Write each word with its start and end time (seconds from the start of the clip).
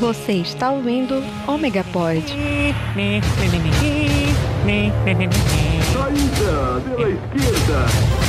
Você 0.00 0.32
está 0.32 0.70
ouvindo 0.70 1.24
Omega 1.46 1.82
Pod. 1.84 2.22
Saída 5.94 6.82
pela 6.84 7.08
esquerda. 7.08 8.25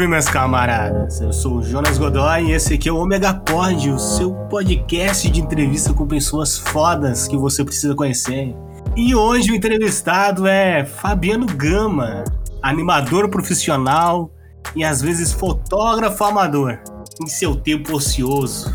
Salve, 0.00 0.08
meus 0.08 0.28
camaradas! 0.28 1.20
Eu 1.20 1.30
sou 1.30 1.58
o 1.58 1.62
Jonas 1.62 1.98
Godoy 1.98 2.46
e 2.46 2.52
esse 2.52 2.72
aqui 2.72 2.88
é 2.88 2.92
o 2.92 2.96
Omega 2.96 3.34
Pod, 3.34 3.90
o 3.90 3.98
seu 3.98 4.32
podcast 4.48 5.28
de 5.28 5.42
entrevista 5.42 5.92
com 5.92 6.06
pessoas 6.06 6.56
fodas 6.56 7.28
que 7.28 7.36
você 7.36 7.62
precisa 7.62 7.94
conhecer. 7.94 8.56
E 8.96 9.14
hoje 9.14 9.52
o 9.52 9.54
entrevistado 9.54 10.46
é 10.46 10.86
Fabiano 10.86 11.44
Gama, 11.44 12.24
animador 12.62 13.28
profissional 13.28 14.30
e 14.74 14.82
às 14.82 15.02
vezes 15.02 15.32
fotógrafo 15.32 16.24
amador, 16.24 16.78
em 17.22 17.26
seu 17.26 17.54
tempo 17.54 17.94
ocioso. 17.94 18.74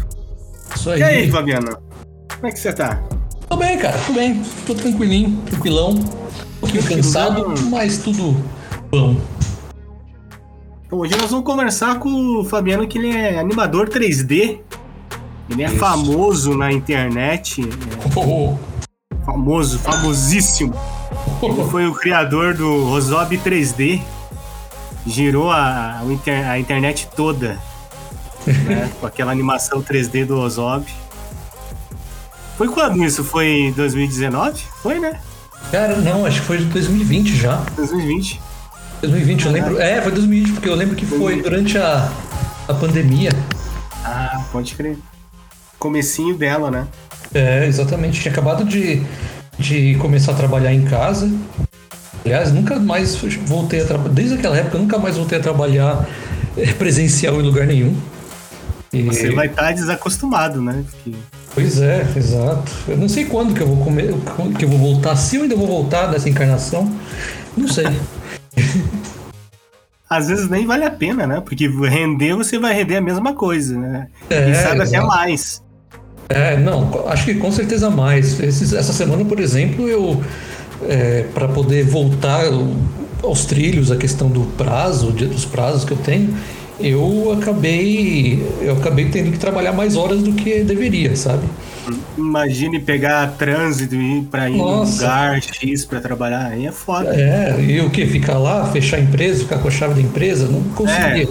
Isso 0.75 0.91
aí. 0.91 0.99
E 0.99 1.03
aí, 1.03 1.31
Fabiano? 1.31 1.75
Como 2.35 2.47
é 2.47 2.51
que 2.51 2.59
você 2.59 2.71
tá? 2.71 3.01
Tô 3.49 3.55
bem, 3.55 3.79
cara, 3.79 3.97
tô 4.05 4.13
bem. 4.13 4.43
Tô 4.67 4.75
tranquilinho, 4.75 5.41
tranquilão. 5.47 5.89
Um 5.89 6.59
pouquinho 6.59 6.83
cansado, 6.83 7.51
mas 7.71 7.97
tudo 7.97 8.35
bom. 8.91 9.15
Então, 10.85 10.99
hoje 10.99 11.15
nós 11.17 11.31
vamos 11.31 11.45
conversar 11.45 11.99
com 11.99 12.39
o 12.39 12.45
Fabiano, 12.45 12.87
que 12.87 12.97
ele 12.97 13.09
é 13.15 13.39
animador 13.39 13.89
3D. 13.89 14.59
Ele 15.49 15.63
é 15.63 15.67
Isso. 15.67 15.77
famoso 15.77 16.55
na 16.57 16.71
internet, 16.71 17.61
é 17.61 18.19
Oh, 18.19 18.57
famoso, 19.25 19.79
famosíssimo. 19.79 20.73
Ele 21.41 21.63
foi 21.69 21.87
o 21.87 21.93
criador 21.93 22.53
do 22.55 22.83
Rosob 22.85 23.37
3D. 23.37 24.01
Girou 25.05 25.51
a, 25.51 26.01
o 26.03 26.11
inter- 26.11 26.47
a 26.49 26.57
internet 26.59 27.07
toda. 27.15 27.59
né, 28.47 28.89
com 28.99 29.05
aquela 29.05 29.31
animação 29.31 29.81
3D 29.81 30.25
do 30.25 30.35
Rosob. 30.37 30.85
Foi 32.57 32.67
quando 32.69 33.03
isso? 33.03 33.23
Foi 33.23 33.47
em 33.47 33.71
2019? 33.71 34.63
Foi, 34.81 34.99
né? 34.99 35.19
Cara, 35.71 35.97
não, 35.97 36.25
acho 36.25 36.41
que 36.41 36.47
foi 36.47 36.57
de 36.59 36.65
2020 36.65 37.35
já. 37.35 37.57
2020. 37.75 38.41
2020, 39.01 39.45
eu 39.45 39.51
lembro. 39.51 39.79
É, 39.81 40.01
foi 40.01 40.11
2020, 40.11 40.53
porque 40.53 40.69
eu 40.69 40.75
lembro 40.75 40.95
que 40.95 41.05
foi 41.05 41.41
durante 41.41 41.77
a, 41.77 42.11
a 42.67 42.73
pandemia. 42.73 43.29
Ah, 44.03 44.43
pode 44.51 44.75
crer. 44.75 44.97
Comecinho 45.77 46.35
dela, 46.37 46.71
né? 46.71 46.87
É, 47.33 47.65
exatamente. 47.65 48.21
Tinha 48.21 48.31
acabado 48.31 48.63
de, 48.63 49.01
de 49.59 49.95
começar 49.95 50.31
a 50.31 50.35
trabalhar 50.35 50.73
em 50.73 50.83
casa. 50.85 51.29
Aliás, 52.23 52.51
nunca 52.51 52.79
mais 52.79 53.15
voltei 53.45 53.81
a 53.81 53.85
trabalhar. 53.85 54.13
Desde 54.13 54.35
aquela 54.35 54.57
época, 54.57 54.77
eu 54.77 54.81
nunca 54.81 54.97
mais 54.97 55.15
voltei 55.17 55.37
a 55.37 55.41
trabalhar 55.41 56.07
eh, 56.57 56.71
presencial 56.73 57.39
em 57.39 57.43
lugar 57.43 57.67
nenhum. 57.67 57.95
E- 58.91 59.03
Você 59.03 59.31
vai 59.31 59.47
estar 59.47 59.71
desacostumado, 59.73 60.61
né? 60.61 60.83
Porque 60.89 61.17
Pois 61.53 61.79
é, 61.81 62.05
exato. 62.17 62.71
Eu 62.87 62.97
não 62.97 63.07
sei 63.07 63.25
quando 63.25 63.53
que 63.53 63.61
eu 63.61 63.67
vou 63.67 63.77
comer, 63.83 64.13
que 64.57 64.65
eu 64.65 64.69
vou 64.69 64.77
voltar, 64.77 65.15
se 65.15 65.37
eu 65.37 65.43
ainda 65.43 65.55
vou 65.55 65.67
voltar 65.67 66.07
dessa 66.07 66.27
encarnação. 66.29 66.91
Não 67.55 67.67
sei. 67.67 67.85
às 70.09 70.27
vezes 70.27 70.49
nem 70.49 70.65
vale 70.65 70.85
a 70.85 70.91
pena, 70.91 71.25
né? 71.27 71.41
Porque 71.41 71.67
render, 71.67 72.35
você 72.35 72.57
vai 72.59 72.73
render 72.73 72.97
a 72.97 73.01
mesma 73.01 73.33
coisa, 73.33 73.77
né? 73.77 74.07
É, 74.29 74.51
e 74.51 74.55
sabe 74.55 74.81
até 74.81 74.97
exato. 74.97 75.07
mais. 75.07 75.63
É, 76.29 76.57
não, 76.57 77.07
acho 77.07 77.25
que 77.25 77.35
com 77.35 77.51
certeza 77.51 77.89
mais. 77.89 78.39
Esses- 78.39 78.73
essa 78.73 78.93
semana, 78.93 79.23
por 79.25 79.39
exemplo, 79.39 79.87
eu 79.87 80.21
para 81.33 81.47
poder 81.47 81.83
voltar 81.85 82.43
aos 83.23 83.45
trilhos, 83.45 83.91
a 83.91 83.95
questão 83.95 84.29
do 84.29 84.41
prazo, 84.57 85.11
dos 85.11 85.45
prazos 85.45 85.83
que 85.85 85.91
eu 85.93 85.97
tenho, 85.97 86.35
eu 86.79 87.31
acabei 87.39 88.45
eu 88.61 88.73
acabei 88.77 89.05
tendo 89.09 89.31
que 89.31 89.37
trabalhar 89.37 89.71
mais 89.71 89.95
horas 89.95 90.21
do 90.21 90.33
que 90.33 90.63
deveria, 90.63 91.15
sabe? 91.15 91.43
Imagine 92.17 92.79
pegar 92.79 93.27
trânsito 93.37 93.93
e 93.95 94.19
ir 94.19 94.21
pra 94.23 94.49
ir 94.49 94.53
num 94.53 94.65
Nossa. 94.65 95.03
lugar 95.03 95.41
X 95.41 95.85
pra 95.85 95.99
trabalhar. 95.99 96.47
Aí 96.47 96.65
é 96.65 96.71
foda. 96.71 97.13
É, 97.15 97.55
e 97.61 97.79
o 97.81 97.89
que? 97.91 98.05
Ficar 98.07 98.37
lá, 98.39 98.65
fechar 98.71 98.97
a 98.97 98.99
empresa, 99.01 99.43
ficar 99.43 99.59
com 99.59 99.67
a 99.67 99.71
chave 99.71 99.93
da 99.93 100.01
empresa? 100.01 100.47
Não 100.47 100.63
conseguiria. 100.63 101.29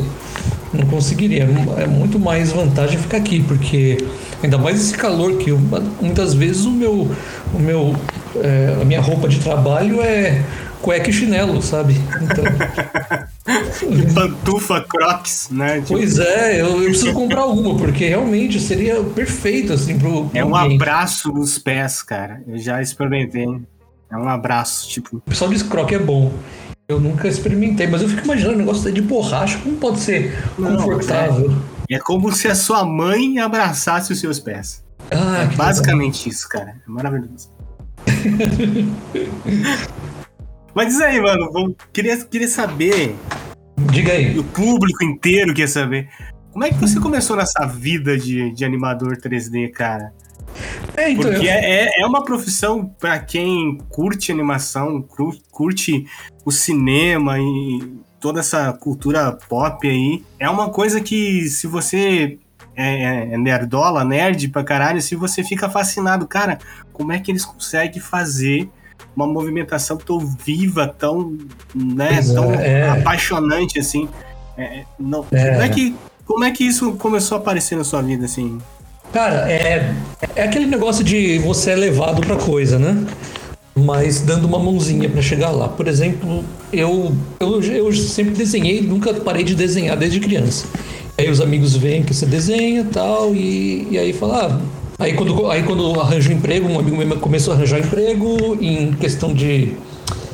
Não 0.72 0.86
conseguiria. 0.86 1.48
É 1.78 1.86
muito 1.86 2.18
mais 2.20 2.52
vantagem 2.52 2.98
ficar 2.98 3.16
aqui, 3.16 3.42
porque 3.42 3.98
ainda 4.42 4.56
mais 4.56 4.80
esse 4.80 4.94
calor 4.94 5.38
que 5.38 5.50
eu- 5.50 5.60
muitas 6.00 6.34
vezes 6.34 6.64
o 6.64 6.70
meu, 6.70 7.10
o 7.52 7.58
meu, 7.58 7.96
é, 8.36 8.76
a 8.80 8.84
minha 8.84 9.00
roupa 9.00 9.28
de 9.28 9.40
trabalho 9.40 10.00
é 10.00 10.40
cueca 10.80 11.10
e 11.10 11.12
chinelo, 11.12 11.60
sabe? 11.62 11.96
Então, 12.22 12.44
Pantufa 14.14 14.80
Crocs, 14.80 15.48
né? 15.50 15.80
Tipo, 15.80 15.94
pois 15.98 16.18
é, 16.18 16.60
eu, 16.60 16.82
eu 16.82 16.88
preciso 16.88 17.12
comprar 17.12 17.46
uma, 17.46 17.76
porque 17.76 18.08
realmente 18.08 18.58
seria 18.58 19.02
perfeito 19.02 19.72
assim 19.72 19.98
pro, 19.98 20.28
pro 20.28 20.38
é 20.38 20.44
um 20.44 20.56
ambiente. 20.56 20.82
abraço 20.82 21.32
nos 21.32 21.58
pés, 21.58 22.02
cara. 22.02 22.42
Eu 22.46 22.58
já 22.58 22.80
experimentei. 22.80 23.46
É 24.10 24.16
um 24.16 24.28
abraço, 24.28 24.88
tipo. 24.88 25.18
O 25.18 25.20
pessoal 25.20 25.50
diz 25.50 25.62
que 25.62 25.68
croque 25.68 25.94
é 25.94 25.98
bom. 25.98 26.32
Eu 26.88 27.00
nunca 27.00 27.28
experimentei, 27.28 27.86
mas 27.86 28.02
eu 28.02 28.08
fico 28.08 28.24
imaginando 28.24 28.56
o 28.56 28.58
negócio 28.58 28.92
de 28.92 29.00
borracha, 29.00 29.58
como 29.58 29.76
pode 29.76 30.00
ser 30.00 30.36
Não, 30.58 30.76
confortável? 30.76 31.54
É 31.90 31.98
como 31.98 32.30
se 32.32 32.48
a 32.48 32.54
sua 32.54 32.84
mãe 32.84 33.38
abraçasse 33.38 34.12
os 34.12 34.20
seus 34.20 34.38
pés. 34.38 34.84
Ah, 35.10 35.48
É 35.50 35.56
basicamente 35.56 36.28
isso, 36.28 36.48
cara. 36.48 36.76
É 36.86 36.90
maravilhoso. 36.90 37.50
Mas 40.74 40.88
diz 40.88 41.00
aí, 41.00 41.20
mano. 41.20 41.74
Queria, 41.92 42.16
queria 42.24 42.48
saber, 42.48 42.94
legal. 42.96 43.14
Diga 43.90 44.12
aí. 44.12 44.38
o 44.38 44.44
público 44.44 45.04
inteiro 45.04 45.52
quer 45.54 45.68
saber. 45.68 46.08
Como 46.52 46.64
é 46.64 46.68
que 46.70 46.76
você 46.76 47.00
começou 47.00 47.36
nessa 47.36 47.66
vida 47.66 48.16
de, 48.16 48.50
de 48.52 48.64
animador 48.64 49.16
3D, 49.16 49.70
cara? 49.72 50.12
É, 50.96 51.10
então, 51.10 51.30
Porque 51.32 51.46
eu- 51.46 51.50
é, 51.50 51.88
é 52.00 52.06
uma 52.06 52.24
profissão 52.24 52.86
pra 53.00 53.18
quem 53.18 53.78
curte 53.88 54.30
animação, 54.30 55.04
curte 55.50 56.06
o 56.44 56.52
cinema 56.52 57.38
e 57.40 57.94
toda 58.20 58.38
essa 58.40 58.72
cultura 58.72 59.32
pop 59.32 59.88
aí. 59.88 60.24
É 60.38 60.48
uma 60.48 60.70
coisa 60.70 61.00
que 61.00 61.48
se 61.48 61.66
você 61.66 62.38
é, 62.76 63.34
é 63.34 63.36
nerdola, 63.38 64.04
nerd 64.04 64.48
pra 64.48 64.62
caralho, 64.62 65.02
se 65.02 65.16
você 65.16 65.42
fica 65.42 65.68
fascinado, 65.68 66.26
cara, 66.26 66.58
como 66.92 67.12
é 67.12 67.18
que 67.18 67.32
eles 67.32 67.44
conseguem 67.44 68.00
fazer 68.00 68.68
uma 69.16 69.26
movimentação 69.26 69.96
tão 69.96 70.18
viva, 70.18 70.92
tão, 70.98 71.36
né, 71.74 72.08
Pois 72.14 72.30
é, 72.30 72.34
tão 72.34 72.54
é. 72.54 72.88
apaixonante 72.90 73.78
assim? 73.78 74.08
É, 74.56 74.84
não, 74.98 75.24
É. 75.32 75.50
Como, 75.50 75.62
é 75.62 75.68
que, 75.68 75.94
como 76.24 76.44
é 76.44 76.50
que 76.50 76.64
isso 76.64 76.92
começou 76.92 77.38
a 77.38 77.40
aparecer 77.40 77.76
na 77.76 77.84
sua 77.84 78.02
vida, 78.02 78.24
assim? 78.24 78.58
Cara, 79.12 79.50
é, 79.50 79.94
é 80.34 80.42
aquele 80.42 80.66
negócio 80.66 81.04
de 81.04 81.38
você 81.38 81.70
é 81.70 81.76
levado 81.76 82.20
pra 82.20 82.36
coisa, 82.36 82.78
né? 82.78 83.06
Mas 83.76 84.20
dando 84.20 84.44
uma 84.46 84.58
mãozinha 84.58 85.08
pra 85.08 85.20
chegar 85.22 85.50
lá. 85.50 85.68
Por 85.68 85.88
exemplo, 85.88 86.44
eu, 86.72 87.14
eu, 87.40 87.62
eu 87.62 87.92
sempre 87.92 88.34
desenhei, 88.34 88.80
nunca 88.80 89.12
parei 89.14 89.44
de 89.44 89.54
desenhar 89.54 89.96
desde 89.96 90.20
criança. 90.20 90.66
Aí 91.16 91.30
os 91.30 91.40
amigos 91.40 91.76
veem 91.76 92.02
que 92.02 92.12
você 92.12 92.26
desenha 92.26 92.80
e 92.80 92.84
tal, 92.84 93.34
e, 93.34 93.88
e 93.90 93.98
aí 93.98 94.12
fala. 94.12 94.46
ah, 94.46 94.83
Aí 95.04 95.12
quando, 95.12 95.50
aí 95.50 95.62
quando 95.62 96.00
arranjo 96.00 96.32
emprego, 96.32 96.66
um 96.68 96.78
amigo 96.78 96.96
meu 96.96 97.16
começou 97.18 97.52
a 97.52 97.56
arranjar 97.56 97.78
emprego 97.80 98.56
em 98.60 98.92
questão 98.94 99.32
de. 99.34 99.72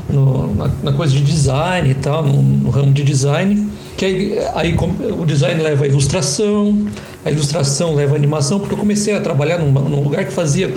no- 0.09 0.55
na, 0.55 0.71
na 0.83 0.93
coisa 0.93 1.13
de 1.13 1.23
design 1.23 1.91
e 1.91 1.95
tal, 1.95 2.23
no, 2.25 2.41
no 2.41 2.71
ramo 2.71 2.93
de 2.93 3.03
design. 3.03 3.69
Que 3.97 4.05
aí, 4.05 4.39
aí 4.55 4.77
o 5.19 5.27
design 5.27 5.61
leva 5.63 5.85
a 5.85 5.89
ilustração, 5.89 6.87
a 7.25 7.31
ilustração 7.31 7.95
leva 7.95 8.15
a 8.15 8.17
animação, 8.17 8.59
porque 8.61 8.73
eu 8.75 8.79
comecei 8.79 9.15
a 9.15 9.21
trabalhar 9.21 9.59
numa- 9.59 9.81
num 9.83 10.03
lugar 10.03 10.25
que 10.25 10.33
fazia 10.33 10.73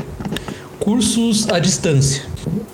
cursos 0.79 1.47
à 1.49 1.59
distância. 1.59 2.23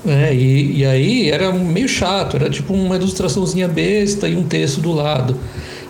né? 0.03 0.33
e, 0.33 0.77
e 0.79 0.85
aí 0.85 1.29
era 1.29 1.51
meio 1.51 1.88
chato, 1.88 2.35
era 2.38 2.49
tipo 2.49 2.73
uma 2.73 2.95
ilustraçãozinha 2.95 3.67
besta 3.67 4.27
e 4.27 4.35
um 4.35 4.44
texto 4.44 4.79
do 4.81 4.91
lado. 4.91 5.35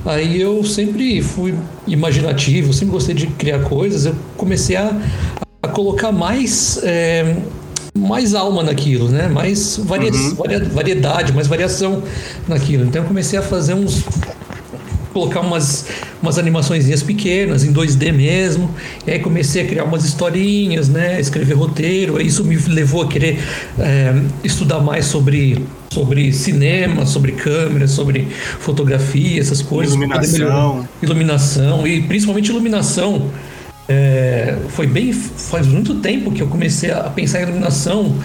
Aí 0.09 0.41
eu 0.41 0.63
sempre 0.63 1.21
fui 1.21 1.53
imaginativo, 1.87 2.73
sempre 2.73 2.93
gostei 2.93 3.13
de 3.13 3.27
criar 3.27 3.59
coisas, 3.59 4.05
eu 4.05 4.15
comecei 4.35 4.75
a, 4.75 4.91
a 5.61 5.67
colocar 5.67 6.11
mais, 6.11 6.79
é, 6.83 7.35
mais 7.97 8.33
alma 8.33 8.63
naquilo, 8.63 9.07
né? 9.09 9.27
mais 9.27 9.77
varia, 9.77 10.11
varia- 10.35 10.63
variedade, 10.65 11.31
mais 11.33 11.47
variação 11.47 12.01
naquilo. 12.47 12.85
Então 12.85 13.03
eu 13.03 13.07
comecei 13.07 13.37
a 13.37 13.41
fazer 13.41 13.73
uns 13.75 14.03
colocar 15.13 15.41
umas, 15.41 15.85
umas 16.21 16.37
animaçõezinhas 16.37 17.01
pequenas, 17.03 17.63
em 17.63 17.73
2D 17.73 18.11
mesmo. 18.13 18.69
E 19.05 19.11
aí 19.11 19.19
comecei 19.19 19.63
a 19.63 19.65
criar 19.67 19.83
umas 19.83 20.05
historinhas, 20.05 20.87
né? 20.87 21.19
Escrever 21.19 21.55
roteiro. 21.55 22.17
Aí 22.17 22.27
Isso 22.27 22.43
me 22.43 22.55
levou 22.55 23.01
a 23.03 23.07
querer 23.07 23.39
é, 23.79 24.13
estudar 24.43 24.79
mais 24.79 25.05
sobre, 25.05 25.65
sobre 25.91 26.31
cinema, 26.31 27.05
sobre 27.05 27.31
câmera, 27.33 27.87
sobre 27.87 28.27
fotografia, 28.59 29.39
essas 29.39 29.61
coisas. 29.61 29.95
Iluminação. 29.95 30.87
Iluminação. 31.01 31.87
E 31.87 32.01
principalmente 32.01 32.49
iluminação. 32.49 33.29
É, 33.87 34.55
foi 34.69 34.85
bem. 34.85 35.11
Faz 35.11 35.65
muito 35.67 35.95
tempo 35.95 36.31
que 36.31 36.41
eu 36.41 36.47
comecei 36.47 36.91
a 36.91 37.03
pensar 37.09 37.39
em 37.39 37.43
iluminação. 37.43 38.15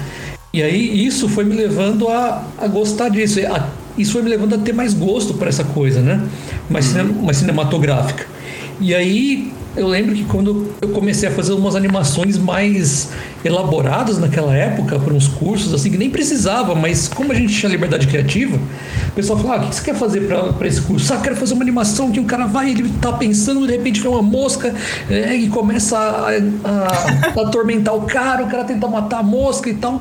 E 0.53 0.63
aí 0.63 1.05
isso 1.07 1.29
foi 1.29 1.45
me 1.45 1.55
levando 1.55 2.09
a, 2.09 2.45
a 2.59 2.69
gostar 2.69 3.09
disso. 3.09 3.41
A, 3.41 3.69
isso 3.97 4.13
foi 4.13 4.23
me 4.23 4.29
levando 4.29 4.55
a 4.55 4.59
ter 4.59 4.73
mais 4.73 4.93
gosto 4.93 5.35
por 5.35 5.49
essa 5.49 5.65
coisa, 5.65 6.01
né? 6.01 6.23
Mais, 6.69 6.85
cine, 6.85 7.03
mais 7.03 7.39
cinematográfica. 7.39 8.27
E 8.81 8.95
aí 8.95 9.53
eu 9.77 9.89
lembro 9.89 10.15
que 10.15 10.25
quando 10.25 10.73
eu 10.81 10.89
comecei 10.91 11.29
a 11.29 11.33
fazer 11.33 11.53
umas 11.53 11.75
animações 11.75 12.39
mais 12.39 13.11
elaboradas 13.45 14.19
naquela 14.19 14.55
época, 14.55 14.99
por 14.99 15.13
uns 15.13 15.27
cursos, 15.27 15.75
assim, 15.75 15.91
que 15.91 15.99
nem 15.99 16.11
precisava, 16.11 16.75
mas 16.75 17.09
como 17.09 17.33
a 17.33 17.35
gente 17.35 17.53
tinha 17.53 17.71
liberdade 17.71 18.07
criativa, 18.07 18.57
o 18.57 19.13
pessoal 19.13 19.39
falava: 19.39 19.63
ah, 19.63 19.67
o 19.67 19.69
que 19.71 19.77
você 19.77 19.83
quer 19.83 19.95
fazer 19.95 20.29
para 20.29 20.67
esse 20.67 20.81
curso? 20.81 21.13
Ah, 21.13 21.19
quero 21.19 21.37
fazer 21.37 21.55
uma 21.55 21.63
animação 21.63 22.11
que 22.11 22.21
um 22.21 22.25
cara 22.25 22.47
vai, 22.47 22.71
ele 22.71 22.89
tá 23.01 23.13
pensando, 23.13 23.67
de 23.67 23.73
repente 23.73 24.01
vê 24.01 24.09
uma 24.09 24.23
mosca 24.23 24.75
é, 25.11 25.35
e 25.35 25.49
começa 25.49 25.99
a, 25.99 26.29
a, 26.29 27.41
a 27.41 27.43
atormentar 27.43 27.95
o 27.95 28.03
cara, 28.03 28.45
o 28.45 28.49
cara 28.49 28.65
tenta 28.65 28.87
matar 28.87 29.19
a 29.19 29.23
mosca 29.23 29.69
e 29.69 29.75
tal. 29.75 30.01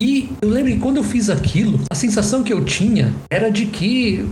E 0.00 0.30
eu 0.40 0.48
lembro 0.48 0.72
que 0.72 0.78
quando 0.78 0.98
eu 0.98 1.04
fiz 1.04 1.28
aquilo, 1.28 1.80
a 1.90 1.94
sensação 1.94 2.42
que 2.42 2.52
eu 2.52 2.64
tinha 2.64 3.12
era 3.28 3.50
de 3.50 3.66
que 3.66 4.28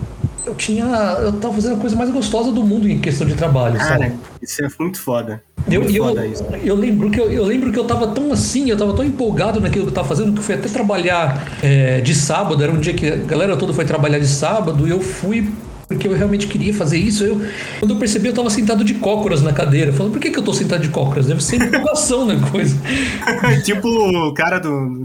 eu 0.47 0.55
tinha. 0.55 0.85
Eu 1.21 1.33
tava 1.33 1.55
fazendo 1.55 1.75
a 1.75 1.79
coisa 1.79 1.97
mais 1.97 2.11
gostosa 2.11 2.53
do 2.53 2.63
mundo 2.63 2.89
em 2.89 3.01
questão 3.01 3.27
de 3.27 3.35
trabalho, 3.35 3.77
Cara, 3.77 4.05
sabe? 4.05 4.15
Isso 4.41 4.65
é 4.65 4.69
muito 4.79 5.01
foda. 5.01 5.43
Eu, 5.69 5.83
muito 5.83 5.97
eu, 5.97 6.05
foda 6.05 6.25
isso. 6.25 6.45
eu, 6.63 6.77
lembro 6.77 7.11
que 7.11 7.21
eu, 7.21 7.33
eu, 7.33 7.45
lembro 7.45 7.73
que 7.73 7.79
eu 7.79 7.85
tava 7.85 8.07
tão 8.09 8.33
assim, 8.33 8.71
eu 8.71 8.77
tava 8.77 8.95
tão 8.95 9.05
empolgado 9.05 9.61
naquilo 9.61 9.85
que 9.85 9.91
eu 9.91 9.95
tava 9.95 10.07
fazendo, 10.07 10.33
que 10.33 10.39
eu 10.39 10.43
fui 10.43 10.55
até 10.55 10.69
trabalhar 10.69 11.45
é, 11.61 12.01
de 12.01 12.15
sábado, 12.15 12.63
era 12.63 12.71
um 12.71 12.79
dia 12.79 12.95
que 12.95 13.09
a 13.09 13.17
galera 13.17 13.57
toda 13.57 13.75
foi 13.75 13.85
trabalhar 13.85 14.21
de 14.21 14.29
sábado, 14.29 14.87
e 14.87 14.91
eu 14.91 15.01
fui 15.01 15.53
porque 15.89 16.09
eu 16.09 16.15
realmente 16.15 16.49
queria 16.49 16.75
fazer 16.75 16.99
isso. 16.99 17.25
Eu, 17.25 17.41
quando 17.79 17.95
eu 17.95 17.97
percebi, 17.97 18.27
eu 18.27 18.31
estava 18.31 18.51
sentado 18.51 18.83
de 18.83 18.95
cócoras 18.95 19.41
na 19.41 19.53
cadeira. 19.53 19.93
Falando, 19.93 20.13
por 20.13 20.21
que, 20.21 20.31
que 20.31 20.37
eu 20.37 20.41
estou 20.41 20.53
sentado 20.53 20.83
de 20.83 20.89
cócoras? 20.89 21.27
Deve 21.27 21.43
ser 21.43 21.63
empolgação 21.63 22.25
na 22.25 22.41
coisa. 22.49 22.77
tipo 23.63 23.89
o 23.89 24.35
cara 24.35 24.59
do, 24.59 25.03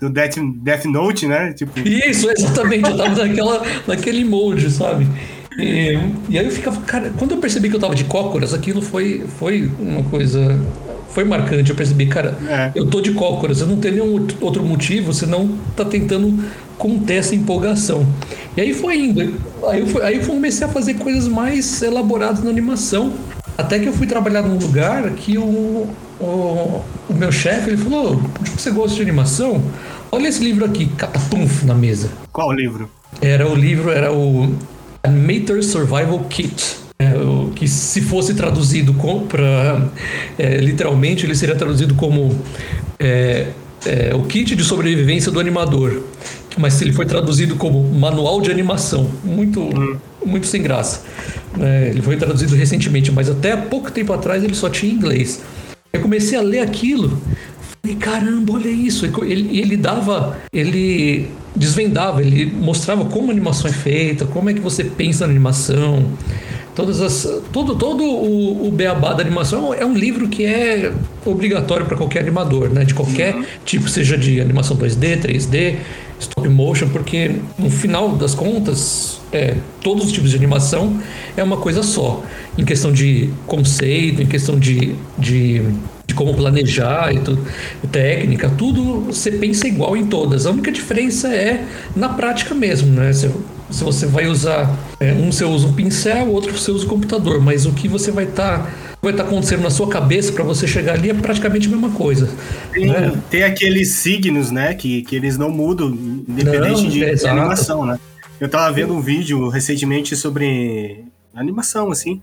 do 0.00 0.10
Death, 0.10 0.36
Death 0.62 0.84
Note, 0.84 1.26
né? 1.26 1.52
Tipo... 1.52 1.78
Isso, 1.80 2.30
exatamente. 2.30 2.90
Eu 2.90 2.96
tava 2.96 3.26
naquela, 3.26 3.62
naquele 3.86 4.24
molde, 4.24 4.70
sabe? 4.70 5.06
E, 5.58 5.98
e, 6.28 6.38
aí 6.38 6.44
eu 6.44 6.50
ficava, 6.50 6.80
cara, 6.82 7.12
quando 7.18 7.32
eu 7.32 7.38
percebi 7.38 7.70
que 7.70 7.76
eu 7.76 7.80
tava 7.80 7.94
de 7.94 8.04
cócoras, 8.04 8.52
aquilo 8.52 8.82
foi, 8.82 9.24
foi 9.38 9.70
uma 9.78 10.02
coisa. 10.04 10.58
Foi 11.08 11.24
marcante. 11.24 11.70
Eu 11.70 11.76
percebi, 11.76 12.06
cara, 12.06 12.36
é. 12.46 12.72
eu 12.74 12.86
tô 12.86 13.00
de 13.00 13.12
cócoras, 13.12 13.62
eu 13.62 13.66
não 13.66 13.78
tenho 13.78 13.94
nenhum 13.94 14.26
outro 14.40 14.62
motivo, 14.62 15.14
senão 15.14 15.56
tá 15.74 15.82
tentando 15.82 16.44
conter 16.76 17.14
essa 17.14 17.34
empolgação. 17.34 18.06
E 18.54 18.60
aí 18.60 18.74
foi 18.74 18.98
indo. 18.98 19.20
Aí 19.66 19.80
eu, 19.80 19.86
fui, 19.86 20.02
aí 20.02 20.16
eu 20.16 20.26
comecei 20.26 20.66
a 20.66 20.68
fazer 20.68 20.94
coisas 20.94 21.26
mais 21.26 21.80
elaboradas 21.80 22.44
na 22.44 22.50
animação. 22.50 23.14
Até 23.56 23.78
que 23.78 23.86
eu 23.86 23.94
fui 23.94 24.06
trabalhar 24.06 24.42
num 24.42 24.58
lugar 24.58 25.10
que 25.12 25.38
o, 25.38 25.88
o, 26.20 26.82
o 27.08 27.14
meu 27.14 27.30
chefe 27.30 27.70
ele 27.70 27.76
falou: 27.76 28.22
Você 28.56 28.70
gosta 28.70 28.96
de 28.96 29.02
animação? 29.02 29.62
Olha 30.10 30.28
esse 30.28 30.42
livro 30.42 30.64
aqui, 30.64 30.86
catapumf 30.86 31.64
na 31.64 31.74
mesa. 31.74 32.10
Qual 32.32 32.52
livro? 32.52 32.88
Era 33.20 33.48
o 33.48 33.54
livro, 33.54 33.90
era 33.90 34.12
o 34.12 34.54
Animator 35.02 35.62
Survival 35.62 36.20
Kit. 36.28 36.86
É, 36.98 37.14
o, 37.14 37.50
que 37.54 37.68
se 37.68 38.00
fosse 38.00 38.32
traduzido 38.32 38.94
para 39.28 39.86
é, 40.38 40.56
literalmente 40.56 41.26
ele 41.26 41.34
seria 41.34 41.54
traduzido 41.54 41.94
como 41.94 42.34
é, 42.98 43.48
é, 43.84 44.14
o 44.14 44.22
kit 44.22 44.56
de 44.56 44.64
sobrevivência 44.64 45.30
do 45.30 45.38
animador 45.38 46.04
mas 46.56 46.80
ele 46.80 46.94
foi 46.94 47.04
traduzido 47.04 47.54
como 47.56 47.82
manual 47.82 48.40
de 48.40 48.50
animação 48.50 49.10
muito 49.22 49.60
hum. 49.60 49.98
muito 50.24 50.46
sem 50.46 50.62
graça 50.62 51.02
é, 51.60 51.88
ele 51.90 52.00
foi 52.00 52.16
traduzido 52.16 52.56
recentemente 52.56 53.12
mas 53.12 53.28
até 53.28 53.54
pouco 53.54 53.90
tempo 53.90 54.14
atrás 54.14 54.42
ele 54.42 54.54
só 54.54 54.70
tinha 54.70 54.90
inglês 54.90 55.42
eu 55.92 56.00
comecei 56.00 56.38
a 56.38 56.42
ler 56.42 56.60
aquilo. 56.60 57.20
Falei, 57.82 57.96
caramba, 57.96 58.54
olha 58.54 58.68
isso. 58.68 59.06
Ele, 59.22 59.58
ele 59.58 59.76
dava, 59.76 60.38
ele 60.52 61.28
desvendava, 61.54 62.20
ele 62.20 62.46
mostrava 62.46 63.04
como 63.04 63.28
a 63.28 63.32
animação 63.32 63.70
é 63.70 63.72
feita, 63.72 64.26
como 64.26 64.50
é 64.50 64.54
que 64.54 64.60
você 64.60 64.84
pensa 64.84 65.26
na 65.26 65.32
animação. 65.32 66.04
Todas 66.74 67.00
as, 67.00 67.26
todo 67.52 67.74
todo 67.74 68.04
o, 68.04 68.68
o 68.68 68.70
beabá 68.70 69.14
da 69.14 69.22
animação 69.22 69.72
é 69.72 69.84
um 69.84 69.94
livro 69.94 70.28
que 70.28 70.44
é 70.44 70.92
obrigatório 71.24 71.86
para 71.86 71.96
qualquer 71.96 72.20
animador, 72.20 72.68
né? 72.68 72.84
De 72.84 72.92
qualquer 72.92 73.34
uhum. 73.34 73.44
tipo, 73.64 73.88
seja 73.88 74.18
de 74.18 74.40
animação 74.40 74.76
2D, 74.76 75.22
3D, 75.22 75.76
stop 76.18 76.48
motion, 76.48 76.88
porque 76.88 77.36
no 77.58 77.70
final 77.70 78.10
das 78.16 78.34
contas, 78.34 79.20
é, 79.32 79.56
todos 79.82 80.06
os 80.06 80.12
tipos 80.12 80.30
de 80.30 80.36
animação 80.36 81.00
é 81.36 81.42
uma 81.42 81.56
coisa 81.56 81.82
só. 81.82 82.22
Em 82.56 82.64
questão 82.64 82.92
de 82.92 83.30
conceito, 83.46 84.22
em 84.22 84.26
questão 84.26 84.58
de, 84.58 84.94
de, 85.18 85.62
de 86.06 86.14
como 86.14 86.34
planejar 86.34 87.14
e 87.14 87.20
tudo, 87.20 87.46
técnica, 87.90 88.50
tudo 88.50 89.00
você 89.02 89.30
pensa 89.32 89.68
igual 89.68 89.96
em 89.96 90.06
todas. 90.06 90.46
A 90.46 90.50
única 90.50 90.72
diferença 90.72 91.28
é 91.28 91.64
na 91.94 92.08
prática 92.08 92.54
mesmo, 92.54 92.90
né? 92.92 93.12
Se, 93.12 93.30
se 93.70 93.84
você 93.84 94.06
vai 94.06 94.26
usar, 94.26 94.74
é, 95.00 95.12
um 95.12 95.30
você 95.30 95.44
usa 95.44 95.66
um 95.66 95.72
pincel, 95.72 96.26
o 96.26 96.32
outro 96.32 96.56
você 96.56 96.70
usa 96.70 96.84
o 96.84 96.88
computador, 96.88 97.40
mas 97.40 97.66
o 97.66 97.72
que 97.72 97.88
você 97.88 98.10
vai 98.10 98.24
estar. 98.24 98.60
Tá 98.60 98.85
vai 99.02 99.12
estar 99.12 99.24
tá 99.24 99.28
acontecendo 99.28 99.62
na 99.62 99.70
sua 99.70 99.88
cabeça 99.88 100.32
para 100.32 100.42
você 100.42 100.66
chegar 100.66 100.94
ali 100.94 101.10
é 101.10 101.14
praticamente 101.14 101.68
a 101.68 101.70
mesma 101.70 101.90
coisa. 101.90 102.28
Tem, 102.72 102.86
né? 102.86 103.22
tem 103.30 103.42
aqueles 103.44 103.92
signos, 103.92 104.50
né, 104.50 104.74
que, 104.74 105.02
que 105.02 105.14
eles 105.14 105.38
não 105.38 105.50
mudam, 105.50 105.88
independente 105.88 106.82
não, 106.82 106.90
de, 106.90 107.04
é 107.04 107.14
de 107.14 107.26
animação, 107.26 107.84
né? 107.84 107.98
Eu 108.38 108.48
tava 108.48 108.70
vendo 108.72 108.94
um 108.94 109.00
vídeo 109.00 109.48
recentemente 109.48 110.14
sobre 110.14 111.04
animação, 111.34 111.90
assim, 111.90 112.20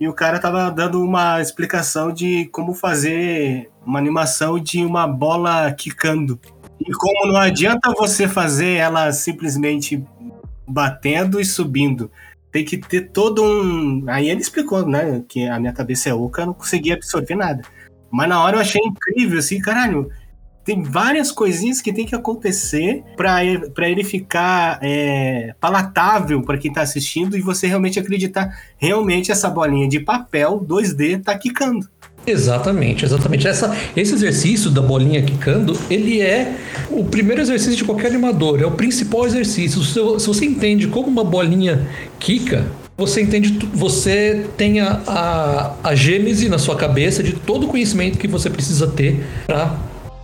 e 0.00 0.08
o 0.08 0.12
cara 0.12 0.38
tava 0.38 0.70
dando 0.70 1.02
uma 1.02 1.40
explicação 1.40 2.12
de 2.12 2.46
como 2.46 2.74
fazer 2.74 3.70
uma 3.84 3.98
animação 3.98 4.58
de 4.58 4.84
uma 4.84 5.06
bola 5.06 5.72
quicando. 5.72 6.38
E 6.80 6.92
como 6.92 7.32
não 7.32 7.36
adianta 7.36 7.92
você 7.92 8.26
fazer 8.26 8.74
ela 8.74 9.12
simplesmente 9.12 10.02
batendo 10.66 11.40
e 11.40 11.44
subindo. 11.44 12.10
Tem 12.54 12.64
que 12.64 12.78
ter 12.78 13.10
todo 13.10 13.42
um. 13.42 14.04
Aí 14.06 14.30
ele 14.30 14.40
explicou, 14.40 14.86
né? 14.86 15.24
Que 15.26 15.48
a 15.48 15.58
minha 15.58 15.72
cabeça 15.72 16.08
é 16.08 16.14
oca, 16.14 16.42
eu 16.42 16.46
não 16.46 16.54
conseguia 16.54 16.94
absorver 16.94 17.34
nada. 17.34 17.62
Mas 18.12 18.28
na 18.28 18.40
hora 18.40 18.58
eu 18.58 18.60
achei 18.60 18.80
incrível, 18.80 19.40
assim, 19.40 19.60
caralho 19.60 20.08
tem 20.64 20.82
várias 20.82 21.30
coisinhas 21.30 21.82
que 21.82 21.92
tem 21.92 22.06
que 22.06 22.14
acontecer 22.14 23.04
para 23.16 23.44
ele 23.44 24.02
ficar 24.02 24.78
é, 24.82 25.54
palatável 25.60 26.42
para 26.42 26.56
quem 26.56 26.70
está 26.70 26.80
assistindo 26.80 27.36
e 27.36 27.42
você 27.42 27.66
realmente 27.66 28.00
acreditar 28.00 28.58
realmente 28.78 29.30
essa 29.30 29.50
bolinha 29.50 29.86
de 29.86 30.00
papel 30.00 30.64
2D 30.66 31.22
tá 31.22 31.36
quicando. 31.36 31.86
Exatamente, 32.26 33.04
exatamente. 33.04 33.46
Essa, 33.46 33.76
esse 33.96 34.14
exercício 34.14 34.70
da 34.70 34.80
bolinha 34.80 35.22
quicando, 35.22 35.78
ele 35.90 36.20
é 36.20 36.56
o 36.90 37.04
primeiro 37.04 37.42
exercício 37.42 37.76
de 37.76 37.84
qualquer 37.84 38.08
animador, 38.08 38.60
é 38.60 38.66
o 38.66 38.70
principal 38.70 39.26
exercício. 39.26 39.82
Se, 39.82 39.92
se 39.92 40.26
você 40.26 40.44
entende 40.44 40.86
como 40.86 41.08
uma 41.08 41.24
bolinha 41.24 41.86
quica, 42.18 42.64
você 42.96 43.20
entende, 43.22 43.58
você 43.74 44.46
tem 44.56 44.80
a, 44.80 45.00
a, 45.06 45.74
a 45.82 45.94
gênese 45.94 46.48
na 46.48 46.58
sua 46.58 46.76
cabeça 46.76 47.22
de 47.22 47.32
todo 47.32 47.64
o 47.64 47.68
conhecimento 47.68 48.18
que 48.18 48.28
você 48.28 48.48
precisa 48.48 48.86
ter 48.86 49.24
para 49.46 49.76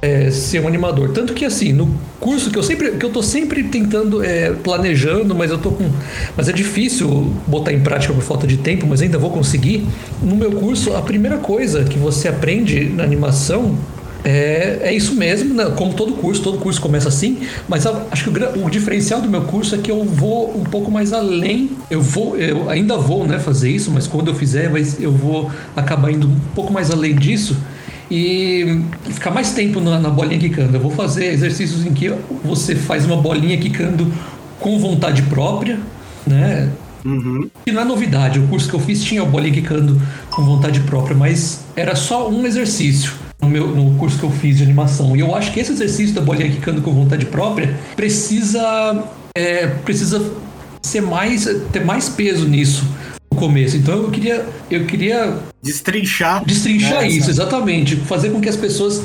é, 0.03 0.31
ser 0.31 0.61
um 0.61 0.69
animador. 0.69 1.11
Tanto 1.11 1.35
que 1.35 1.45
assim, 1.45 1.73
no 1.73 1.95
curso 2.19 2.51
que 2.51 2.59
eu 2.59 2.63
sempre, 2.63 2.93
que 2.93 3.05
eu 3.05 3.11
tô 3.11 3.23
sempre 3.23 3.65
tentando, 3.65 4.25
é, 4.25 4.51
planejando, 4.53 5.35
mas 5.35 5.51
eu 5.51 5.59
tô 5.59 5.71
com. 5.73 5.91
Mas 6.37 6.49
é 6.49 6.53
difícil 6.53 7.33
botar 7.47 7.73
em 7.73 7.81
prática 7.81 8.13
por 8.13 8.23
falta 8.23 8.47
de 8.47 8.57
tempo, 8.57 8.87
mas 8.87 9.03
ainda 9.03 9.19
vou 9.19 9.31
conseguir. 9.31 9.87
No 10.23 10.37
meu 10.37 10.53
curso, 10.53 10.95
a 10.95 11.03
primeira 11.03 11.39
coisa 11.39 11.85
que 11.85 11.99
você 11.99 12.29
aprende 12.29 12.89
na 12.89 13.03
animação 13.03 13.77
é, 14.25 14.81
é 14.83 14.93
isso 14.93 15.15
mesmo, 15.15 15.55
né? 15.55 15.73
como 15.77 15.95
todo 15.95 16.13
curso, 16.13 16.43
todo 16.43 16.59
curso 16.59 16.79
começa 16.81 17.09
assim, 17.09 17.39
mas 17.67 17.87
a, 17.87 18.03
acho 18.11 18.31
que 18.31 18.39
o, 18.39 18.67
o, 18.67 18.71
diferencial 18.71 19.21
do 19.21 19.29
meu 19.29 19.43
curso 19.43 19.75
é 19.75 19.79
que 19.79 19.91
eu 19.91 20.05
vou 20.05 20.55
um 20.59 20.65
pouco 20.65 20.91
mais 20.91 21.13
além. 21.13 21.71
Eu 21.91 22.03
vou, 22.03 22.37
eu 22.37 22.69
ainda 22.69 22.97
vou 22.97 23.27
né, 23.27 23.39
fazer 23.39 23.71
isso, 23.71 23.91
mas 23.91 24.07
quando 24.07 24.29
eu 24.29 24.35
fizer, 24.35 24.71
eu 24.99 25.13
vou 25.13 25.51
acabar 25.75 26.11
indo 26.11 26.27
um 26.27 26.37
pouco 26.55 26.73
mais 26.73 26.91
além 26.91 27.15
disso 27.15 27.57
e 28.11 28.83
ficar 29.05 29.31
mais 29.31 29.53
tempo 29.53 29.81
na, 29.81 29.99
na 30.01 30.11
bolinha 30.11 30.39
quicando. 30.39 30.77
Eu 30.77 30.81
vou 30.81 30.91
fazer 30.91 31.27
exercícios 31.27 31.87
em 31.87 31.93
que 31.93 32.13
você 32.45 32.75
faz 32.75 33.07
uma 33.07 33.17
bolinha 33.17 33.57
quicando 33.57 34.13
com 34.59 34.79
vontade 34.79 35.23
própria, 35.23 35.79
né? 36.27 36.71
Uhum. 37.05 37.49
E 37.67 37.73
não 37.73 37.83
é 37.83 37.85
novidade, 37.85 38.39
o 38.39 38.47
curso 38.49 38.69
que 38.69 38.75
eu 38.75 38.81
fiz 38.81 39.03
tinha 39.03 39.23
a 39.23 39.25
bolinha 39.25 39.55
quicando 39.55 40.01
com 40.31 40.45
vontade 40.45 40.81
própria, 40.81 41.17
mas 41.17 41.65
era 41.75 41.97
só 41.97 42.29
um 42.29 42.45
exercício 42.45 43.15
no, 43.41 43.49
meu, 43.49 43.69
no 43.69 43.97
curso 43.97 44.19
que 44.19 44.25
eu 44.25 44.31
fiz 44.31 44.59
de 44.59 44.65
animação. 44.65 45.17
E 45.17 45.21
eu 45.21 45.35
acho 45.35 45.53
que 45.53 45.61
esse 45.61 45.73
exercício 45.73 46.15
da 46.15 46.21
bolinha 46.21 46.51
quicando 46.51 46.83
com 46.83 46.93
vontade 46.93 47.27
própria 47.27 47.75
precisa, 47.97 49.05
é, 49.35 49.69
precisa 49.69 50.31
ser 50.83 51.01
mais, 51.01 51.49
ter 51.73 51.85
mais 51.85 52.09
peso 52.09 52.47
nisso 52.47 52.85
começo. 53.37 53.77
Então 53.77 53.95
eu 53.95 54.11
queria, 54.11 54.45
eu 54.71 54.85
queria 54.85 55.39
destrinchar, 55.63 56.45
destrinchar 56.45 57.03
né, 57.03 57.09
isso, 57.09 57.31
exatamente, 57.31 57.97
fazer 57.97 58.31
com 58.31 58.41
que 58.41 58.49
as 58.49 58.57
pessoas, 58.57 59.03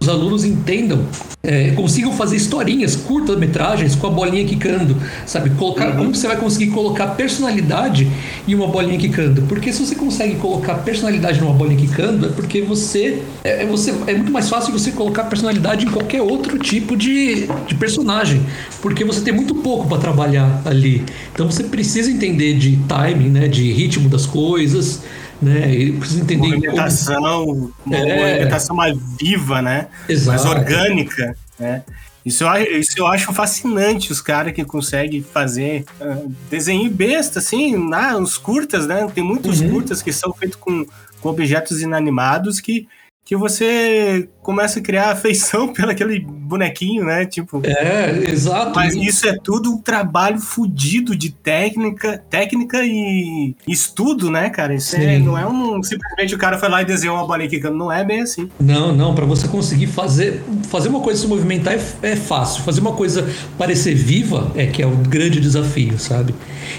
os 0.00 0.08
os 0.08 0.08
alunos 0.08 0.44
entendam, 0.44 1.04
é, 1.42 1.70
consigam 1.72 2.12
fazer 2.12 2.36
historinhas, 2.36 2.96
curtas-metragens 2.96 3.94
com 3.94 4.06
a 4.06 4.10
bolinha 4.10 4.44
quicando, 4.44 4.96
sabe? 5.26 5.50
Colocar, 5.50 5.92
Como 5.96 6.14
você 6.14 6.26
vai 6.26 6.36
conseguir 6.36 6.70
colocar 6.70 7.08
personalidade 7.08 8.08
em 8.46 8.54
uma 8.54 8.68
bolinha 8.68 8.98
quicando? 8.98 9.42
Porque 9.42 9.72
se 9.72 9.84
você 9.84 9.94
consegue 9.94 10.36
colocar 10.36 10.76
personalidade 10.76 11.40
numa 11.40 11.52
bolinha 11.52 11.78
quicando, 11.78 12.26
é 12.26 12.28
porque 12.30 12.62
você 12.62 13.22
é, 13.44 13.64
é 13.64 13.66
você, 13.66 13.90
é 14.06 14.14
muito 14.14 14.32
mais 14.32 14.48
fácil 14.48 14.72
você 14.72 14.92
colocar 14.92 15.24
personalidade 15.24 15.84
em 15.84 15.90
qualquer 15.90 16.22
outro 16.22 16.58
tipo 16.58 16.96
de, 16.96 17.48
de 17.66 17.74
personagem, 17.74 18.40
porque 18.80 19.04
você 19.04 19.20
tem 19.20 19.34
muito 19.34 19.56
pouco 19.56 19.88
para 19.88 19.98
trabalhar 19.98 20.62
ali. 20.64 21.04
Então 21.32 21.50
você 21.50 21.64
precisa 21.64 22.10
entender 22.10 22.54
de 22.54 22.76
timing, 22.88 23.30
né? 23.30 23.48
De 23.48 23.72
ritmo 23.72 24.08
das 24.08 24.26
coisas 24.26 25.02
né? 25.40 25.72
E 25.72 25.92
precisa 25.92 26.22
entender 26.22 26.48
movimentação, 26.48 27.44
como... 27.46 27.74
uma 27.84 27.96
é... 27.96 28.72
mais 28.74 28.98
viva, 29.18 29.62
né? 29.62 29.88
Exato. 30.08 30.44
Mais 30.44 30.44
orgânica, 30.44 31.36
né? 31.58 31.82
Isso 32.24 32.44
eu, 32.44 32.80
isso 32.80 32.98
eu 32.98 33.06
acho 33.06 33.32
fascinante, 33.32 34.12
os 34.12 34.20
caras 34.20 34.52
que 34.52 34.64
conseguem 34.64 35.22
fazer 35.22 35.84
uh, 36.00 36.30
desenho 36.50 36.90
besta, 36.90 37.38
assim, 37.38 37.76
né? 37.88 38.14
os 38.16 38.36
curtas, 38.36 38.86
né? 38.86 39.08
Tem 39.14 39.24
muitos 39.24 39.60
uhum. 39.60 39.70
curtas 39.70 40.02
que 40.02 40.12
são 40.12 40.32
feitos 40.34 40.58
com, 40.60 40.84
com 41.20 41.28
objetos 41.28 41.80
inanimados 41.80 42.60
que 42.60 42.86
que 43.28 43.36
você 43.36 44.26
começa 44.40 44.78
a 44.78 44.82
criar 44.82 45.10
afeição 45.10 45.68
pelo 45.74 45.90
aquele 45.90 46.18
bonequinho, 46.18 47.04
né? 47.04 47.26
Tipo. 47.26 47.60
É, 47.62 48.24
exato. 48.26 48.72
Mas 48.74 48.94
isso 48.94 49.28
é 49.28 49.36
tudo 49.36 49.70
um 49.70 49.76
trabalho 49.76 50.40
fudido 50.40 51.14
de 51.14 51.28
técnica, 51.28 52.24
técnica 52.30 52.78
e 52.82 53.54
estudo, 53.68 54.30
né, 54.30 54.48
cara? 54.48 54.74
Isso 54.74 54.96
é, 54.96 55.18
não 55.18 55.36
é 55.36 55.46
um 55.46 55.82
simplesmente 55.82 56.34
o 56.34 56.38
cara 56.38 56.56
foi 56.56 56.70
lá 56.70 56.80
e 56.80 56.86
desenhou 56.86 57.16
uma 57.16 57.26
bolinha 57.26 57.50
quicando, 57.50 57.76
não 57.76 57.92
é 57.92 58.02
bem 58.02 58.22
assim. 58.22 58.48
Não, 58.58 58.96
não, 58.96 59.14
para 59.14 59.26
você 59.26 59.46
conseguir 59.46 59.88
fazer 59.88 60.42
fazer 60.70 60.88
uma 60.88 61.00
coisa 61.00 61.20
se 61.20 61.26
movimentar 61.26 61.74
é, 61.74 61.80
é, 62.00 62.16
fácil, 62.16 62.64
fazer 62.64 62.80
uma 62.80 62.94
coisa 62.94 63.28
parecer 63.58 63.94
viva 63.94 64.50
é 64.56 64.64
que 64.64 64.82
é 64.82 64.86
o 64.86 64.96
grande 64.96 65.38
desafio, 65.38 65.98
sabe? 65.98 66.34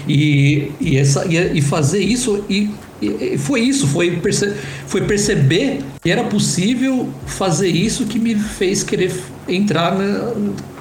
E, 0.08 0.72
e 0.80 0.98
essa 0.98 1.24
e, 1.26 1.58
e 1.58 1.62
fazer 1.62 2.00
isso 2.00 2.44
e 2.50 2.70
e 3.00 3.38
foi 3.38 3.60
isso, 3.60 3.86
foi, 3.86 4.16
perce 4.16 4.54
foi 4.86 5.02
perceber 5.02 5.80
que 6.02 6.10
era 6.10 6.24
possível 6.24 7.08
fazer 7.26 7.68
isso 7.68 8.04
que 8.04 8.18
me 8.18 8.34
fez 8.34 8.82
querer 8.82 9.12
entrar 9.48 9.96
na. 9.96 10.32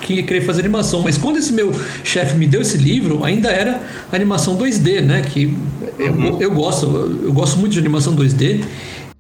que 0.02 0.22
querer 0.24 0.42
fazer 0.42 0.62
animação. 0.62 1.02
Mas 1.02 1.18
quando 1.18 1.38
esse 1.38 1.54
meu 1.54 1.74
chefe 2.04 2.36
me 2.36 2.46
deu 2.46 2.62
esse 2.62 2.78
livro, 2.78 3.24
ainda 3.24 3.50
era 3.50 3.82
animação 4.12 4.58
2D, 4.58 5.02
né? 5.02 5.22
Que 5.22 5.56
eu, 5.98 6.12
uhum. 6.12 6.42
eu 6.42 6.52
gosto, 6.52 6.86
eu 7.24 7.32
gosto 7.32 7.58
muito 7.58 7.74
de 7.74 7.80
animação 7.80 8.16
2D. 8.16 8.64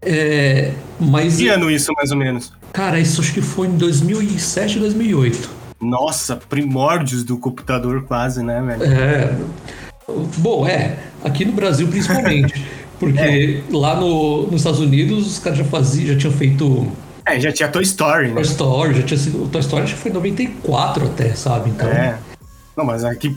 É, 0.02 0.72
mas. 1.00 1.38
Que 1.38 1.48
ano 1.48 1.72
isso, 1.72 1.92
mais 1.94 2.12
ou 2.12 2.18
menos? 2.18 2.52
Cara, 2.74 3.00
isso 3.00 3.22
acho 3.22 3.34
que 3.34 3.42
foi 3.42 3.68
em 3.68 3.78
2007, 3.78 4.80
2008. 4.80 5.50
Nossa, 5.82 6.36
primórdios 6.36 7.24
do 7.24 7.38
computador 7.38 8.04
quase, 8.04 8.44
né, 8.44 8.62
velho? 8.62 8.84
É. 8.84 9.36
Bom, 10.38 10.68
é. 10.68 10.98
Aqui 11.24 11.46
no 11.46 11.54
Brasil, 11.54 11.88
principalmente. 11.88 12.66
Porque 13.00 13.64
é. 13.70 13.76
lá 13.76 13.96
no, 13.96 14.44
nos 14.44 14.62
Estados 14.62 14.80
Unidos 14.80 15.26
os 15.26 15.40
caras 15.40 15.60
já 15.60 15.66
faziam, 15.66 16.08
já 16.08 16.18
tinham 16.18 16.34
feito. 16.34 16.92
É, 17.26 17.40
já 17.40 17.52
tinha 17.52 17.70
Toy 17.70 17.84
Story, 17.84 18.28
né? 18.28 18.34
Toy 18.34 18.44
Story, 18.44 18.94
já 18.96 19.04
tinha 19.04 19.18
sido. 19.18 19.48
Toy 19.48 19.62
Story 19.62 19.84
acho 19.84 19.96
que 19.96 20.02
foi 20.02 20.12
em 20.12 20.14
94 20.16 21.06
até, 21.06 21.34
sabe? 21.34 21.70
Então. 21.70 21.88
É. 21.88 22.18
Não, 22.76 22.86
mas 22.86 23.04
aqui 23.04 23.34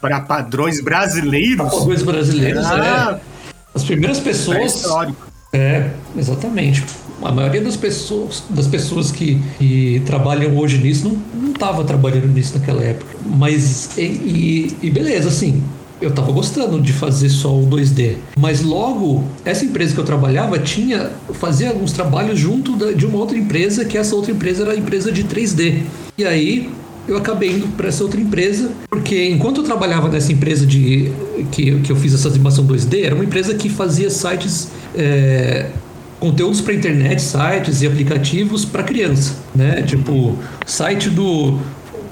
para 0.00 0.20
padrões 0.20 0.82
brasileiros. 0.82 1.56
Pra 1.56 1.78
padrões 1.78 2.02
brasileiros, 2.02 2.64
ah, 2.64 3.20
é. 3.20 3.54
As 3.74 3.84
primeiras 3.84 4.20
pessoas. 4.20 4.58
É 4.58 4.64
histórico. 4.66 5.34
É, 5.52 5.90
exatamente. 6.16 6.84
A 7.22 7.30
maioria 7.30 7.60
das 7.60 7.76
pessoas, 7.76 8.42
das 8.50 8.66
pessoas 8.66 9.12
que, 9.12 9.40
que 9.58 10.02
trabalham 10.04 10.56
hoje 10.56 10.78
nisso 10.78 11.16
não 11.32 11.52
estava 11.52 11.84
trabalhando 11.84 12.26
nisso 12.26 12.58
naquela 12.58 12.82
época. 12.82 13.16
Mas, 13.24 13.96
e, 13.96 14.02
e, 14.02 14.76
e 14.82 14.90
beleza, 14.90 15.28
assim, 15.28 15.62
eu 16.00 16.10
estava 16.10 16.32
gostando 16.32 16.80
de 16.80 16.92
fazer 16.92 17.28
só 17.28 17.54
o 17.54 17.66
2D. 17.66 18.16
Mas 18.36 18.62
logo, 18.62 19.24
essa 19.44 19.64
empresa 19.64 19.94
que 19.94 20.00
eu 20.00 20.04
trabalhava 20.04 20.58
tinha 20.58 21.10
fazia 21.34 21.68
alguns 21.68 21.92
trabalhos 21.92 22.38
junto 22.38 22.76
da, 22.76 22.92
de 22.92 23.06
uma 23.06 23.18
outra 23.18 23.36
empresa, 23.36 23.84
que 23.84 23.96
essa 23.96 24.14
outra 24.14 24.32
empresa 24.32 24.62
era 24.62 24.72
a 24.72 24.76
empresa 24.76 25.10
de 25.10 25.24
3D. 25.24 25.82
E 26.18 26.24
aí 26.24 26.70
eu 27.06 27.16
acabei 27.16 27.50
indo 27.50 27.68
para 27.76 27.88
essa 27.88 28.02
outra 28.02 28.20
empresa, 28.20 28.70
porque 28.88 29.28
enquanto 29.28 29.58
eu 29.58 29.64
trabalhava 29.64 30.08
nessa 30.08 30.32
empresa 30.32 30.66
de 30.66 31.12
que, 31.50 31.80
que 31.80 31.92
eu 31.92 31.96
fiz 31.96 32.14
essa 32.14 32.28
animação 32.28 32.66
2D, 32.66 33.04
era 33.04 33.14
uma 33.14 33.24
empresa 33.24 33.54
que 33.54 33.68
fazia 33.68 34.10
sites. 34.10 34.68
É, 34.94 35.70
conteúdos 36.20 36.62
para 36.62 36.72
internet, 36.72 37.20
sites 37.20 37.82
e 37.82 37.86
aplicativos 37.86 38.64
para 38.64 38.82
criança, 38.82 39.36
né? 39.54 39.82
Tipo, 39.82 40.38
site 40.64 41.10
do 41.10 41.58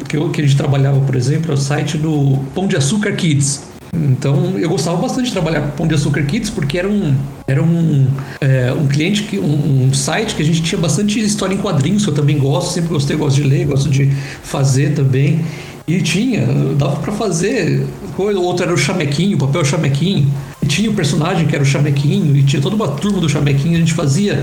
que, 0.06 0.18
que 0.30 0.40
a 0.42 0.44
gente 0.44 0.56
trabalhava, 0.56 1.00
por 1.00 1.16
exemplo, 1.16 1.50
é 1.50 1.54
o 1.54 1.56
site 1.56 1.96
do 1.96 2.38
Pão 2.54 2.66
de 2.66 2.76
Açúcar 2.76 3.12
Kids. 3.12 3.71
Então 3.94 4.58
eu 4.58 4.68
gostava 4.70 4.96
bastante 4.96 5.26
de 5.26 5.32
trabalhar 5.32 5.60
com 5.60 5.70
Pão 5.76 5.86
de 5.86 5.94
Açúcar 5.94 6.22
Kids 6.24 6.48
porque 6.48 6.78
era 6.78 6.88
um, 6.88 7.14
era 7.46 7.62
um, 7.62 8.08
é, 8.40 8.72
um 8.72 8.86
cliente, 8.88 9.24
que, 9.24 9.38
um, 9.38 9.88
um, 9.88 9.92
site 9.92 10.34
que 10.34 10.42
a 10.42 10.44
gente 10.44 10.62
tinha 10.62 10.80
bastante 10.80 11.20
história 11.20 11.54
em 11.54 11.58
quadrinhos, 11.58 12.04
que 12.04 12.10
eu 12.10 12.14
também 12.14 12.38
gosto, 12.38 12.72
sempre 12.72 12.90
gostei, 12.90 13.16
gosto 13.16 13.36
de 13.36 13.42
ler, 13.42 13.66
gosto 13.66 13.90
de 13.90 14.10
fazer 14.42 14.94
também. 14.94 15.44
E 15.86 16.00
tinha, 16.00 16.46
dava 16.78 16.96
para 17.00 17.12
fazer 17.12 17.86
coisa, 18.16 18.38
outro 18.38 18.64
era 18.64 18.72
o 18.72 18.78
chamequinho, 18.78 19.36
o 19.36 19.40
papel 19.40 19.64
chamequinho. 19.64 20.32
Tinha 20.72 20.90
o 20.90 20.94
personagem 20.94 21.46
que 21.46 21.54
era 21.54 21.62
o 21.62 21.66
chamequinho, 21.66 22.34
e 22.34 22.42
tinha 22.42 22.62
toda 22.62 22.74
uma 22.74 22.88
turma 22.88 23.20
do 23.20 23.28
chamequinho, 23.28 23.76
a 23.76 23.80
gente 23.80 23.92
fazia 23.92 24.42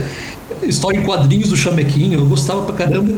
história 0.62 1.00
em 1.00 1.03
quadrinhos 1.03 1.50
do 1.50 1.57
chamequinho, 1.57 2.19
eu 2.19 2.25
gostava 2.27 2.62
pra 2.62 2.75
caramba. 2.75 3.15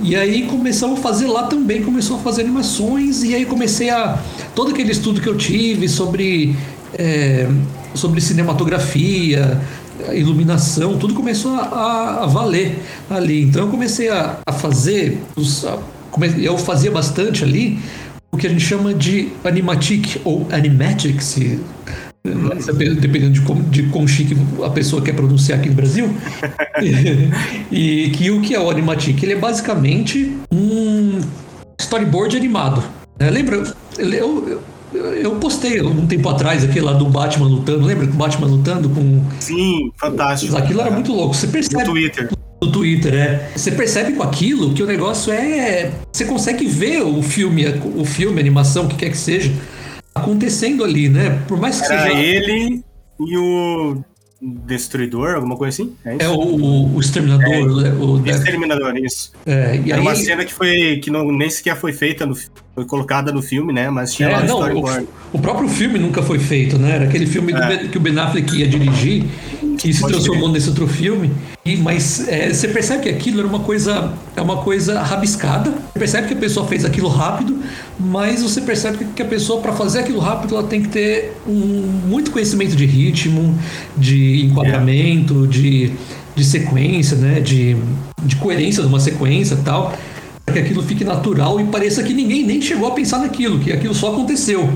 E 0.00 0.14
aí 0.14 0.46
começamos 0.46 1.00
a 1.00 1.02
fazer 1.02 1.26
lá 1.26 1.48
também, 1.48 1.82
começou 1.82 2.18
a 2.18 2.20
fazer 2.20 2.42
animações, 2.42 3.24
e 3.24 3.34
aí 3.34 3.44
comecei 3.44 3.90
a. 3.90 4.16
Todo 4.54 4.70
aquele 4.70 4.92
estudo 4.92 5.20
que 5.20 5.28
eu 5.28 5.36
tive 5.36 5.88
sobre, 5.88 6.54
é, 6.94 7.48
sobre 7.96 8.20
cinematografia, 8.20 9.60
iluminação, 10.12 10.96
tudo 10.98 11.14
começou 11.14 11.56
a, 11.56 12.20
a, 12.22 12.26
valer 12.26 12.78
ali. 13.10 13.42
Então 13.42 13.62
eu 13.62 13.68
comecei 13.72 14.08
a, 14.08 14.38
a 14.46 14.52
fazer. 14.52 15.20
Os, 15.34 15.64
a, 15.64 15.78
eu 16.40 16.56
fazia 16.56 16.92
bastante 16.92 17.42
ali 17.42 17.80
o 18.30 18.36
que 18.36 18.46
a 18.46 18.50
gente 18.50 18.64
chama 18.64 18.94
de 18.94 19.30
animatic 19.42 20.20
ou 20.24 20.46
animatic, 20.52 21.20
se 21.20 21.58
dependendo 22.24 23.32
de 23.32 23.40
como, 23.40 23.62
de 23.64 23.82
como 23.84 24.06
chique 24.06 24.36
a 24.64 24.70
pessoa 24.70 25.02
quer 25.02 25.12
pronunciar 25.12 25.58
aqui 25.58 25.68
no 25.68 25.74
Brasil. 25.74 26.08
e, 27.70 28.10
que 28.10 28.30
o 28.30 28.40
que 28.40 28.54
é 28.54 28.60
o 28.60 28.70
Animatic? 28.70 29.22
Ele 29.22 29.32
é 29.32 29.36
basicamente 29.36 30.32
um 30.52 31.20
storyboard 31.80 32.36
animado. 32.36 32.82
É, 33.18 33.28
lembra? 33.28 33.62
Eu, 33.98 34.60
eu, 34.94 35.04
eu, 35.14 35.36
postei 35.36 35.82
um 35.82 36.06
tempo 36.06 36.28
atrás 36.28 36.62
aquele 36.62 36.84
lá 36.84 36.92
do 36.92 37.06
Batman 37.06 37.48
lutando. 37.48 37.84
Lembra 37.84 38.06
do 38.06 38.14
Batman 38.14 38.46
lutando 38.46 38.88
com. 38.88 39.24
Sim, 39.40 39.90
fantástico. 39.96 40.56
Aquilo 40.56 40.80
era 40.80 40.90
muito 40.90 41.12
louco. 41.12 41.34
Você 41.34 41.48
percebe. 41.48 41.82
No 41.82 41.90
Twitter. 41.90 42.30
No 42.62 42.70
Twitter, 42.70 43.14
é. 43.14 43.50
Você 43.56 43.72
percebe 43.72 44.12
com 44.12 44.22
aquilo 44.22 44.72
que 44.72 44.82
o 44.82 44.86
negócio 44.86 45.32
é. 45.32 45.90
Você 46.12 46.24
consegue 46.24 46.66
ver 46.66 47.02
o 47.02 47.20
filme, 47.20 47.64
o 47.96 48.04
filme, 48.04 48.38
a 48.38 48.40
animação, 48.40 48.84
o 48.84 48.88
que 48.88 48.94
quer 48.94 49.10
que 49.10 49.16
seja 49.16 49.50
acontecendo 50.14 50.84
ali, 50.84 51.08
né? 51.08 51.42
Por 51.48 51.58
mais 51.58 51.80
que 51.80 51.92
Era 51.92 52.02
seja. 52.02 52.18
ele 52.18 52.84
e 53.20 53.38
o 53.38 54.02
Destruidor, 54.44 55.36
alguma 55.36 55.56
coisa 55.56 55.82
assim? 55.82 55.94
É, 56.04 56.24
é 56.24 56.28
o, 56.28 56.94
o, 56.94 57.00
Exterminador. 57.00 57.46
É, 57.46 57.60
né? 57.64 57.92
o 57.92 58.26
Exterminador, 58.26 58.96
isso. 58.96 59.30
É, 59.46 59.76
e 59.76 59.92
Era 59.92 60.00
aí... 60.00 60.06
uma 60.06 60.16
cena 60.16 60.44
que, 60.44 60.52
foi, 60.52 60.98
que 61.00 61.12
não, 61.12 61.30
nem 61.30 61.48
sequer 61.48 61.76
foi 61.76 61.92
feita, 61.92 62.26
no, 62.26 62.34
foi 62.74 62.84
colocada 62.84 63.30
no 63.30 63.40
filme, 63.40 63.72
né? 63.72 63.88
Mas 63.88 64.12
tinha 64.12 64.28
é, 64.28 64.32
lá 64.32 64.40
no 64.40 64.46
storyboard. 64.46 65.06
O, 65.32 65.38
o, 65.38 65.40
próprio 65.40 65.68
filme 65.68 65.96
nunca 65.96 66.24
foi 66.24 66.40
feito, 66.40 66.76
né? 66.76 66.96
Era 66.96 67.04
aquele 67.04 67.26
filme 67.26 67.52
é. 67.52 67.86
que 67.86 67.96
o 67.96 68.00
Ben 68.00 68.18
Affleck 68.18 68.56
ia 68.56 68.66
dirigir, 68.66 69.24
que 69.82 69.92
se 69.92 70.00
transformou 70.06 70.48
nesse 70.48 70.68
outro 70.68 70.86
filme. 70.86 71.32
E, 71.64 71.76
mas 71.76 72.28
é, 72.28 72.52
você 72.52 72.68
percebe 72.68 73.02
que 73.02 73.08
aquilo 73.08 73.40
era 73.40 73.48
uma 73.48 73.58
coisa, 73.58 74.12
é 74.36 74.40
uma 74.40 74.58
coisa 74.58 75.00
rabiscada. 75.02 75.72
Você 75.72 75.98
percebe 75.98 76.28
que 76.28 76.34
a 76.34 76.36
pessoa 76.36 76.68
fez 76.68 76.84
aquilo 76.84 77.08
rápido, 77.08 77.58
mas 77.98 78.42
você 78.42 78.60
percebe 78.60 79.04
que 79.16 79.20
a 79.20 79.24
pessoa, 79.24 79.60
para 79.60 79.72
fazer 79.72 79.98
aquilo 79.98 80.20
rápido, 80.20 80.54
ela 80.54 80.68
tem 80.68 80.82
que 80.82 80.88
ter 80.88 81.32
um, 81.48 81.52
muito 82.06 82.30
conhecimento 82.30 82.76
de 82.76 82.86
ritmo, 82.86 83.58
de 83.96 84.44
enquadramento, 84.44 85.48
de, 85.48 85.90
de 86.36 86.44
sequência, 86.44 87.16
né? 87.16 87.40
De, 87.40 87.76
de 88.22 88.36
coerência 88.36 88.82
de 88.84 88.88
uma 88.88 89.00
sequência 89.00 89.54
e 89.54 89.64
tal. 89.64 89.92
Para 90.46 90.54
que 90.54 90.60
aquilo 90.60 90.82
fique 90.82 91.02
natural 91.02 91.60
e 91.60 91.64
pareça 91.64 92.04
que 92.04 92.14
ninguém 92.14 92.44
nem 92.44 92.62
chegou 92.62 92.86
a 92.86 92.92
pensar 92.92 93.18
naquilo, 93.18 93.58
que 93.58 93.72
aquilo 93.72 93.94
só 93.94 94.12
aconteceu 94.12 94.70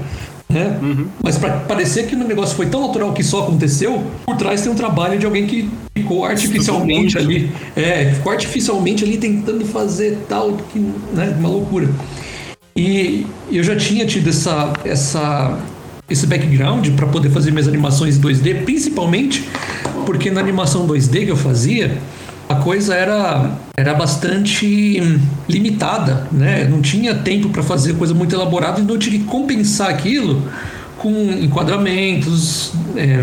né? 0.49 0.79
Uhum. 0.81 1.07
Mas 1.23 1.37
para 1.39 1.59
parecer 1.61 2.07
que 2.07 2.15
o 2.15 2.19
negócio 2.19 2.57
foi 2.57 2.67
tão 2.67 2.87
natural 2.87 3.13
que 3.13 3.23
só 3.23 3.43
aconteceu, 3.43 4.03
por 4.25 4.37
trás 4.37 4.63
tem 4.63 4.71
um 4.71 4.75
trabalho 4.75 5.19
de 5.19 5.27
alguém 5.27 5.47
que 5.47 5.69
ficou 5.95 6.25
artificialmente 6.25 7.19
ali, 7.19 7.51
é, 7.75 8.13
ficou 8.13 8.33
artificialmente 8.33 9.05
ali 9.05 9.19
tentando 9.19 9.65
fazer 9.67 10.19
tal, 10.29 10.53
que, 10.73 10.79
né, 10.79 11.37
uma 11.39 11.49
loucura. 11.49 11.89
E 12.75 13.27
eu 13.51 13.65
já 13.65 13.75
tinha 13.75 14.05
tido 14.07 14.29
essa, 14.29 14.73
essa 14.85 15.59
esse 16.09 16.27
background 16.27 16.89
para 16.91 17.07
poder 17.07 17.31
fazer 17.31 17.51
minhas 17.51 17.67
animações 17.67 18.19
2D, 18.19 18.65
principalmente 18.65 19.49
porque 20.05 20.31
na 20.31 20.41
animação 20.41 20.87
2D 20.87 21.25
que 21.25 21.31
eu 21.31 21.37
fazia, 21.37 21.99
a, 22.49 22.55
coisa 22.57 22.95
era, 22.95 23.51
era 23.77 23.95
bastante 23.95 25.21
limitada, 25.49 26.27
né? 26.33 26.65
Não 26.65 26.81
tinha 26.81 27.15
tempo 27.15 27.49
para 27.51 27.63
fazer 27.63 27.95
coisa 27.95 28.15
muito 28.15 28.35
elaborada, 28.35 28.81
então 28.81 28.97
eu 28.97 29.01
tinha 29.01 29.19
que 29.19 29.25
compensar 29.25 29.91
aquilo 29.91 30.43
com 30.99 31.31
enquadramentos 31.31 32.73
é, 32.97 33.23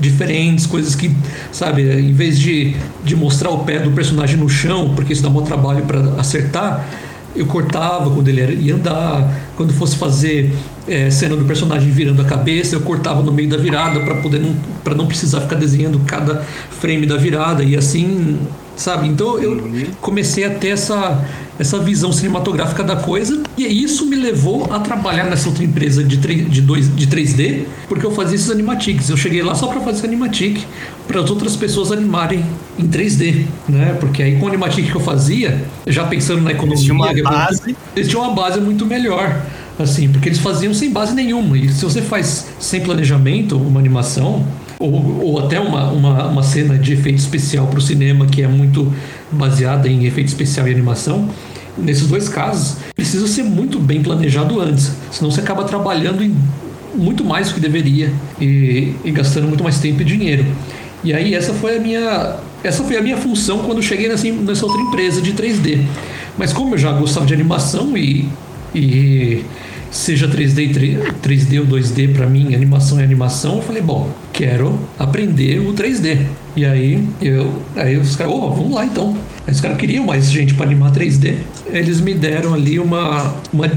diferentes, 0.00 0.66
coisas 0.66 0.94
que, 0.94 1.14
sabe, 1.52 1.82
em 1.82 2.12
vez 2.12 2.38
de, 2.38 2.74
de 3.04 3.14
mostrar 3.14 3.50
o 3.50 3.58
pé 3.64 3.78
do 3.78 3.90
personagem 3.90 4.36
no 4.36 4.48
chão, 4.48 4.94
porque 4.94 5.12
isso 5.12 5.22
dá 5.22 5.28
muito 5.28 5.46
trabalho 5.46 5.82
para 5.82 6.00
acertar, 6.18 6.86
eu 7.34 7.46
cortava 7.46 8.10
quando 8.10 8.26
ele 8.26 8.66
ia 8.66 8.74
andar, 8.74 9.32
quando 9.56 9.72
fosse 9.72 9.96
fazer 9.96 10.52
é, 10.88 11.10
cena 11.10 11.36
do 11.36 11.44
personagem 11.44 11.90
virando 11.90 12.20
a 12.22 12.24
cabeça, 12.24 12.74
eu 12.74 12.80
cortava 12.80 13.22
no 13.22 13.32
meio 13.32 13.48
da 13.48 13.56
virada 13.56 14.00
para 14.00 14.16
poder 14.16 14.42
para 14.82 14.94
não 14.94 15.06
precisar 15.06 15.40
ficar 15.42 15.56
desenhando 15.56 16.00
cada 16.00 16.42
frame 16.80 17.06
da 17.06 17.16
virada 17.16 17.62
e 17.62 17.76
assim 17.76 18.38
sabe? 18.80 19.08
Então 19.08 19.38
eu 19.38 19.86
comecei 20.00 20.44
a 20.44 20.50
ter 20.50 20.68
essa, 20.68 21.22
essa 21.58 21.78
visão 21.78 22.12
cinematográfica 22.12 22.82
da 22.82 22.96
coisa 22.96 23.42
e 23.56 23.64
isso 23.64 24.06
me 24.06 24.16
levou 24.16 24.72
a 24.72 24.80
trabalhar 24.80 25.24
nessa 25.24 25.48
outra 25.48 25.62
empresa 25.62 26.02
de, 26.02 26.16
3, 26.16 26.50
de, 26.50 26.62
2, 26.62 26.96
de 26.96 27.06
3D, 27.06 27.64
porque 27.88 28.06
eu 28.06 28.10
fazia 28.10 28.36
esses 28.36 28.50
animatics. 28.50 29.10
Eu 29.10 29.16
cheguei 29.16 29.42
lá 29.42 29.54
só 29.54 29.66
para 29.66 29.80
fazer 29.80 30.06
animatic 30.06 30.64
para 31.06 31.20
as 31.20 31.28
outras 31.28 31.56
pessoas 31.56 31.92
animarem 31.92 32.44
em 32.78 32.88
3D, 32.88 33.44
né? 33.68 33.96
Porque 34.00 34.22
aí 34.22 34.38
com 34.38 34.46
o 34.46 34.48
animatic 34.48 34.90
que 34.90 34.96
eu 34.96 35.00
fazia, 35.00 35.62
já 35.86 36.04
pensando 36.06 36.40
na 36.40 36.52
economia, 36.52 36.76
eles 36.76 36.84
tinham 36.84 36.96
uma 36.96 37.30
base, 37.30 37.76
eles 37.94 38.08
tinham 38.08 38.22
uma 38.22 38.34
base 38.34 38.60
muito 38.60 38.86
melhor. 38.86 39.44
Assim, 39.78 40.10
porque 40.10 40.28
eles 40.28 40.38
faziam 40.38 40.74
sem 40.74 40.90
base 40.90 41.14
nenhuma. 41.14 41.56
E 41.56 41.70
se 41.70 41.82
você 41.82 42.02
faz 42.02 42.48
sem 42.58 42.82
planejamento 42.82 43.56
uma 43.56 43.80
animação, 43.80 44.46
ou, 44.80 45.20
ou 45.22 45.38
até 45.38 45.60
uma, 45.60 45.90
uma, 45.90 46.26
uma 46.26 46.42
cena 46.42 46.78
de 46.78 46.94
efeito 46.94 47.18
especial 47.18 47.66
para 47.66 47.78
o 47.78 47.82
cinema 47.82 48.26
que 48.26 48.42
é 48.42 48.48
muito 48.48 48.92
baseada 49.30 49.86
em 49.86 50.06
efeito 50.06 50.28
especial 50.28 50.66
e 50.66 50.72
animação, 50.72 51.28
nesses 51.76 52.08
dois 52.08 52.28
casos, 52.28 52.78
precisa 52.96 53.28
ser 53.28 53.42
muito 53.42 53.78
bem 53.78 54.02
planejado 54.02 54.58
antes, 54.58 54.92
senão 55.12 55.30
você 55.30 55.40
acaba 55.40 55.64
trabalhando 55.64 56.24
em 56.24 56.34
muito 56.94 57.24
mais 57.24 57.48
do 57.48 57.54
que 57.54 57.60
deveria 57.60 58.12
e, 58.40 58.94
e, 59.04 59.10
gastando 59.12 59.46
muito 59.46 59.62
mais 59.62 59.78
tempo 59.78 60.02
e 60.02 60.04
dinheiro. 60.04 60.44
E 61.04 61.14
aí 61.14 61.34
essa 61.34 61.54
foi 61.54 61.76
a 61.76 61.80
minha 61.80 62.36
essa 62.64 62.82
foi 62.82 62.96
a 62.96 63.02
minha 63.02 63.16
função 63.16 63.60
quando 63.60 63.80
cheguei 63.82 64.08
nessa, 64.08 64.30
nessa 64.30 64.66
outra 64.66 64.80
empresa 64.80 65.22
de 65.22 65.32
3D. 65.32 65.84
Mas 66.36 66.52
como 66.52 66.74
eu 66.74 66.78
já 66.78 66.92
gostava 66.92 67.24
de 67.24 67.32
animação 67.32 67.96
e, 67.96 68.28
e 68.74 69.44
seja 69.90 70.28
3D, 70.28 70.72
3D 71.22 71.60
ou 71.60 71.66
2D 71.66 72.12
para 72.14 72.26
mim, 72.26 72.54
animação 72.54 73.00
é 73.00 73.04
animação, 73.04 73.56
eu 73.56 73.62
falei, 73.62 73.82
bom, 73.82 74.10
quero 74.32 74.78
aprender 74.98 75.58
o 75.58 75.72
3D. 75.72 76.18
E 76.56 76.64
aí 76.64 77.06
eu, 77.20 77.62
aí 77.76 77.96
os 77.96 78.16
caras, 78.16 78.32
oh, 78.32 78.50
vamos 78.50 78.72
lá 78.72 78.84
então. 78.84 79.16
Aí 79.46 79.52
os 79.52 79.60
caras 79.60 79.76
queriam 79.76 80.04
mais 80.04 80.30
gente 80.30 80.54
para 80.54 80.66
animar 80.66 80.92
3D. 80.92 81.36
Eles 81.66 82.00
me 82.00 82.14
deram 82.14 82.54
ali 82.54 82.78
uma, 82.78 83.34
uma, 83.52 83.70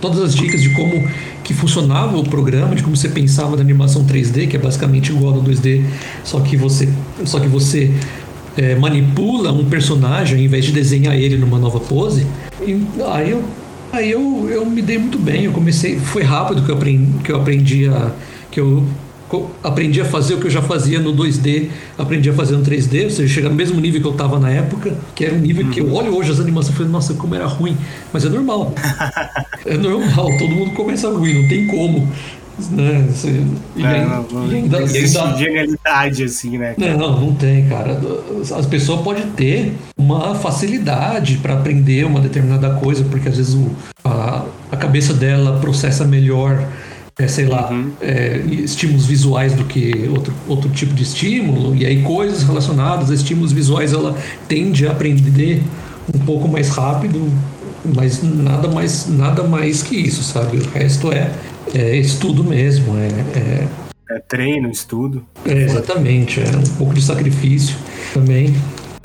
todas 0.00 0.20
as 0.20 0.34
dicas 0.34 0.62
de 0.62 0.70
como 0.70 1.08
que 1.44 1.54
funcionava 1.54 2.16
o 2.16 2.24
programa, 2.24 2.74
de 2.74 2.82
como 2.82 2.96
você 2.96 3.08
pensava 3.08 3.56
da 3.56 3.62
animação 3.62 4.04
3D, 4.04 4.48
que 4.48 4.56
é 4.56 4.58
basicamente 4.58 5.10
igual 5.10 5.34
ao 5.34 5.42
2D, 5.42 5.84
só 6.24 6.40
que 6.40 6.56
você, 6.56 6.88
só 7.24 7.40
que 7.40 7.48
você 7.48 7.92
é, 8.56 8.74
manipula 8.74 9.52
um 9.52 9.64
personagem 9.64 10.38
ao 10.38 10.44
invés 10.44 10.64
de 10.64 10.72
desenhar 10.72 11.14
ele 11.14 11.36
numa 11.36 11.58
nova 11.58 11.80
pose. 11.80 12.26
E 12.64 12.86
aí 13.12 13.30
eu 13.30 13.42
Aí 13.92 14.10
eu, 14.10 14.48
eu 14.50 14.64
me 14.64 14.80
dei 14.82 14.98
muito 14.98 15.18
bem, 15.18 15.44
eu 15.44 15.52
comecei, 15.52 15.98
foi 15.98 16.22
rápido 16.22 16.62
que 16.62 16.70
eu 16.70 16.76
aprendi, 16.76 17.22
que 17.24 17.32
eu 17.32 17.36
aprendi 17.36 17.88
a, 17.88 18.12
que 18.50 18.60
eu 18.60 18.86
aprendi 19.62 20.00
a 20.00 20.04
fazer 20.04 20.34
o 20.34 20.40
que 20.40 20.46
eu 20.46 20.50
já 20.50 20.62
fazia 20.62 20.98
no 20.98 21.12
2D, 21.12 21.68
aprendi 21.96 22.28
a 22.28 22.32
fazer 22.32 22.56
no 22.56 22.64
3D, 22.64 23.04
ou 23.04 23.10
seja, 23.10 23.32
chegar 23.32 23.48
no 23.48 23.54
mesmo 23.54 23.80
nível 23.80 24.00
que 24.00 24.06
eu 24.06 24.12
estava 24.12 24.40
na 24.40 24.50
época, 24.50 24.96
que 25.14 25.24
era 25.24 25.34
um 25.34 25.38
nível 25.38 25.68
que 25.68 25.80
eu 25.80 25.86
uhum. 25.86 25.94
olho 25.94 26.16
hoje 26.16 26.32
as 26.32 26.40
animações 26.40 26.74
e 26.74 26.76
falei, 26.76 26.90
nossa, 26.90 27.14
como 27.14 27.34
era 27.34 27.46
ruim, 27.46 27.76
mas 28.12 28.24
é 28.24 28.28
normal. 28.28 28.74
é 29.64 29.76
normal, 29.76 30.26
todo 30.38 30.50
mundo 30.50 30.72
começa 30.72 31.08
ruim, 31.10 31.42
não 31.42 31.48
tem 31.48 31.66
como. 31.68 32.10
Né? 32.68 33.08
E, 33.76 33.82
não, 33.82 34.22
não, 34.30 34.52
e 34.52 34.56
ainda, 34.56 34.78
ainda... 34.78 35.36
genialidade, 35.36 36.24
assim, 36.24 36.58
né? 36.58 36.74
Cara? 36.78 36.96
Não, 36.96 37.20
não 37.20 37.34
tem, 37.34 37.68
cara. 37.68 38.00
As 38.56 38.66
pessoas 38.66 39.00
podem 39.00 39.26
ter 39.28 39.74
uma 39.96 40.34
facilidade 40.34 41.36
para 41.38 41.54
aprender 41.54 42.04
uma 42.04 42.20
determinada 42.20 42.70
coisa, 42.74 43.04
porque 43.04 43.28
às 43.28 43.36
vezes 43.36 43.54
o, 43.54 43.70
a, 44.04 44.44
a 44.70 44.76
cabeça 44.76 45.14
dela 45.14 45.58
processa 45.60 46.04
melhor 46.04 46.66
é, 47.18 47.28
sei 47.28 47.46
lá, 47.46 47.70
uhum. 47.70 47.92
é, 48.00 48.38
estímulos 48.48 49.04
visuais 49.04 49.52
do 49.52 49.64
que 49.64 50.08
outro, 50.08 50.32
outro 50.48 50.70
tipo 50.70 50.94
de 50.94 51.02
estímulo, 51.02 51.74
e 51.76 51.84
aí 51.84 52.02
coisas 52.02 52.42
relacionadas 52.42 53.10
a 53.10 53.14
estímulos 53.14 53.52
visuais 53.52 53.92
ela 53.92 54.16
tende 54.48 54.86
a 54.86 54.92
aprender 54.92 55.62
um 56.14 56.18
pouco 56.20 56.48
mais 56.48 56.70
rápido, 56.70 57.30
mas 57.94 58.22
nada 58.22 58.68
mais, 58.68 59.06
nada 59.08 59.42
mais 59.42 59.82
que 59.82 59.96
isso, 59.96 60.22
sabe? 60.22 60.58
O 60.58 60.68
resto 60.70 61.12
é 61.12 61.30
é 61.74 61.96
estudo 61.96 62.44
mesmo, 62.44 62.96
é, 62.96 63.08
é... 63.38 63.68
É 64.12 64.18
treino, 64.18 64.68
estudo. 64.68 65.24
É, 65.44 65.52
exatamente, 65.52 66.40
é 66.40 66.56
um 66.56 66.76
pouco 66.76 66.92
de 66.92 67.00
sacrifício 67.00 67.76
também. 68.12 68.52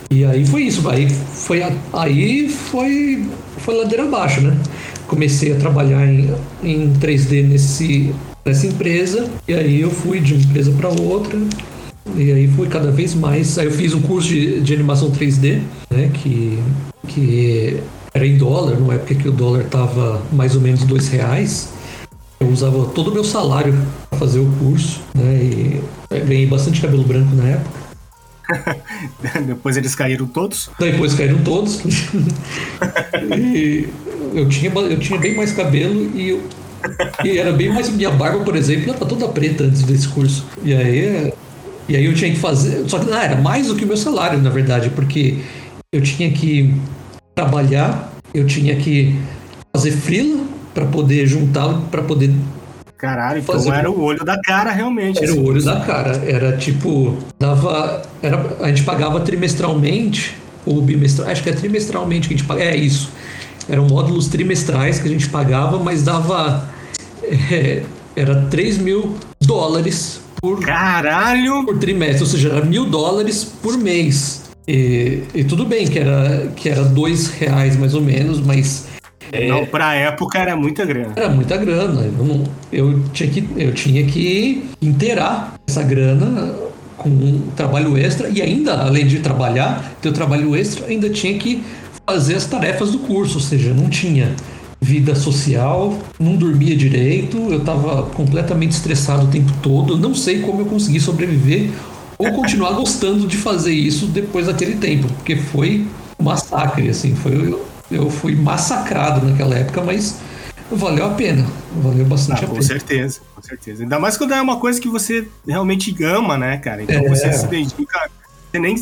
E 0.09 0.25
aí 0.25 0.43
foi 0.45 0.63
isso, 0.63 0.87
aí 0.89 1.07
foi, 1.09 1.63
aí 1.93 2.49
foi, 2.49 3.23
foi 3.57 3.75
ladeira 3.75 4.03
abaixo, 4.03 4.41
né? 4.41 4.57
Comecei 5.07 5.51
a 5.53 5.55
trabalhar 5.57 6.07
em, 6.07 6.33
em 6.63 6.93
3D 6.93 7.43
nesse, 7.43 8.15
nessa 8.43 8.65
empresa, 8.65 9.29
e 9.47 9.53
aí 9.53 9.81
eu 9.81 9.91
fui 9.91 10.19
de 10.19 10.33
uma 10.33 10.43
empresa 10.43 10.71
para 10.71 10.89
outra, 10.89 11.39
e 12.15 12.31
aí 12.31 12.47
fui 12.47 12.67
cada 12.67 12.91
vez 12.91 13.13
mais. 13.13 13.57
Aí 13.57 13.65
eu 13.65 13.71
fiz 13.71 13.93
um 13.93 14.01
curso 14.01 14.29
de, 14.29 14.61
de 14.61 14.73
animação 14.73 15.11
3D, 15.11 15.61
né? 15.89 16.09
Que, 16.13 16.59
que 17.07 17.79
era 18.13 18.25
em 18.25 18.37
dólar, 18.37 18.79
numa 18.79 18.93
época 18.93 19.15
que 19.15 19.27
o 19.27 19.31
dólar 19.31 19.63
tava 19.65 20.21
mais 20.31 20.55
ou 20.55 20.61
menos 20.61 20.83
dois 20.83 21.07
reais. 21.09 21.69
Eu 22.39 22.49
usava 22.49 22.85
todo 22.87 23.09
o 23.09 23.13
meu 23.13 23.23
salário 23.23 23.73
para 24.09 24.19
fazer 24.19 24.39
o 24.39 24.51
curso, 24.59 25.01
né? 25.13 25.35
E 25.35 25.81
ganhei 26.25 26.45
bastante 26.45 26.81
cabelo 26.81 27.03
branco 27.03 27.33
na 27.35 27.49
época. 27.49 27.85
Depois 29.45 29.77
eles 29.77 29.95
caíram 29.95 30.27
todos? 30.27 30.69
Depois 30.79 31.13
caíram 31.13 31.43
todos. 31.43 31.79
e 33.35 33.87
eu 34.33 34.47
tinha, 34.49 34.71
eu 34.71 34.99
tinha 34.99 35.19
bem 35.19 35.35
mais 35.35 35.51
cabelo 35.51 36.11
e, 36.15 36.29
eu, 36.29 36.43
e 37.23 37.37
era 37.37 37.51
bem 37.51 37.69
mais. 37.69 37.89
Minha 37.89 38.11
barba, 38.11 38.43
por 38.43 38.55
exemplo, 38.55 38.93
era 38.93 39.05
toda 39.05 39.27
preta 39.29 39.63
antes 39.63 39.83
desse 39.83 40.07
curso. 40.07 40.45
E 40.63 40.73
aí, 40.73 41.33
e 41.87 41.95
aí 41.95 42.05
eu 42.05 42.13
tinha 42.13 42.31
que 42.31 42.37
fazer. 42.39 42.87
Só 42.87 42.99
que 42.99 43.11
ah, 43.11 43.23
era 43.23 43.35
mais 43.35 43.67
do 43.67 43.75
que 43.75 43.83
o 43.83 43.87
meu 43.87 43.97
salário, 43.97 44.39
na 44.41 44.49
verdade, 44.49 44.89
porque 44.89 45.39
eu 45.91 46.01
tinha 46.01 46.29
que 46.31 46.73
trabalhar, 47.33 48.13
eu 48.33 48.45
tinha 48.45 48.75
que 48.75 49.15
fazer 49.73 49.91
frila 49.91 50.43
para 50.75 50.85
poder 50.85 51.25
juntar, 51.25 51.73
para 51.89 52.03
poder. 52.03 52.31
Caralho, 52.97 53.39
então 53.39 53.55
fazer... 53.55 53.69
então 53.69 53.79
era 53.79 53.89
o 53.89 54.01
olho 54.01 54.23
da 54.23 54.39
cara 54.41 54.71
realmente. 54.71 55.17
Era 55.23 55.31
assim. 55.31 55.39
o 55.39 55.47
olho 55.47 55.63
da 55.63 55.79
cara. 55.79 56.21
Era 56.27 56.57
tipo. 56.57 57.17
Dava. 57.39 58.01
Era, 58.21 58.57
a 58.59 58.67
gente 58.67 58.83
pagava 58.83 59.21
trimestralmente, 59.21 60.35
ou 60.65 60.81
bimestral. 60.81 61.29
Acho 61.29 61.41
que 61.41 61.49
é 61.49 61.53
trimestralmente 61.53 62.27
que 62.27 62.33
a 62.33 62.37
gente 62.37 62.45
pagava. 62.45 62.69
É 62.69 62.75
isso. 62.75 63.09
Eram 63.69 63.87
módulos 63.87 64.27
trimestrais 64.27 64.99
que 64.99 65.07
a 65.07 65.11
gente 65.11 65.29
pagava, 65.29 65.79
mas 65.79 66.03
dava. 66.03 66.69
É, 67.23 67.81
era 68.15 68.45
3 68.51 68.77
mil 68.77 69.15
dólares 69.41 70.21
por. 70.41 70.59
Caralho! 70.59 71.65
Por 71.65 71.77
trimestre, 71.77 72.21
ou 72.21 72.29
seja, 72.29 72.49
era 72.49 72.65
mil 72.65 72.85
dólares 72.85 73.43
por 73.43 73.77
mês. 73.77 74.43
E, 74.67 75.23
e, 75.33 75.43
tudo 75.43 75.63
bem 75.63 75.87
que 75.87 75.99
era, 75.99 76.51
que 76.55 76.67
era 76.67 76.83
dois 76.83 77.27
reais 77.27 77.77
mais 77.77 77.93
ou 77.93 78.01
menos, 78.01 78.39
mas 78.39 78.87
é, 79.31 79.47
não, 79.47 79.65
pra 79.65 79.93
época 79.95 80.39
era 80.39 80.55
muita 80.55 80.85
grana. 80.85 81.13
Era 81.15 81.29
muita 81.29 81.57
grana. 81.57 82.01
Eu, 82.01 82.49
eu, 82.71 83.03
tinha, 83.13 83.29
que, 83.29 83.47
eu 83.57 83.73
tinha 83.73 84.05
que 84.05 84.65
inteirar 84.81 85.55
essa 85.67 85.83
grana 85.83 86.53
com 86.97 87.09
um 87.09 87.41
trabalho 87.55 87.97
extra 87.97 88.29
e 88.29 88.41
ainda, 88.41 88.73
além 88.81 89.05
de 89.05 89.19
trabalhar, 89.19 89.93
ter 90.01 90.09
o 90.09 90.13
trabalho 90.13 90.55
extra, 90.55 90.87
ainda 90.87 91.09
tinha 91.09 91.37
que 91.37 91.63
fazer 92.05 92.35
as 92.35 92.45
tarefas 92.45 92.91
do 92.91 92.99
curso, 92.99 93.35
ou 93.35 93.41
seja, 93.41 93.73
não 93.73 93.89
tinha 93.89 94.35
vida 94.79 95.15
social, 95.15 95.97
não 96.19 96.35
dormia 96.35 96.75
direito, 96.75 97.37
eu 97.49 97.57
estava 97.57 98.03
completamente 98.03 98.71
estressado 98.71 99.25
o 99.25 99.27
tempo 99.27 99.51
todo, 99.61 99.97
não 99.97 100.13
sei 100.13 100.41
como 100.41 100.61
eu 100.61 100.65
consegui 100.65 100.99
sobreviver 100.99 101.71
ou 102.17 102.31
continuar 102.33 102.71
gostando 102.73 103.27
de 103.27 103.35
fazer 103.35 103.73
isso 103.73 104.05
depois 104.05 104.45
daquele 104.45 104.75
tempo, 104.75 105.07
porque 105.07 105.35
foi 105.35 105.87
um 106.19 106.23
massacre, 106.23 106.89
assim, 106.89 107.15
foi 107.15 107.57
eu 107.89 108.09
fui 108.09 108.35
massacrado 108.35 109.25
naquela 109.25 109.55
época, 109.55 109.81
mas 109.81 110.19
valeu 110.71 111.05
a 111.05 111.13
pena. 111.13 111.45
Valeu 111.81 112.05
bastante 112.05 112.43
ah, 112.43 112.45
a 112.45 112.47
com 112.47 112.55
pena. 112.55 112.61
Com 112.61 112.67
certeza, 112.67 113.19
com 113.35 113.41
certeza. 113.41 113.83
Ainda 113.83 113.99
mais 113.99 114.17
quando 114.17 114.33
é 114.33 114.41
uma 114.41 114.59
coisa 114.59 114.79
que 114.79 114.87
você 114.87 115.27
realmente 115.47 115.95
ama, 116.03 116.37
né, 116.37 116.57
cara? 116.57 116.83
Então 116.83 116.95
é. 116.95 117.09
você 117.09 117.31
se 117.33 117.47
dedica. 117.47 118.09
Você 118.51 118.59
nem. 118.59 118.75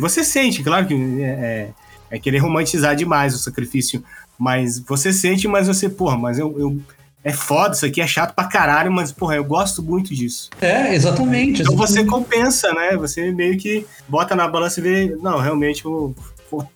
Você 0.00 0.24
sente, 0.24 0.62
claro 0.62 0.86
que 0.86 0.94
é, 0.94 1.26
é, 1.26 1.70
é, 2.10 2.18
querer 2.18 2.38
romantizar 2.38 2.96
demais 2.96 3.34
o 3.34 3.38
sacrifício. 3.38 4.02
Mas 4.38 4.78
você 4.78 5.12
sente, 5.12 5.48
mas 5.48 5.66
você, 5.66 5.88
porra, 5.88 6.16
mas 6.16 6.38
eu, 6.38 6.58
eu 6.58 6.80
é 7.24 7.32
foda, 7.32 7.74
isso 7.74 7.84
aqui 7.84 8.00
é 8.00 8.06
chato 8.06 8.32
pra 8.32 8.44
caralho, 8.44 8.92
mas, 8.92 9.10
porra, 9.10 9.34
eu 9.34 9.44
gosto 9.44 9.82
muito 9.82 10.14
disso. 10.14 10.48
É, 10.60 10.94
exatamente. 10.94 11.62
Então 11.62 11.76
você 11.76 12.00
exatamente. 12.00 12.10
compensa, 12.10 12.72
né? 12.72 12.96
Você 12.96 13.32
meio 13.32 13.58
que 13.58 13.84
bota 14.08 14.36
na 14.36 14.46
balança 14.46 14.80
e 14.80 14.82
vê, 14.82 15.16
não, 15.20 15.38
realmente 15.38 15.84
eu 15.84 16.14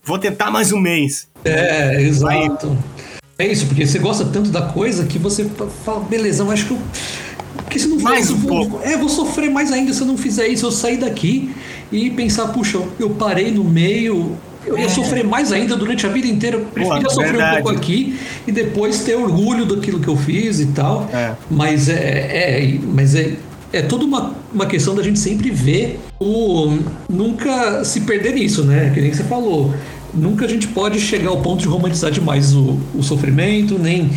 vou, 0.05 0.19
tentar 0.19 0.51
mais 0.51 0.73
um 0.73 0.79
mês. 0.79 1.29
É, 1.45 2.01
exato. 2.03 2.77
É 3.39 3.47
isso, 3.47 3.67
porque 3.67 3.87
você 3.87 3.99
gosta 3.99 4.25
tanto 4.25 4.51
da 4.51 4.63
coisa 4.63 5.05
que 5.05 5.19
você 5.19 5.47
fala, 5.85 6.01
beleza, 6.01 6.43
eu 6.45 6.51
acho 6.51 6.67
que 6.67 6.73
eu. 6.73 6.79
Porque 7.57 7.79
se 7.79 7.89
não 7.89 7.99
Mais 7.99 8.27
isso, 8.27 8.35
um 8.35 8.39
vou- 8.39 8.69
pouco. 8.69 8.87
É, 8.87 8.97
vou 8.97 9.09
sofrer 9.09 9.51
mais 9.51 9.73
ainda 9.73 9.93
se 9.93 10.01
eu 10.01 10.07
não 10.07 10.17
fizer 10.17 10.47
isso. 10.49 10.67
Eu 10.67 10.71
sair 10.73 10.99
daqui 10.99 11.55
e 11.91 12.11
pensar, 12.11 12.49
puxa, 12.49 12.79
eu 12.99 13.11
parei 13.11 13.51
no 13.51 13.65
meio. 13.65 14.37
Eu 14.65 14.79
ia 14.79 14.89
sofrer 14.89 15.25
mais 15.25 15.51
ainda 15.53 15.75
durante 15.75 16.07
a 16.07 16.09
vida 16.09 16.27
inteira. 16.29 16.57
Eu 16.59 16.65
preferia 16.67 17.09
sofrer 17.11 17.31
um 17.31 17.33
verdade. 17.39 17.63
pouco 17.63 17.77
aqui 17.77 18.17
e 18.47 18.53
depois 18.53 19.01
ter 19.01 19.17
orgulho 19.17 19.65
daquilo 19.67 19.99
que 19.99 20.07
eu 20.09 20.17
fiz 20.17 20.61
e 20.61 20.67
tal. 20.67 21.09
É. 21.13 21.33
Mas 21.51 21.89
é, 21.89 21.95
é, 21.95 22.79
mas 22.81 23.15
é, 23.17 23.33
é 23.73 23.83
toda 23.83 24.05
uma, 24.05 24.35
uma 24.53 24.67
questão 24.67 24.95
da 24.95 25.03
gente 25.03 25.19
sempre 25.19 25.51
ver 25.51 25.99
o. 26.21 26.79
Nunca 27.09 27.85
se 27.85 28.03
perder 28.03 28.35
nisso, 28.35 28.65
né? 28.65 28.91
Que 28.93 29.01
nem 29.01 29.13
você 29.13 29.25
falou. 29.25 29.75
Nunca 30.15 30.45
a 30.45 30.49
gente 30.49 30.69
pode 30.69 31.01
chegar 31.01 31.31
ao 31.31 31.41
ponto 31.41 31.61
de 31.61 31.67
romantizar 31.67 32.11
demais 32.11 32.55
o, 32.55 32.79
o 32.95 33.03
sofrimento, 33.03 33.79
nem 33.79 34.11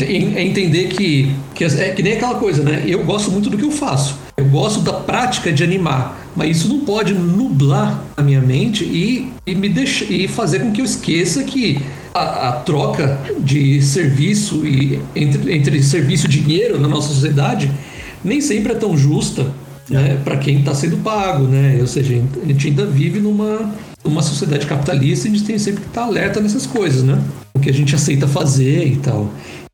é 0.00 0.44
entender 0.44 0.88
que, 0.88 1.30
que 1.54 1.64
é 1.64 1.90
que 1.90 2.02
nem 2.02 2.14
aquela 2.14 2.34
coisa, 2.34 2.64
né? 2.64 2.82
Eu 2.84 3.04
gosto 3.04 3.30
muito 3.30 3.48
do 3.48 3.56
que 3.56 3.64
eu 3.64 3.70
faço. 3.70 4.18
Eu 4.36 4.44
gosto 4.46 4.80
da 4.80 4.92
prática 4.92 5.52
de 5.52 5.62
animar, 5.62 6.28
mas 6.34 6.58
isso 6.58 6.68
não 6.68 6.80
pode 6.80 7.14
nublar 7.14 8.02
a 8.16 8.22
minha 8.22 8.40
mente 8.40 8.84
e, 8.84 9.32
e 9.46 9.54
me 9.54 9.68
deixar 9.68 10.10
e 10.10 10.26
fazer 10.26 10.58
com 10.58 10.72
que 10.72 10.80
eu 10.80 10.84
esqueça 10.84 11.44
que 11.44 11.80
a, 12.12 12.48
a 12.48 12.52
troca 12.52 13.18
de 13.38 13.80
serviço 13.80 14.66
e 14.66 15.00
entre, 15.14 15.54
entre 15.54 15.82
serviço 15.82 16.26
e 16.26 16.28
dinheiro 16.28 16.78
na 16.80 16.88
nossa 16.88 17.14
sociedade 17.14 17.70
nem 18.26 18.40
sempre 18.40 18.72
é 18.72 18.74
tão 18.74 18.96
justa 18.96 19.46
né, 19.88 20.20
para 20.24 20.36
quem 20.36 20.58
está 20.58 20.74
sendo 20.74 20.96
pago, 20.98 21.44
né? 21.44 21.78
Ou 21.80 21.86
seja, 21.86 22.20
a 22.42 22.46
gente 22.46 22.68
ainda 22.68 22.84
vive 22.84 23.20
numa, 23.20 23.72
numa 24.04 24.22
sociedade 24.22 24.66
capitalista 24.66 25.28
e 25.28 25.30
a 25.30 25.34
gente 25.34 25.46
tem 25.46 25.58
sempre 25.58 25.82
que 25.82 25.88
estar 25.88 26.02
alerta 26.02 26.40
nessas 26.40 26.66
coisas, 26.66 27.02
né? 27.02 27.22
O 27.54 27.60
que 27.60 27.70
a 27.70 27.72
gente 27.72 27.94
aceita 27.94 28.26
fazer 28.26 28.86
e 28.86 28.96
tal. 28.96 29.30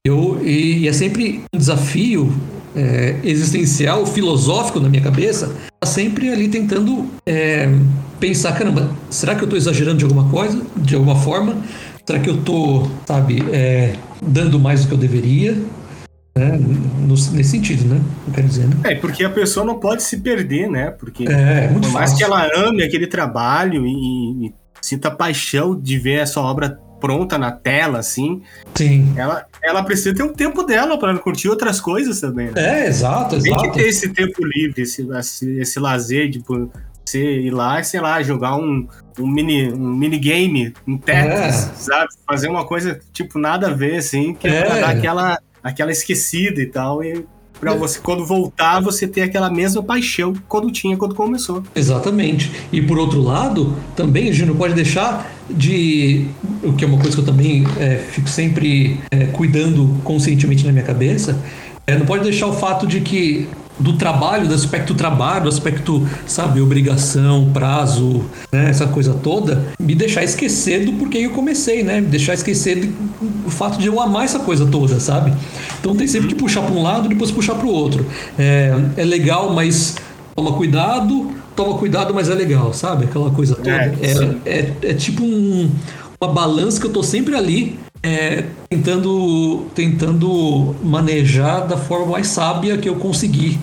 Eu, 0.07 0.41
e, 0.45 0.81
e 0.81 0.89
é 0.89 0.93
sempre 0.93 1.43
um 1.53 1.59
desafio 1.59 2.33
é, 2.77 3.17
existencial, 3.25 4.05
filosófico 4.07 4.81
na 4.81 4.89
minha 4.89 5.03
cabeça, 5.03 5.55
tá 5.81 5.87
sempre 5.87 6.31
ali 6.31 6.49
tentando 6.49 7.07
é, 7.27 7.69
pensar, 8.19 8.53
caramba, 8.53 8.91
será 9.11 9.35
que 9.35 9.43
eu 9.43 9.47
estou 9.47 9.57
exagerando 9.57 9.99
de 9.99 10.05
alguma 10.05 10.29
coisa, 10.29 10.61
de 10.77 10.95
alguma 10.95 11.17
forma? 11.17 11.57
Será 12.05 12.19
que 12.19 12.29
eu 12.29 12.35
estou, 12.35 12.91
sabe, 13.07 13.43
é, 13.53 13.95
dando 14.21 14.59
mais 14.59 14.83
do 14.83 14.89
que 14.89 14.95
eu 14.95 14.99
deveria? 14.99 15.57
Né? 16.35 16.59
Nesse 17.33 17.45
sentido, 17.45 17.85
né? 17.95 18.01
Eu 18.29 18.33
quero 18.35 18.47
dizer, 18.49 18.67
né? 18.67 18.77
É, 18.85 18.95
porque 18.95 19.25
a 19.25 19.31
pessoa 19.31 19.65
não 19.67 19.79
pode 19.79 20.03
se 20.03 20.19
perder, 20.19 20.69
né? 20.71 20.91
Porque 20.91 21.25
É, 21.29 21.69
muito 21.69 21.89
por 21.89 21.93
mais 21.93 22.11
fácil. 22.11 22.17
que 22.19 22.25
ela 22.25 22.49
ame 22.57 22.83
aquele 22.83 23.07
trabalho 23.07 23.87
e, 23.87 24.47
e 24.47 24.55
sinta 24.81 25.11
paixão 25.11 25.79
de 25.79 25.99
ver 25.99 26.21
a 26.21 26.27
sua 26.27 26.43
obra 26.45 26.79
pronta 27.01 27.37
na 27.37 27.51
tela, 27.51 27.99
assim, 27.99 28.43
Sim. 28.77 29.13
ela, 29.17 29.45
ela 29.63 29.83
precisa 29.83 30.15
ter 30.15 30.23
um 30.23 30.33
tempo 30.33 30.63
dela 30.63 30.97
para 30.97 31.19
curtir 31.19 31.49
outras 31.49 31.81
coisas 31.81 32.21
também. 32.21 32.47
Né? 32.53 32.85
É, 32.85 32.87
exato, 32.87 33.31
Tem 33.41 33.57
que 33.57 33.61
exato. 33.61 33.73
ter 33.73 33.89
esse 33.89 34.09
tempo 34.11 34.47
livre, 34.47 34.83
esse, 34.83 35.07
esse, 35.19 35.59
esse 35.59 35.81
lazer 35.81 36.31
de 36.31 36.39
pô, 36.39 36.71
você 37.05 37.41
ir 37.41 37.51
lá 37.51 37.81
e, 37.81 37.85
sei 37.85 38.01
lá, 38.01 38.23
jogar 38.23 38.55
um, 38.57 38.87
um 39.19 39.27
mini 39.27 39.73
um 39.73 39.93
minigame, 39.95 40.73
um 40.87 40.97
Tetris, 40.97 41.35
É. 41.35 41.51
sabe? 41.75 42.09
Fazer 42.25 42.47
uma 42.49 42.65
coisa, 42.65 43.01
tipo, 43.13 43.37
nada 43.37 43.67
a 43.67 43.75
ver, 43.75 43.97
assim, 43.97 44.33
que 44.33 44.47
é, 44.47 44.59
É. 44.59 44.63
pra 44.65 44.79
dar 44.79 44.91
aquela, 44.91 45.39
aquela 45.63 45.91
esquecida 45.91 46.61
e 46.61 46.67
tal. 46.67 47.03
E 47.05 47.25
pra 47.61 47.75
você, 47.75 48.01
quando 48.01 48.25
voltar, 48.25 48.81
você 48.81 49.07
ter 49.07 49.23
aquela 49.23 49.49
mesma 49.49 49.83
paixão 49.83 50.33
que 50.33 50.41
quando 50.49 50.71
tinha 50.71 50.97
quando 50.97 51.15
começou. 51.15 51.63
Exatamente. 51.75 52.51
E 52.73 52.83
por 52.83 52.99
outro 52.99 53.21
lado, 53.21 53.77
também 53.95 54.29
a 54.29 54.33
gente 54.33 54.47
não 54.49 54.57
pode 54.57 54.75
deixar 54.75 55.31
de. 55.49 56.27
O 56.63 56.73
que 56.73 56.85
é 56.85 56.89
uma 56.89 56.99
coisa 56.99 57.17
que 57.17 57.21
eu 57.21 57.27
também 57.27 57.65
é, 57.79 57.97
fico 57.97 58.29
sempre 58.29 59.01
é, 59.11 59.27
cuidando 59.27 60.01
conscientemente 60.03 60.65
na 60.67 60.73
minha 60.73 60.85
cabeça, 60.85 61.39
é, 61.87 61.97
não 61.97 62.07
pode 62.07 62.25
deixar 62.25 62.47
o 62.47 62.53
fato 62.53 62.87
de 62.87 63.01
que 63.01 63.49
do 63.79 63.95
trabalho, 63.95 64.47
do 64.47 64.55
aspecto 64.55 64.95
trabalho, 64.95 65.45
do 65.45 65.49
aspecto, 65.49 66.07
sabe, 66.27 66.61
obrigação, 66.61 67.51
prazo, 67.53 68.23
né, 68.53 68.69
essa 68.71 68.87
coisa 68.87 69.15
toda, 69.15 69.65
me 69.81 69.95
deixar 69.95 70.23
esquecer 70.23 70.85
do 70.85 70.93
porquê 70.93 71.19
eu 71.19 71.31
comecei, 71.31 71.83
né? 71.83 72.01
Me 72.01 72.07
deixar 72.07 72.35
esquecer 72.35 72.87
do, 73.45 73.51
fato 73.51 73.79
de 73.79 73.87
eu 73.87 74.01
amar 74.01 74.25
essa 74.25 74.39
coisa 74.39 74.67
toda, 74.67 75.01
sabe? 75.01 75.33
Então 75.81 75.95
tem 75.97 76.07
sempre 76.07 76.29
que 76.29 76.35
puxar 76.35 76.63
para 76.63 76.75
um 76.75 76.83
lado 76.83 77.07
e 77.07 77.09
depois 77.09 77.31
puxar 77.31 77.55
para 77.55 77.67
o 77.67 77.71
outro. 77.71 78.07
É, 78.39 78.73
é 78.97 79.05
legal, 79.05 79.53
mas 79.53 79.97
toma 80.37 80.53
cuidado, 80.53 81.33
toma 81.57 81.77
cuidado, 81.79 82.15
mas 82.15 82.29
é 82.29 82.35
legal, 82.35 82.73
sabe? 82.73 83.05
Aquela 83.05 83.31
coisa 83.31 83.55
toda. 83.57 83.71
É, 83.71 83.95
É, 84.01 84.59
é, 84.59 84.73
é 84.91 84.95
tipo 84.95 85.23
um- 85.25 85.71
uma 86.21 86.33
balança 86.33 86.81
que 86.81 86.87
eu 86.87 86.91
tô 86.93 87.03
sempre 87.03 87.35
ali 87.35 87.79
é, 88.03 88.45
tentando, 88.69 89.67
tentando 89.75 90.75
manejar 90.83 91.67
da 91.67 91.77
forma 91.77 92.07
mais 92.07 92.27
sábia 92.27 92.77
que 92.77 92.89
eu 92.89 92.97
conseguir 92.97 93.59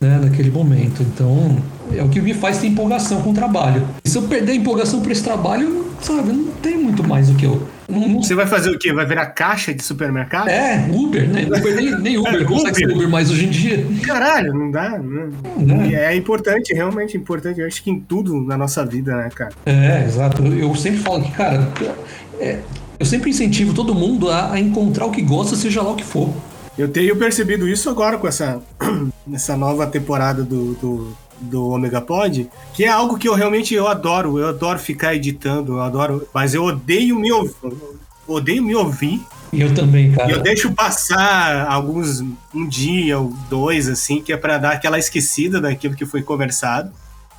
né, 0.00 0.18
naquele 0.22 0.50
momento. 0.50 1.02
Então, 1.02 1.56
é 1.94 2.02
o 2.02 2.08
que 2.08 2.20
me 2.20 2.34
faz 2.34 2.58
ter 2.58 2.66
empolgação 2.66 3.22
com 3.22 3.30
o 3.30 3.34
trabalho. 3.34 3.86
E 4.04 4.08
se 4.08 4.18
eu 4.18 4.22
perder 4.22 4.52
a 4.52 4.54
empolgação 4.56 5.00
por 5.00 5.12
esse 5.12 5.22
trabalho, 5.22 5.92
sabe, 6.00 6.32
não 6.32 6.52
tem 6.52 6.76
muito 6.76 7.06
mais 7.06 7.28
do 7.28 7.36
que 7.36 7.46
eu. 7.46 7.66
Não, 7.88 8.06
não 8.06 8.22
Você 8.22 8.34
vai 8.34 8.46
fazer 8.46 8.70
o 8.70 8.78
quê? 8.78 8.92
Vai 8.92 9.06
virar 9.06 9.26
caixa 9.26 9.72
de 9.72 9.82
supermercado? 9.82 10.48
é, 10.48 10.86
Uber, 10.92 11.26
né? 11.28 11.46
Uber 11.46 11.74
nem, 11.74 11.98
nem 12.00 12.18
Uber 12.18 12.42
É, 12.42 12.44
consegue 12.44 12.76
ser 12.76 12.84
Uber. 12.84 12.96
Uber 12.96 13.08
mais 13.08 13.30
hoje 13.30 13.46
em 13.46 13.50
dia. 13.50 13.86
Caralho, 14.04 14.52
não 14.52 14.70
dá. 14.70 14.98
Não. 14.98 15.76
Né? 15.78 15.88
E 15.88 15.94
É 15.94 16.14
importante, 16.14 16.74
realmente 16.74 17.16
importante. 17.16 17.60
Eu 17.60 17.66
acho 17.66 17.82
que 17.82 17.90
em 17.90 17.98
tudo 17.98 18.42
na 18.42 18.58
nossa 18.58 18.84
vida, 18.84 19.16
né, 19.16 19.30
cara? 19.34 19.52
É, 19.64 20.04
exato. 20.04 20.44
Eu, 20.44 20.68
eu 20.68 20.74
sempre 20.74 20.98
falo 20.98 21.22
que, 21.22 21.32
cara, 21.32 21.66
é, 22.38 22.58
eu 22.98 23.06
sempre 23.06 23.30
incentivo 23.30 23.72
todo 23.72 23.94
mundo 23.94 24.30
a, 24.30 24.52
a 24.52 24.60
encontrar 24.60 25.06
o 25.06 25.10
que 25.10 25.22
gosta, 25.22 25.54
seja 25.56 25.82
lá 25.82 25.90
o 25.90 25.96
que 25.96 26.04
for. 26.04 26.32
Eu 26.76 26.88
tenho 26.88 27.16
percebido 27.16 27.68
isso 27.68 27.90
agora 27.90 28.18
com 28.18 28.28
essa, 28.28 28.60
essa 29.32 29.56
nova 29.56 29.86
temporada 29.86 30.42
do, 30.42 30.74
do, 30.74 31.16
do 31.40 31.68
Omega 31.70 32.00
Pod, 32.00 32.48
que 32.72 32.84
é 32.84 32.88
algo 32.88 33.18
que 33.18 33.28
eu 33.28 33.34
realmente 33.34 33.74
eu 33.74 33.88
adoro. 33.88 34.38
Eu 34.38 34.48
adoro 34.48 34.78
ficar 34.78 35.14
editando, 35.14 35.74
eu 35.74 35.80
adoro. 35.82 36.28
Mas 36.32 36.54
eu 36.54 36.64
odeio 36.64 37.18
me 37.18 37.32
ouvir. 37.32 37.54
Odeio 38.26 38.62
me 38.62 38.74
ouvir. 38.74 39.20
Eu 39.52 39.74
também, 39.74 40.12
cara. 40.12 40.30
Eu 40.30 40.40
deixo 40.40 40.72
passar 40.72 41.66
alguns. 41.68 42.20
um 42.54 42.68
dia 42.68 43.18
ou 43.18 43.32
dois, 43.48 43.88
assim, 43.88 44.20
que 44.20 44.32
é 44.32 44.36
pra 44.36 44.58
dar 44.58 44.72
aquela 44.72 44.98
esquecida 44.98 45.60
daquilo 45.60 45.96
que 45.96 46.06
foi 46.06 46.22
conversado. 46.22 46.92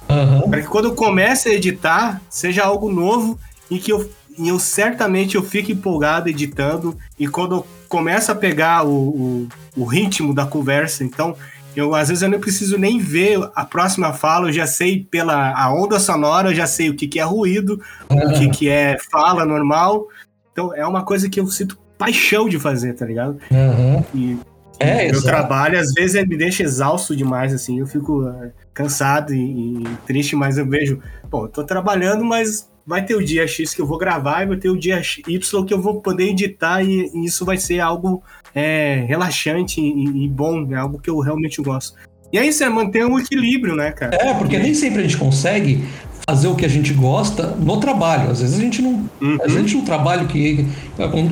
Aham. 0.09 0.49
Para 0.49 0.61
que 0.61 0.67
quando 0.67 0.85
eu 0.85 0.95
comece 0.95 1.49
a 1.49 1.53
editar, 1.53 2.21
seja 2.29 2.63
algo 2.63 2.91
novo 2.91 3.39
e 3.69 3.77
que 3.77 3.93
eu, 3.93 4.09
e 4.39 4.47
eu 4.47 4.57
certamente 4.57 5.35
eu 5.35 5.43
fique 5.43 5.73
empolgado 5.73 6.29
editando. 6.29 6.97
E 7.19 7.27
quando 7.27 7.55
eu 7.57 7.67
começo 7.89 8.31
a 8.31 8.35
pegar 8.35 8.85
o, 8.85 8.89
o, 8.91 9.47
o 9.75 9.83
ritmo 9.83 10.33
da 10.33 10.45
conversa, 10.45 11.03
então 11.03 11.35
eu 11.75 11.93
às 11.93 12.07
vezes 12.07 12.23
eu 12.23 12.29
nem 12.29 12.39
preciso 12.39 12.77
nem 12.77 12.99
ver 12.99 13.39
a 13.53 13.65
próxima 13.65 14.13
fala, 14.13 14.47
eu 14.47 14.53
já 14.53 14.65
sei 14.65 15.03
pela 15.03 15.53
a 15.53 15.73
onda 15.73 15.99
sonora, 15.99 16.49
eu 16.49 16.55
já 16.55 16.65
sei 16.65 16.89
o 16.89 16.95
que, 16.95 17.07
que 17.07 17.19
é 17.19 17.23
ruído, 17.23 17.81
o 18.09 18.33
que, 18.39 18.49
que 18.49 18.69
é 18.69 18.97
fala 19.11 19.45
normal. 19.45 20.07
Então 20.51 20.73
é 20.73 20.87
uma 20.87 21.03
coisa 21.03 21.29
que 21.29 21.39
eu 21.39 21.47
sinto 21.47 21.77
paixão 21.97 22.47
de 22.47 22.57
fazer, 22.57 22.93
tá 22.93 23.05
ligado? 23.05 23.37
Aham. 23.51 24.03
E 24.13 24.37
É, 24.79 25.07
meu 25.07 25.15
exato. 25.15 25.25
trabalho, 25.25 25.77
às 25.77 25.91
vezes, 25.93 26.15
ele 26.15 26.27
me 26.27 26.37
deixa 26.37 26.63
exausto 26.63 27.13
demais, 27.13 27.53
assim. 27.53 27.79
Eu 27.79 27.85
fico 27.85 28.25
eh, 28.25 28.51
cansado 28.73 29.33
e, 29.33 29.83
e 29.83 29.83
triste, 30.07 30.37
mas 30.37 30.57
eu 30.57 30.65
vejo, 30.65 31.01
pô, 31.29 31.43
eu 31.43 31.49
tô 31.49 31.65
trabalhando, 31.65 32.23
mas 32.23 32.69
vai 32.89 33.05
ter 33.05 33.13
o 33.13 33.23
dia 33.23 33.47
X 33.47 33.75
que 33.75 33.81
eu 33.81 33.85
vou 33.85 33.99
gravar 33.99 34.41
e 34.41 34.47
vai 34.47 34.57
ter 34.57 34.67
o 34.67 34.75
dia 34.75 34.99
Y 35.27 35.65
que 35.65 35.71
eu 35.71 35.79
vou 35.79 36.01
poder 36.01 36.29
editar 36.29 36.81
e, 36.81 37.11
e 37.13 37.25
isso 37.25 37.45
vai 37.45 37.55
ser 37.55 37.79
algo 37.79 38.23
é, 38.55 39.05
relaxante 39.07 39.79
e, 39.79 40.25
e 40.25 40.27
bom, 40.27 40.67
é 40.71 40.75
algo 40.75 40.97
que 40.97 41.07
eu 41.07 41.19
realmente 41.19 41.61
gosto. 41.61 41.93
E 42.33 42.39
é 42.39 42.45
isso, 42.45 42.63
é 42.63 42.69
manter 42.69 43.05
um 43.05 43.19
equilíbrio, 43.19 43.75
né, 43.75 43.91
cara? 43.91 44.17
É, 44.19 44.33
porque 44.33 44.57
nem 44.57 44.73
sempre 44.73 44.99
a 44.99 45.01
gente 45.03 45.17
consegue 45.17 45.83
fazer 46.27 46.47
o 46.47 46.55
que 46.55 46.65
a 46.65 46.67
gente 46.67 46.91
gosta 46.91 47.55
no 47.55 47.79
trabalho. 47.79 48.31
Às 48.31 48.41
vezes 48.41 48.57
a 48.57 48.61
gente 48.61 48.81
não. 48.81 49.07
Uhum. 49.21 49.35
Às 49.35 49.53
vezes 49.53 49.57
a 49.57 49.61
gente 49.61 49.75
não 49.75 49.85
trabalha 49.85 50.25
que. 50.25 50.65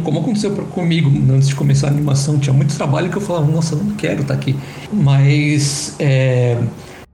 Como 0.04 0.20
aconteceu 0.20 0.52
comigo 0.52 1.12
antes 1.32 1.48
de 1.50 1.56
começar 1.56 1.88
a 1.88 1.90
animação, 1.90 2.38
tinha 2.38 2.54
muito 2.54 2.76
trabalho 2.76 3.10
que 3.10 3.18
eu 3.18 3.22
falava, 3.22 3.46
nossa, 3.46 3.74
eu 3.74 3.84
não 3.84 3.96
quero 3.96 4.22
estar 4.22 4.36
aqui. 4.36 4.56
Mas. 4.94 5.96
É, 6.00 6.58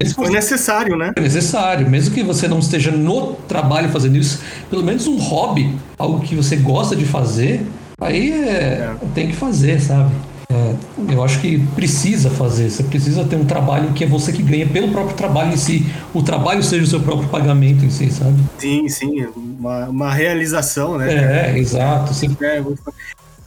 eles 0.03 0.13
Foi 0.13 0.29
necessário, 0.29 0.95
né? 0.97 1.11
é 1.15 1.21
necessário, 1.21 1.89
mesmo 1.89 2.13
que 2.13 2.23
você 2.23 2.47
não 2.47 2.59
esteja 2.59 2.91
no 2.91 3.33
trabalho 3.47 3.89
fazendo 3.89 4.17
isso, 4.17 4.39
pelo 4.69 4.83
menos 4.83 5.07
um 5.07 5.17
hobby, 5.17 5.75
algo 5.97 6.19
que 6.21 6.35
você 6.35 6.55
gosta 6.55 6.95
de 6.95 7.05
fazer, 7.05 7.65
aí 7.99 8.31
é, 8.31 8.93
tem 9.15 9.27
que 9.27 9.33
fazer, 9.35 9.79
sabe? 9.81 10.11
É, 10.51 11.13
eu 11.13 11.23
acho 11.23 11.39
que 11.39 11.57
precisa 11.73 12.29
fazer, 12.29 12.69
você 12.69 12.83
precisa 12.83 13.23
ter 13.23 13.35
um 13.37 13.45
trabalho 13.45 13.91
que 13.93 14.03
é 14.03 14.07
você 14.07 14.31
que 14.31 14.43
ganha 14.43 14.67
pelo 14.67 14.89
próprio 14.89 15.15
trabalho 15.15 15.53
em 15.53 15.57
si, 15.57 15.85
o 16.13 16.21
trabalho 16.21 16.61
seja 16.61 16.83
o 16.83 16.87
seu 16.87 16.99
próprio 16.99 17.27
pagamento 17.29 17.83
em 17.83 17.89
si, 17.89 18.11
sabe? 18.11 18.35
Sim, 18.59 18.87
sim, 18.89 19.25
uma, 19.35 19.85
uma 19.89 20.13
realização, 20.13 20.97
né? 20.97 21.51
É, 21.53 21.57
exato. 21.57 22.13
Você- 22.13 22.29
É, 22.41 22.61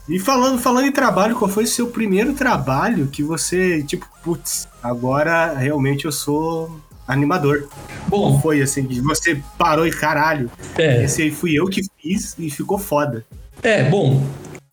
E 0.08 0.20
falando, 0.20 0.58
falando 0.60 0.86
em 0.86 0.92
trabalho, 0.92 1.36
qual 1.36 1.50
foi 1.50 1.64
o 1.64 1.68
seu 1.68 1.88
primeiro 1.88 2.32
trabalho 2.32 3.08
que 3.08 3.22
você, 3.22 3.82
tipo, 3.82 4.06
putz, 4.22 4.68
agora 4.82 5.52
realmente 5.54 6.04
eu 6.04 6.12
sou 6.12 6.80
animador? 7.08 7.68
Bom, 8.08 8.30
Como 8.30 8.40
foi 8.40 8.62
assim, 8.62 8.86
que 8.86 9.00
você 9.00 9.40
parou 9.58 9.86
e 9.86 9.90
caralho. 9.90 10.50
É. 10.76 11.04
Esse 11.04 11.22
aí 11.22 11.30
fui 11.30 11.54
eu 11.54 11.66
que 11.66 11.82
fiz 12.00 12.36
e 12.38 12.50
ficou 12.50 12.78
foda. 12.78 13.24
É, 13.62 13.84
bom, 13.88 14.24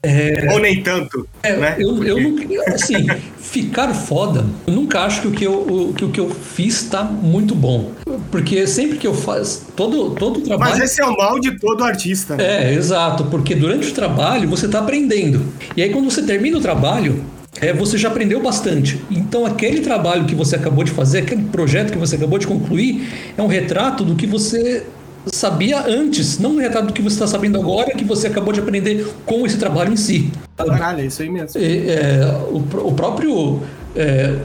é, 0.06 0.50
Ou 0.52 0.60
nem 0.60 0.84
tanto. 0.84 1.26
É, 1.42 1.56
né? 1.56 1.76
eu, 1.80 2.04
eu 2.04 2.20
não. 2.20 2.36
Assim, 2.76 3.08
ficar 3.40 3.94
foda, 3.94 4.46
eu 4.68 4.74
nunca 4.74 5.00
acho 5.00 5.22
que 5.22 5.28
o 5.28 5.32
que 5.32 5.44
eu, 5.46 5.54
o, 5.54 5.94
que 5.94 6.04
o 6.04 6.10
que 6.10 6.20
eu 6.20 6.30
fiz 6.30 6.82
está 6.82 7.04
muito 7.04 7.56
bom. 7.56 7.92
Porque 8.30 8.68
sempre 8.68 8.98
que 8.98 9.08
eu 9.08 9.14
faço. 9.14 9.68
Todo, 9.78 10.10
todo 10.12 10.42
trabalho. 10.42 10.72
Mas 10.72 10.84
esse 10.84 11.02
é 11.02 11.06
o 11.06 11.16
mal 11.16 11.40
de 11.40 11.58
todo 11.58 11.86
artista. 11.86 12.36
Né? 12.36 12.66
É, 12.66 12.74
exato. 12.74 13.24
Porque 13.26 13.56
durante 13.56 13.90
o 13.90 13.94
trabalho 13.94 14.50
você 14.50 14.66
está 14.66 14.80
aprendendo. 14.80 15.46
E 15.78 15.82
aí 15.82 15.90
quando 15.90 16.12
você 16.12 16.22
termina 16.22 16.58
o 16.58 16.62
trabalho, 16.62 17.24
é, 17.62 17.72
você 17.72 17.98
já 17.98 18.10
aprendeu 18.10 18.42
bastante. 18.42 19.00
Então, 19.10 19.46
aquele 19.46 19.80
trabalho 19.80 20.26
que 20.26 20.36
você 20.36 20.56
acabou 20.56 20.84
de 20.84 20.92
fazer, 20.92 21.20
aquele 21.20 21.44
projeto 21.44 21.94
que 21.94 21.98
você 21.98 22.16
acabou 22.16 22.38
de 22.38 22.48
concluir, 22.48 23.08
é 23.38 23.42
um 23.42 23.48
retrato 23.48 24.04
do 24.04 24.16
que 24.16 24.28
você 24.28 24.86
sabia 25.28 25.86
antes, 25.88 26.40
não 26.40 26.56
um 26.56 26.58
retrato 26.58 26.88
do 26.88 26.94
que 26.94 27.02
você 27.02 27.16
está 27.16 27.28
sabendo 27.28 27.60
agora, 27.60 27.92
que 27.92 28.04
você 28.04 28.28
acabou 28.28 28.54
de 28.54 28.60
aprender 28.60 29.08
com 29.26 29.46
esse 29.46 29.58
trabalho 29.58 29.94
em 29.94 29.98
si. 29.98 30.32
Caralho, 30.58 31.02
é 31.02 31.06
isso 31.06 31.22
aí 31.22 31.30
mesmo. 31.30 31.60
É, 31.60 32.26
o, 32.50 32.88
o, 32.88 32.94
próprio. 32.94 33.62
É, 33.96 34.38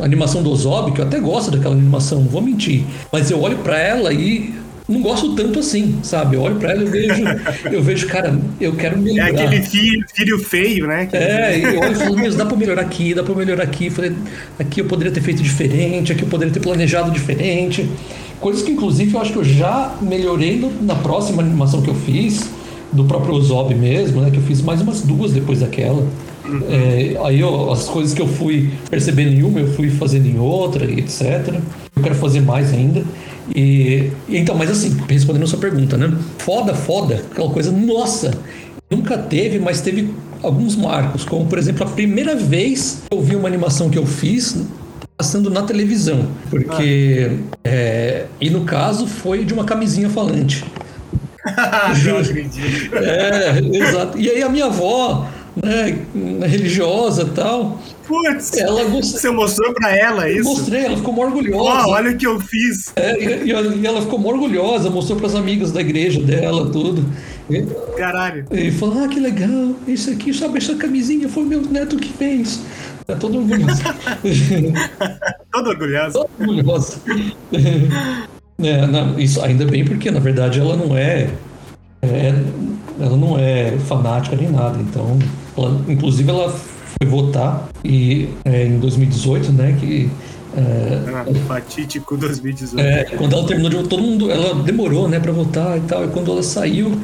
animação 0.00 0.42
do 0.42 0.50
Ozob, 0.50 0.92
que 0.92 1.00
eu 1.00 1.06
até 1.06 1.18
gosto 1.20 1.50
daquela 1.50 1.74
animação, 1.74 2.20
não 2.20 2.28
vou 2.28 2.42
mentir, 2.42 2.84
mas 3.10 3.30
eu 3.30 3.40
olho 3.40 3.56
para 3.58 3.78
ela 3.78 4.12
e 4.12 4.52
não 4.88 5.02
gosto 5.02 5.34
tanto 5.34 5.58
assim, 5.58 5.98
sabe? 6.02 6.36
Eu 6.36 6.42
olho 6.42 6.56
pra 6.56 6.70
ela 6.70 6.84
e 6.84 6.86
vejo, 6.86 7.24
eu 7.72 7.82
vejo, 7.82 8.06
cara, 8.06 8.38
eu 8.60 8.74
quero 8.76 8.96
melhorar. 8.96 9.28
É 9.28 9.32
aquele 9.32 9.62
filho, 9.62 10.04
filho 10.14 10.38
feio, 10.38 10.86
né? 10.86 11.08
é, 11.12 11.58
eu 11.58 11.80
olho 11.80 11.92
e 11.92 11.94
falo, 11.96 12.16
meu, 12.16 12.32
dá 12.32 12.46
pra 12.46 12.56
melhorar 12.56 12.82
aqui, 12.82 13.12
dá 13.12 13.22
pra 13.22 13.34
melhorar 13.34 13.64
aqui. 13.64 13.90
Falei, 13.90 14.12
aqui 14.58 14.80
eu 14.80 14.84
poderia 14.84 15.12
ter 15.12 15.20
feito 15.20 15.42
diferente, 15.42 16.12
aqui 16.12 16.22
eu 16.22 16.28
poderia 16.28 16.52
ter 16.52 16.60
planejado 16.60 17.10
diferente. 17.10 17.88
Coisas 18.40 18.62
que, 18.62 18.72
inclusive, 18.72 19.14
eu 19.14 19.20
acho 19.20 19.32
que 19.32 19.38
eu 19.38 19.44
já 19.44 19.94
melhorei 20.00 20.70
na 20.82 20.94
próxima 20.94 21.42
animação 21.42 21.80
que 21.80 21.88
eu 21.88 21.94
fiz, 21.94 22.50
do 22.92 23.04
próprio 23.04 23.40
Zob 23.40 23.74
mesmo, 23.74 24.20
né? 24.20 24.30
Que 24.30 24.38
eu 24.38 24.42
fiz 24.42 24.62
mais 24.62 24.80
umas 24.80 25.02
duas 25.02 25.32
depois 25.32 25.60
daquela. 25.60 26.06
É, 26.68 27.16
aí 27.24 27.40
eu, 27.40 27.72
as 27.72 27.88
coisas 27.88 28.14
que 28.14 28.22
eu 28.22 28.28
fui 28.28 28.72
percebendo 28.88 29.32
em 29.32 29.42
uma, 29.42 29.60
eu 29.60 29.72
fui 29.72 29.90
fazendo 29.90 30.26
em 30.26 30.38
outra, 30.38 30.84
etc. 30.90 31.54
Eu 31.94 32.02
quero 32.02 32.14
fazer 32.14 32.40
mais 32.40 32.72
ainda. 32.72 33.04
E, 33.54 34.10
então, 34.28 34.54
mas 34.54 34.70
assim, 34.70 34.96
respondendo 35.08 35.44
a 35.44 35.46
sua 35.46 35.58
pergunta, 35.58 35.96
né? 35.96 36.16
Foda, 36.38 36.74
foda, 36.74 37.24
aquela 37.30 37.50
coisa, 37.50 37.70
nossa, 37.70 38.32
nunca 38.90 39.18
teve, 39.18 39.58
mas 39.58 39.80
teve 39.80 40.12
alguns 40.42 40.76
marcos, 40.76 41.24
como 41.24 41.46
por 41.46 41.58
exemplo, 41.58 41.84
a 41.84 41.90
primeira 41.90 42.36
vez 42.36 43.02
que 43.08 43.16
eu 43.16 43.20
vi 43.20 43.34
uma 43.34 43.48
animação 43.48 43.90
que 43.90 43.98
eu 43.98 44.06
fiz 44.06 44.56
passando 45.16 45.50
na 45.50 45.62
televisão, 45.62 46.28
porque 46.50 47.30
ah. 47.30 47.58
é, 47.64 48.26
e 48.40 48.50
no 48.50 48.64
caso 48.64 49.06
foi 49.06 49.44
de 49.44 49.54
uma 49.54 49.64
camisinha 49.64 50.10
falante. 50.10 50.64
Não 52.04 52.18
acredito. 52.18 52.96
é, 52.96 53.58
exato. 53.58 54.18
E 54.18 54.28
aí 54.28 54.42
a 54.42 54.48
minha 54.48 54.66
avó, 54.66 55.28
né, 55.54 55.98
religiosa 56.46 57.24
tal. 57.34 57.80
Putz, 58.06 58.56
ela 58.56 58.84
gost... 58.84 59.12
você 59.12 59.30
mostrou 59.30 59.72
pra 59.72 59.96
ela 59.96 60.28
isso? 60.28 60.44
Mostrei, 60.44 60.84
ela 60.84 60.96
ficou 60.96 61.14
muito 61.14 61.28
orgulhosa. 61.28 61.86
Oh, 61.86 61.90
olha 61.90 62.10
o 62.10 62.16
que 62.16 62.26
eu 62.26 62.38
fiz. 62.40 62.92
É, 62.96 63.18
e, 63.18 63.50
e, 63.50 63.86
ela 63.86 64.02
ficou 64.02 64.18
muito 64.18 64.34
orgulhosa, 64.34 64.90
mostrou 64.90 65.18
pras 65.18 65.34
amigas 65.34 65.72
da 65.72 65.80
igreja 65.80 66.20
dela, 66.20 66.68
tudo. 66.70 67.04
Caralho. 67.96 68.44
E 68.50 68.70
falou: 68.72 69.04
Ah, 69.04 69.08
que 69.08 69.18
legal, 69.18 69.74
isso 69.86 70.10
aqui, 70.10 70.34
sabe, 70.34 70.58
essa 70.58 70.74
camisinha 70.74 71.28
foi 71.28 71.44
meu 71.44 71.62
neto 71.62 71.96
que 71.96 72.12
fez. 72.12 72.60
É 73.08 73.14
todo 73.14 73.38
orgulhoso. 73.38 73.82
todo 75.52 75.70
orgulhoso. 75.70 76.12
Todo 76.12 76.30
orgulhoso. 76.40 77.00
É, 78.58 78.86
não, 78.86 79.18
isso 79.18 79.42
ainda 79.42 79.64
bem 79.64 79.84
porque 79.84 80.10
na 80.10 80.18
verdade 80.18 80.58
ela 80.58 80.76
não 80.76 80.96
é, 80.96 81.28
é, 82.02 82.34
ela 82.98 83.16
não 83.16 83.38
é 83.38 83.76
fanática 83.86 84.34
nem 84.34 84.50
nada. 84.50 84.78
Então, 84.80 85.18
ela, 85.56 85.80
inclusive 85.88 86.28
ela 86.28 86.50
foi 86.50 87.08
votar 87.08 87.68
e 87.84 88.30
é, 88.44 88.66
em 88.66 88.78
2018, 88.78 89.52
né, 89.52 89.76
que 89.78 90.10
é, 90.56 91.34
fatídico 91.46 92.16
2018. 92.16 92.80
É, 92.80 93.04
quando 93.16 93.34
ela 93.34 93.46
terminou 93.46 93.82
de 93.82 93.88
todo 93.88 94.02
mundo, 94.02 94.30
ela 94.30 94.54
demorou, 94.62 95.06
né, 95.06 95.20
para 95.20 95.32
votar 95.32 95.76
e 95.76 95.82
tal. 95.82 96.04
E 96.06 96.08
quando 96.08 96.32
ela 96.32 96.42
saiu, 96.42 96.98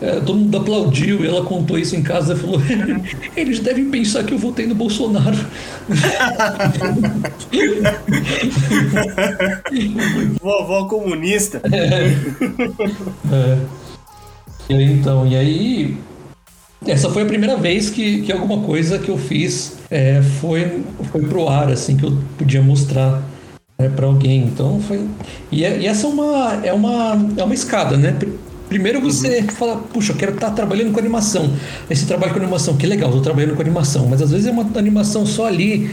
é, 0.00 0.20
todo 0.20 0.38
mundo 0.38 0.56
aplaudiu 0.58 1.24
e 1.24 1.26
ela 1.26 1.44
contou 1.44 1.76
isso 1.78 1.96
em 1.96 2.02
casa 2.02 2.34
e 2.34 2.36
falou: 2.36 2.60
eles 3.36 3.58
devem 3.60 3.88
pensar 3.90 4.24
que 4.24 4.34
eu 4.34 4.38
votei 4.38 4.66
no 4.66 4.74
Bolsonaro. 4.74 5.38
Vovó 10.40 10.86
comunista. 10.86 11.62
É. 11.72 12.14
é. 13.32 13.58
E 14.68 14.74
aí, 14.74 14.92
então, 14.92 15.26
e 15.26 15.34
aí. 15.36 15.96
Essa 16.86 17.08
foi 17.08 17.22
a 17.22 17.26
primeira 17.26 17.56
vez 17.56 17.88
que, 17.90 18.20
que 18.22 18.30
alguma 18.30 18.62
coisa 18.62 18.98
que 18.98 19.08
eu 19.08 19.16
fiz 19.16 19.78
é, 19.90 20.20
foi, 20.40 20.82
foi 21.10 21.22
pro 21.22 21.48
ar, 21.48 21.70
assim, 21.70 21.96
que 21.96 22.04
eu 22.04 22.18
podia 22.36 22.60
mostrar 22.62 23.22
né, 23.78 23.88
para 23.88 24.04
alguém. 24.06 24.44
Então 24.44 24.78
foi. 24.80 25.06
E, 25.50 25.64
é, 25.64 25.78
e, 25.78 25.86
essa 25.86 26.06
é 26.06 26.10
uma, 26.10 26.60
é, 26.62 26.70
uma, 26.72 27.18
é 27.36 27.42
uma 27.42 27.54
escada, 27.54 27.96
né? 27.96 28.14
Primeiro 28.68 29.00
você 29.00 29.40
uhum. 29.40 29.48
fala, 29.48 29.76
puxa, 29.76 30.12
eu 30.12 30.16
quero 30.16 30.34
estar 30.34 30.48
tá 30.48 30.52
trabalhando 30.52 30.92
com 30.92 30.98
animação. 30.98 31.52
Aí 31.88 31.94
você 31.94 32.06
trabalha 32.06 32.32
com 32.32 32.38
animação, 32.38 32.76
que 32.76 32.86
legal, 32.86 33.08
estou 33.10 33.22
trabalhando 33.22 33.54
com 33.54 33.62
animação. 33.62 34.06
Mas 34.08 34.20
às 34.20 34.30
vezes 34.30 34.46
é 34.46 34.50
uma 34.50 34.66
animação 34.76 35.24
só 35.24 35.46
ali 35.46 35.90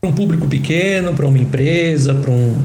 para 0.00 0.10
um 0.10 0.12
público 0.12 0.46
pequeno, 0.46 1.12
para 1.14 1.26
uma 1.26 1.38
empresa, 1.38 2.14
para 2.14 2.30
um. 2.30 2.56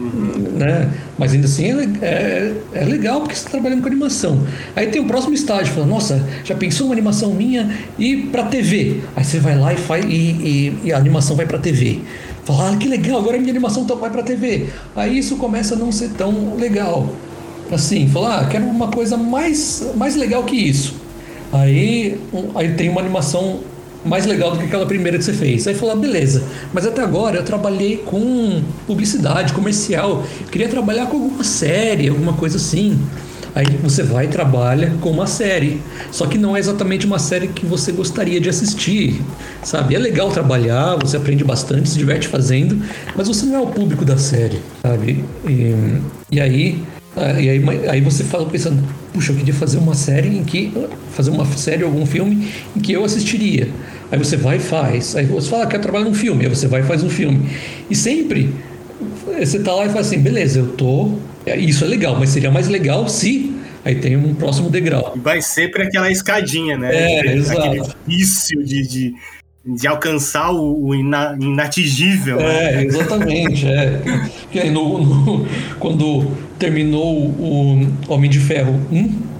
Uhum. 0.00 0.56
Né? 0.58 0.90
Mas 1.18 1.32
ainda 1.32 1.46
assim 1.46 1.66
é, 1.66 2.04
é, 2.04 2.54
é, 2.72 2.84
legal 2.84 3.20
porque 3.20 3.34
você 3.34 3.40
está 3.40 3.50
trabalhando 3.50 3.82
com 3.82 3.88
animação. 3.88 4.46
Aí 4.74 4.88
tem 4.88 5.00
o 5.00 5.06
próximo 5.06 5.34
estágio, 5.34 5.72
fala, 5.72 5.86
nossa, 5.86 6.26
já 6.44 6.54
pensou 6.54 6.86
uma 6.86 6.94
animação 6.94 7.32
minha 7.32 7.70
e 7.98 8.16
para 8.16 8.44
TV? 8.44 9.00
Aí 9.16 9.24
você 9.24 9.38
vai 9.38 9.56
lá 9.56 9.72
e 9.72 9.76
faz 9.76 10.04
e, 10.04 10.08
e, 10.08 10.78
e 10.84 10.92
a 10.92 10.96
animação 10.96 11.36
vai 11.36 11.46
para 11.46 11.58
TV. 11.58 12.00
Fala, 12.44 12.72
ah, 12.72 12.76
que 12.76 12.88
legal, 12.88 13.18
agora 13.18 13.36
a 13.36 13.40
minha 13.40 13.52
animação 13.52 13.84
tá, 13.84 13.94
vai 13.94 14.10
para 14.10 14.22
TV. 14.22 14.66
Aí 14.96 15.18
isso 15.18 15.36
começa 15.36 15.74
a 15.74 15.78
não 15.78 15.92
ser 15.92 16.10
tão 16.10 16.56
legal 16.56 17.14
assim, 17.74 18.08
falar, 18.08 18.40
ah, 18.40 18.44
quero 18.46 18.64
uma 18.64 18.88
coisa 18.88 19.16
mais, 19.16 19.86
mais 19.94 20.16
legal 20.16 20.44
que 20.44 20.56
isso. 20.56 20.94
Aí, 21.52 22.18
um, 22.32 22.56
aí 22.58 22.74
tem 22.74 22.88
uma 22.88 23.00
animação 23.00 23.60
mais 24.04 24.26
legal 24.26 24.52
do 24.52 24.58
que 24.58 24.64
aquela 24.64 24.86
primeira 24.86 25.18
que 25.18 25.24
você 25.24 25.32
fez. 25.32 25.66
Aí 25.66 25.74
falou, 25.74 25.94
ah, 25.94 25.98
beleza, 25.98 26.42
mas 26.72 26.86
até 26.86 27.02
agora 27.02 27.38
eu 27.38 27.44
trabalhei 27.44 27.98
com 27.98 28.62
publicidade, 28.86 29.52
comercial, 29.52 30.24
queria 30.50 30.68
trabalhar 30.68 31.06
com 31.06 31.16
alguma 31.16 31.44
série, 31.44 32.08
alguma 32.08 32.32
coisa 32.32 32.56
assim. 32.56 32.98
Aí 33.54 33.66
você 33.82 34.02
vai 34.02 34.26
e 34.26 34.28
trabalha 34.28 34.92
com 35.00 35.10
uma 35.10 35.26
série. 35.26 35.80
Só 36.12 36.26
que 36.26 36.38
não 36.38 36.56
é 36.56 36.60
exatamente 36.60 37.06
uma 37.06 37.18
série 37.18 37.48
que 37.48 37.66
você 37.66 37.90
gostaria 37.90 38.40
de 38.40 38.48
assistir, 38.48 39.20
sabe? 39.64 39.94
É 39.94 39.98
legal 39.98 40.30
trabalhar, 40.30 40.96
você 40.96 41.16
aprende 41.16 41.42
bastante, 41.42 41.88
se 41.88 41.98
diverte 41.98 42.28
fazendo, 42.28 42.80
mas 43.16 43.26
você 43.26 43.46
não 43.46 43.56
é 43.56 43.60
o 43.60 43.66
público 43.66 44.04
da 44.04 44.16
série, 44.16 44.60
sabe? 44.82 45.24
E, 45.44 45.74
e 46.30 46.40
aí 46.40 46.84
e 47.16 47.48
aí, 47.50 47.62
aí 47.88 48.00
você 48.00 48.22
fala 48.22 48.46
pensando, 48.46 48.82
puxa, 49.12 49.32
eu 49.32 49.36
queria 49.36 49.54
fazer 49.54 49.78
uma 49.78 49.94
série 49.94 50.28
em 50.28 50.44
que. 50.44 50.72
fazer 51.12 51.30
uma 51.30 51.44
série 51.46 51.82
ou 51.82 51.90
algum 51.90 52.06
filme 52.06 52.48
em 52.76 52.80
que 52.80 52.92
eu 52.92 53.04
assistiria. 53.04 53.68
Aí 54.10 54.18
você 54.18 54.36
vai 54.36 54.56
e 54.56 54.60
faz. 54.60 55.16
Aí 55.16 55.26
você 55.26 55.48
fala, 55.48 55.64
ah, 55.64 55.66
quer 55.66 55.80
trabalhar 55.80 56.04
num 56.04 56.14
filme. 56.14 56.44
Aí 56.44 56.48
você 56.48 56.66
vai 56.66 56.80
e 56.80 56.84
faz 56.84 57.02
um 57.02 57.10
filme. 57.10 57.50
E 57.90 57.94
sempre 57.94 58.52
você 59.38 59.60
tá 59.60 59.74
lá 59.74 59.84
e 59.84 59.88
fala 59.88 60.00
assim, 60.00 60.18
beleza, 60.18 60.60
eu 60.60 60.68
tô. 60.68 61.12
Isso 61.46 61.84
é 61.84 61.88
legal, 61.88 62.16
mas 62.18 62.30
seria 62.30 62.50
mais 62.50 62.68
legal 62.68 63.08
se. 63.08 63.54
Aí 63.84 63.94
tem 63.94 64.16
um 64.16 64.34
próximo 64.34 64.68
degrau. 64.68 65.14
Vai 65.16 65.40
sempre 65.40 65.84
aquela 65.84 66.10
escadinha, 66.10 66.76
né? 66.76 66.94
É, 66.94 67.18
Aquele 67.20 67.38
exato. 67.38 67.96
vício 68.06 68.62
de, 68.62 68.86
de 68.86 69.14
de 69.64 69.86
alcançar 69.86 70.50
o, 70.50 70.94
ina, 70.94 71.36
inatingível. 71.38 72.40
É, 72.40 72.76
né? 72.76 72.84
exatamente. 72.84 73.66
É. 73.66 74.00
Que 74.50 74.60
aí 74.60 74.70
no, 74.70 75.04
no, 75.04 75.46
quando 75.78 76.32
terminou 76.58 77.14
o 77.16 77.86
Homem 78.08 78.28
de 78.30 78.40
Ferro 78.40 78.80
1, 78.90 79.38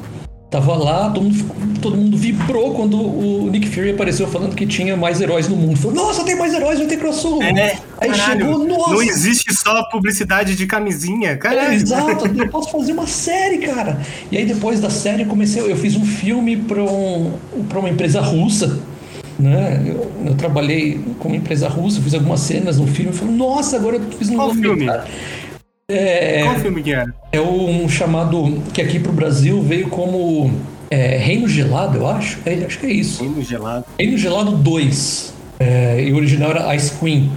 tava 0.50 0.74
lá, 0.76 1.10
todo 1.10 1.24
mundo, 1.24 1.80
todo 1.80 1.96
mundo 1.96 2.16
vibrou 2.16 2.74
quando 2.74 2.96
o 2.98 3.50
Nick 3.50 3.68
Fury 3.68 3.90
apareceu 3.90 4.26
falando 4.26 4.54
que 4.54 4.66
tinha 4.66 4.96
mais 4.96 5.20
heróis 5.20 5.48
no 5.48 5.56
mundo. 5.56 5.76
Falou, 5.76 5.94
nossa, 5.94 6.24
tem 6.24 6.36
mais 6.36 6.54
heróis, 6.54 6.78
vai 6.78 6.88
ter 6.88 6.96
crossover. 6.96 7.48
É, 7.56 7.78
aí 8.00 8.10
caralho, 8.10 8.46
chegou, 8.46 8.66
nossa. 8.66 8.94
Não 8.94 9.02
existe 9.02 9.54
só 9.54 9.82
publicidade 9.90 10.54
de 10.54 10.66
camisinha, 10.66 11.36
cara. 11.36 11.72
É, 11.72 11.74
exato, 11.74 12.26
eu 12.26 12.48
posso 12.48 12.70
fazer 12.70 12.92
uma 12.92 13.06
série, 13.06 13.58
cara. 13.58 14.00
E 14.30 14.38
aí 14.38 14.46
depois 14.46 14.80
da 14.80 14.90
série 14.90 15.24
comecei, 15.24 15.60
eu 15.60 15.76
fiz 15.76 15.96
um 15.96 16.04
filme 16.04 16.56
para 16.56 16.82
um, 16.82 17.32
pra 17.68 17.78
uma 17.78 17.90
empresa 17.90 18.20
russa 18.20 18.80
né? 19.38 19.84
Eu, 19.86 20.10
eu, 20.26 20.34
trabalhei 20.34 21.00
com 21.18 21.28
uma 21.28 21.36
empresa 21.36 21.68
russa, 21.68 22.00
fiz 22.00 22.12
algumas 22.12 22.40
cenas 22.40 22.78
no 22.78 22.86
filme, 22.86 23.12
falei, 23.12 23.34
nossa, 23.34 23.76
agora 23.76 23.96
eu 23.96 24.02
fiz 24.18 24.28
um 24.28 24.34
Qual 24.34 24.52
filme? 24.52 24.86
É, 25.90 26.42
Qual 26.42 26.56
filme 26.56 26.82
que 26.82 26.92
era? 26.92 27.14
É 27.32 27.40
um 27.40 27.88
chamado 27.88 28.62
que 28.74 28.82
aqui 28.82 29.00
pro 29.00 29.10
Brasil 29.10 29.62
veio 29.62 29.88
como 29.88 30.52
é, 30.90 31.16
Reino 31.16 31.48
Gelado, 31.48 31.96
eu 31.96 32.06
acho. 32.06 32.38
É, 32.44 32.62
acho 32.62 32.78
que 32.78 32.84
é 32.84 32.92
isso. 32.92 33.22
Reino 33.22 33.42
Gelado. 33.42 33.86
Reino 33.98 34.18
Gelado 34.18 34.50
2. 34.50 35.32
É, 35.58 36.04
e 36.04 36.12
o 36.12 36.16
original 36.16 36.50
era 36.50 36.76
Ice 36.76 36.92
Queen. 36.98 37.32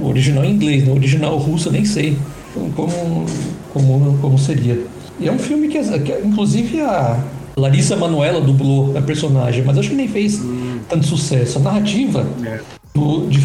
O 0.00 0.06
original 0.06 0.44
em 0.44 0.52
inglês, 0.52 0.86
no 0.86 0.94
original 0.94 1.36
russo 1.36 1.66
eu 1.66 1.72
nem 1.72 1.84
sei 1.84 2.16
como, 2.54 3.26
como, 3.72 4.18
como 4.18 4.38
seria. 4.38 4.80
E 5.18 5.26
é 5.26 5.32
um 5.32 5.38
filme 5.40 5.66
que, 5.66 5.80
que 5.80 6.12
inclusive 6.24 6.80
a 6.82 7.18
Larissa 7.56 7.96
Manoela 7.96 8.40
dublou 8.40 8.96
a 8.96 9.02
personagem, 9.02 9.64
mas 9.64 9.76
acho 9.76 9.88
que 9.88 9.96
nem 9.96 10.06
fez 10.06 10.38
hum. 10.38 10.78
tanto 10.88 11.06
sucesso. 11.06 11.58
A 11.58 11.62
narrativa 11.62 12.24
é. 12.46 12.60
do, 12.94 13.26
de, 13.26 13.40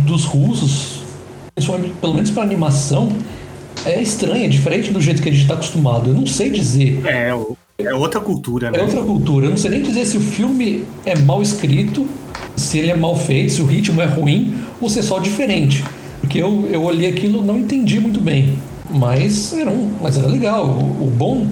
dos 0.00 0.24
russos, 0.24 1.04
pelo 2.00 2.14
menos 2.14 2.32
para 2.32 2.42
animação, 2.42 3.12
é 3.84 4.00
estranha, 4.00 4.44
é 4.44 4.48
diferente 4.48 4.90
do 4.90 5.00
jeito 5.00 5.22
que 5.22 5.28
a 5.28 5.32
gente 5.32 5.42
está 5.42 5.54
acostumado. 5.54 6.10
Eu 6.10 6.14
não 6.14 6.26
sei 6.26 6.50
dizer. 6.50 7.00
É, 7.06 7.34
é 7.78 7.94
outra 7.94 8.20
cultura, 8.20 8.70
né? 8.70 8.78
É 8.78 8.82
outra 8.82 9.02
cultura. 9.02 9.46
Eu 9.46 9.50
não 9.50 9.56
sei 9.56 9.70
nem 9.70 9.82
dizer 9.82 10.06
se 10.06 10.16
o 10.16 10.20
filme 10.20 10.84
é 11.04 11.18
mal 11.18 11.42
escrito, 11.42 12.06
se 12.56 12.78
ele 12.78 12.90
é 12.90 12.96
mal 12.96 13.16
feito, 13.16 13.52
se 13.52 13.62
o 13.62 13.66
ritmo 13.66 14.00
é 14.00 14.06
ruim, 14.06 14.54
ou 14.80 14.88
se 14.88 15.00
é 15.00 15.02
só 15.02 15.18
diferente. 15.18 15.84
Porque 16.20 16.38
eu, 16.38 16.68
eu 16.70 16.82
olhei 16.82 17.08
aquilo 17.08 17.44
não 17.44 17.58
entendi 17.58 18.00
muito 18.00 18.20
bem. 18.20 18.58
Mas 18.90 19.52
era, 19.52 19.70
um, 19.70 19.92
mas 20.00 20.16
era 20.16 20.28
legal. 20.28 20.66
O, 20.66 21.06
o 21.06 21.10
bom 21.10 21.46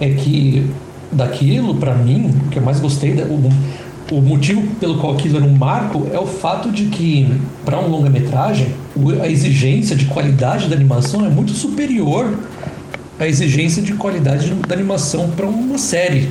é 0.00 0.10
que 0.10 0.66
daquilo, 1.10 1.74
para 1.74 1.94
mim, 1.94 2.30
o 2.46 2.50
que 2.50 2.58
eu 2.58 2.62
mais 2.62 2.80
gostei, 2.80 3.12
o, 3.12 4.14
o 4.14 4.20
motivo 4.20 4.62
pelo 4.76 4.98
qual 4.98 5.14
aquilo 5.14 5.36
era 5.36 5.46
um 5.46 5.56
marco 5.56 6.06
é 6.12 6.18
o 6.18 6.26
fato 6.26 6.70
de 6.70 6.86
que, 6.86 7.28
para 7.64 7.78
um 7.78 7.88
longa-metragem, 7.88 8.74
a 9.20 9.28
exigência 9.28 9.94
de 9.96 10.06
qualidade 10.06 10.68
da 10.68 10.76
animação 10.76 11.24
é 11.24 11.28
muito 11.28 11.52
superior 11.52 12.38
à 13.18 13.26
exigência 13.26 13.82
de 13.82 13.94
qualidade 13.94 14.50
da 14.54 14.74
animação 14.74 15.30
para 15.30 15.46
uma 15.46 15.78
série. 15.78 16.28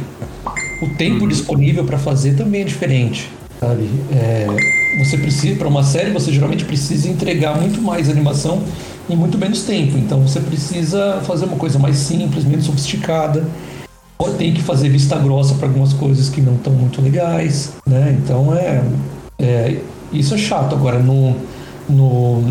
O 0.81 0.89
tempo 0.89 1.21
uhum. 1.21 1.27
disponível 1.27 1.83
para 1.83 1.97
fazer 1.97 2.35
também 2.35 2.61
é 2.61 2.63
diferente, 2.63 3.29
sabe? 3.59 3.89
É, 4.11 4.47
você 4.99 5.17
precisa, 5.17 5.55
para 5.55 5.67
uma 5.67 5.83
série, 5.83 6.11
você 6.11 6.31
geralmente 6.31 6.65
precisa 6.65 7.09
entregar 7.09 7.59
muito 7.59 7.81
mais 7.81 8.09
animação 8.09 8.63
em 9.09 9.15
muito 9.15 9.37
menos 9.37 9.63
tempo. 9.63 9.97
Então 9.97 10.21
você 10.21 10.39
precisa 10.39 11.21
fazer 11.25 11.45
uma 11.45 11.57
coisa 11.57 11.79
mais 11.79 11.97
simples, 11.97 12.45
menos 12.45 12.65
sofisticada 12.65 13.45
tem 14.37 14.53
que 14.53 14.61
fazer 14.61 14.89
vista 14.89 15.17
grossa 15.17 15.55
para 15.55 15.67
algumas 15.67 15.93
coisas 15.93 16.29
que 16.29 16.39
não 16.39 16.55
estão 16.55 16.71
muito 16.71 17.01
legais, 17.01 17.73
né? 17.85 18.17
Então 18.23 18.55
é, 18.55 18.83
é, 19.39 19.77
isso 20.13 20.33
é 20.35 20.37
chato. 20.37 20.75
Agora 20.75 20.99
no, 20.99 21.35
no, 21.89 22.41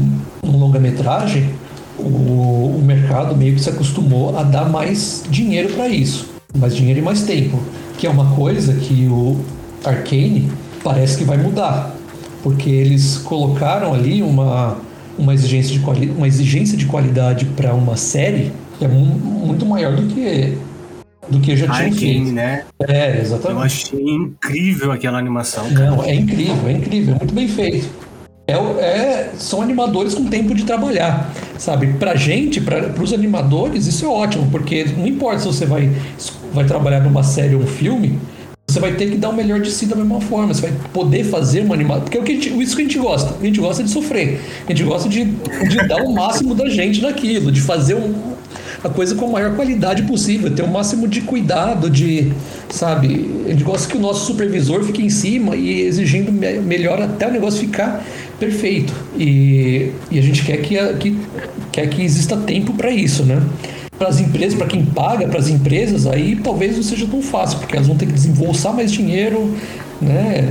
no 0.43 0.59
longa-metragem 0.59 1.51
o, 1.99 2.77
o 2.79 2.83
mercado 2.85 3.37
meio 3.37 3.55
que 3.55 3.61
se 3.61 3.71
acostumou 3.71 4.37
a 4.37 4.43
dar 4.43 4.69
mais 4.69 5.25
dinheiro 5.31 5.73
para 5.75 5.89
isso, 5.89 6.29
mais 6.57 6.75
dinheiro 6.75 7.01
e 7.01 7.03
mais 7.03 7.23
tempo, 7.23 7.61
que 7.99 8.07
é 8.07 8.11
uma 8.11 8.35
coisa 8.35 8.75
que 8.75 9.07
o 9.09 9.41
Arcane 9.85 10.51
parece 10.83 11.17
que 11.17 11.25
vai 11.25 11.37
mudar, 11.37 11.95
porque 12.43 12.71
eles 12.71 13.19
colocaram 13.19 13.95
ali 13.95 14.23
uma 14.23 14.79
uma 15.19 15.33
exigência 15.33 15.73
de, 15.73 15.79
quali 15.81 16.11
uma 16.11 16.29
exigência 16.29 16.77
de 16.77 16.85
qualidade 16.85 17.47
para 17.47 17.73
uma 17.73 17.97
série 17.97 18.53
que 18.79 18.85
é 18.85 18.89
muito 18.89 19.65
maior 19.65 19.97
do 19.97 20.03
que 20.15 20.59
do 21.29 21.41
que 21.41 21.53
eu 21.53 21.57
já 21.57 21.67
tinha 21.69 21.93
feito. 21.93 22.33
né? 22.33 22.65
É, 22.87 23.19
exatamente. 23.21 23.59
Eu 23.59 23.63
achei 23.63 24.15
incrível 24.15 24.93
aquela 24.93 25.19
animação. 25.19 25.69
Cara. 25.73 25.91
Não, 25.91 26.05
é 26.05 26.15
incrível, 26.15 26.69
é 26.69 26.73
incrível, 26.73 27.15
é 27.15 27.19
muito 27.19 27.35
bem 27.35 27.49
feito. 27.49 27.89
É, 28.49 28.53
é, 28.55 29.33
são 29.39 29.61
animadores 29.61 30.15
com 30.15 30.25
tempo 30.27 30.55
de 30.55 30.65
trabalhar, 30.65 31.33
sabe? 31.59 31.95
Pra 31.95 32.15
gente, 32.15 32.61
para 32.61 33.03
os 33.03 33.13
animadores, 33.13 33.87
isso 33.89 34.05
é 34.05 34.09
ótimo, 34.09 34.49
porque 34.53 34.85
não 34.97 35.07
importa 35.07 35.41
se 35.41 35.47
você 35.47 35.67
vai, 35.67 35.91
vai 36.53 36.65
trabalhar 36.65 37.01
numa 37.01 37.25
série 37.25 37.57
ou 37.57 37.63
um 37.63 37.67
filme, 37.67 38.21
você 38.69 38.81
vai 38.81 38.93
ter 38.93 39.11
que 39.11 39.17
dar 39.17 39.31
o 39.31 39.33
melhor 39.33 39.61
de 39.61 39.71
si 39.71 39.87
da 39.87 39.97
mesma 39.97 40.21
forma. 40.21 40.53
Você 40.53 40.63
vai 40.63 40.73
poder 40.93 41.25
fazer 41.25 41.61
uma 41.61 41.75
animação. 41.75 42.03
Porque 42.03 42.19
é 42.19 42.21
o 42.21 42.25
que 42.25 42.35
gente, 42.35 42.63
isso 42.63 42.77
que 42.77 42.83
a 42.83 42.85
gente 42.85 42.99
gosta. 42.99 43.35
A 43.41 43.45
gente 43.45 43.61
gosta 43.61 43.83
de 43.83 43.91
sofrer. 43.91 44.41
A 44.67 44.71
gente 44.71 44.83
gosta 44.85 45.09
de, 45.09 45.25
de 45.25 45.89
dar 45.89 46.03
o 46.03 46.13
máximo 46.13 46.55
da 46.55 46.69
gente 46.69 47.01
naquilo, 47.01 47.51
de 47.51 47.61
fazer 47.61 47.95
um, 47.95 48.37
a 48.83 48.89
coisa 48.89 49.15
com 49.15 49.27
a 49.27 49.29
maior 49.29 49.55
qualidade 49.55 50.03
possível, 50.03 50.51
ter 50.55 50.63
o 50.63 50.69
máximo 50.69 51.09
de 51.09 51.23
cuidado, 51.23 51.89
de, 51.89 52.33
sabe, 52.69 53.45
a 53.47 53.51
gente 53.51 53.65
gosta 53.65 53.89
que 53.91 53.97
o 53.97 54.01
nosso 54.01 54.27
supervisor 54.27 54.83
fique 54.85 55.03
em 55.03 55.11
cima 55.11 55.57
e 55.57 55.83
exigindo 55.83 56.33
melhor 56.33 57.01
até 57.01 57.27
o 57.27 57.33
negócio 57.33 57.61
ficar 57.61 58.05
perfeito. 58.39 58.93
E, 59.17 59.93
e 60.11 60.19
a 60.19 60.23
gente 60.23 60.45
quer 60.45 60.59
que, 60.59 60.77
que, 60.95 61.19
quer 61.73 61.89
que 61.89 62.03
exista 62.03 62.37
tempo 62.37 62.73
para 62.75 62.91
isso, 62.91 63.25
né? 63.25 63.43
Para 63.99 64.09
as 64.09 64.21
empresas, 64.21 64.59
para 64.59 64.67
quem 64.67 64.85
paga, 64.85 65.27
para 65.27 65.39
as 65.39 65.49
empresas, 65.49 66.07
aí 66.07 66.37
talvez 66.37 66.77
não 66.77 66.83
seja 66.83 67.07
tão 67.07 67.23
fácil, 67.23 67.59
porque 67.59 67.77
elas 67.77 67.87
vão 67.87 67.97
ter 67.97 68.07
que 68.07 68.13
desembolsar 68.13 68.75
mais 68.75 68.93
dinheiro, 68.93 69.55
né? 70.01 70.49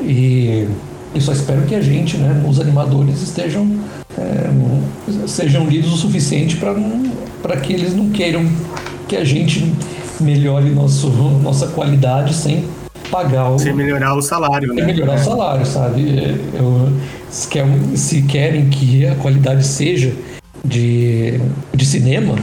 E 0.00 0.66
eu 1.14 1.20
só 1.20 1.32
espero 1.32 1.62
que 1.62 1.74
a 1.74 1.80
gente, 1.80 2.16
né, 2.16 2.42
os 2.48 2.58
animadores, 2.58 3.22
estejam 3.22 3.78
é, 4.18 5.26
sejam 5.26 5.66
lidos 5.66 5.92
o 5.92 5.96
suficiente 5.96 6.56
para 6.56 7.56
que 7.58 7.72
eles 7.72 7.94
não 7.94 8.10
queiram 8.10 8.44
que 9.06 9.16
a 9.16 9.24
gente 9.24 9.72
melhore 10.20 10.70
nosso, 10.70 11.08
nossa 11.42 11.66
qualidade 11.68 12.34
sem 12.34 12.64
pagar 13.10 13.50
o. 13.50 13.58
Sem 13.58 13.74
melhorar 13.74 14.14
o 14.14 14.22
salário, 14.22 14.68
né? 14.68 14.84
Sem 14.84 14.86
melhorar 14.86 15.12
é. 15.12 15.16
o 15.16 15.24
salário, 15.24 15.66
sabe? 15.66 16.38
Eu, 16.54 16.92
se, 17.36 17.48
quer, 17.48 17.66
se 17.94 18.22
querem 18.22 18.68
que 18.68 19.06
a 19.06 19.14
qualidade 19.16 19.66
seja 19.66 20.12
de, 20.64 21.38
de 21.74 21.84
cinema, 21.84 22.34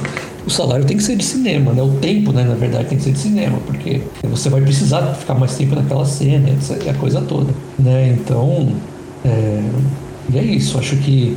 o 0.46 0.50
salário 0.50 0.86
tem 0.86 0.98
que 0.98 1.04
ser 1.04 1.16
de 1.16 1.24
cinema, 1.24 1.74
né? 1.74 1.82
O 1.82 1.94
tempo, 1.96 2.32
né, 2.32 2.44
na 2.44 2.54
verdade, 2.54 2.90
tem 2.90 2.98
que 2.98 3.04
ser 3.04 3.14
de 3.14 3.20
cinema, 3.20 3.58
porque 3.66 4.02
você 4.24 4.50
vai 4.50 4.62
precisar 4.62 5.14
ficar 5.16 5.34
mais 5.34 5.56
tempo 5.56 5.76
naquela 5.76 6.06
cena, 6.06 6.50
essa, 6.50 6.76
a 6.90 6.94
coisa 6.94 7.22
toda, 7.22 7.54
né? 7.80 8.16
Então, 8.20 8.72
é, 9.26 9.64
e 10.32 10.38
é 10.38 10.44
isso. 10.44 10.78
Acho 10.78 10.96
que 10.98 11.36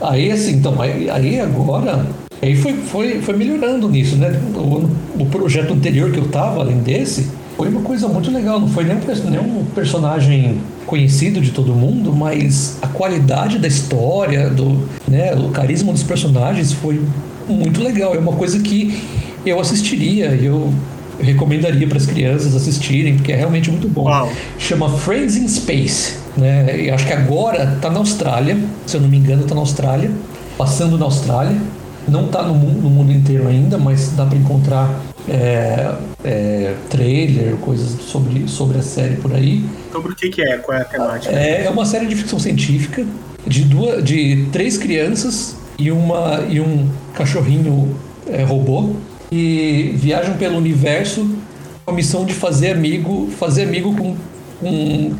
Aí 0.00 0.30
assim, 0.30 0.56
então, 0.56 0.80
aí, 0.80 1.08
aí 1.08 1.40
agora. 1.40 2.06
Aí 2.42 2.54
foi, 2.54 2.74
foi, 2.74 3.22
foi 3.22 3.36
melhorando 3.36 3.88
nisso, 3.88 4.16
né? 4.16 4.28
O, 4.54 5.22
o 5.22 5.26
projeto 5.26 5.72
anterior 5.72 6.10
que 6.10 6.18
eu 6.18 6.28
tava, 6.28 6.60
além 6.60 6.78
desse, 6.78 7.28
foi 7.56 7.68
uma 7.68 7.80
coisa 7.80 8.06
muito 8.06 8.30
legal. 8.30 8.60
Não 8.60 8.68
foi 8.68 8.84
nem 8.84 8.96
um, 8.96 9.64
personagem 9.74 10.60
conhecido 10.86 11.40
de 11.40 11.50
todo 11.50 11.74
mundo, 11.74 12.14
mas 12.14 12.78
a 12.82 12.86
qualidade 12.86 13.58
da 13.58 13.66
história, 13.66 14.50
do, 14.50 14.86
né, 15.08 15.34
o 15.34 15.48
carisma 15.48 15.92
dos 15.92 16.02
personagens 16.02 16.72
foi 16.72 17.02
muito 17.48 17.82
legal. 17.82 18.14
É 18.14 18.18
uma 18.18 18.34
coisa 18.34 18.60
que 18.60 19.02
eu 19.44 19.58
assistiria, 19.58 20.26
eu 20.26 20.72
recomendaria 21.18 21.86
para 21.86 21.96
as 21.96 22.04
crianças 22.04 22.54
assistirem, 22.54 23.16
porque 23.16 23.32
é 23.32 23.36
realmente 23.36 23.70
muito 23.70 23.88
bom. 23.88 24.04
Chama 24.58 24.90
Friends 24.98 25.36
in 25.36 25.48
Space. 25.48 26.16
Né? 26.36 26.88
Eu 26.88 26.94
acho 26.94 27.06
que 27.06 27.12
agora 27.12 27.72
está 27.76 27.88
na 27.90 27.98
Austrália, 27.98 28.58
se 28.84 28.96
eu 28.96 29.00
não 29.00 29.08
me 29.08 29.16
engano, 29.16 29.42
está 29.42 29.54
na 29.54 29.62
Austrália, 29.62 30.10
passando 30.58 30.98
na 30.98 31.06
Austrália. 31.06 31.56
Não 32.08 32.26
está 32.26 32.42
no, 32.42 32.54
no, 32.54 32.90
mundo 32.90 33.12
inteiro 33.12 33.48
ainda, 33.48 33.76
mas 33.76 34.12
dá 34.12 34.24
para 34.24 34.38
encontrar 34.38 34.88
é, 35.28 35.92
é, 36.24 36.74
trailer, 36.88 37.56
coisas 37.56 38.00
sobre, 38.02 38.46
sobre 38.48 38.78
a 38.78 38.82
série 38.82 39.16
por 39.16 39.34
aí. 39.34 39.64
Sobre 39.90 40.12
o 40.12 40.16
que, 40.16 40.28
que 40.28 40.42
é? 40.42 40.58
Qual 40.58 40.76
é 40.76 40.82
a 40.82 40.84
temática? 40.84 41.34
É, 41.34 41.64
é 41.64 41.70
uma 41.70 41.84
série 41.84 42.06
de 42.06 42.14
ficção 42.14 42.38
científica 42.38 43.04
de, 43.46 43.64
duas, 43.64 44.02
de 44.04 44.46
três 44.52 44.76
crianças 44.76 45.56
e, 45.78 45.90
uma, 45.90 46.44
e 46.48 46.60
um 46.60 46.88
cachorrinho 47.14 47.96
é, 48.28 48.42
robô 48.42 48.90
e 49.30 49.92
viajam 49.96 50.36
pelo 50.36 50.56
universo 50.56 51.28
com 51.84 51.92
a 51.92 51.94
missão 51.94 52.24
de 52.24 52.34
fazer 52.34 52.72
amigo, 52.72 53.28
fazer 53.38 53.64
amigo 53.64 53.94
com, 53.94 54.16
com 54.60 55.14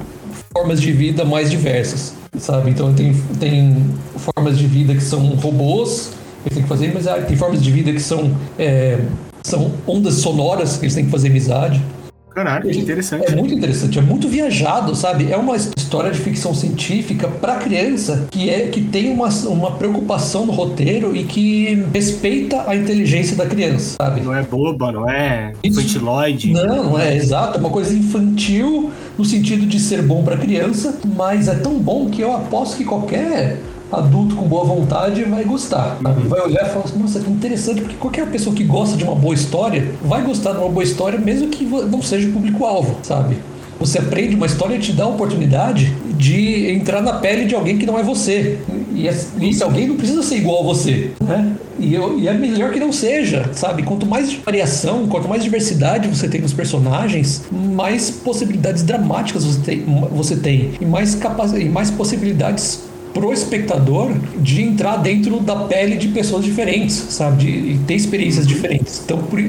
formas 0.52 0.80
de 0.80 0.92
vida 0.92 1.24
mais 1.24 1.50
diversas, 1.50 2.14
sabe? 2.38 2.70
Então 2.70 2.92
tem, 2.92 3.14
tem 3.38 3.84
formas 4.16 4.58
de 4.58 4.66
vida 4.66 4.94
que 4.94 5.02
são 5.02 5.20
robôs, 5.36 6.12
eles 6.46 6.54
têm 6.54 6.62
que 6.62 6.68
fazer 6.68 6.90
amizade, 6.90 7.26
tem 7.26 7.36
formas 7.36 7.62
de 7.62 7.70
vida 7.70 7.92
que 7.92 8.00
são, 8.00 8.34
é, 8.58 8.98
são 9.42 9.72
ondas 9.86 10.14
sonoras 10.14 10.76
que 10.76 10.84
eles 10.84 10.94
têm 10.94 11.04
que 11.04 11.10
fazer 11.10 11.28
amizade. 11.28 11.82
Caralho, 12.30 12.70
que 12.70 12.78
interessante. 12.78 13.32
É 13.32 13.34
muito 13.34 13.54
interessante, 13.54 13.98
é 13.98 14.02
muito 14.02 14.28
viajado, 14.28 14.94
sabe? 14.94 15.32
É 15.32 15.36
uma 15.38 15.56
história 15.56 16.10
de 16.10 16.18
ficção 16.18 16.54
científica 16.54 17.26
para 17.28 17.56
criança 17.56 18.26
que 18.30 18.50
é 18.50 18.66
que 18.66 18.82
tem 18.82 19.10
uma, 19.10 19.28
uma 19.46 19.70
preocupação 19.72 20.44
no 20.44 20.52
roteiro 20.52 21.16
e 21.16 21.24
que 21.24 21.82
respeita 21.94 22.64
a 22.68 22.76
inteligência 22.76 23.34
da 23.34 23.46
criança, 23.46 23.96
sabe? 23.98 24.20
Não 24.20 24.34
é 24.34 24.42
boba, 24.42 24.92
não 24.92 25.08
é 25.08 25.54
infantiloide. 25.64 26.52
Não, 26.52 26.90
não 26.90 26.98
é 26.98 27.16
exato, 27.16 27.56
é 27.56 27.60
uma 27.60 27.70
coisa 27.70 27.94
infantil 27.94 28.90
no 29.16 29.24
sentido 29.24 29.64
de 29.64 29.80
ser 29.80 30.02
bom 30.02 30.22
para 30.22 30.36
criança, 30.36 30.98
mas 31.16 31.48
é 31.48 31.54
tão 31.54 31.78
bom 31.78 32.10
que 32.10 32.20
eu 32.20 32.34
aposto 32.34 32.76
que 32.76 32.84
qualquer 32.84 33.58
adulto 33.90 34.34
com 34.36 34.46
boa 34.46 34.64
vontade 34.64 35.22
vai 35.24 35.44
gostar. 35.44 35.98
Vai 36.00 36.40
olhar 36.40 36.66
e 36.66 36.68
falar 36.70 36.84
assim, 36.84 36.98
nossa, 36.98 37.20
que 37.20 37.30
interessante, 37.30 37.80
porque 37.80 37.96
qualquer 37.96 38.26
pessoa 38.30 38.54
que 38.54 38.64
gosta 38.64 38.96
de 38.96 39.04
uma 39.04 39.14
boa 39.14 39.34
história 39.34 39.92
vai 40.02 40.22
gostar 40.22 40.52
de 40.52 40.58
uma 40.58 40.68
boa 40.68 40.82
história, 40.82 41.18
mesmo 41.18 41.48
que 41.48 41.64
não 41.64 42.02
seja 42.02 42.28
o 42.28 42.32
público-alvo, 42.32 42.96
sabe? 43.02 43.36
Você 43.78 43.98
aprende, 43.98 44.34
uma 44.34 44.46
história 44.46 44.78
te 44.78 44.92
dá 44.92 45.04
a 45.04 45.08
oportunidade 45.08 45.94
de 46.16 46.70
entrar 46.70 47.02
na 47.02 47.14
pele 47.14 47.44
de 47.44 47.54
alguém 47.54 47.76
que 47.76 47.84
não 47.84 47.98
é 47.98 48.02
você. 48.02 48.58
E 48.94 49.06
esse 49.06 49.62
alguém 49.62 49.86
não 49.86 49.96
precisa 49.96 50.22
ser 50.22 50.36
igual 50.36 50.60
a 50.60 50.64
você, 50.64 51.10
né? 51.20 51.52
E, 51.78 51.94
eu, 51.94 52.18
e, 52.18 52.26
é 52.26 52.32
melhor 52.32 52.72
que 52.72 52.80
não 52.80 52.90
seja, 52.90 53.50
sabe? 53.52 53.82
Quanto 53.82 54.06
mais 54.06 54.32
variação, 54.32 55.06
quanto 55.06 55.28
mais 55.28 55.44
diversidade 55.44 56.08
você 56.08 56.26
tem 56.26 56.40
nos 56.40 56.54
personagens, 56.54 57.44
mais 57.52 58.10
possibilidades 58.10 58.82
dramáticas 58.82 59.44
você 59.44 59.60
tem, 59.60 59.84
você 60.10 60.36
tem 60.36 60.70
e, 60.80 60.86
mais 60.86 61.14
capaz, 61.14 61.52
e 61.52 61.66
mais 61.66 61.90
possibilidades 61.90 62.80
pro 63.16 63.32
espectador 63.32 64.12
de 64.38 64.60
entrar 64.60 64.98
dentro 64.98 65.40
da 65.40 65.56
pele 65.56 65.96
de 65.96 66.08
pessoas 66.08 66.44
diferentes, 66.44 66.94
sabe? 67.08 67.46
De, 67.46 67.72
de 67.72 67.78
ter 67.84 67.94
experiências 67.94 68.46
diferentes. 68.46 69.00
Então, 69.02 69.16
por, 69.16 69.42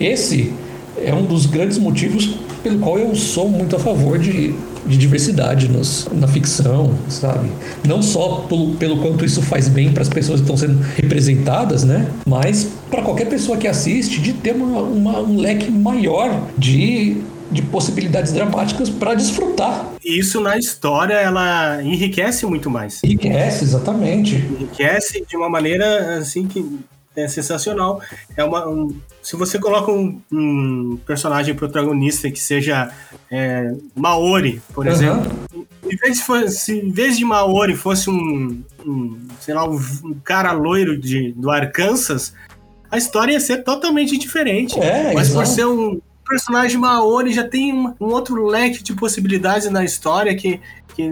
esse 0.00 0.52
é 1.00 1.14
um 1.14 1.24
dos 1.24 1.46
grandes 1.46 1.78
motivos 1.78 2.36
pelo 2.64 2.80
qual 2.80 2.98
eu 2.98 3.14
sou 3.14 3.48
muito 3.48 3.76
a 3.76 3.78
favor 3.78 4.18
de, 4.18 4.52
de 4.84 4.96
diversidade 4.96 5.68
nos, 5.68 6.08
na 6.12 6.26
ficção, 6.26 6.94
sabe? 7.08 7.48
Não 7.86 8.02
só 8.02 8.44
pelo, 8.48 8.74
pelo 8.74 8.96
quanto 8.98 9.24
isso 9.24 9.40
faz 9.40 9.68
bem 9.68 9.92
para 9.92 10.02
as 10.02 10.08
pessoas 10.08 10.40
que 10.40 10.44
estão 10.44 10.56
sendo 10.56 10.84
representadas, 10.96 11.84
né? 11.84 12.08
Mas 12.26 12.70
para 12.90 13.02
qualquer 13.02 13.28
pessoa 13.28 13.56
que 13.56 13.68
assiste, 13.68 14.20
de 14.20 14.32
ter 14.32 14.52
uma, 14.52 14.80
uma, 14.80 15.20
um 15.20 15.36
leque 15.36 15.70
maior 15.70 16.42
de 16.58 17.18
de 17.52 17.62
possibilidades 17.62 18.32
dramáticas 18.32 18.88
para 18.88 19.14
desfrutar. 19.14 19.92
Isso 20.04 20.40
na 20.40 20.56
história 20.56 21.14
ela 21.14 21.82
enriquece 21.82 22.46
muito 22.46 22.70
mais. 22.70 23.02
Enriquece, 23.04 23.64
exatamente. 23.64 24.36
Enriquece 24.36 25.24
de 25.28 25.36
uma 25.36 25.48
maneira 25.48 26.16
assim 26.16 26.46
que 26.46 26.80
é 27.14 27.28
sensacional. 27.28 28.00
É 28.36 28.42
uma, 28.42 28.68
um, 28.68 28.94
se 29.22 29.36
você 29.36 29.58
coloca 29.58 29.92
um, 29.92 30.20
um, 30.32 30.98
personagem 31.06 31.54
protagonista 31.54 32.30
que 32.30 32.40
seja 32.40 32.90
é, 33.30 33.72
Maori, 33.94 34.62
por 34.72 34.86
uhum. 34.86 34.92
exemplo, 34.92 35.32
em 35.84 35.96
vez, 35.96 36.18
de 36.18 36.24
fosse, 36.24 36.78
em 36.78 36.90
vez 36.90 37.18
de 37.18 37.24
Maori 37.24 37.76
fosse 37.76 38.08
um, 38.08 38.62
um 38.84 39.18
sei 39.40 39.54
lá, 39.54 39.68
um, 39.68 39.76
um, 40.04 40.14
cara 40.24 40.52
loiro 40.52 40.98
de, 40.98 41.32
do 41.32 41.50
Arkansas, 41.50 42.32
a 42.90 42.96
história 42.96 43.32
ia 43.32 43.40
ser 43.40 43.58
totalmente 43.58 44.16
diferente. 44.16 44.80
É, 44.80 45.12
Mas 45.12 45.28
exato. 45.28 45.38
por 45.38 45.46
ser 45.46 45.66
um 45.66 46.00
personagem 46.32 46.78
Maori 46.78 47.32
já 47.32 47.46
tem 47.46 47.74
um, 47.74 47.94
um 48.00 48.06
outro 48.06 48.46
leque 48.46 48.82
de 48.82 48.94
possibilidades 48.94 49.70
na 49.70 49.84
história 49.84 50.34
que 50.34 50.60
que 50.94 51.10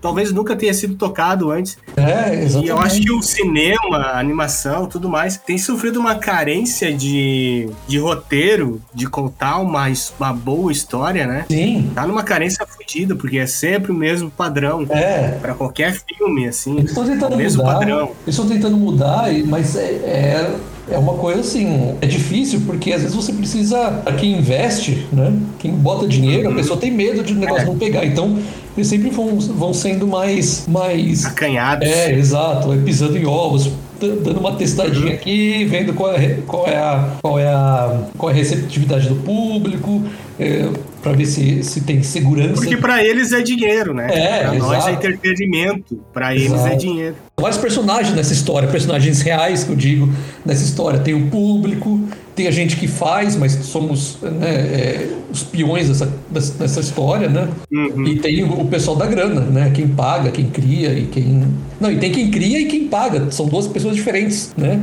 talvez 0.00 0.32
nunca 0.32 0.56
tenha 0.56 0.74
sido 0.74 0.96
tocado 0.96 1.52
antes. 1.52 1.78
É, 1.96 2.42
exatamente. 2.42 2.66
E 2.66 2.68
eu 2.68 2.78
acho 2.80 3.00
que 3.00 3.12
o 3.12 3.22
cinema, 3.22 3.98
a 3.98 4.18
animação, 4.18 4.86
tudo 4.86 5.08
mais, 5.08 5.36
tem 5.36 5.56
sofrido 5.56 6.00
uma 6.00 6.16
carência 6.16 6.92
de, 6.92 7.70
de 7.86 7.98
roteiro, 7.98 8.82
de 8.92 9.06
contar 9.06 9.58
uma, 9.58 9.86
uma 10.18 10.32
boa 10.32 10.72
história, 10.72 11.28
né? 11.28 11.46
Sim. 11.48 11.90
Tá 11.94 12.06
numa 12.08 12.24
carência 12.24 12.66
fodida, 12.66 13.14
porque 13.14 13.38
é 13.38 13.46
sempre 13.46 13.92
o 13.92 13.94
mesmo 13.94 14.30
padrão. 14.30 14.84
É. 14.90 15.38
Pra 15.40 15.54
qualquer 15.54 15.94
filme, 15.94 16.48
assim. 16.48 16.80
Estão 16.80 17.06
tentando 17.06 17.32
é 17.32 17.34
o 17.36 17.38
mesmo 17.38 17.62
mudar. 17.62 17.74
padrão. 17.74 18.12
Estão 18.26 18.48
tentando 18.48 18.76
mudar, 18.76 19.32
mas 19.46 19.76
é, 19.76 19.84
é 19.84 20.56
é 20.90 20.98
uma 20.98 21.14
coisa 21.14 21.40
assim, 21.40 21.94
é 22.00 22.06
difícil 22.06 22.62
porque 22.66 22.92
às 22.92 23.02
vezes 23.02 23.16
você 23.16 23.32
precisa, 23.32 24.02
quem 24.18 24.38
investe, 24.38 25.06
né? 25.12 25.32
Quem 25.58 25.72
bota 25.72 26.06
dinheiro, 26.06 26.50
a 26.50 26.54
pessoa 26.54 26.78
tem 26.78 26.90
medo 26.90 27.22
de 27.22 27.32
o 27.32 27.36
negócio 27.36 27.62
é. 27.62 27.66
não 27.66 27.78
pegar. 27.78 28.04
Então, 28.04 28.38
eles 28.76 28.88
sempre 28.88 29.10
vão, 29.10 29.38
vão 29.38 29.72
sendo 29.72 30.06
mais. 30.06 30.66
mais 30.66 31.24
Acanhados. 31.24 31.88
É, 31.88 32.12
exato, 32.12 32.68
pisando 32.84 33.16
em 33.16 33.26
ovos, 33.26 33.70
dando 34.00 34.40
uma 34.40 34.54
testadinha 34.54 35.14
aqui, 35.14 35.64
vendo 35.64 35.92
qual 35.92 36.14
é, 36.14 36.38
qual 36.46 36.66
é, 36.66 36.76
a, 36.76 37.16
qual 37.20 37.38
é, 37.38 37.46
a, 37.46 38.00
qual 38.16 38.30
é 38.30 38.32
a 38.32 38.36
receptividade 38.36 39.08
do 39.08 39.16
público, 39.16 40.02
é, 40.38 40.68
para 41.02 41.12
ver 41.12 41.26
se, 41.26 41.62
se 41.62 41.82
tem 41.82 42.02
segurança. 42.02 42.54
Porque 42.54 42.76
para 42.76 43.04
eles 43.04 43.32
é 43.32 43.42
dinheiro, 43.42 43.92
né? 43.92 44.08
É, 44.10 44.42
para 44.44 44.54
nós 44.54 44.86
é 44.86 44.92
entretenimento, 44.92 46.00
para 46.12 46.34
eles 46.34 46.64
é 46.64 46.74
dinheiro. 46.74 47.16
Vários 47.40 47.58
personagens 47.58 48.14
nessa 48.14 48.32
história, 48.32 48.68
personagens 48.68 49.20
reais 49.22 49.64
que 49.64 49.70
eu 49.70 49.76
digo 49.76 50.12
nessa 50.44 50.62
história. 50.62 50.98
Tem 50.98 51.14
o 51.14 51.28
público, 51.28 52.00
tem 52.34 52.46
a 52.46 52.50
gente 52.50 52.76
que 52.76 52.86
faz, 52.86 53.36
mas 53.36 53.52
somos 53.52 54.18
né, 54.22 54.48
é, 54.48 55.08
os 55.30 55.42
peões 55.42 55.88
dessa, 55.88 56.12
dessa 56.30 56.80
história, 56.80 57.28
né? 57.28 57.48
Uhum. 57.70 58.06
E 58.06 58.18
tem 58.18 58.42
o, 58.44 58.60
o, 58.60 58.66
pessoal 58.66 58.96
da 58.96 59.06
grana, 59.06 59.40
né? 59.40 59.70
Quem 59.74 59.88
paga, 59.88 60.30
quem 60.30 60.46
cria 60.46 60.92
e 60.92 61.06
quem. 61.06 61.44
Não, 61.80 61.90
e 61.90 61.98
tem 61.98 62.10
quem 62.10 62.30
cria 62.30 62.60
e 62.60 62.64
quem 62.66 62.88
paga. 62.88 63.30
São 63.30 63.46
duas 63.46 63.66
pessoas 63.66 63.94
diferentes, 63.94 64.52
né? 64.56 64.80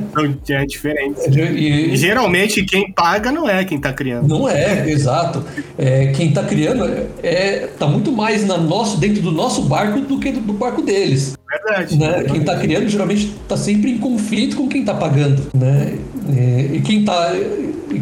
É 0.50 0.66
diferente. 0.66 1.20
E, 1.30 1.94
e, 1.94 1.98
geralmente 1.98 2.64
quem 2.64 2.92
paga 2.92 3.32
não 3.32 3.50
é 3.50 3.64
quem 3.64 3.78
está 3.78 3.92
criando. 3.92 4.28
Não 4.28 4.48
é, 4.48 4.90
exato. 4.90 5.44
É, 5.78 6.08
quem 6.08 6.30
está 6.30 6.44
criando 6.44 6.86
é, 7.24 7.68
tá 7.78 7.88
muito 7.88 8.12
mais 8.12 8.46
na 8.46 8.58
nosso, 8.58 8.98
dentro 8.98 9.22
do 9.22 9.32
nosso 9.32 9.64
barco 9.64 10.00
do 10.02 10.20
que 10.20 10.32
do, 10.32 10.42
do 10.42 10.54
barco 10.54 10.82
deles. 10.82 11.38
Verdade. 11.50 11.98
Né? 11.98 12.24
Quem 12.24 12.42
está 12.52 12.58
criando 12.58 12.88
geralmente 12.88 13.34
está 13.42 13.58
sempre 13.58 13.92
em 13.92 13.98
conflito 13.98 14.56
com 14.56 14.68
quem 14.68 14.82
está 14.82 14.94
pagando, 14.94 15.44
né? 15.54 15.98
É, 16.36 16.70
e 16.74 16.82
quem 16.82 17.02
está 17.02 17.34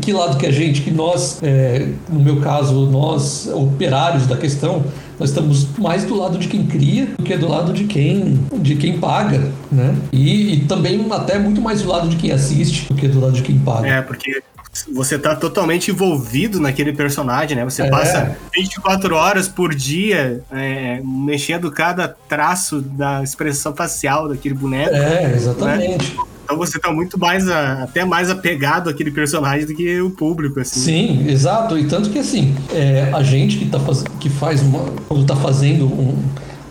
que 0.01 0.11
lado 0.11 0.37
que 0.37 0.45
a 0.45 0.51
gente, 0.51 0.81
que 0.81 0.91
nós, 0.91 1.39
é, 1.43 1.87
no 2.09 2.19
meu 2.19 2.41
caso, 2.41 2.87
nós 2.87 3.47
operários 3.47 4.27
da 4.27 4.35
questão, 4.35 4.83
nós 5.19 5.29
estamos 5.29 5.67
mais 5.77 6.03
do 6.03 6.15
lado 6.15 6.37
de 6.37 6.47
quem 6.47 6.65
cria 6.65 7.07
do 7.17 7.23
que 7.23 7.35
do 7.37 7.47
lado 7.47 7.73
de 7.73 7.85
quem, 7.85 8.39
de 8.53 8.75
quem 8.75 8.99
paga, 8.99 9.51
né? 9.71 9.95
E, 10.11 10.53
e 10.53 10.59
também 10.65 11.05
até 11.11 11.39
muito 11.39 11.61
mais 11.61 11.81
do 11.81 11.89
lado 11.89 12.07
de 12.09 12.15
quem 12.15 12.31
assiste 12.31 12.87
do 12.87 12.95
que 12.95 13.07
do 13.07 13.19
lado 13.19 13.33
de 13.33 13.41
quem 13.41 13.57
paga. 13.57 13.87
É, 13.87 14.01
porque 14.01 14.41
você 14.93 15.17
tá 15.17 15.35
totalmente 15.35 15.91
envolvido 15.91 16.59
naquele 16.59 16.91
personagem, 16.91 17.55
né? 17.55 17.63
Você 17.63 17.83
é. 17.83 17.89
passa 17.89 18.35
24 18.53 19.15
horas 19.15 19.47
por 19.47 19.73
dia 19.73 20.43
é, 20.51 20.99
mexendo 21.03 21.71
cada 21.71 22.07
traço 22.07 22.81
da 22.81 23.23
expressão 23.23 23.73
facial 23.73 24.27
daquele 24.27 24.55
boneco. 24.55 24.93
É, 24.93 25.33
exatamente. 25.33 26.15
Né? 26.15 26.23
Então 26.45 26.57
você 26.57 26.77
tá 26.77 26.93
muito 26.93 27.19
mais, 27.19 27.49
a, 27.49 27.83
até 27.83 28.05
mais 28.05 28.29
apegado 28.29 28.87
àquele 28.87 29.09
personagem 29.09 29.65
do 29.65 29.73
que 29.73 29.99
o 29.99 30.11
público, 30.11 30.59
assim. 30.59 30.79
Sim, 30.79 31.27
exato. 31.27 31.77
E 31.77 31.87
tanto 31.87 32.11
que, 32.11 32.19
assim, 32.19 32.55
é, 32.71 33.09
a 33.11 33.23
gente 33.23 33.57
que, 33.57 33.65
tá 33.65 33.79
faz, 33.79 34.03
que 34.19 34.29
faz 34.29 34.61
uma, 34.61 34.85
quando 35.07 35.25
tá 35.25 35.35
fazendo 35.35 35.85
um, 35.85 36.15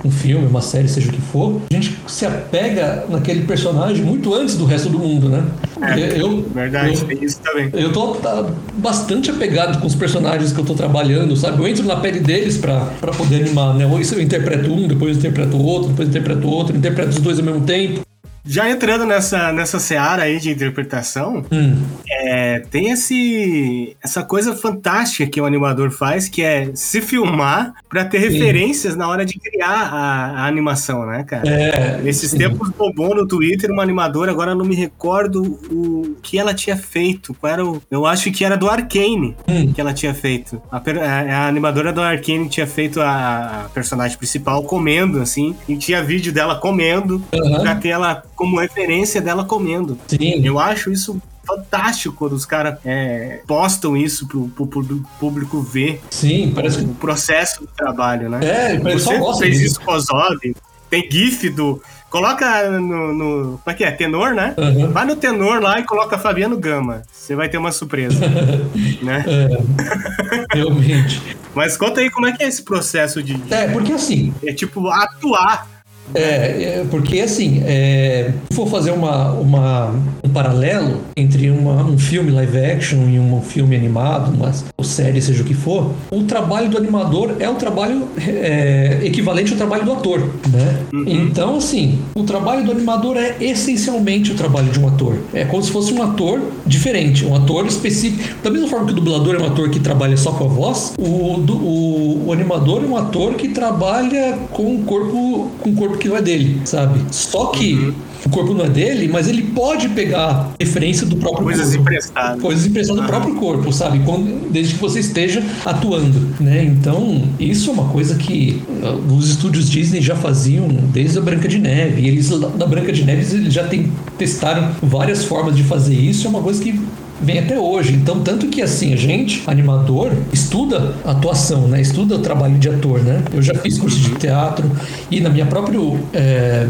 um 0.05 0.11
filme, 0.13 0.47
uma 0.47 0.61
série, 0.63 0.87
seja 0.87 1.09
o 1.09 1.13
que 1.13 1.21
for, 1.21 1.61
a 1.73 1.75
gente 1.75 1.99
se 2.07 2.25
apega 2.25 3.05
naquele 3.09 3.43
personagem 3.43 4.05
muito 4.05 4.33
antes 4.33 4.57
do 4.57 4.65
resto 4.65 4.89
do 4.89 4.99
mundo, 5.01 5.29
né? 5.29 5.45
É, 5.83 6.21
eu, 6.21 6.43
verdade, 6.55 6.95
eu, 6.95 7.07
tem 7.07 7.25
isso 7.25 7.41
também. 7.41 7.69
Eu 7.73 7.93
tô 7.93 8.15
tá, 8.15 8.47
bastante 8.75 9.29
apegado 9.33 9.81
com 9.81 9.89
os 9.89 9.97
personagens 9.97 10.53
que 10.53 10.61
eu 10.61 10.65
tô 10.65 10.75
trabalhando, 10.75 11.37
sabe? 11.37 11.61
Eu 11.61 11.67
entro 11.67 11.85
na 11.85 11.97
pele 11.97 12.21
deles 12.21 12.57
pra, 12.57 12.93
pra 13.01 13.11
poder 13.11 13.43
animar, 13.43 13.75
né? 13.75 13.85
Ou 13.87 13.99
isso 13.99 14.15
eu 14.15 14.23
interpreto 14.23 14.73
um, 14.73 14.87
depois 14.87 15.17
eu 15.17 15.19
interpreto 15.19 15.61
outro, 15.61 15.89
depois 15.89 16.07
eu 16.07 16.11
interpreto 16.11 16.49
outro, 16.49 16.77
interpreto 16.77 17.09
os 17.09 17.19
dois 17.19 17.41
ao 17.41 17.45
mesmo 17.45 17.63
tempo. 17.63 18.05
Já 18.47 18.69
entrando 18.71 19.07
nessa, 19.07 19.53
nessa 19.53 19.79
seara 19.79 20.25
aí 20.25 20.39
de 20.39 20.51
interpretação, 20.51 21.45
hum. 21.51 21.83
é, 22.11 22.61
tem 22.71 22.91
esse, 22.91 23.97
essa 24.03 24.23
coisa 24.23 24.55
fantástica 24.55 25.27
que 25.27 25.41
o 25.41 25.47
animador 25.47 25.91
faz, 25.91 26.29
que 26.29 26.43
é 26.43 26.71
se 26.75 27.01
filmar 27.01 27.73
para 27.89 28.05
ter 28.05 28.21
sim. 28.21 28.29
referências 28.29 28.97
na 28.97 29.09
hora 29.09 29.25
de 29.25 29.39
criar 29.39 29.89
a, 29.91 30.43
a 30.43 30.47
animação, 30.47 31.07
né, 31.07 31.25
cara? 31.25 31.49
É, 31.49 32.03
Nesses 32.03 32.33
sim. 32.33 32.39
tempos 32.39 32.69
bombou 32.71 33.15
no 33.15 33.27
Twitter 33.27 33.71
uma 33.71 33.83
animadora, 33.83 34.31
agora 34.31 34.55
não 34.55 34.65
me 34.65 34.75
recordo 34.75 35.43
o 35.71 36.17
que 36.23 36.39
ela 36.39 36.53
tinha 36.53 36.77
feito. 36.77 37.33
Qual 37.35 37.51
era 37.51 37.65
o, 37.65 37.83
eu 37.91 38.05
acho 38.05 38.31
que 38.31 38.45
era 38.45 38.57
do 38.57 38.69
Arcane 38.69 39.35
hum. 39.49 39.73
que 39.73 39.81
ela 39.81 39.95
tinha 39.95 40.13
feito. 40.13 40.61
A, 40.71 40.77
a, 40.77 41.45
a, 41.45 41.49
animadora 41.49 41.93
do 41.95 42.03
Arcane 42.03 42.49
tinha 42.49 42.67
feito 42.67 43.01
a, 43.01 43.65
a, 43.65 43.69
personagem 43.71 44.19
principal 44.19 44.63
comendo, 44.65 45.21
assim, 45.21 45.57
e 45.67 45.77
tinha 45.77 46.03
vídeo 46.03 46.31
dela 46.31 46.57
comendo 46.57 47.23
uhum. 47.33 47.61
pra 47.61 47.75
ter 47.77 47.89
ela 47.89 48.23
como 48.35 48.59
referência 48.59 49.21
dela 49.21 49.45
comendo. 49.45 49.99
Sim. 50.09 50.45
Eu 50.45 50.59
acho 50.59 50.91
isso 50.91 51.21
fantástico 51.47 52.15
quando 52.17 52.33
os 52.33 52.47
caras 52.47 52.79
é, 52.85 53.41
postam 53.47 53.97
isso 53.97 54.27
pro, 54.27 54.49
pro, 54.49 54.67
pro, 54.67 55.05
público 55.21 55.61
ver. 55.61 56.01
Sim, 56.11 56.53
parece 56.55 56.81
o, 56.81 56.89
processo 56.89 57.61
do 57.61 57.67
trabalho, 57.67 58.29
né? 58.29 58.41
É, 58.43 58.79
Você 58.79 59.19
fez 59.39 59.59
disso 59.59 59.81
com 59.81 59.93
o 59.93 60.01
Zod, 60.01 60.55
tem 60.91 61.09
GIF 61.11 61.51
do. 61.51 61.83
Coloca 62.09 62.71
no, 62.71 63.13
no. 63.13 63.59
Como 63.59 63.63
é 63.67 63.75
que 63.75 63.83
é? 63.83 63.91
Tenor, 63.91 64.35
né? 64.35 64.55
Uhum. 64.57 64.93
Vai 64.93 65.05
no 65.05 65.17
tenor 65.17 65.61
lá 65.61 65.81
e 65.81 65.83
coloca 65.83 66.17
Fabiano 66.17 66.57
Gama. 66.57 67.03
Você 67.13 67.35
vai 67.35 67.49
ter 67.49 67.59
uma 67.59 67.73
surpresa. 67.73 68.21
né? 69.03 69.25
É, 69.27 70.57
realmente. 70.57 71.21
Mas 71.55 71.77
conta 71.77 72.01
aí 72.01 72.11
como 72.11 72.27
é 72.27 72.33
que 72.33 72.45
é 72.45 72.47
esse 72.47 72.63
processo 72.63 73.21
de. 73.21 73.41
É, 73.53 73.67
porque 73.69 73.93
assim. 73.93 74.33
É 74.45 74.53
tipo 74.53 74.89
atuar 74.89 75.74
É, 76.15 76.21
é, 76.21 76.87
porque 76.91 77.21
assim, 77.21 77.63
é, 77.65 78.33
se 78.51 78.57
for 78.57 78.69
fazer 78.69 78.91
uma, 78.91 79.33
uma, 79.33 79.95
um 80.23 80.29
paralelo 80.29 81.01
entre 81.17 81.51
uma, 81.51 81.83
um 81.85 81.99
filme 81.99 82.31
live 82.31 82.59
action 82.59 83.09
e 83.09 83.19
um 83.19 83.41
filme 83.41 83.75
animado, 83.75 84.33
uma 84.35 84.53
série, 84.85 85.21
seja 85.23 85.43
o 85.43 85.47
que 85.47 85.55
for, 85.55 85.93
o 86.11 86.25
trabalho 86.25 86.69
do 86.69 86.77
animador 86.77 87.37
é 87.41 87.49
o 87.49 87.55
trabalho 87.55 88.09
é, 88.19 89.01
equivalente 89.03 89.53
ao 89.53 89.59
trabalho 89.59 89.85
do 89.85 89.93
ator, 89.93 90.21
né? 90.51 90.81
Uhum. 90.93 91.05
Então, 91.07 91.57
assim, 91.57 91.99
o 92.15 92.25
trabalho 92.25 92.65
do 92.65 92.73
animador 92.73 93.17
é 93.17 93.37
essencialmente 93.41 94.33
o 94.33 94.35
trabalho 94.35 94.71
de 94.71 94.79
um 94.79 94.89
ator. 94.89 95.19
É 95.33 95.45
como 95.45 95.63
se 95.63 95.71
fosse 95.71 95.93
um 95.93 96.03
ator 96.03 96.41
diferente, 96.67 97.25
um 97.25 97.35
ator 97.35 97.67
específico. 97.67 98.23
Da 98.43 98.51
mesma 98.51 98.69
forma 98.69 98.87
que 98.87 98.93
o 98.93 98.97
dublador 98.97 99.35
é 99.37 99.39
um 99.39 99.47
ator 99.47 99.71
que 99.71 99.81
trabalha 99.81 100.17
só 100.17 100.33
com 100.33 100.45
a 100.45 100.49
voz, 100.49 100.95
o, 100.99 101.03
o, 101.03 102.27
o 102.27 102.33
animador 102.33 102.83
é 102.83 102.87
um 102.87 102.97
ator 102.97 103.35
que 103.35 103.49
trabalha 103.49 104.39
com 104.51 104.77
o 104.77 104.83
corpo, 104.83 105.51
com 105.61 105.71
o 105.71 105.75
corpo 105.75 105.94
que 105.99 106.09
não 106.09 106.17
é 106.17 106.23
dele, 106.23 106.61
sabe? 106.65 107.01
Só 107.11 107.47
que 107.47 107.75
uhum. 107.75 107.95
o 108.27 108.31
corpo 108.31 108.55
não 108.55 108.65
é 108.65 108.69
dele, 108.69 109.09
mas 109.09 109.29
ele 109.29 109.43
pode 109.43 109.89
pegar 109.91 110.53
referência 110.59 111.07
do 111.07 111.17
próprio 111.17 111.45
Coisas 111.45 111.69
corpo. 111.69 111.83
emprestadas. 111.83 112.43
Coisas 112.43 112.67
emprestadas 112.67 113.01
uhum. 113.01 113.07
do 113.07 113.13
próprio 113.13 113.35
corpo, 113.37 113.73
sabe? 113.73 114.01
Quando, 114.05 114.51
desde 114.51 114.75
que 114.75 114.81
você 114.81 115.01
esteja 115.01 115.43
atuando, 115.65 116.35
né? 116.41 116.65
Então, 116.65 117.23
isso 117.39 117.71
é 117.71 117.73
uma 117.73 117.89
coisa 117.89 118.15
que 118.17 118.63
uh, 118.83 119.15
os 119.15 119.31
estúdios 119.31 119.69
Disney 119.69 120.01
já 120.01 120.17
faziam 120.17 120.69
desde 120.69 121.19
a 121.19 121.21
Branca 121.21 121.49
de 121.49 121.59
Neve. 121.59 122.03
E 122.03 122.09
eles, 122.09 122.31
na 122.31 122.67
Branca 122.67 122.93
de 122.93 123.05
Neve, 123.05 123.37
eles 123.37 123.53
já 123.53 123.65
tem, 123.65 123.93
testaram 124.19 124.73
várias 124.83 125.25
formas 125.25 125.57
de 125.57 125.63
fazer 125.63 125.95
isso. 125.95 126.27
É 126.27 126.31
uma 126.31 126.43
coisa 126.43 126.63
que 126.63 126.79
vem 127.25 127.39
até 127.39 127.59
hoje. 127.59 127.95
Então, 127.95 128.21
tanto 128.21 128.47
que 128.49 128.63
assim, 128.63 128.93
a 128.93 128.97
gente, 128.97 129.43
animador, 129.47 130.13
estuda 130.33 130.95
atuação, 131.05 131.67
né? 131.67 131.81
Estuda 131.81 132.17
o 132.17 132.19
trabalho 132.19 132.59
de 132.59 132.69
ator, 132.69 133.01
né? 133.01 133.23
Eu 133.33 133.43
já 133.43 133.55
fiz 133.55 133.79
curso 133.79 133.99
de 133.99 134.11
teatro 134.17 134.71
e 135.11 135.21
na 135.21 135.31
minha 135.31 135.47
própria 135.47 135.79
é, 136.13 136.69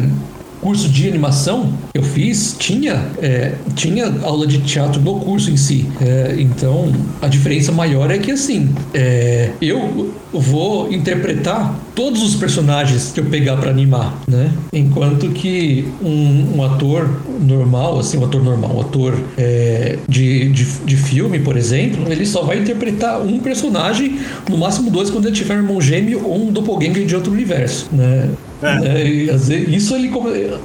curso 0.61 0.89
de 0.89 1.07
animação 1.07 1.75
eu 1.93 2.03
fiz 2.03 2.57
tinha, 2.59 3.05
é, 3.21 3.53
tinha 3.75 4.13
aula 4.23 4.47
de 4.47 4.61
teatro 4.61 5.01
no 5.01 5.21
curso 5.21 5.51
em 5.51 5.57
si. 5.57 5.87
É, 6.01 6.37
então, 6.39 6.91
a 7.21 7.29
diferença 7.29 7.71
maior 7.71 8.11
é 8.11 8.19
que, 8.19 8.31
assim, 8.31 8.75
é, 8.95 9.51
eu 9.61 10.15
vou 10.41 10.93
interpretar 10.93 11.74
todos 11.95 12.22
os 12.22 12.35
personagens 12.35 13.12
que 13.12 13.20
eu 13.20 13.24
pegar 13.26 13.57
para 13.57 13.70
animar, 13.70 14.18
né? 14.26 14.51
Enquanto 14.72 15.30
que 15.30 15.87
um, 16.03 16.57
um, 16.57 16.64
ator 16.64 17.09
normal, 17.41 17.99
assim, 17.99 18.18
um 18.18 18.24
ator 18.24 18.43
normal, 18.43 18.76
um 18.76 18.80
ator 18.80 19.18
é, 19.39 19.99
de, 20.09 20.49
de, 20.51 20.64
de, 20.64 20.97
filme, 20.97 21.39
por 21.39 21.57
exemplo, 21.57 22.11
ele 22.11 22.26
só 22.26 22.43
vai 22.43 22.59
interpretar 22.59 23.20
um 23.20 23.39
personagem, 23.39 24.18
no 24.49 24.59
máximo 24.59 24.91
dois, 24.91 25.11
quando 25.11 25.26
ele 25.26 25.37
tiver 25.37 25.55
um 25.55 25.59
irmão 25.59 25.80
gêmeo 25.80 26.22
ou 26.24 26.49
um 26.49 26.53
doppelganger 26.53 27.07
de 27.07 27.14
outro 27.14 27.32
universo, 27.32 27.89
né? 27.93 28.30
É. 28.62 29.03
É, 29.03 29.09
isso 29.09 29.95
ele 29.95 30.11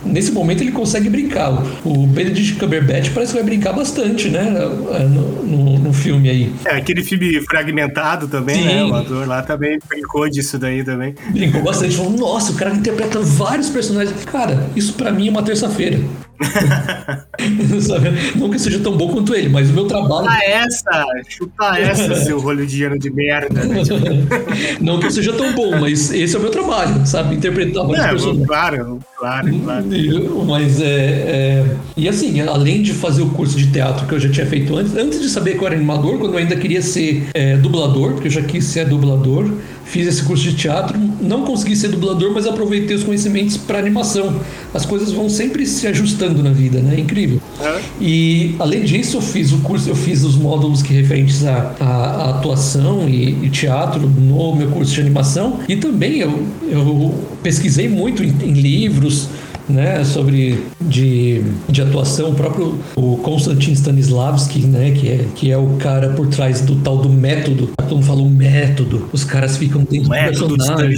nesse 0.06 0.32
momento 0.32 0.62
ele 0.62 0.72
consegue 0.72 1.10
brincar. 1.10 1.52
O 1.84 2.08
Benedict 2.08 2.56
Cumberbatch 2.56 3.10
parece 3.14 3.34
que 3.34 3.40
vai 3.40 3.46
brincar 3.46 3.74
bastante, 3.74 4.30
né? 4.30 4.56
É, 4.94 5.04
no, 5.04 5.44
no, 5.44 5.80
no 5.80 5.94
filme 5.94 6.30
aí. 6.30 6.52
É, 6.66 6.76
aquele 6.76 7.04
filme 7.04 7.42
fragmentado 7.42 8.28
também, 8.28 8.56
Sim. 8.56 8.66
né? 8.66 8.84
O 8.86 8.96
ator 8.96 9.28
lá 9.28 9.42
também 9.60 9.78
brincou 9.88 10.30
disso 10.30 10.58
daí 10.58 10.84
também. 10.84 11.14
Brincou 11.32 11.62
bastante. 11.62 11.98
Falou, 11.98 12.14
nossa, 12.14 12.54
o 12.54 12.56
cara 12.56 12.74
interpreta 12.74 13.20
vários 13.20 13.70
personagens. 13.70 14.24
Cara, 14.24 14.70
isso 14.76 14.94
para 14.94 15.12
mim 15.12 15.28
é 15.28 15.32
uma 15.32 15.44
terça-feira. 15.44 16.00
não 18.36 18.50
que 18.50 18.58
seja 18.58 18.80
tão 18.80 18.96
bom 18.96 19.10
quanto 19.10 19.36
ele, 19.36 19.50
mas 19.50 19.70
o 19.70 19.74
meu 19.74 19.86
trabalho. 19.86 20.30
Chupa 20.30 20.44
essa! 20.46 21.06
Chupa 21.28 21.78
essa, 21.78 22.16
seu 22.24 22.40
rolho 22.40 22.66
de 22.66 22.84
ano 22.84 22.98
de 22.98 23.12
merda. 23.12 23.62
Né? 23.66 23.84
não 24.80 25.00
que 25.00 25.08
eu 25.08 25.12
seja 25.12 25.34
tão 25.34 25.52
bom, 25.54 25.80
mas 25.80 26.12
esse 26.12 26.36
é 26.36 26.40
o 26.40 26.42
meu 26.42 26.52
trabalho, 26.52 27.06
sabe? 27.06 27.36
Interpretar 27.36 27.86
vários 27.86 28.06
é, 28.06 28.10
personagens. 28.10 28.48
Claro, 28.48 29.00
claro, 29.18 29.60
claro. 29.60 29.86
Mas 30.48 30.80
é, 30.80 30.86
é, 30.86 31.66
E 31.98 32.08
assim, 32.08 32.40
além 32.42 32.82
de 32.82 32.94
fazer 32.94 33.22
o 33.22 33.30
curso 33.32 33.58
de 33.58 33.70
teatro 33.72 34.08
que 34.08 34.14
eu 34.14 34.20
já 34.20 34.30
tinha 34.30 34.46
feito 34.46 34.76
antes, 34.76 34.96
antes 34.96 35.22
de 35.22 35.28
saber 35.30 35.58
que 35.58 35.64
eu 35.64 35.68
era 35.68 35.76
animador, 35.76 36.18
quando 36.20 36.34
eu 36.34 36.40
ainda 36.40 36.56
queria 36.56 36.82
ser 36.82 37.28
é, 37.34 37.58
dublador, 37.58 38.14
porque 38.14 38.28
eu 38.28 38.32
já 38.32 38.42
quis 38.42 38.64
ser 38.64 38.88
dublador, 38.88 39.49
fiz 39.86 40.08
esse 40.08 40.24
curso 40.24 40.44
de 40.44 40.54
teatro, 40.56 40.98
não 41.22 41.44
consegui 41.44 41.76
ser 41.76 41.90
dublador, 41.90 42.32
mas 42.34 42.46
aproveitei 42.46 42.96
os 42.96 43.04
conhecimentos 43.04 43.58
para 43.58 43.80
animação. 43.80 44.40
As 44.74 44.86
coisas 44.86 45.12
vão 45.12 45.30
sempre 45.30 45.66
se 45.66 45.88
ajustando 45.88 46.44
na 46.44 46.52
vida, 46.52 46.80
né? 46.80 46.96
É 46.96 47.00
incrível. 47.00 47.42
É. 47.60 47.80
E 48.00 48.56
além 48.60 48.84
disso, 48.84 49.18
eu 49.18 49.22
fiz 49.22 49.52
o 49.52 49.58
curso, 49.60 49.90
eu 49.90 49.96
fiz 49.96 50.24
os 50.24 50.36
módulos 50.36 50.82
que 50.82 50.94
referentes 50.94 51.46
à, 51.46 51.76
à 51.80 52.30
atuação 52.30 53.08
e, 53.10 53.46
e, 53.46 53.50
teatro 53.50 54.02
no 54.02 54.56
meu 54.56 54.70
curso 54.70 54.94
de 54.94 55.02
animação. 55.02 55.60
E 55.68 55.76
também 55.76 56.20
eu, 56.20 56.46
eu 56.70 57.16
pesquisei 57.42 57.90
muito 57.90 58.24
em, 58.24 58.34
em 58.44 58.54
livros, 58.54 59.28
né, 59.70 60.04
sobre 60.04 60.64
de, 60.82 61.44
de 61.70 61.82
atuação, 61.82 62.32
o 62.32 62.36
próprio 62.36 62.80
o 62.96 63.18
Konstantin 63.18 63.72
Stanislavski, 63.74 64.60
né, 64.62 64.92
que 64.92 65.08
é, 65.08 65.26
que 65.36 65.52
é 65.52 65.58
o 65.58 65.76
cara 65.78 66.10
por 66.10 66.28
trás 66.28 66.62
do 66.62 66.76
tal 66.78 66.98
do 66.98 67.10
método. 67.10 67.70
Fala 68.04 68.22
um 68.22 68.30
método, 68.30 69.10
os 69.12 69.24
caras 69.24 69.58
ficam 69.58 69.84
dentro 69.84 70.10
do 70.10 70.10
personagem. 70.10 70.96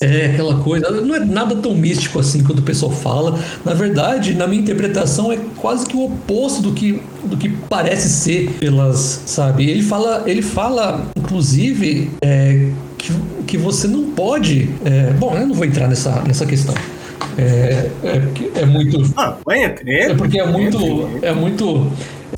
É, 0.00 0.26
aquela 0.26 0.56
coisa. 0.56 0.90
Não 0.90 1.14
é 1.14 1.20
nada 1.20 1.54
tão 1.56 1.74
místico 1.74 2.18
assim 2.18 2.42
quando 2.42 2.58
o 2.58 2.62
pessoal 2.62 2.90
fala. 2.90 3.38
Na 3.64 3.74
verdade, 3.74 4.34
na 4.34 4.46
minha 4.46 4.60
interpretação, 4.60 5.30
é 5.30 5.38
quase 5.56 5.86
que 5.86 5.96
o 5.96 6.06
oposto 6.06 6.62
do 6.62 6.72
que, 6.72 7.00
do 7.24 7.36
que 7.36 7.50
parece 7.68 8.08
ser 8.08 8.50
pelas, 8.58 9.22
sabe? 9.26 9.68
Ele 9.68 9.82
fala, 9.82 10.24
ele 10.26 10.42
fala 10.42 11.06
inclusive, 11.16 12.10
é, 12.20 12.68
que, 12.98 13.12
que 13.46 13.58
você 13.58 13.88
não 13.88 14.10
pode. 14.10 14.70
É, 14.84 15.12
bom, 15.12 15.36
eu 15.36 15.46
não 15.46 15.54
vou 15.54 15.64
entrar 15.64 15.88
nessa, 15.88 16.22
nessa 16.22 16.44
questão. 16.44 16.74
É, 17.38 17.90
é, 18.04 18.60
é 18.62 18.66
muito. 18.66 19.02
Ah, 19.16 19.36
É 20.10 20.14
porque 20.14 20.38
é 20.38 20.46
muito. 20.46 21.08
É 21.22 21.32
muito. 21.32 21.90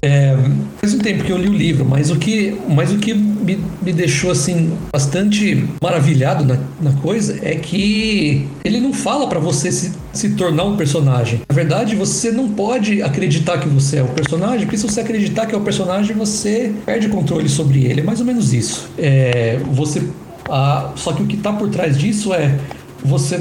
É, 0.02 0.36
faz 0.76 0.92
um 0.92 0.98
tempo 0.98 1.24
que 1.24 1.32
eu 1.32 1.38
li 1.38 1.48
o 1.48 1.52
livro, 1.52 1.84
mas 1.84 2.10
o 2.10 2.16
que, 2.16 2.58
mas 2.68 2.92
o 2.92 2.98
que 2.98 3.14
me, 3.14 3.58
me 3.80 3.92
deixou 3.92 4.30
assim 4.30 4.76
bastante 4.92 5.64
maravilhado 5.82 6.44
na, 6.44 6.58
na 6.80 6.92
coisa 7.00 7.38
é 7.42 7.54
que 7.54 8.46
ele 8.62 8.80
não 8.80 8.92
fala 8.92 9.26
para 9.28 9.38
você 9.38 9.72
se, 9.72 9.92
se 10.12 10.30
tornar 10.30 10.64
um 10.64 10.76
personagem. 10.76 11.40
Na 11.48 11.54
verdade, 11.54 11.94
você 11.94 12.30
não 12.30 12.50
pode 12.50 13.00
acreditar 13.02 13.58
que 13.58 13.68
você 13.68 13.98
é 13.98 14.02
o 14.02 14.08
personagem, 14.08 14.66
porque 14.66 14.76
se 14.76 14.86
você 14.86 15.00
acreditar 15.00 15.46
que 15.46 15.54
é 15.54 15.58
o 15.58 15.62
personagem, 15.62 16.14
você 16.14 16.72
perde 16.84 17.08
controle 17.08 17.48
sobre 17.48 17.84
ele. 17.84 18.00
É 18.00 18.04
mais 18.04 18.20
ou 18.20 18.26
menos 18.26 18.52
isso. 18.52 18.90
É, 18.98 19.58
você, 19.72 20.02
a, 20.50 20.92
só 20.96 21.12
que 21.12 21.22
o 21.22 21.26
que 21.26 21.36
está 21.36 21.52
por 21.52 21.70
trás 21.70 21.96
disso 21.96 22.34
é 22.34 22.58
você 23.02 23.40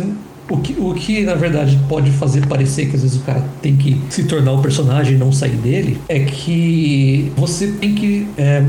o 0.50 0.58
que, 0.58 0.76
o 0.78 0.94
que, 0.94 1.24
na 1.24 1.36
verdade, 1.36 1.80
pode 1.88 2.12
fazer 2.12 2.46
parecer 2.48 2.88
que 2.90 2.96
às 2.96 3.02
vezes 3.02 3.18
o 3.18 3.22
cara 3.22 3.44
tem 3.62 3.76
que 3.76 4.00
se 4.10 4.26
tornar 4.26 4.52
o 4.52 4.62
personagem 4.62 5.16
e 5.16 5.18
não 5.18 5.32
sair 5.32 5.56
dele 5.56 5.98
é 6.08 6.20
que 6.20 7.32
você 7.36 7.68
tem 7.68 7.96
que 7.96 8.28
é, 8.38 8.64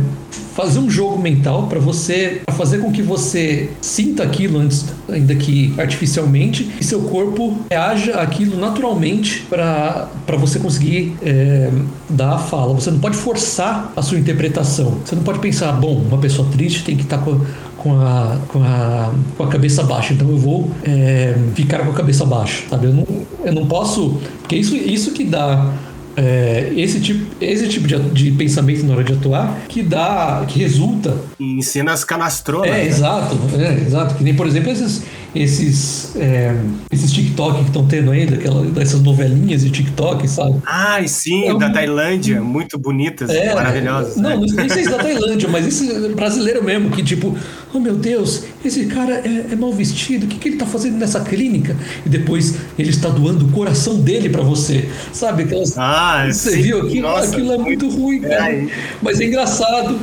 fazer 0.55 0.79
um 0.79 0.89
jogo 0.89 1.21
mental 1.21 1.67
para 1.67 1.81
você 1.81 2.43
pra 2.47 2.55
fazer 2.55 2.79
com 2.79 2.93
que 2.93 3.03
você 3.03 3.71
sinta 3.81 4.23
aquilo 4.23 4.59
antes, 4.59 4.87
ainda 5.09 5.35
que 5.35 5.75
artificialmente, 5.77 6.71
e 6.81 6.85
seu 6.85 7.03
corpo 7.03 7.59
reaja 7.71 8.15
aquilo 8.15 8.59
naturalmente 8.59 9.45
para 9.49 10.09
você 10.39 10.59
conseguir 10.59 11.17
é, 11.23 11.71
dar 12.09 12.35
a 12.35 12.39
fala. 12.39 12.73
Você 12.75 12.91
não 12.91 13.01
pode 13.01 13.17
forçar 13.17 13.93
a 13.97 14.03
sua 14.03 14.19
interpretação. 14.19 14.99
Você 15.05 15.17
não 15.17 15.23
pode 15.23 15.41
pensar, 15.41 15.73
bom, 15.73 15.97
uma 15.97 16.19
pessoa 16.19 16.49
triste 16.51 16.85
tem 16.85 16.97
que 16.97 17.03
estar 17.03 17.19
tá 17.19 17.25
com 17.25 17.41
com 17.85 18.01
a, 18.01 18.39
com 18.49 18.63
a, 18.63 19.13
com 19.37 19.45
a 19.45 19.49
cabeça 19.49 19.83
baixa. 19.83 20.15
Então 20.15 20.27
eu 20.31 20.39
vou 20.39 20.71
é, 20.83 21.37
ficar 21.55 21.81
com 21.81 21.91
a 21.91 21.95
cabeça 21.95 22.25
baixa, 22.25 22.65
sabe? 22.71 22.87
Eu 22.87 22.95
não, 22.95 23.07
eu 23.45 23.53
não 23.53 23.67
posso. 23.67 24.19
Porque 24.41 24.57
isso, 24.57 24.75
isso 24.75 25.13
que 25.13 25.23
dá. 25.23 25.71
É, 26.17 26.73
esse 26.77 27.01
tipo, 27.01 27.27
esse 27.41 27.69
tipo 27.69 27.89
de, 27.89 27.99
de, 28.11 28.31
pensamento 28.31 28.87
na 28.87 28.95
hora 28.95 29.03
de 29.03 29.13
atuar 29.13 29.65
que 29.69 29.83
dá, 29.83 30.45
que 30.47 30.61
resulta 30.61 31.17
em 31.39 31.61
cenas 31.61 32.05
canastronas. 32.05 32.69
É, 32.69 32.73
né? 32.73 32.87
exato, 32.87 33.37
é, 33.59 33.75
exato. 33.83 34.15
Que 34.15 34.25
nem, 34.25 34.33
por 34.33 34.47
exemplo, 34.47 34.71
esses, 34.71 35.03
esses, 35.35 36.15
é, 36.17 36.55
esses 36.93 37.13
TikTok 37.13 37.61
que 37.61 37.67
estão 37.67 37.87
tendo 37.87 38.11
aí, 38.13 38.25
daquela, 38.25 38.65
dessas 38.67 39.03
novelinhas 39.03 39.63
de 39.63 39.71
TikTok, 39.71 40.29
sabe? 40.29 40.61
Ah, 40.65 41.03
sim, 41.07 41.49
é 41.49 41.59
da. 41.59 41.75
Tailândia, 41.75 42.41
muito 42.41 42.79
bonitas, 42.79 43.29
é, 43.31 43.53
maravilhosas. 43.53 44.17
Não, 44.17 44.31
né? 44.31 44.37
não 44.37 44.49
sei 44.49 44.85
se 44.85 44.91
da 44.91 44.99
Tailândia, 45.03 45.49
mas 45.49 45.67
esse 45.67 46.09
brasileiro 46.11 46.63
mesmo, 46.63 46.91
que 46.91 47.03
tipo, 47.03 47.37
oh 47.73 47.81
meu 47.81 47.97
Deus, 47.97 48.45
esse 48.65 48.87
cara 48.87 49.15
é, 49.15 49.47
é 49.53 49.57
mal 49.57 49.73
vestido, 49.73 50.25
o 50.25 50.29
que, 50.29 50.39
que 50.39 50.49
ele 50.49 50.55
está 50.57 50.67
fazendo 50.67 50.97
nessa 50.99 51.21
clínica? 51.21 51.77
E 52.07 52.09
depois 52.09 52.55
ele 52.79 52.91
está 52.91 53.09
doando 53.09 53.47
o 53.47 53.51
coração 53.51 54.01
dele 54.01 54.29
para 54.29 54.43
você, 54.43 54.89
sabe? 55.13 55.43
Aquelas, 55.43 55.77
ah, 55.77 56.27
você 56.31 56.53
sim, 56.53 56.63
viu 56.63 56.83
aquilo? 56.83 57.03
Nossa, 57.09 57.33
aquilo 57.33 57.53
é 57.53 57.59
muito, 57.59 57.87
muito 57.87 58.01
ruim, 58.01 58.21
cara. 58.21 58.53
É, 58.53 58.69
mas 59.03 59.21
é 59.21 59.25
engraçado. 59.25 59.99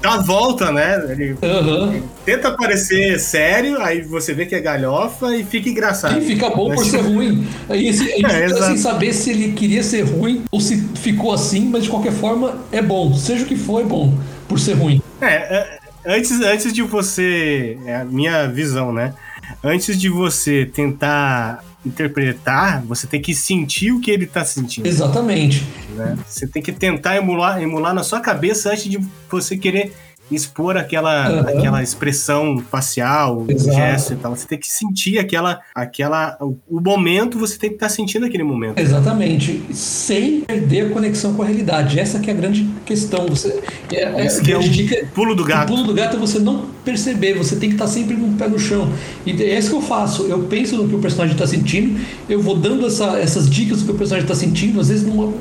Dá 0.00 0.18
volta, 0.18 0.70
né? 0.72 1.04
Ele 1.10 1.36
uhum. 1.42 2.02
tenta 2.24 2.50
parecer 2.52 3.18
sério, 3.18 3.80
aí 3.80 4.02
você 4.02 4.32
vê 4.32 4.46
que 4.46 4.54
é 4.54 4.60
galhofa 4.60 5.36
e 5.36 5.44
fica 5.44 5.68
engraçado. 5.68 6.18
E 6.18 6.26
fica 6.26 6.50
bom 6.50 6.68
mas... 6.68 6.80
por 6.80 6.86
ser 6.86 7.00
ruim. 7.00 7.46
Aí, 7.68 7.88
esse, 7.88 8.02
aí 8.12 8.22
é, 8.24 8.48
fica 8.48 8.66
sem 8.66 8.76
saber 8.76 9.12
se 9.12 9.30
ele 9.30 9.52
queria 9.52 9.82
ser 9.82 10.02
ruim 10.02 10.44
ou 10.50 10.60
se 10.60 10.78
ficou 10.96 11.32
assim, 11.32 11.68
mas 11.68 11.84
de 11.84 11.90
qualquer 11.90 12.12
forma 12.12 12.58
é 12.70 12.82
bom. 12.82 13.14
Seja 13.14 13.44
o 13.44 13.46
que 13.46 13.56
for, 13.56 13.80
é 13.80 13.84
bom 13.84 14.12
por 14.48 14.58
ser 14.58 14.74
ruim. 14.74 15.00
É, 15.20 15.26
é 15.26 15.78
antes, 16.06 16.40
antes 16.40 16.72
de 16.72 16.82
você. 16.82 17.78
É 17.86 17.96
a 17.96 18.04
minha 18.04 18.46
visão, 18.48 18.92
né? 18.92 19.14
antes 19.62 19.98
de 19.98 20.08
você 20.08 20.66
tentar 20.66 21.64
interpretar, 21.84 22.82
você 22.84 23.06
tem 23.06 23.20
que 23.20 23.34
sentir 23.34 23.92
o 23.92 24.00
que 24.00 24.10
ele 24.10 24.26
tá 24.26 24.44
sentindo. 24.44 24.86
Exatamente. 24.86 25.66
Né? 25.96 26.16
Você 26.26 26.46
tem 26.46 26.62
que 26.62 26.72
tentar 26.72 27.16
emular, 27.16 27.60
emular 27.60 27.92
na 27.94 28.02
sua 28.02 28.20
cabeça 28.20 28.70
antes 28.70 28.84
de 28.84 29.00
você 29.30 29.56
querer 29.56 29.92
expor 30.30 30.76
aquela, 30.76 31.30
uhum. 31.30 31.40
aquela 31.40 31.82
expressão 31.82 32.62
facial, 32.70 33.44
Exato. 33.48 33.76
gesto 33.76 34.12
e 34.12 34.16
tal. 34.16 34.34
Você 34.34 34.46
tem 34.46 34.58
que 34.58 34.68
sentir 34.68 35.18
aquela, 35.18 35.60
aquela, 35.74 36.36
o 36.40 36.80
momento, 36.80 37.38
você 37.38 37.58
tem 37.58 37.70
que 37.70 37.76
estar 37.76 37.88
tá 37.88 37.92
sentindo 37.92 38.26
aquele 38.26 38.42
momento. 38.42 38.78
Exatamente, 38.78 39.62
sem 39.72 40.40
perder 40.40 40.86
a 40.86 40.90
conexão 40.90 41.34
com 41.34 41.42
a 41.42 41.46
realidade. 41.46 41.98
Essa 41.98 42.18
que 42.18 42.30
é 42.30 42.32
a 42.32 42.36
grande 42.36 42.68
questão. 42.84 43.26
Você, 43.26 43.62
é, 43.92 44.24
Esse 44.24 44.50
é, 44.50 44.54
é 44.54 44.58
o 44.58 44.60
dica, 44.60 45.06
pulo 45.14 45.34
do 45.34 45.44
gato. 45.44 45.72
O 45.72 45.76
pulo 45.76 45.86
do 45.86 45.94
gato 45.94 46.16
é 46.16 46.18
você 46.18 46.38
não 46.38 46.66
perceber, 46.84 47.34
você 47.34 47.56
tem 47.56 47.68
que 47.68 47.74
estar 47.76 47.86
tá 47.86 47.90
sempre 47.90 48.16
com 48.16 48.26
o 48.26 48.32
pé 48.34 48.48
no 48.48 48.58
chão. 48.58 48.92
E 49.24 49.30
é 49.42 49.58
isso 49.58 49.70
que 49.70 49.76
eu 49.76 49.82
faço. 49.82 50.24
Eu 50.24 50.44
penso 50.44 50.76
no 50.76 50.88
que 50.88 50.94
o 50.94 50.98
personagem 50.98 51.34
está 51.34 51.46
sentindo, 51.46 52.00
eu 52.28 52.40
vou 52.40 52.56
dando 52.56 52.86
essa, 52.86 53.18
essas 53.18 53.48
dicas 53.48 53.80
do 53.80 53.86
que 53.86 53.90
o 53.92 53.94
personagem 53.94 54.24
está 54.24 54.34
sentindo, 54.34 54.80
às 54.80 54.88
vezes 54.88 55.06
numa, 55.06 55.32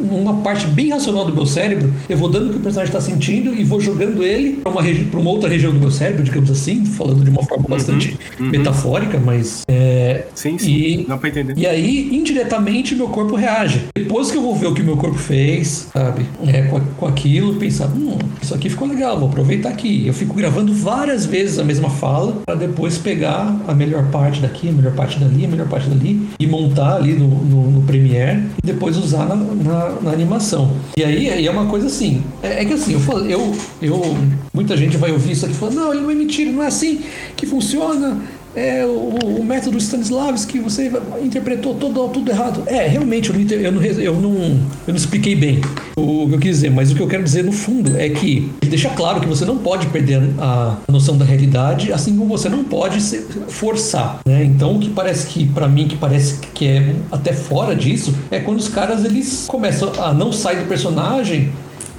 numa 0.00 0.42
parte 0.42 0.66
bem 0.66 0.90
racional 0.90 1.24
do 1.24 1.34
meu 1.34 1.46
cérebro, 1.46 1.92
eu 2.08 2.16
vou 2.16 2.28
dando 2.28 2.48
o 2.48 2.50
que 2.50 2.58
o 2.58 2.60
personagem 2.60 2.94
está 2.94 3.00
sentindo 3.00 3.54
e 3.54 3.64
vou 3.64 3.80
jogando 3.80 4.11
ele 4.20 4.54
para 4.54 4.72
uma, 4.72 4.80
uma 4.80 5.30
outra 5.30 5.48
região 5.48 5.72
do 5.72 5.78
meu 5.78 5.90
cérebro, 5.90 6.24
digamos 6.24 6.50
assim, 6.50 6.84
falando 6.84 7.22
de 7.22 7.30
uma 7.30 7.44
forma 7.44 7.64
uhum, 7.64 7.70
bastante 7.70 8.18
uhum. 8.40 8.48
metafórica, 8.48 9.18
mas. 9.18 9.62
É, 9.68 10.24
sim, 10.34 10.58
sim. 10.58 10.72
E, 10.72 11.06
Dá 11.06 11.16
pra 11.16 11.28
entender. 11.28 11.54
E 11.56 11.66
aí, 11.66 12.08
indiretamente, 12.12 12.94
meu 12.96 13.08
corpo 13.08 13.36
reage. 13.36 13.84
Depois 13.94 14.30
que 14.30 14.36
eu 14.36 14.42
vou 14.42 14.56
ver 14.56 14.66
o 14.66 14.74
que 14.74 14.82
meu 14.82 14.96
corpo 14.96 15.18
fez, 15.18 15.88
sabe? 15.92 16.26
É, 16.46 16.62
com, 16.62 16.80
com 16.80 17.06
aquilo, 17.06 17.54
pensar, 17.54 17.86
hum, 17.86 18.18
isso 18.40 18.54
aqui 18.54 18.68
ficou 18.68 18.88
legal, 18.88 19.18
vou 19.18 19.28
aproveitar 19.28 19.68
aqui. 19.68 20.06
Eu 20.06 20.14
fico 20.14 20.34
gravando 20.34 20.74
várias 20.74 21.24
vezes 21.24 21.58
a 21.58 21.64
mesma 21.64 21.90
fala 21.90 22.42
para 22.44 22.54
depois 22.54 22.98
pegar 22.98 23.56
a 23.66 23.74
melhor 23.74 24.04
parte 24.10 24.40
daqui, 24.40 24.68
a 24.68 24.72
melhor 24.72 24.94
parte 24.94 25.18
dali, 25.18 25.44
a 25.44 25.48
melhor 25.48 25.68
parte 25.68 25.88
dali 25.88 26.28
e 26.38 26.46
montar 26.46 26.96
ali 26.96 27.12
no, 27.14 27.28
no, 27.28 27.70
no 27.70 27.82
Premiere 27.82 28.42
e 28.62 28.66
depois 28.66 28.96
usar 28.96 29.26
na, 29.26 29.36
na, 29.36 30.00
na, 30.00 30.10
animação. 30.10 30.72
E 30.96 31.04
aí, 31.04 31.30
aí 31.30 31.46
é 31.46 31.50
uma 31.50 31.66
coisa 31.66 31.86
assim, 31.86 32.22
é, 32.42 32.62
é 32.62 32.64
que 32.64 32.72
assim, 32.72 32.94
eu, 32.94 33.26
eu, 33.26 33.52
eu 33.80 34.01
Muita 34.52 34.76
gente 34.76 34.96
vai 34.96 35.12
ouvir 35.12 35.32
isso 35.32 35.46
aqui 35.46 35.54
falar, 35.54 35.72
não, 35.72 35.92
ele 35.92 36.02
não 36.02 36.10
é 36.10 36.14
mentira, 36.14 36.50
não 36.50 36.62
é 36.62 36.66
assim 36.66 37.00
que 37.36 37.46
funciona 37.46 38.20
é, 38.54 38.84
o, 38.84 39.38
o, 39.40 39.44
método 39.44 39.78
Stanislavski, 39.78 40.58
você 40.58 40.90
interpretou 41.22 41.74
todo, 41.74 42.08
tudo 42.08 42.30
errado. 42.30 42.62
É, 42.66 42.86
realmente, 42.86 43.30
eu 43.30 43.34
não, 43.34 43.42
eu 43.50 43.72
não, 43.72 43.82
eu 43.82 44.14
não, 44.14 44.34
eu 44.34 44.88
não 44.88 44.96
expliquei 44.96 45.34
bem 45.34 45.60
o, 45.96 46.24
o 46.24 46.28
que 46.28 46.34
eu 46.34 46.38
quis 46.38 46.56
dizer, 46.56 46.70
mas 46.70 46.90
o 46.90 46.94
que 46.94 47.00
eu 47.00 47.08
quero 47.08 47.22
dizer 47.22 47.44
no 47.44 47.52
fundo 47.52 47.96
é 47.96 48.08
que 48.10 48.50
ele 48.60 48.70
deixa 48.70 48.90
claro 48.90 49.20
que 49.20 49.26
você 49.26 49.44
não 49.44 49.56
pode 49.56 49.86
perder 49.86 50.20
a 50.38 50.76
noção 50.88 51.16
da 51.16 51.24
realidade, 51.24 51.92
assim 51.92 52.16
como 52.16 52.28
você 52.28 52.48
não 52.48 52.64
pode 52.64 53.00
se 53.00 53.22
forçar. 53.48 54.20
Né? 54.26 54.44
Então, 54.44 54.76
o 54.76 54.78
que 54.78 54.90
parece 54.90 55.26
que, 55.28 55.46
para 55.46 55.66
mim, 55.66 55.88
que 55.88 55.96
parece 55.96 56.38
que 56.52 56.66
é 56.66 56.94
até 57.10 57.32
fora 57.32 57.74
disso, 57.74 58.14
é 58.30 58.38
quando 58.38 58.58
os 58.58 58.68
caras 58.68 59.04
eles 59.04 59.46
começam 59.46 59.92
a 59.98 60.12
não 60.12 60.30
sair 60.30 60.58
do 60.58 60.66
personagem 60.66 61.50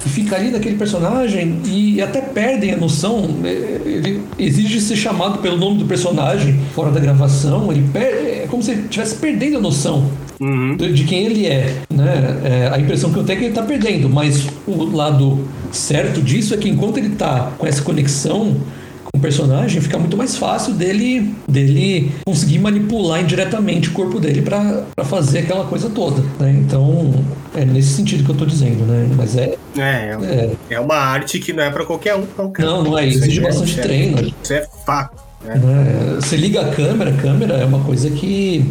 e 0.04 0.08
fica 0.08 0.36
ali 0.36 0.50
naquele 0.50 0.76
personagem 0.76 1.60
e 1.64 2.00
até 2.00 2.20
perdem 2.20 2.72
a 2.72 2.76
noção. 2.76 3.28
É, 3.44 3.80
ele 3.84 4.22
exige 4.38 4.80
ser 4.80 4.96
chamado 4.96 5.38
pelo 5.38 5.56
nome 5.56 5.78
do 5.78 5.86
personagem 5.86 6.60
fora 6.74 6.90
da 6.90 7.00
gravação. 7.00 7.70
Ele 7.72 7.88
perde, 7.92 8.30
é 8.30 8.46
como 8.48 8.62
se 8.62 8.72
ele 8.72 8.82
estivesse 8.82 9.16
perdendo 9.16 9.58
a 9.58 9.60
noção 9.60 10.10
uhum. 10.40 10.76
de 10.76 11.04
quem 11.04 11.26
ele 11.26 11.46
é. 11.46 11.82
Né? 11.92 12.40
É, 12.44 12.70
a 12.72 12.78
impressão 12.78 13.12
que 13.12 13.18
eu 13.18 13.24
tenho 13.24 13.36
é 13.36 13.38
que 13.38 13.44
ele 13.46 13.52
está 13.52 13.62
perdendo, 13.62 14.08
mas 14.08 14.46
o 14.66 14.84
lado 14.84 15.46
certo 15.72 16.20
disso 16.20 16.54
é 16.54 16.56
que 16.56 16.68
enquanto 16.68 16.98
ele 16.98 17.12
está 17.12 17.52
com 17.58 17.66
essa 17.66 17.82
conexão 17.82 18.56
um 19.14 19.20
personagem, 19.20 19.80
fica 19.80 19.96
muito 19.96 20.16
mais 20.16 20.36
fácil 20.36 20.74
dele, 20.74 21.32
dele 21.48 22.12
conseguir 22.26 22.58
manipular 22.58 23.20
indiretamente 23.20 23.88
o 23.88 23.92
corpo 23.92 24.18
dele 24.18 24.42
para 24.42 24.84
fazer 25.04 25.40
aquela 25.40 25.64
coisa 25.64 25.88
toda. 25.88 26.20
Né? 26.40 26.50
Então, 26.50 27.24
é 27.54 27.64
nesse 27.64 27.90
sentido 27.90 28.24
que 28.24 28.30
eu 28.30 28.34
tô 28.34 28.44
dizendo, 28.44 28.84
né? 28.84 29.08
Mas 29.16 29.36
é. 29.36 29.56
É, 29.76 30.16
é, 30.20 30.50
é 30.70 30.80
uma 30.80 30.96
arte 30.96 31.38
que 31.38 31.52
não 31.52 31.62
é 31.62 31.70
para 31.70 31.84
qualquer 31.84 32.16
um. 32.16 32.26
Qualquer 32.26 32.66
não, 32.66 32.82
não 32.82 32.98
é. 32.98 33.06
Exige 33.06 33.40
bastante 33.40 33.78
é, 33.78 33.82
treino. 33.82 34.32
Isso 34.42 34.52
é 34.52 34.66
fato. 34.84 35.22
Né? 35.44 35.54
É, 35.54 36.14
você 36.16 36.36
liga 36.36 36.62
a 36.62 36.70
câmera, 36.74 37.10
a 37.10 37.16
câmera 37.16 37.54
é 37.54 37.64
uma 37.64 37.80
coisa 37.84 38.10
que 38.10 38.68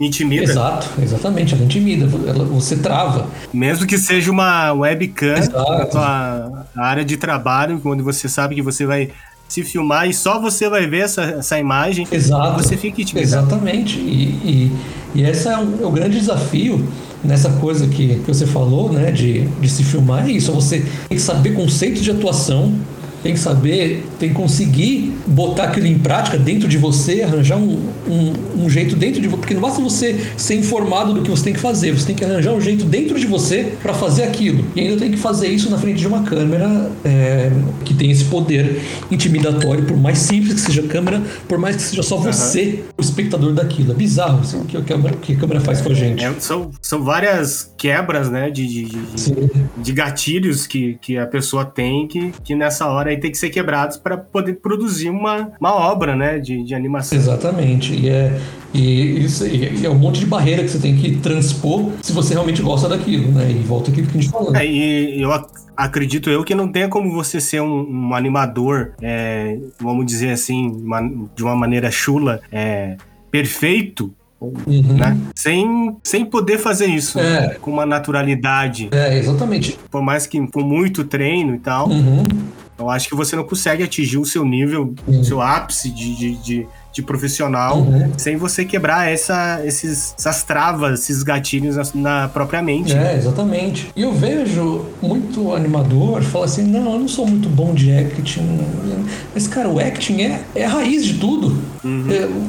Intimida. 0.00 0.44
Exato, 0.44 0.88
exatamente, 1.02 1.54
ela 1.54 1.64
intimida, 1.64 2.08
ela, 2.28 2.44
você 2.44 2.76
trava. 2.76 3.26
Mesmo 3.52 3.84
que 3.84 3.98
seja 3.98 4.30
uma 4.30 4.72
webcam 4.72 5.34
na 5.50 5.86
tua 5.86 6.66
área 6.76 7.04
de 7.04 7.16
trabalho, 7.16 7.80
onde 7.84 8.00
você 8.00 8.28
sabe 8.28 8.54
que 8.54 8.62
você 8.62 8.86
vai 8.86 9.10
se 9.48 9.62
filmar 9.64 10.08
e 10.08 10.12
só 10.12 10.38
você 10.38 10.68
vai 10.68 10.86
ver 10.86 11.04
essa, 11.04 11.22
essa 11.22 11.58
imagem. 11.58 12.06
Exato. 12.12 12.62
Você 12.62 12.76
fica 12.76 13.00
intimidado. 13.00 13.46
Exatamente. 13.46 13.98
E, 13.98 14.12
e, 14.44 14.72
e 15.14 15.22
esse 15.22 15.48
é, 15.48 15.56
um, 15.56 15.82
é 15.82 15.86
o 15.86 15.90
grande 15.90 16.18
desafio 16.18 16.86
nessa 17.24 17.50
coisa 17.52 17.86
que, 17.86 18.16
que 18.16 18.26
você 18.28 18.46
falou, 18.46 18.92
né, 18.92 19.10
de, 19.10 19.46
de 19.46 19.68
se 19.68 19.82
filmar, 19.82 20.28
é 20.28 20.32
isso. 20.32 20.52
Você 20.52 20.84
tem 21.08 21.16
que 21.16 21.22
saber 21.22 21.54
conceitos 21.54 22.02
de 22.02 22.10
atuação, 22.10 22.74
tem 23.22 23.32
que 23.32 23.40
saber, 23.40 24.04
tem 24.18 24.30
que 24.30 24.34
conseguir 24.34 25.12
botar 25.26 25.64
aquilo 25.64 25.86
em 25.86 25.98
prática 25.98 26.38
dentro 26.38 26.68
de 26.68 26.78
você, 26.78 27.22
arranjar 27.22 27.56
um, 27.56 27.78
um, 28.06 28.64
um 28.64 28.70
jeito 28.70 28.94
dentro 28.96 29.20
de 29.20 29.28
você, 29.28 29.38
porque 29.38 29.54
não 29.54 29.60
basta 29.60 29.80
você 29.80 30.16
ser 30.36 30.54
informado 30.54 31.14
do 31.14 31.22
que 31.22 31.30
você 31.30 31.44
tem 31.44 31.52
que 31.52 31.60
fazer, 31.60 31.92
você 31.92 32.06
tem 32.06 32.16
que 32.16 32.24
arranjar 32.24 32.52
um 32.52 32.60
jeito 32.60 32.84
dentro 32.84 33.18
de 33.18 33.26
você 33.26 33.72
para 33.82 33.92
fazer 33.94 34.24
aquilo. 34.24 34.64
E 34.74 34.80
ainda 34.80 34.96
tem 34.96 35.10
que 35.10 35.16
fazer 35.16 35.48
isso 35.48 35.70
na 35.70 35.78
frente 35.78 35.98
de 35.98 36.06
uma 36.06 36.22
câmera 36.22 36.90
é, 37.04 37.50
que 37.84 37.94
tem 37.94 38.10
esse 38.10 38.24
poder 38.24 38.80
intimidatório, 39.10 39.84
por 39.84 39.96
mais 39.96 40.18
simples 40.18 40.54
que 40.54 40.60
seja 40.60 40.82
a 40.82 40.86
câmera, 40.86 41.22
por 41.48 41.58
mais 41.58 41.76
que 41.76 41.82
seja 41.82 42.02
só 42.02 42.16
você, 42.16 42.62
uhum. 42.62 42.82
o 42.98 43.00
espectador 43.00 43.52
daquilo. 43.52 43.92
É 43.92 43.94
bizarro 43.94 44.40
assim, 44.40 44.60
o, 44.60 44.64
que 44.64 44.76
a 44.76 44.82
câmera, 44.82 45.16
que 45.16 45.32
a 45.32 45.36
câmera 45.36 45.60
faz 45.60 45.80
com 45.80 45.90
a 45.90 45.94
gente. 45.94 46.24
É, 46.24 46.32
são, 46.38 46.70
são 46.80 47.02
várias 47.02 47.72
quebras 47.76 48.30
né, 48.30 48.50
de, 48.50 48.66
de, 48.66 48.84
de, 48.84 49.34
de 49.76 49.92
gatilhos 49.92 50.66
que, 50.66 50.98
que 51.00 51.18
a 51.18 51.26
pessoa 51.26 51.64
tem 51.64 52.06
que, 52.06 52.32
que 52.44 52.54
nessa 52.54 52.86
hora 52.86 53.07
aí 53.08 53.18
tem 53.18 53.30
que 53.30 53.38
ser 53.38 53.50
quebrados 53.50 53.96
para 53.96 54.16
poder 54.16 54.54
produzir 54.54 55.10
uma, 55.10 55.52
uma 55.60 55.72
obra, 55.74 56.14
né, 56.14 56.38
de, 56.38 56.62
de 56.62 56.74
animação. 56.74 57.16
Exatamente. 57.16 57.94
E 57.94 58.08
é, 58.08 58.38
e 58.72 59.24
isso 59.24 59.46
e 59.46 59.84
é 59.84 59.90
um 59.90 59.98
monte 59.98 60.20
de 60.20 60.26
barreira 60.26 60.62
que 60.62 60.68
você 60.68 60.78
tem 60.78 60.96
que 60.96 61.16
transpor 61.16 61.90
se 62.02 62.12
você 62.12 62.34
realmente 62.34 62.60
gosta 62.62 62.88
daquilo, 62.88 63.32
né? 63.32 63.50
E 63.50 63.54
volta 63.54 63.90
aquilo 63.90 64.06
que 64.06 64.18
a 64.18 64.20
gente 64.20 64.30
falou. 64.30 64.54
É, 64.54 64.66
e 64.66 65.22
eu 65.22 65.30
acredito 65.76 66.28
eu 66.28 66.44
que 66.44 66.54
não 66.54 66.70
tenha 66.70 66.88
como 66.88 67.12
você 67.12 67.40
ser 67.40 67.62
um, 67.62 68.08
um 68.08 68.14
animador, 68.14 68.92
é, 69.00 69.58
vamos 69.80 70.04
dizer 70.04 70.30
assim, 70.30 70.68
uma, 70.68 71.00
de 71.34 71.42
uma 71.42 71.56
maneira 71.56 71.90
chula, 71.90 72.40
é, 72.52 72.96
perfeito, 73.30 74.12
Uhum. 74.40 74.96
Né? 74.96 75.18
Sem, 75.34 75.96
sem 76.04 76.24
poder 76.24 76.58
fazer 76.58 76.86
isso 76.86 77.18
é. 77.18 77.48
né? 77.48 77.56
com 77.60 77.72
uma 77.72 77.84
naturalidade. 77.84 78.88
É, 78.92 79.18
exatamente. 79.18 79.76
Por 79.90 80.00
mais 80.00 80.26
que 80.26 80.44
com 80.46 80.60
muito 80.60 81.04
treino 81.04 81.56
e 81.56 81.58
tal. 81.58 81.88
Uhum. 81.88 82.22
Eu 82.78 82.88
acho 82.88 83.08
que 83.08 83.14
você 83.14 83.34
não 83.34 83.44
consegue 83.44 83.82
atingir 83.82 84.18
o 84.18 84.24
seu 84.24 84.44
nível, 84.44 84.94
o 85.06 85.24
seu 85.24 85.40
ápice 85.40 85.90
de, 85.90 86.14
de, 86.14 86.34
de, 86.36 86.68
de 86.98 87.02
profissional 87.02 87.78
uhum. 87.78 88.12
sem 88.16 88.36
você 88.36 88.64
quebrar 88.64 89.10
essa, 89.10 89.60
esses, 89.64 90.14
essas 90.18 90.42
travas, 90.42 91.00
esses 91.00 91.22
gatilhos 91.22 91.76
na, 91.76 91.84
na 91.94 92.28
própria 92.28 92.60
mente. 92.60 92.92
É, 92.92 93.16
exatamente. 93.16 93.90
E 93.94 94.02
eu 94.02 94.12
vejo 94.12 94.86
muito 95.00 95.54
animador 95.54 96.22
falar 96.22 96.46
assim: 96.46 96.64
não, 96.64 96.92
eu 96.92 96.98
não 96.98 97.08
sou 97.08 97.26
muito 97.26 97.48
bom 97.48 97.72
de 97.72 97.92
acting. 97.92 98.58
Mas, 99.32 99.46
cara, 99.46 99.68
o 99.68 99.78
acting 99.78 100.22
é, 100.22 100.42
é 100.54 100.64
a 100.64 100.68
raiz 100.68 101.04
de 101.04 101.14
tudo. 101.14 101.56
Uhum. 101.84 102.06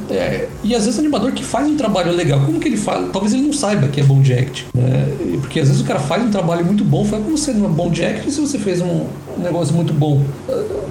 É, 0.09 0.13
é, 0.13 0.49
e 0.63 0.75
às 0.75 0.85
vezes 0.85 0.97
o 0.97 1.01
animador 1.01 1.31
que 1.31 1.43
faz 1.43 1.67
um 1.67 1.77
trabalho 1.77 2.11
legal, 2.11 2.39
como 2.41 2.59
que 2.59 2.67
ele 2.67 2.77
faz? 2.77 3.07
Talvez 3.11 3.33
ele 3.33 3.43
não 3.43 3.53
saiba 3.53 3.87
que 3.87 4.01
é 4.01 4.03
bom 4.03 4.21
de 4.21 4.33
acting. 4.33 4.65
Né? 4.73 5.37
Porque 5.41 5.59
às 5.59 5.67
vezes 5.67 5.81
o 5.81 5.85
cara 5.85 5.99
faz 5.99 6.23
um 6.23 6.31
trabalho 6.31 6.65
muito 6.65 6.83
bom, 6.83 7.05
fala 7.05 7.23
como 7.23 7.37
você 7.37 7.51
não 7.53 7.65
é 7.65 7.69
bom 7.69 7.89
de 7.89 8.03
acting 8.03 8.31
se 8.31 8.41
você 8.41 8.57
fez 8.57 8.81
um, 8.81 9.05
um 9.37 9.43
negócio 9.43 9.75
muito 9.75 9.93
bom. 9.93 10.23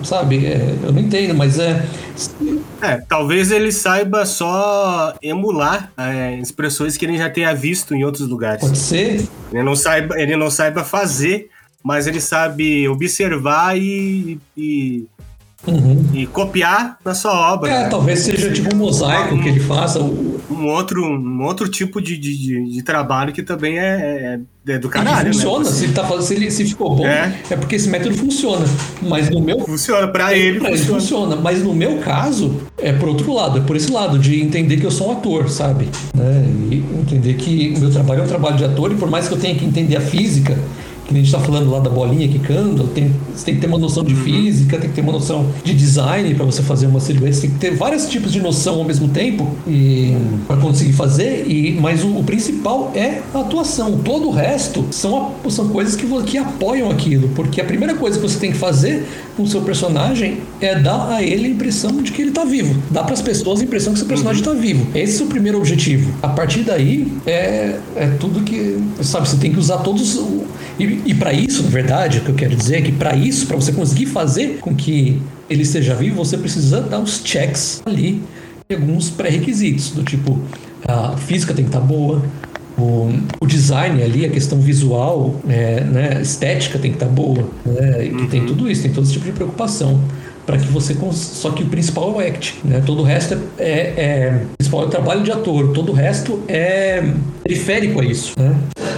Sabe? 0.05 0.47
É, 0.47 0.75
eu 0.85 0.93
não 0.93 1.01
entendo, 1.01 1.35
mas 1.35 1.59
é. 1.59 1.85
É, 2.81 3.03
talvez 3.09 3.48
ele 3.51 3.73
saiba 3.73 4.25
só 4.27 5.15
emular 5.23 5.93
é, 5.97 6.39
expressões 6.39 6.97
que 6.97 7.05
ele 7.05 7.17
já 7.17 7.31
tenha 7.31 7.55
visto 7.55 7.95
em 7.95 8.05
outros 8.05 8.29
lugares. 8.29 8.61
Pode 8.61 8.79
ser. 8.79 9.27
Ele 9.53 9.63
não 9.63 9.77
saiba, 9.77 10.21
ele 10.21 10.37
não 10.37 10.51
saiba 10.51 10.85
fazer, 10.85 11.51
mas 11.83 12.07
ele 12.07 12.21
sabe 12.21 12.89
observar 12.89 13.77
e, 13.79 14.39
e 14.57 15.07
Uhum. 15.67 16.07
e 16.15 16.27
copiar 16.27 16.99
na 17.05 17.15
sua 17.15 17.53
obra. 17.53 17.71
É, 17.71 17.83
né? 17.85 17.89
talvez 17.89 18.21
seja 18.21 18.51
tipo 18.51 18.75
um 18.75 18.79
mosaico 18.79 19.35
um, 19.35 19.43
que 19.43 19.49
ele 19.49 19.61
faça. 19.61 20.01
Um 20.01 20.67
outro, 20.67 21.05
um 21.05 21.45
outro 21.45 21.69
tipo 21.69 22.01
de, 22.01 22.17
de, 22.17 22.73
de 22.73 22.83
trabalho 22.83 23.33
que 23.33 23.43
também 23.43 23.79
é, 23.79 24.41
é, 24.67 24.73
é 24.73 24.79
do 24.79 24.89
caralho. 24.89 25.27
Né? 25.27 25.33
funciona, 25.33 25.65
né? 25.65 25.71
se, 25.71 25.85
ele 25.85 25.93
tá, 25.93 26.23
se, 26.23 26.35
ele, 26.35 26.51
se 26.51 26.65
ficou 26.65 26.97
bom, 26.97 27.07
é. 27.07 27.35
é. 27.51 27.57
porque 27.57 27.77
esse 27.77 27.89
método 27.89 28.15
funciona. 28.15 28.65
Mas 29.03 29.29
no 29.29 29.41
meu. 29.41 29.61
Funciona, 29.61 30.07
pra 30.09 30.33
ele. 30.33 30.61
Pra 30.61 30.71
funciona. 30.71 30.93
ele 30.93 31.01
funciona. 31.01 31.37
Mas 31.37 31.63
no 31.63 31.75
meu 31.75 31.99
caso, 31.99 32.61
é 32.79 32.93
por 32.93 33.09
outro 33.09 33.33
lado, 33.33 33.59
é 33.59 33.61
por 33.61 33.77
esse 33.77 33.91
lado, 33.91 34.19
de 34.19 34.41
entender 34.41 34.79
que 34.79 34.87
eu 34.87 34.91
sou 34.91 35.09
um 35.09 35.13
ator, 35.13 35.51
sabe? 35.51 35.89
Né? 36.15 36.47
E 36.71 36.77
entender 36.77 37.35
que 37.35 37.75
o 37.77 37.81
meu 37.81 37.91
trabalho 37.91 38.21
é 38.21 38.25
um 38.25 38.29
trabalho 38.29 38.57
de 38.57 38.65
ator, 38.65 38.93
e 38.93 38.95
por 38.95 39.11
mais 39.11 39.27
que 39.29 39.35
eu 39.35 39.39
tenha 39.39 39.55
que 39.55 39.65
entender 39.65 39.97
a 39.97 40.01
física 40.01 40.57
que 41.09 41.15
a 41.15 41.25
gente 41.25 41.27
está 41.35 41.39
falando 41.41 41.71
lá 41.71 41.81
da 41.81 41.89
bolinha 41.91 42.29
quicando, 42.29 42.85
tem, 42.89 43.11
você 43.35 43.47
tem 43.47 43.55
que 43.55 43.61
ter 43.63 43.67
uma 43.67 43.79
noção 43.79 44.05
de 44.05 44.15
Uhum. 44.15 44.21
física, 44.23 44.79
tem 44.79 44.91
que 44.91 44.95
ter 44.97 45.01
uma 45.01 45.13
noção 45.13 45.47
de 45.65 45.73
design 45.75 46.35
para 46.35 46.45
você 46.45 46.63
fazer 46.63 46.87
uma 46.87 47.01
silhueta, 47.01 47.33
você 47.35 47.41
tem 47.43 47.51
que 47.51 47.57
ter 47.59 47.75
vários 47.77 48.07
tipos 48.09 48.31
de 48.33 48.41
noção 48.41 48.77
ao 48.77 48.85
mesmo 48.85 49.09
tempo 49.09 49.49
e 49.67 50.15
para 50.47 50.57
conseguir 50.59 50.93
fazer. 50.93 51.47
E 51.49 51.79
mas 51.81 52.05
o, 52.05 52.09
o 52.19 52.25
principal 52.25 52.93
é 52.95 53.23
a 53.33 53.41
atuação. 53.41 53.99
Todo 54.05 54.29
o 54.29 54.31
resto 54.31 54.85
são, 54.91 55.33
são 55.49 55.69
coisas 55.69 55.97
que, 55.97 56.07
que 56.25 56.37
apoiam 56.39 56.91
aquilo, 56.91 57.29
porque 57.35 57.61
a 57.61 57.65
primeira 57.65 57.95
coisa 57.95 58.19
que 58.19 58.23
você 58.29 58.39
tem 58.39 58.53
que 58.53 58.59
fazer 58.59 59.07
com 59.37 59.45
o 59.45 59.47
seu 59.49 59.63
personagem 59.63 60.39
é 60.61 60.79
dar 60.79 61.11
a 61.13 61.23
ele 61.23 61.47
a 61.47 61.49
impressão 61.49 62.03
de 62.03 62.13
que 62.13 62.21
ele 62.23 62.33
tá 62.33 62.45
vivo. 62.45 62.75
Dá 62.91 63.03
para 63.03 63.15
as 63.15 63.23
pessoas 63.23 63.61
a 63.61 63.65
impressão 63.65 63.93
que 63.93 63.99
seu 63.99 64.09
personagem 64.09 64.43
tá 64.43 64.53
vivo. 64.53 64.87
Esse 64.95 65.23
é 65.23 65.25
o 65.25 65.29
primeiro 65.29 65.57
objetivo. 65.59 66.13
A 66.23 66.29
partir 66.29 66.65
daí 66.65 67.07
é, 67.27 67.79
é 67.97 68.07
tudo 68.21 68.41
que 68.43 68.77
sabe. 69.03 69.27
Você 69.29 69.37
tem 69.39 69.53
que 69.53 69.59
usar 69.59 69.79
todos 69.79 70.17
o- 70.17 70.45
e, 71.05 71.11
e 71.11 71.15
para 71.15 71.33
isso, 71.33 71.63
na 71.63 71.71
verdade, 71.71 72.19
o 72.19 72.21
que 72.23 72.31
eu 72.31 72.35
quero 72.35 72.57
dizer 72.57 72.77
é 72.77 72.83
que 72.83 72.93
para 72.93 73.17
isso, 73.17 73.47
para 73.47 73.57
você 73.57 73.73
conseguir 73.73 74.07
fazer 74.07 74.59
com 74.59 74.75
que 74.75 75.21
ele 75.49 75.63
esteja 75.63 75.95
vivo, 75.95 76.17
você 76.17 76.37
precisa 76.37 76.81
dar 76.81 77.01
os 77.01 77.23
checks 77.25 77.83
ali 77.87 78.23
e 78.69 78.75
alguns 78.75 79.11
pré-requisitos 79.11 79.91
do 79.91 80.03
tipo 80.03 80.39
a 80.87 81.17
física 81.17 81.55
tem 81.55 81.65
que 81.65 81.71
estar 81.71 81.81
boa. 81.81 82.23
O, 82.77 83.13
o 83.41 83.47
design 83.47 84.01
ali, 84.03 84.25
a 84.25 84.29
questão 84.29 84.61
visual, 84.61 85.41
é, 85.49 85.81
né, 85.81 86.23
estética 86.23 86.79
tem 86.79 86.93
que 86.93 86.97
estar 86.97 87.09
boa. 87.09 87.49
Né, 87.67 88.07
e 88.07 88.27
tem 88.29 88.47
tudo 88.47 88.71
isso, 88.71 88.83
tem 88.83 88.93
todo 88.93 89.05
esse 89.05 89.15
tipo 89.15 89.25
de 89.25 89.33
preocupação 89.33 90.01
para 90.49 90.57
que 90.57 90.67
você 90.69 90.95
cons... 90.95 91.17
só 91.17 91.51
que 91.51 91.63
o 91.63 91.67
principal 91.67 92.09
é 92.09 92.13
o 92.25 92.27
act 92.27 92.59
né? 92.65 92.83
todo 92.87 93.01
o 93.03 93.05
resto 93.05 93.35
é, 93.35 93.39
é, 93.59 93.71
é- 93.99 94.43
o 94.55 94.57
principal 94.57 94.83
é 94.83 94.87
o 94.87 94.89
trabalho 94.89 95.23
de 95.23 95.31
ator 95.31 95.73
todo 95.75 95.93
o 95.93 95.95
resto 95.95 96.43
é 96.49 97.05
periférico 97.45 98.01
a 98.01 98.05
isso 98.05 98.33
né? 98.41 98.57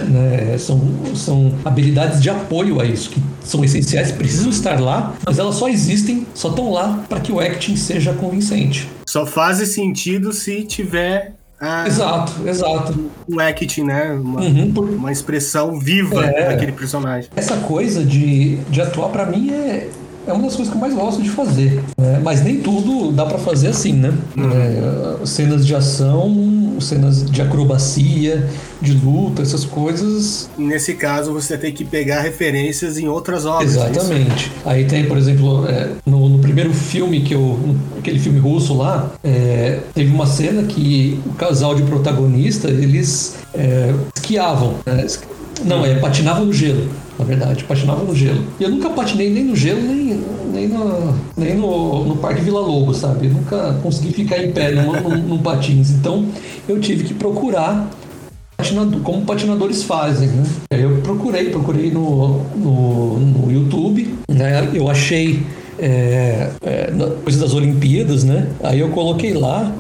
Né? 0.09 0.57
são, 0.59 0.80
são 1.16 1.53
habilidades 1.64 2.22
de 2.22 2.30
apoio 2.30 2.80
a 2.80 2.84
isso 2.84 3.11
que 3.11 3.20
são 3.42 3.64
essenciais 3.64 4.12
precisam 4.12 4.48
estar 4.48 4.78
lá 4.80 5.14
mas 5.26 5.40
elas 5.40 5.57
só 5.57 5.68
existem 5.68 6.24
só 6.34 6.51
estão 6.51 6.70
lá 6.70 7.03
para 7.09 7.18
que 7.18 7.32
o 7.32 7.40
acting 7.40 7.74
seja 7.74 8.12
convincente 8.12 8.88
Só 9.05 9.26
faz 9.26 9.59
sentido 9.74 10.32
se 10.32 10.62
tiver 10.62 11.32
a, 11.61 11.84
exato 11.86 12.32
exato 12.48 13.11
o 13.28 13.40
acting, 13.40 13.82
né? 13.82 14.12
Uma, 14.12 14.40
Uhum, 14.40 14.72
por- 14.72 14.88
uma 14.88 15.11
expressão 15.12 15.78
viva 15.80 16.24
É. 16.24 16.48
daquele 16.48 16.72
personagem. 16.72 17.28
Essa 17.36 17.57
coisa 17.59 18.03
de, 18.03 18.57
de 18.70 18.80
atuar, 18.80 19.11
pra 19.11 19.26
mim, 19.26 19.51
é, 19.51 19.88
é 20.27 20.33
uma 20.33 20.43
das 20.45 20.55
coisas 20.57 20.68
que 20.73 20.77
eu 20.77 20.81
mais 20.81 20.95
gosto 20.95 21.23
de 21.23 21.31
fazer. 21.31 21.83
né? 21.99 22.21
Mas 22.23 22.43
nem 22.43 22.59
tudo 22.61 23.11
dá 23.12 23.25
pra 23.27 23.39
fazer 23.39 23.68
assim, 23.68 23.93
né? 23.93 24.12
É, 24.39 25.27
cenas 25.27 25.66
de 25.66 25.75
ação, 25.75 26.77
cenas 26.81 27.25
de 27.31 27.43
acrobacia, 27.43 28.49
de 28.81 28.93
luta, 28.93 29.43
essas 29.43 29.64
coisas. 29.64 30.49
Nesse 30.57 30.95
caso, 30.95 31.33
você 31.33 31.57
tem 31.59 31.73
que 31.73 31.85
pegar 31.85 32.21
referências 32.21 32.99
em 32.99 33.09
outras 33.09 33.45
obras. 33.47 33.77
é? 33.77 33.91
Exatamente. 33.91 34.53
Aí 34.64 34.85
tem, 34.85 35.05
por 35.07 35.16
exemplo, 35.18 35.66
é, 35.68 35.91
no, 36.07 36.29
no 36.29 36.39
primeiro 36.39 36.73
filme 36.73 37.21
que 37.23 37.35
eu. 37.35 37.59
aquele 37.99 38.18
filme 38.18 38.39
russo 38.39 38.75
lá, 38.77 39.11
é, 39.25 39.81
teve 39.95 40.12
uma 40.12 40.27
cena 40.27 40.62
que 40.62 41.21
o 41.27 41.33
casal 41.35 41.75
de 41.75 41.83
protagonista, 41.83 42.68
eles 42.68 43.37
é, 43.55 43.95
esquiavam. 44.14 44.75
né? 44.87 45.07
Não, 45.64 45.85
é, 45.85 45.95
patinavam 45.97 46.47
no 46.47 46.53
gelo, 46.53 46.89
na 47.21 47.27
verdade, 47.27 47.64
patinavam 47.64 48.07
no 48.07 48.14
gelo. 48.14 48.43
E 48.59 48.64
eu 48.64 48.71
nunca 48.71 48.89
patinei 48.89 49.31
nem 49.31 49.45
no 49.45 49.55
gelo, 49.55 49.83
nem, 49.83 50.21
nem, 50.53 50.68
no, 50.68 51.14
nem 51.37 51.55
no, 51.55 52.05
no 52.07 52.16
Parque 52.16 52.41
Vila 52.41 52.61
Lobo, 52.61 52.95
sabe? 52.95 53.27
Eu 53.27 53.35
nunca 53.35 53.75
consegui 53.83 54.12
ficar 54.12 54.43
em 54.43 54.51
pé 54.53 54.73
num, 54.73 55.39
patins. 55.39 55.91
Então 55.91 56.27
eu 56.66 56.81
tive 56.81 57.05
que 57.05 57.14
procurar 57.14 57.91
como 59.05 59.25
patinadores 59.25 59.83
fazem, 59.83 60.29
né? 60.29 60.43
Aí 60.73 60.83
Eu 60.83 60.99
procurei, 61.03 61.51
procurei 61.51 61.91
no, 61.91 62.43
no, 62.57 63.18
no 63.18 63.53
YouTube, 63.53 64.14
né? 64.29 64.71
Eu 64.75 64.89
achei 64.91 65.43
é, 65.79 66.51
é, 66.62 66.93
coisa 67.23 67.41
das 67.41 67.55
Olimpíadas, 67.55 68.23
né? 68.25 68.49
Aí 68.62 68.81
eu 68.81 68.91
coloquei 68.91 69.33
lá, 69.33 69.73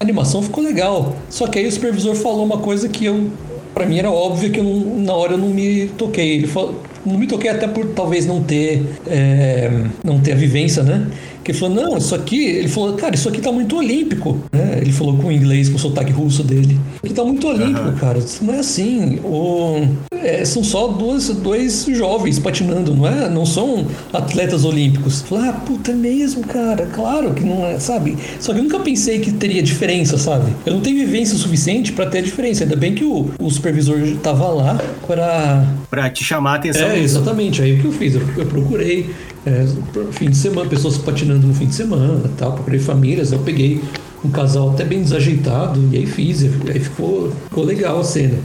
a 0.00 0.04
animação 0.04 0.42
ficou 0.42 0.62
legal. 0.62 1.14
Só 1.30 1.46
que 1.46 1.58
aí 1.58 1.66
o 1.66 1.72
supervisor 1.72 2.14
falou 2.14 2.44
uma 2.44 2.58
coisa 2.58 2.88
que 2.88 3.04
eu, 3.04 3.30
para 3.76 3.84
mim 3.84 3.98
era 3.98 4.10
óbvio 4.10 4.50
que 4.50 4.58
eu 4.58 4.64
não- 4.64 5.04
na 5.04 5.12
hora 5.12 5.32
eu 5.34 5.38
não 5.38 5.50
me 5.50 5.88
toquei. 5.98 6.36
Ele 6.36 6.46
falou, 6.46 6.80
não 7.04 7.18
me 7.18 7.26
toquei 7.26 7.50
até 7.50 7.68
por 7.68 7.84
talvez 7.88 8.24
não 8.24 8.42
ter, 8.42 8.82
é, 9.06 9.70
não 10.02 10.18
ter 10.18 10.32
a 10.32 10.34
vivência, 10.34 10.82
né? 10.82 11.06
Que 11.46 11.52
ele 11.52 11.58
falou, 11.60 11.76
não, 11.76 11.96
isso 11.96 12.12
aqui, 12.12 12.44
ele 12.44 12.66
falou, 12.66 12.94
cara, 12.94 13.14
isso 13.14 13.28
aqui 13.28 13.40
tá 13.40 13.52
muito 13.52 13.76
olímpico, 13.76 14.36
né? 14.52 14.78
Ele 14.82 14.90
falou 14.90 15.16
com 15.16 15.28
o 15.28 15.32
inglês, 15.32 15.68
com 15.68 15.76
o 15.76 15.78
sotaque 15.78 16.10
russo 16.10 16.42
dele. 16.42 16.76
Aqui 17.04 17.14
tá 17.14 17.22
muito 17.22 17.46
olímpico, 17.46 17.92
cara. 18.00 18.18
Isso 18.18 18.44
não 18.44 18.52
é 18.52 18.58
assim. 18.58 19.20
O, 19.22 19.86
é, 20.12 20.44
são 20.44 20.64
só 20.64 20.88
duas, 20.88 21.28
dois 21.28 21.86
jovens 21.90 22.40
patinando, 22.40 22.92
não 22.92 23.06
é? 23.06 23.28
Não 23.30 23.46
são 23.46 23.86
atletas 24.12 24.64
olímpicos. 24.64 25.22
Falei, 25.22 25.50
ah, 25.50 25.52
puta, 25.52 25.92
é 25.92 25.94
mesmo, 25.94 26.42
cara. 26.42 26.84
Claro 26.86 27.32
que 27.32 27.44
não 27.44 27.64
é, 27.64 27.78
sabe? 27.78 28.18
Só 28.40 28.52
que 28.52 28.58
eu 28.58 28.64
nunca 28.64 28.80
pensei 28.80 29.20
que 29.20 29.30
teria 29.30 29.62
diferença, 29.62 30.18
sabe? 30.18 30.52
Eu 30.66 30.72
não 30.72 30.80
tenho 30.80 30.96
vivência 30.96 31.38
suficiente 31.38 31.92
pra 31.92 32.06
ter 32.06 32.18
a 32.18 32.22
diferença. 32.22 32.64
Ainda 32.64 32.74
bem 32.74 32.92
que 32.92 33.04
o, 33.04 33.30
o 33.38 33.48
supervisor 33.48 34.00
tava 34.20 34.48
lá 34.48 34.80
para 35.06 35.64
Pra 35.88 36.10
te 36.10 36.24
chamar 36.24 36.54
a 36.54 36.56
atenção. 36.56 36.88
é, 36.88 36.98
exatamente. 36.98 37.62
Aí 37.62 37.74
o 37.74 37.80
que 37.80 37.84
eu 37.86 37.92
fiz? 37.92 38.16
Eu, 38.16 38.22
eu 38.36 38.46
procurei 38.46 39.10
é, 39.46 39.64
fim 40.10 40.28
de 40.28 40.36
semana, 40.36 40.68
pessoas 40.68 40.98
patinando 40.98 41.46
no 41.46 41.54
fim 41.54 41.66
de 41.66 41.74
semana 41.74 42.28
tal, 42.36 42.52
procurei 42.52 42.80
famílias, 42.80 43.30
eu 43.30 43.38
peguei 43.38 43.80
um 44.24 44.28
casal 44.28 44.70
até 44.70 44.84
bem 44.84 45.02
desajeitado 45.02 45.80
e 45.92 45.96
aí 45.96 46.06
fiz, 46.06 46.42
e 46.42 46.50
aí 46.68 46.80
ficou, 46.80 47.32
ficou 47.48 47.64
legal 47.64 48.00
a 48.00 48.04
cena. 48.04 48.38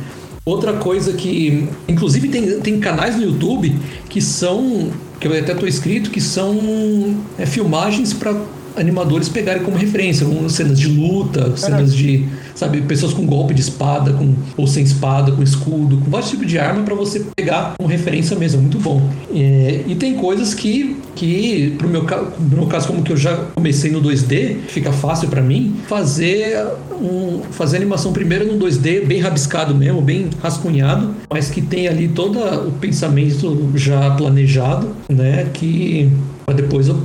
Outra 0.46 0.74
coisa 0.74 1.14
que, 1.14 1.68
inclusive 1.88 2.28
tem, 2.28 2.60
tem 2.60 2.80
canais 2.80 3.16
no 3.16 3.24
YouTube 3.24 3.76
que 4.10 4.22
são, 4.22 4.92
que 5.20 5.28
eu 5.28 5.38
até 5.38 5.54
estou 5.54 5.68
inscrito, 5.68 6.12
que 6.12 6.22
são 6.22 7.16
é, 7.38 7.46
filmagens 7.46 8.14
para 8.14 8.36
animadores 8.76 9.28
pegarem 9.28 9.64
como 9.64 9.78
referência, 9.78 10.26
como 10.26 10.50
cenas 10.50 10.80
de 10.80 10.88
luta, 10.88 11.56
cenas 11.58 11.96
de, 11.96 12.28
sabe, 12.62 12.80
pessoas 12.82 13.12
com 13.12 13.26
golpe 13.26 13.56
de 13.56 13.62
espada, 13.62 14.14
com 14.14 14.36
ou 14.56 14.68
sem 14.68 14.84
espada, 14.84 15.32
com 15.32 15.42
escudo, 15.42 15.98
com 15.98 16.12
vários 16.12 16.30
tipos 16.30 16.46
de 16.46 16.60
arma 16.60 16.84
para 16.84 16.94
você 16.94 17.26
pegar 17.36 17.74
como 17.76 17.90
referência 17.90 18.38
mesmo, 18.38 18.62
muito 18.62 18.78
bom. 18.78 19.02
É, 19.34 19.82
e 19.88 19.96
tem 19.96 20.14
coisas 20.14 20.54
que, 20.54 20.96
que 21.16 21.74
pro 21.80 21.90
meu, 21.90 22.04
no 22.04 22.58
meu 22.58 22.68
caso, 22.68 22.86
como 22.86 23.02
que 23.02 23.12
eu 23.12 23.18
já 23.18 23.36
comecei 23.56 23.90
no 23.90 24.00
2D, 24.00 24.58
fica 24.68 24.92
fácil 24.92 25.28
para 25.28 25.42
mim 25.42 25.76
fazer 25.88 26.64
um, 27.02 27.42
fazer 27.50 27.78
animação 27.78 28.14
primeiro 28.14 28.46
no 28.46 28.64
2D, 28.64 29.08
bem 29.08 29.20
rabiscado 29.20 29.74
mesmo, 29.74 30.00
bem 30.00 30.30
rascunhado, 30.40 31.16
mas 31.32 31.50
que 31.50 31.64
tem 31.64 31.88
ali 31.88 32.10
todo 32.10 32.40
o 32.68 32.72
pensamento 32.74 33.72
já 33.74 34.12
planejado, 34.12 34.90
né, 35.10 35.48
que 35.52 36.12
para 36.46 36.54
depois 36.54 36.88
eu 36.88 36.96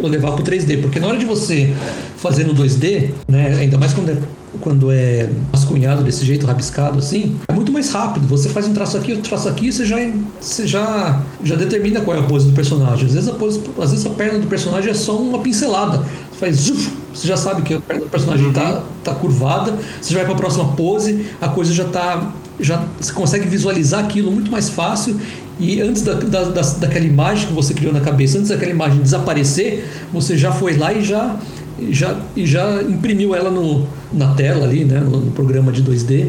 eu 0.00 0.06
levar 0.06 0.32
pro 0.32 0.44
3D, 0.44 0.80
porque 0.80 1.00
na 1.00 1.08
hora 1.08 1.18
de 1.18 1.24
você 1.24 1.72
fazer 2.16 2.44
no 2.44 2.54
2D, 2.54 3.10
né, 3.28 3.56
ainda 3.58 3.76
mais 3.76 3.92
quando 3.92 4.10
é 4.10 4.16
quando 4.60 4.90
é 4.90 5.28
rascunhado 5.52 6.02
desse 6.02 6.24
jeito, 6.24 6.46
rabiscado 6.46 6.98
assim, 6.98 7.36
é 7.48 7.52
muito 7.52 7.72
mais 7.72 7.90
rápido. 7.90 8.26
Você 8.28 8.48
faz 8.48 8.66
um 8.66 8.72
traço 8.72 8.96
aqui, 8.96 9.12
outro 9.12 9.28
traço 9.28 9.48
aqui, 9.48 9.72
você 9.72 9.84
já, 9.84 9.96
você 10.40 10.66
já, 10.66 11.22
já 11.42 11.56
determina 11.56 12.00
qual 12.00 12.16
é 12.16 12.20
a 12.20 12.22
pose 12.22 12.46
do 12.46 12.52
personagem. 12.52 13.06
Às 13.06 13.14
vezes 13.14 13.28
a, 13.28 13.32
pose, 13.32 13.60
às 13.80 13.90
vezes 13.90 14.06
a 14.06 14.10
perna 14.10 14.38
do 14.38 14.46
personagem 14.46 14.90
é 14.90 14.94
só 14.94 15.16
uma 15.16 15.38
pincelada. 15.38 15.98
Você 15.98 16.38
faz 16.38 16.56
zuf, 16.56 16.92
você 17.14 17.26
já 17.26 17.36
sabe 17.36 17.62
que 17.62 17.74
a 17.74 17.80
perna 17.80 18.04
do 18.04 18.10
personagem 18.10 18.52
tá, 18.52 18.82
tá 19.02 19.14
curvada, 19.14 19.74
você 20.00 20.12
já 20.12 20.18
vai 20.18 20.26
para 20.26 20.34
a 20.34 20.38
próxima 20.38 20.72
pose, 20.72 21.26
a 21.40 21.48
coisa 21.48 21.72
já 21.72 21.84
tá. 21.84 22.32
Já, 22.60 22.84
você 23.00 23.12
consegue 23.12 23.46
visualizar 23.46 24.04
aquilo 24.04 24.32
muito 24.32 24.50
mais 24.50 24.68
fácil 24.68 25.16
e 25.60 25.80
antes 25.80 26.02
da, 26.02 26.14
da, 26.14 26.44
da, 26.44 26.60
daquela 26.60 27.04
imagem 27.04 27.48
que 27.48 27.52
você 27.52 27.74
criou 27.74 27.92
na 27.92 28.00
cabeça, 28.00 28.38
antes 28.38 28.50
daquela 28.50 28.70
imagem 28.70 29.00
desaparecer, 29.00 29.88
você 30.12 30.36
já 30.36 30.52
foi 30.52 30.76
lá 30.76 30.92
e 30.92 31.04
já, 31.04 31.36
e 31.80 31.94
já, 31.94 32.16
e 32.36 32.46
já 32.46 32.82
imprimiu 32.82 33.34
ela 33.34 33.50
no, 33.50 33.86
na 34.12 34.34
tela 34.34 34.64
ali, 34.64 34.84
né, 34.84 35.00
no, 35.00 35.20
no 35.20 35.30
programa 35.30 35.72
de 35.72 35.82
2D. 35.82 36.28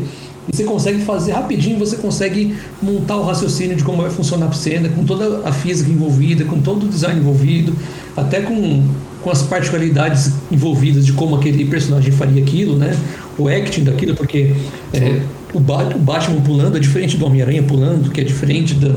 E 0.52 0.56
você 0.56 0.64
consegue 0.64 1.02
fazer 1.02 1.34
rapidinho, 1.34 1.78
você 1.78 1.95
consegue 1.95 2.56
montar 2.82 3.18
o 3.18 3.24
raciocínio 3.24 3.76
de 3.76 3.84
como 3.84 4.02
vai 4.02 4.10
funcionar 4.10 4.47
a 4.47 4.52
cena, 4.52 4.89
com 4.89 5.04
toda 5.04 5.47
a 5.47 5.52
física 5.52 5.91
envolvida, 5.91 6.43
com 6.45 6.60
todo 6.60 6.86
o 6.86 6.89
design 6.89 7.20
envolvido, 7.20 7.76
até 8.18 8.41
com, 8.41 8.84
com 9.22 9.30
as 9.30 9.43
particularidades 9.43 10.32
envolvidas 10.52 11.06
de 11.06 11.14
como 11.14 11.36
aquele 11.36 11.66
personagem 11.66 12.12
faria 12.12 12.41
aquilo, 12.41 12.76
né? 12.76 12.97
O 13.38 13.47
acting 13.47 13.84
daquilo, 13.84 14.16
porque 14.16 14.56
é, 14.91 15.22
o, 15.54 15.60
Bat, 15.60 15.95
o 15.95 16.00
Batman 16.00 16.41
pulando 16.41 16.78
é 16.78 16.80
diferente 16.80 17.16
do 17.16 17.26
Homem-Aranha 17.26 17.62
pulando, 17.62 18.10
que 18.10 18.20
é 18.20 18.24
diferente 18.24 18.74
da, 18.74 18.95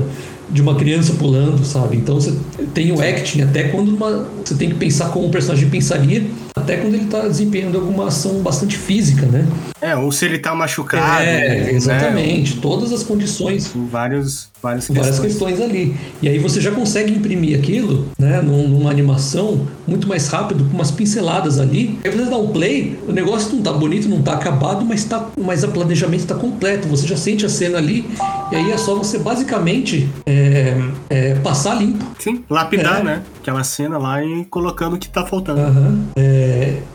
de 0.52 0.60
uma 0.60 0.74
criança 0.74 1.14
pulando, 1.14 1.64
sabe? 1.64 1.96
Então 1.96 2.16
você 2.16 2.36
tem 2.74 2.92
o 2.92 3.00
acting 3.00 3.42
até 3.42 3.64
quando 3.64 3.88
uma, 3.88 4.28
você 4.44 4.54
tem 4.54 4.68
que 4.68 4.74
pensar 4.74 5.08
como 5.08 5.26
o 5.26 5.30
personagem 5.30 5.68
pensaria, 5.68 6.24
até 6.54 6.76
quando 6.76 6.94
ele 6.94 7.04
está 7.04 7.20
desempenhando 7.20 7.78
alguma 7.78 8.08
ação 8.08 8.40
bastante 8.42 8.76
física, 8.76 9.26
né? 9.26 9.46
É, 9.80 9.96
ou 9.96 10.12
se 10.12 10.24
ele 10.24 10.38
tá 10.38 10.54
machucado. 10.54 11.22
É, 11.22 11.48
né? 11.64 11.72
exatamente. 11.72 12.56
Todas 12.58 12.92
as 12.92 13.02
condições. 13.02 13.70
Vários, 13.74 14.50
Várias 14.62 14.86
várias 14.88 15.18
questões. 15.18 15.32
questões 15.56 15.60
ali. 15.60 15.96
E 16.22 16.28
aí 16.28 16.38
você 16.38 16.60
já 16.60 16.70
consegue 16.70 17.12
imprimir 17.12 17.58
aquilo, 17.58 18.06
né, 18.18 18.40
num- 18.40 18.68
numa 18.68 18.90
animação 18.90 19.66
muito 19.88 20.06
mais 20.06 20.28
rápido, 20.28 20.64
com 20.64 20.74
umas 20.76 20.90
pinceladas 20.92 21.58
ali. 21.58 21.98
Aí 22.04 22.10
você 22.12 22.30
dá 22.30 22.36
um 22.36 22.48
play, 22.48 22.96
o 23.08 23.12
negócio 23.12 23.52
não 23.56 23.60
tá 23.62 23.72
bonito, 23.72 24.08
não 24.08 24.22
tá 24.22 24.34
acabado, 24.34 24.84
mas, 24.84 25.02
tá, 25.04 25.26
mas 25.36 25.64
o 25.64 25.68
planejamento 25.68 26.26
tá 26.26 26.34
completo. 26.36 26.86
Você 26.88 27.06
já 27.08 27.16
sente 27.16 27.44
a 27.44 27.48
cena 27.48 27.78
ali, 27.78 28.06
e 28.52 28.56
aí 28.56 28.70
é 28.70 28.76
só 28.78 28.94
você 28.94 29.18
basicamente 29.18 30.08
é, 30.26 30.74
é, 31.10 31.34
passar 31.36 31.74
limpo. 31.74 32.04
Sim, 32.20 32.44
lapidar, 32.48 33.00
É. 33.00 33.02
né? 33.02 33.22
Aquela 33.40 33.64
cena 33.64 33.98
lá 33.98 34.22
e 34.24 34.44
colocando 34.44 34.94
o 34.94 34.98
que 34.98 35.08
tá 35.08 35.26
faltando. 35.26 35.60
Aham. 35.60 36.04
É, 36.14 36.41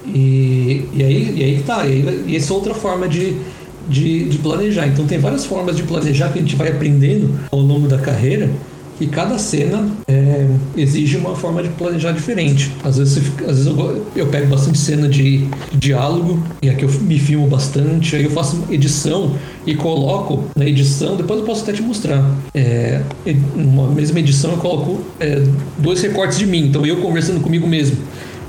e, 0.06 0.86
e 0.93 1.04
aí, 1.04 1.34
e 1.36 1.43
aí 1.43 1.64
tá, 1.66 1.86
e, 1.86 2.26
e 2.28 2.36
essa 2.36 2.54
é 2.54 2.56
outra 2.56 2.74
forma 2.74 3.08
de, 3.08 3.36
de, 3.88 4.26
de 4.26 4.38
planejar. 4.39 4.88
Então 4.88 5.06
tem 5.06 5.20
várias 5.20 5.45
formas 5.45 5.76
de 5.76 5.84
planejar 5.84 6.32
que 6.32 6.39
a 6.39 6.41
gente 6.41 6.56
vai 6.56 6.70
aprendendo 6.70 7.39
ao 7.52 7.60
longo 7.60 7.88
da 7.88 7.98
carreira. 7.98 8.50
E 9.00 9.06
cada 9.06 9.38
cena 9.38 9.88
é, 10.08 10.48
exige 10.76 11.18
uma 11.18 11.36
forma 11.36 11.62
de 11.62 11.70
planejar 11.70 12.14
diferente. 12.14 12.72
Às 12.84 12.98
vezes, 12.98 13.32
às 13.41 13.58
vezes 13.58 13.68
eu, 13.68 14.06
eu 14.16 14.26
pego 14.26 14.48
bastante 14.48 14.78
cena 14.80 15.08
de, 15.08 15.48
diálogo, 15.72 16.41
e 16.64 16.70
aqui 16.70 16.84
eu 16.84 16.89
me 17.02 17.20
filmo 17.20 17.48
bastante, 17.48 18.16
aí 18.16 18.24
eu 18.24 18.32
faço 18.32 18.64
edição 18.72 19.36
e 19.68 19.76
coloco 19.76 20.45
na 20.56 20.66
edição, 20.66 21.16
depois 21.16 21.39
eu 21.39 21.45
posso 21.45 21.62
até 21.62 21.74
te 21.74 21.84
mostrar. 21.84 22.26
É, 22.56 23.02
numa 23.56 23.88
mesma 23.88 24.20
edição 24.20 24.54
eu 24.54 24.58
coloco 24.58 25.02
é, 25.20 25.43
dois 25.78 26.02
recortes 26.02 26.39
de 26.39 26.48
mim, 26.48 26.66
então 26.68 26.84
eu 26.84 26.98
conversando 26.98 27.39
comigo 27.39 27.68
mesmo, 27.68 27.98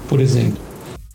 por 0.08 0.18
exemplo. 0.18 0.67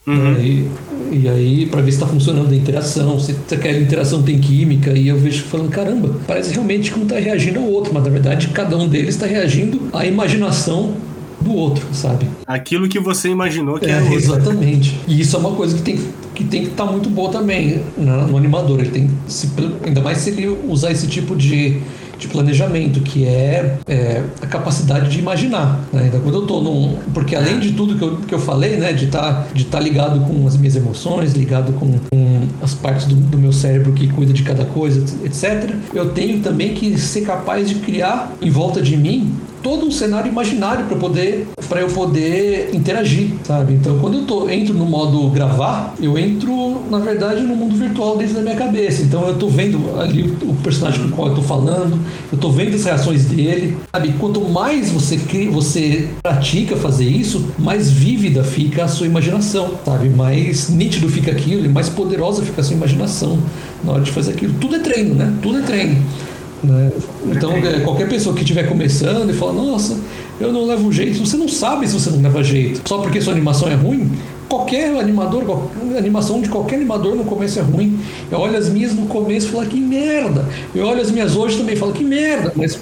Uhum. 0.05 0.33
E, 0.39 0.67
e 1.11 1.29
aí, 1.29 1.65
pra 1.67 1.81
ver 1.81 1.91
se 1.91 1.99
tá 1.99 2.07
funcionando 2.07 2.51
a 2.51 2.55
interação, 2.55 3.19
se, 3.19 3.35
aquela 3.51 3.77
interação 3.79 4.21
tem 4.21 4.37
química, 4.39 4.91
e 4.91 5.07
eu 5.07 5.17
vejo 5.17 5.43
falando, 5.45 5.69
caramba, 5.69 6.17
parece 6.27 6.51
realmente 6.53 6.91
que 6.91 6.99
um 6.99 7.05
tá 7.05 7.17
reagindo 7.17 7.59
ao 7.59 7.65
outro, 7.65 7.93
mas 7.93 8.03
na 8.03 8.09
verdade 8.09 8.47
cada 8.49 8.77
um 8.77 8.87
deles 8.87 9.15
tá 9.15 9.25
reagindo 9.25 9.81
à 9.93 10.05
imaginação 10.05 10.93
do 11.39 11.53
outro, 11.53 11.85
sabe? 11.93 12.25
Aquilo 12.47 12.87
que 12.87 12.99
você 12.99 13.29
imaginou 13.29 13.77
que 13.77 13.85
É, 13.85 13.91
era 13.91 14.03
outro. 14.03 14.17
exatamente. 14.17 14.97
E 15.07 15.19
isso 15.21 15.35
é 15.35 15.39
uma 15.39 15.51
coisa 15.51 15.75
que 15.75 15.81
tem 15.81 15.99
que 16.33 16.43
tem 16.45 16.63
que 16.63 16.69
estar 16.69 16.85
muito 16.85 17.09
boa 17.11 17.29
também 17.31 17.81
na- 17.95 18.25
no 18.25 18.35
animador. 18.37 18.79
Ele 18.79 18.89
tem 18.89 19.09
se, 19.27 19.49
ainda 19.85 20.01
mais 20.01 20.17
se 20.17 20.31
ele 20.31 20.47
usar 20.67 20.91
esse 20.91 21.05
tipo 21.05 21.35
de, 21.35 21.77
de 22.17 22.27
planejamento, 22.27 23.01
que 23.01 23.25
é, 23.25 23.77
é, 23.87 24.23
a 24.41 24.47
capacidade 24.47 25.09
de 25.09 25.19
imaginar. 25.19 25.81
Né? 25.91 26.07
Então, 26.07 26.21
quando 26.21 26.35
eu 26.35 26.47
tô 26.47 26.61
num. 26.61 26.97
Porque 27.13 27.35
além 27.35 27.59
de 27.59 27.73
tudo 27.73 27.97
que 27.97 28.03
eu, 28.03 28.17
que 28.17 28.33
eu 28.33 28.39
falei, 28.39 28.77
né? 28.77 28.93
De 28.93 29.05
estar 29.05 29.47
de 29.53 29.65
tá 29.65 29.79
ligado 29.79 30.19
com 30.21 30.45
as 30.47 30.57
minhas 30.57 30.75
emoções, 30.75 31.33
ligado 31.33 31.73
com, 31.73 31.99
com 32.09 32.41
as 32.61 32.73
partes 32.73 33.05
do, 33.07 33.15
do 33.15 33.37
meu 33.37 33.51
cérebro 33.51 33.93
que 33.93 34.07
cuida 34.07 34.33
de 34.33 34.43
cada 34.43 34.65
coisa, 34.65 35.03
etc. 35.23 35.73
Eu 35.93 36.09
tenho 36.09 36.39
também 36.39 36.73
que 36.73 36.97
ser 36.97 37.21
capaz 37.21 37.69
de 37.69 37.75
criar 37.75 38.33
em 38.41 38.49
volta 38.49 38.81
de 38.81 38.95
mim 38.97 39.33
todo 39.63 39.85
um 39.85 39.91
cenário 39.91 40.29
imaginário 40.29 40.85
para 40.85 40.97
poder 40.97 41.47
para 41.69 41.81
eu 41.81 41.87
poder 41.87 42.69
interagir, 42.73 43.31
sabe? 43.43 43.73
Então, 43.73 43.97
quando 43.99 44.19
eu 44.19 44.25
tô, 44.25 44.49
entro 44.49 44.73
no 44.73 44.85
modo 44.85 45.29
gravar, 45.29 45.95
eu 45.99 46.17
entro, 46.17 46.83
na 46.89 46.99
verdade, 46.99 47.41
no 47.41 47.55
mundo 47.55 47.75
virtual 47.75 48.17
dentro 48.17 48.35
da 48.35 48.41
minha 48.41 48.55
cabeça. 48.55 49.01
Então, 49.01 49.27
eu 49.27 49.35
tô 49.35 49.47
vendo 49.47 49.99
ali 49.99 50.23
o, 50.43 50.53
personagem 50.55 51.01
com 51.01 51.07
o 51.07 51.11
qual 51.11 51.27
eu 51.29 51.35
tô 51.35 51.41
falando, 51.41 51.97
eu 52.31 52.37
tô 52.37 52.51
vendo 52.51 52.75
as 52.75 52.83
reações 52.83 53.25
dele, 53.25 53.77
sabe? 53.91 54.13
Quanto 54.19 54.41
mais 54.41 54.91
você 54.91 55.17
cria, 55.17 55.49
você 55.49 56.09
pratica 56.21 56.75
fazer 56.75 57.05
isso, 57.05 57.43
mais 57.57 57.89
vívida 57.89 58.43
fica 58.43 58.83
a 58.83 58.87
sua 58.87 59.07
imaginação, 59.07 59.71
sabe? 59.83 60.09
Mais 60.09 60.69
nítido 60.69 61.09
fica 61.09 61.31
aquilo 61.31 61.65
e 61.65 61.69
mais 61.69 61.89
poderosa 61.89 62.43
fica 62.43 62.61
a 62.61 62.63
sua 62.63 62.75
imaginação 62.75 63.39
na 63.83 63.93
hora 63.93 64.01
de 64.01 64.11
fazer 64.11 64.33
aquilo. 64.33 64.53
Tudo 64.59 64.75
é 64.75 64.79
treino, 64.79 65.15
né? 65.15 65.33
Tudo 65.41 65.59
é 65.59 65.61
treino. 65.61 66.03
Né? 66.63 66.91
Então, 67.27 67.51
é, 67.51 67.81
qualquer 67.81 68.07
pessoa 68.07 68.33
que 68.33 68.41
estiver 68.41 68.63
começando 68.63 69.29
e 69.29 69.33
fala, 69.33 69.53
nossa, 69.53 69.97
eu 70.39 70.51
não 70.51 70.65
levo 70.65 70.91
jeito, 70.91 71.25
você 71.25 71.35
não 71.35 71.47
sabe 71.47 71.87
se 71.87 71.93
você 71.93 72.09
não 72.09 72.21
leva 72.21 72.43
jeito. 72.43 72.81
Só 72.87 72.99
porque 72.99 73.19
sua 73.19 73.33
animação 73.33 73.67
é 73.67 73.73
ruim, 73.73 74.11
qualquer 74.47 74.97
animador, 74.97 75.43
qualquer, 75.43 75.97
animação 75.97 76.41
de 76.41 76.49
qualquer 76.49 76.75
animador 76.75 77.15
no 77.15 77.25
começo 77.25 77.59
é 77.59 77.61
ruim. 77.61 77.99
Eu 78.31 78.39
olho 78.39 78.57
as 78.57 78.69
minhas 78.69 78.93
no 78.93 79.07
começo 79.07 79.47
e 79.47 79.51
falo, 79.51 79.65
que 79.65 79.79
merda. 79.79 80.47
Eu 80.73 80.85
olho 80.85 81.01
as 81.01 81.11
minhas 81.11 81.35
hoje 81.35 81.57
também 81.57 81.75
e 81.75 81.77
falo, 81.77 81.91
que 81.91 82.03
merda. 82.03 82.53
Mas 82.55 82.79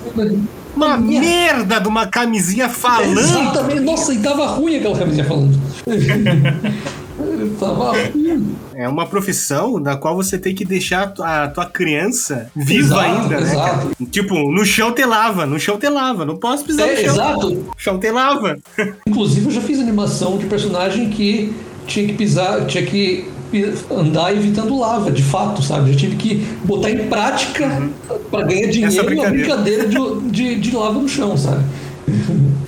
Uma 0.75 0.97
merda 0.97 1.79
de 1.79 1.87
uma 1.87 2.05
camisinha 2.05 2.69
falando. 2.69 3.19
Exatamente. 3.19 3.81
Nossa, 3.81 4.13
e 4.13 4.19
tava 4.19 4.45
ruim 4.45 4.75
aquela 4.75 4.97
camisinha 4.97 5.25
falando. 5.25 5.59
tava 7.59 7.91
ruim. 7.91 8.55
É 8.73 8.87
uma 8.87 9.05
profissão 9.05 9.81
da 9.81 9.95
qual 9.95 10.15
você 10.15 10.37
tem 10.37 10.55
que 10.55 10.65
deixar 10.65 11.13
a 11.19 11.47
tua, 11.47 11.65
criança 11.65 12.49
viva 12.55 12.95
Exato, 12.95 13.21
ainda, 13.21 13.41
né? 13.41 13.55
cara? 13.55 13.87
Tipo, 14.09 14.51
no 14.51 14.65
chão 14.65 14.91
te 14.93 15.05
lava, 15.05 15.45
no 15.45 15.59
chão 15.59 15.77
te 15.77 15.87
lava. 15.89 16.25
Não 16.25 16.37
posso 16.37 16.63
pisar 16.65 16.87
É, 16.87 16.93
no 16.93 17.01
chão. 17.01 17.13
exato. 17.13 17.65
Chão 17.77 17.99
te 17.99 18.11
lava. 18.11 18.57
Inclusive, 19.07 19.45
eu 19.47 19.51
já 19.51 19.61
fiz 19.61 19.79
animação 19.79 20.37
de 20.37 20.45
personagem 20.45 21.09
que 21.09 21.53
tinha 21.87 22.07
que 22.07 22.13
pisar, 22.13 22.65
tinha 22.65 22.85
que 22.85 23.27
andar 23.91 24.33
evitando 24.33 24.79
lava, 24.79 25.11
de 25.11 25.21
fato, 25.23 25.61
sabe? 25.61 25.91
Eu 25.91 25.95
tive 25.97 26.15
que 26.15 26.35
botar 26.63 26.89
em 26.89 27.09
prática 27.09 27.89
para 28.29 28.43
ganhar 28.45 28.67
dinheiro 28.69 28.99
a 28.99 29.03
brincadeira. 29.03 29.45
brincadeira 29.45 29.87
de, 29.87 30.21
de, 30.29 30.55
de 30.59 30.75
lava 30.75 30.97
no 30.99 31.09
chão, 31.09 31.35
sabe? 31.35 31.61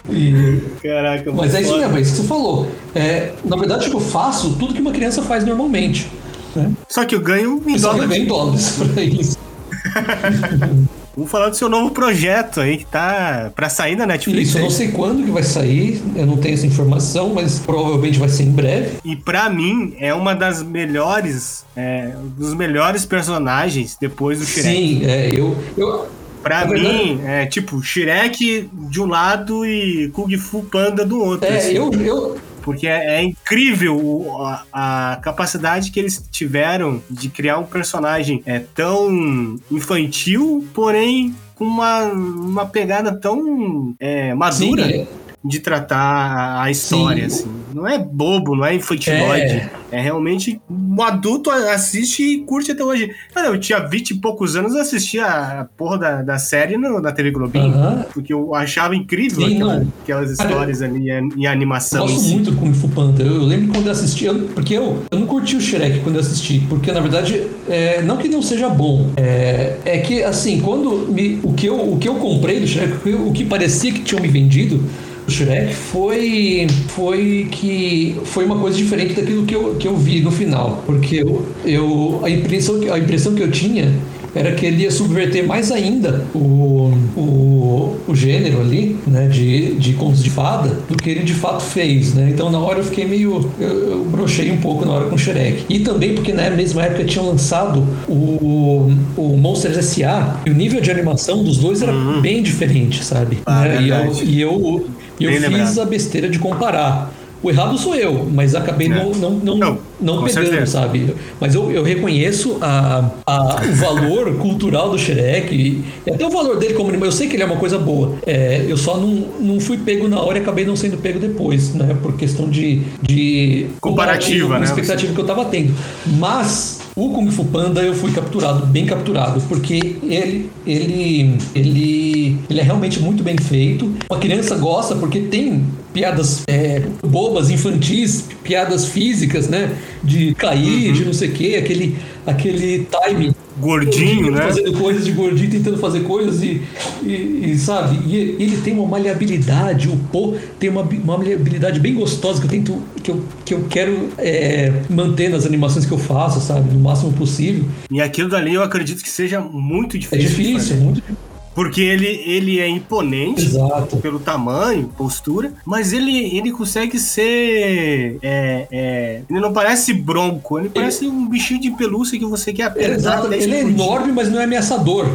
E- 0.10 0.62
Caraca, 0.82 1.32
mas 1.32 1.54
é 1.56 1.62
isso 1.62 1.78
mesmo, 1.78 1.98
é 1.98 2.02
isso 2.02 2.12
que 2.12 2.22
você 2.22 2.28
falou. 2.28 2.68
É, 2.94 3.32
na 3.46 3.56
verdade, 3.56 3.86
tipo, 3.86 3.98
eu 3.98 4.02
faço 4.02 4.56
tudo 4.56 4.74
que 4.74 4.82
uma 4.82 4.92
criança 4.92 5.22
faz 5.22 5.46
normalmente. 5.46 6.08
Né? 6.56 6.72
Só 6.88 7.04
que 7.06 7.16
eu 7.16 7.22
ganho 7.22 7.62
em 7.66 7.78
Só 7.78 7.94
que 7.94 8.02
eu 8.02 8.08
ganho 8.08 8.24
em 8.24 8.28
dólares 8.28 8.78
pra 8.94 9.04
isso. 9.04 9.38
Vamos 11.16 11.30
falar 11.30 11.50
do 11.50 11.56
seu 11.56 11.70
novo 11.70 11.92
projeto 11.92 12.60
aí, 12.60 12.78
que 12.78 12.86
tá 12.88 13.52
pra 13.56 13.70
sair 13.70 13.96
da 13.96 14.04
Netflix. 14.08 14.50
Isso, 14.50 14.58
eu 14.58 14.62
aí. 14.62 14.68
não 14.68 14.76
sei 14.76 14.88
quando 14.88 15.24
que 15.24 15.30
vai 15.30 15.44
sair, 15.44 16.02
eu 16.16 16.26
não 16.26 16.38
tenho 16.38 16.56
essa 16.56 16.66
informação, 16.66 17.32
mas 17.36 17.60
provavelmente 17.60 18.18
vai 18.18 18.30
ser 18.30 18.44
em 18.44 18.52
breve. 18.52 18.98
E 19.06 19.16
pra 19.16 19.48
mim, 19.48 19.94
é 20.00 20.12
uma 20.12 20.34
das 20.34 20.64
melhores, 20.64 21.66
é, 21.78 22.14
dos 22.36 22.56
melhores 22.56 23.06
personagens 23.06 23.96
depois 24.02 24.40
do 24.40 24.46
Shrek. 24.46 24.68
Sim, 24.68 25.06
é, 25.06 25.30
eu, 25.32 25.56
eu, 25.78 26.08
Pra 26.44 26.62
É 26.62 26.68
mim, 26.68 27.22
é 27.24 27.46
tipo 27.46 27.82
Shrek 27.82 28.70
de 28.74 29.02
um 29.02 29.06
lado 29.06 29.66
e 29.66 30.10
Kung 30.10 30.38
Fu 30.38 30.62
Panda 30.64 31.06
do 31.06 31.20
outro. 31.20 31.48
é, 31.48 31.58
assim. 31.58 31.76
eu, 31.76 31.91
eu, 31.94 32.38
Porque 32.62 32.86
é, 32.86 33.16
é 33.16 33.24
incrível 33.24 34.28
a, 34.39 35.14
a 35.14 35.16
capacidade 35.22 35.89
que 35.89 36.00
eles 36.00 36.24
tiveram 36.30 37.02
de 37.10 37.30
criar 37.30 37.58
um 37.60 37.66
personagem 37.66 38.44
é, 38.46 38.60
tão 38.60 39.58
infantil, 39.72 40.68
porém 40.74 41.34
com 41.56 41.66
uma, 41.66 42.04
uma 42.04 42.66
pegada 42.66 43.12
tão 43.16 43.96
é, 44.00 44.34
madura 44.34 44.84
sim, 44.86 45.02
é, 45.02 45.08
de 45.44 45.60
tratar 45.60 45.98
a, 45.98 46.64
a 46.64 46.72
história. 46.72 47.30
Sim. 47.30 47.44
Assim. 47.44 47.62
Não 47.74 47.88
é 47.88 47.97
bobo, 47.97 48.55
não 48.55 48.65
é 48.65 48.76
infantiloide. 48.76 49.53
É. 49.53 49.69
É. 49.91 50.01
realmente 50.01 50.59
um 50.69 51.01
adulto 51.03 51.49
assiste 51.51 52.24
e 52.24 52.38
curte 52.39 52.71
até 52.71 52.84
hoje. 52.84 53.11
Cara, 53.34 53.47
eu 53.47 53.59
tinha 53.59 53.80
20 53.80 54.11
e 54.11 54.15
poucos 54.15 54.55
anos, 54.55 54.74
eu 54.74 54.82
assistia 54.82 55.26
a 55.26 55.67
porra 55.78 55.97
da, 55.99 56.21
da 56.24 56.38
série 56.39 56.78
no- 56.78 56.99
na 56.99 57.11
TV 57.11 57.30
Globinho. 57.32 57.74
Porque 58.13 58.34
eu 58.34 58.55
achava 58.55 58.95
incrível 58.95 59.45
Sim, 59.47 59.55
aquela- 59.55 59.86
aquelas 60.01 60.36
Cara, 60.38 60.49
histórias 60.49 60.82
ali 60.82 61.11
em 61.11 61.43
Eu 61.45 61.51
animação. 61.51 62.07
em 62.07 62.11
gosto 62.13 62.28
muito 62.30 62.51
do 62.51 62.57
Kung 62.57 62.74
Fu 62.74 62.89
Panda. 62.89 63.21
Eu, 63.24 63.36
eu 63.36 63.43
lembro 63.43 63.74
quando 63.74 63.86
eu 63.86 63.91
assisti, 63.91 64.26
eu- 64.26 64.47
porque 64.55 64.74
eu, 64.76 65.03
eu 65.11 65.19
não 65.19 65.28
curti 65.28 65.55
o 65.55 65.61
Shrek 65.61 65.99
quando 65.99 66.15
eu 66.15 66.21
assisti, 66.21 66.59
porque 66.69 66.91
na 66.91 66.99
verdade, 66.99 67.47
é, 67.69 68.01
não 68.01 68.17
que 68.17 68.28
não 68.28 68.41
seja 68.41 68.69
bom, 68.69 69.11
é, 69.15 69.78
é 69.86 69.97
que 69.99 70.24
assim, 70.24 70.59
quando 70.61 71.07
me, 71.11 71.39
o, 71.43 71.53
que 71.53 71.67
eu, 71.67 71.93
o 71.93 71.97
que 71.99 72.07
eu 72.09 72.15
comprei 72.15 72.59
do 72.59 72.67
Shrek, 72.67 72.93
o 72.93 72.99
que, 72.99 73.13
o 73.13 73.32
que 73.32 73.45
parecia 73.45 73.91
que 73.91 73.99
tinham 74.01 74.21
me 74.21 74.28
vendido 74.28 74.78
do 74.78 75.12
Shrek 75.28 75.74
foi, 75.74 76.67
foi 76.89 77.47
que 77.51 78.15
foi 78.26 78.45
uma 78.45 78.57
coisa 78.59 78.78
diferente 78.78 79.13
daquilo 79.13 79.45
que 79.45 79.55
eu, 79.55 79.76
que 79.76 79.88
eu 79.88 79.95
vi 79.97 80.21
no 80.21 80.32
final, 80.32 80.84
porque 80.86 81.17
eu, 81.17 81.45
eu 81.65 82.19
a, 82.24 82.30
impressão, 82.30 82.80
que- 82.80 82.89
a 82.89 82.97
impressão 82.99 83.34
que 83.34 83.41
eu 83.41 83.51
tinha 83.51 83.91
era 84.36 84.51
que 84.53 84.65
ele 84.65 84.82
ia 84.82 84.89
subverter 84.89 85.45
mais 85.45 85.71
ainda 85.71 86.26
o, 86.34 86.91
o, 87.15 87.95
o 88.07 88.15
gênero 88.15 88.61
ali, 88.61 88.95
né, 89.05 89.28
de, 89.28 89.76
de 89.76 89.93
contos 89.93 90.24
de 90.24 90.30
fada, 90.32 90.76
do 90.89 90.95
que 90.97 91.07
ele 91.09 91.19
de 91.21 91.36
fato 91.36 91.61
fez, 91.61 92.15
né? 92.15 92.32
Então 92.34 92.49
na 92.49 92.57
hora 92.57 92.80
eu 92.80 92.84
fiquei 92.84 93.05
meio. 93.05 93.47
Eu, 93.59 93.69
eu 93.91 94.05
brochei 94.05 94.51
um 94.51 94.57
pouco 94.57 94.86
na 94.86 94.91
hora 94.93 95.05
com 95.05 95.15
o 95.15 95.19
Shrek. 95.19 95.65
E 95.69 95.80
também 95.82 96.15
porque 96.15 96.34
na 96.34 96.49
mesma 96.49 96.82
época 96.84 97.03
tinham 97.05 97.28
lançado 97.28 97.86
o, 98.09 98.91
o 99.15 99.38
Monsters 99.38 99.78
S.A. 99.78 100.38
e 100.47 100.49
o 100.49 100.53
nível 100.55 100.82
de 100.82 100.89
animação 100.89 101.43
dos 101.43 101.57
dois 101.57 101.84
era 101.84 101.93
bem 102.19 102.41
diferente, 102.41 103.03
sabe? 103.05 103.38
Ah, 103.45 103.65
Né? 103.65 103.84
E 103.84 103.89
eu, 103.89 104.24
e 104.24 104.41
eu, 104.41 104.86
eu 105.20 105.30
Bem 105.32 105.39
fiz 105.39 105.49
lembrado. 105.49 105.80
a 105.82 105.86
besteira 105.86 106.30
de 106.30 106.39
comparar. 106.39 107.11
O 107.41 107.49
errado 107.49 107.78
sou 107.78 107.93
eu, 107.93 108.26
mas 108.34 108.55
acabei 108.55 108.88
É. 108.88 108.89
não, 108.89 109.11
não, 109.11 109.32
não, 109.32 109.57
Não, 109.57 109.78
não 109.99 110.24
pegando, 110.24 110.45
certeza. 110.45 110.66
sabe? 110.80 111.14
Mas 111.41 111.53
eu, 111.53 111.70
eu 111.72 111.84
reconheço 111.84 112.57
a, 112.61 113.09
a- 113.28 113.61
o 113.70 113.76
valor 113.76 114.34
cultural 114.38 114.89
do 114.89 114.97
Shrek 114.97 115.53
e, 115.53 115.84
e 116.07 116.14
até 116.14 116.26
o 116.26 116.30
valor 116.30 116.57
dele 116.57 116.74
como 116.74 116.88
animal. 116.88 117.07
Eu 117.07 117.11
sei 117.11 117.28
que 117.28 117.36
ele 117.36 117.43
é 117.43 117.45
uma 117.45 117.57
coisa 117.57 117.78
boa. 117.78 118.14
É, 118.26 118.64
eu 118.66 118.78
só 118.78 118.95
não, 118.95 119.26
não 119.41 119.59
fui 119.59 119.78
pego 119.78 120.07
na 120.07 120.22
hora 120.22 120.38
e 120.38 120.41
acabei 120.41 120.64
não 120.66 120.78
sendo 120.78 120.95
pego 120.95 121.20
depois, 121.20 121.74
né? 121.74 121.93
Por 122.01 122.14
questão 122.16 122.49
de, 122.49 122.82
de 123.01 123.66
Comparativa, 123.82 124.57
né? 124.57 124.64
expectativa 124.64 125.14
que 125.14 125.20
eu 125.20 125.26
tava 125.26 125.43
tendo. 125.43 125.74
Mas 126.18 126.80
O 126.96 127.10
Kung 127.10 127.32
Fu 127.32 127.46
Panda 127.46 127.82
eu 127.82 127.96
fui 127.96 128.12
capturado, 128.12 128.68
bem 128.68 128.86
capturado, 128.86 129.41
porque 129.50 129.98
ele, 130.04 130.52
ele, 130.66 131.38
ele, 131.56 132.38
ele 132.48 132.60
é 132.60 132.64
realmente 132.64 133.00
muito 133.00 133.24
bem 133.24 133.36
feito. 133.38 133.91
A 134.10 134.18
criança 134.18 134.56
gosta 134.56 134.96
porque 134.96 135.22
tem 135.22 135.66
piadas 135.94 136.44
é, 136.48 136.82
bobas, 137.06 137.50
infantis, 137.50 138.26
piadas 138.44 138.88
físicas, 138.88 139.48
né? 139.48 139.76
De 140.04 140.34
cair, 140.36 140.88
uhum. 140.89 140.94
de 140.94 141.06
não 141.06 141.14
sei 141.14 141.30
o 141.30 141.32
quê, 141.32 141.56
aquele, 141.58 141.98
aquele 142.26 142.88
time 143.06 143.34
gordinho, 143.58 144.32
né? 144.32 144.41
Fazendo 144.41 144.74
coisas 144.74 145.06
de 145.06 145.12
gordinho, 145.12 145.52
tentando 145.52 145.78
fazer 145.78 146.02
coisas 146.02 146.41
e, 146.41 146.62
e, 147.04 147.52
e 147.52 147.58
sabe? 147.58 148.00
E 148.08 148.16
ele 148.39 148.58
tem 148.58 148.74
uma 148.74 148.88
maleabilidade, 148.88 149.88
o 149.88 149.96
Po 150.12 150.36
tem 150.60 150.70
uma, 150.70 150.82
uma 150.82 151.18
maleabilidade 151.18 151.80
bem 151.80 151.94
gostosa 151.94 152.39
que 152.39 152.48
eu 152.48 152.50
tento, 152.50 152.82
que 153.02 153.12
eu, 153.12 153.24
que 153.46 153.54
eu 153.54 153.66
quero 153.70 154.10
é, 154.18 154.74
manter 154.89 155.30
nas 155.30 155.46
animações 155.46 155.86
que 155.86 155.91
eu 155.91 156.00
faço, 156.00 156.41
sabe? 156.41 156.74
No 156.74 156.80
máximo 156.80 157.14
possível. 157.14 157.66
E 157.91 158.02
aquilo 158.02 158.30
dali 158.30 158.54
eu 158.54 158.64
acredito 158.64 159.04
que 159.04 159.10
seja 159.10 159.39
muito 159.39 159.98
difícil. 159.98 160.26
É 160.26 160.28
difícil, 160.28 160.76
muito 160.78 160.96
difícil. 160.96 161.33
Porque 161.54 161.82
ele, 161.82 162.08
ele 162.26 162.60
é 162.60 162.68
imponente 162.68 163.45
Exato. 163.45 163.97
pelo 163.97 164.20
tamanho, 164.20 164.89
postura, 164.97 165.54
mas 165.66 165.93
ele, 165.93 166.36
ele 166.36 166.51
consegue 166.51 166.97
ser. 166.97 168.18
É, 168.22 168.68
é, 168.72 169.22
ele 169.30 169.39
não 169.39 169.54
parece 169.54 169.93
bronco, 169.93 170.58
ele, 170.58 170.68
ele 170.68 170.74
parece 170.74 171.06
um 171.08 171.28
bichinho 171.28 171.62
de 171.62 171.72
pelúcia 171.72 172.18
que 172.18 172.26
você 172.26 172.51
quer 172.51 172.64
apertar. 172.64 172.95
Exato. 172.95 173.34
Ele 173.34 173.56
é 173.56 173.62
enorme, 173.62 174.12
mas 174.12 174.30
não 174.30 174.39
é 174.39 174.45
ameaçador. 174.45 175.08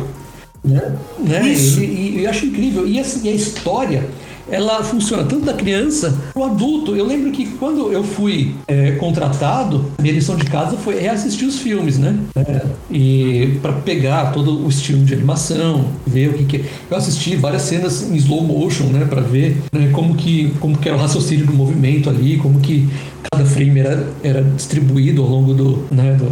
Né? 0.65 0.97
né? 1.19 1.49
Isso. 1.49 1.81
E, 1.81 2.19
e, 2.19 2.25
eu 2.25 2.31
acho 2.31 2.47
incrível. 2.47 2.87
E 2.87 3.01
assim, 3.01 3.29
a 3.29 3.33
história 3.33 4.09
ela 4.51 4.83
funciona 4.83 5.25
tanto 5.25 5.45
da 5.45 5.55
criança 5.55 6.17
o 6.35 6.45
adulto. 6.45 6.97
Eu 6.97 7.07
lembro 7.07 7.31
que 7.31 7.47
quando 7.47 7.93
eu 7.93 8.03
fui 8.03 8.55
é, 8.67 8.93
contratado, 8.93 9.87
minha 10.01 10.13
lição 10.13 10.37
de 10.37 10.45
casa 10.45 10.77
foi 10.77 10.99
reassistir 10.99 11.47
os 11.47 11.59
filmes, 11.59 11.99
né? 11.99 12.19
É, 12.37 12.63
e 12.91 13.59
para 13.61 13.73
pegar 13.73 14.33
todo 14.33 14.65
o 14.65 14.69
estilo 14.69 15.05
de 15.05 15.15
animação, 15.15 15.87
ver 16.07 16.31
o 16.31 16.33
que, 16.35 16.45
que 16.45 16.57
é. 16.59 16.65
Eu 16.91 16.97
assisti 16.97 17.37
várias 17.37 17.63
cenas 17.63 18.11
em 18.11 18.17
slow 18.17 18.43
motion, 18.43 18.85
né? 18.85 19.07
Para 19.09 19.21
ver 19.21 19.57
né, 19.73 19.91
como 19.93 20.15
que 20.15 20.53
como 20.61 20.77
que 20.77 20.89
era 20.89 20.97
o 20.97 21.01
raciocínio 21.01 21.47
do 21.47 21.53
movimento 21.53 22.09
ali, 22.09 22.37
como 22.39 22.61
que 22.61 22.89
cada 23.31 23.45
frame 23.45 23.81
era, 23.81 24.07
era 24.23 24.43
distribuído 24.43 25.23
ao 25.23 25.29
longo 25.29 25.55
do, 25.55 25.85
né, 25.91 26.15
do, 26.15 26.29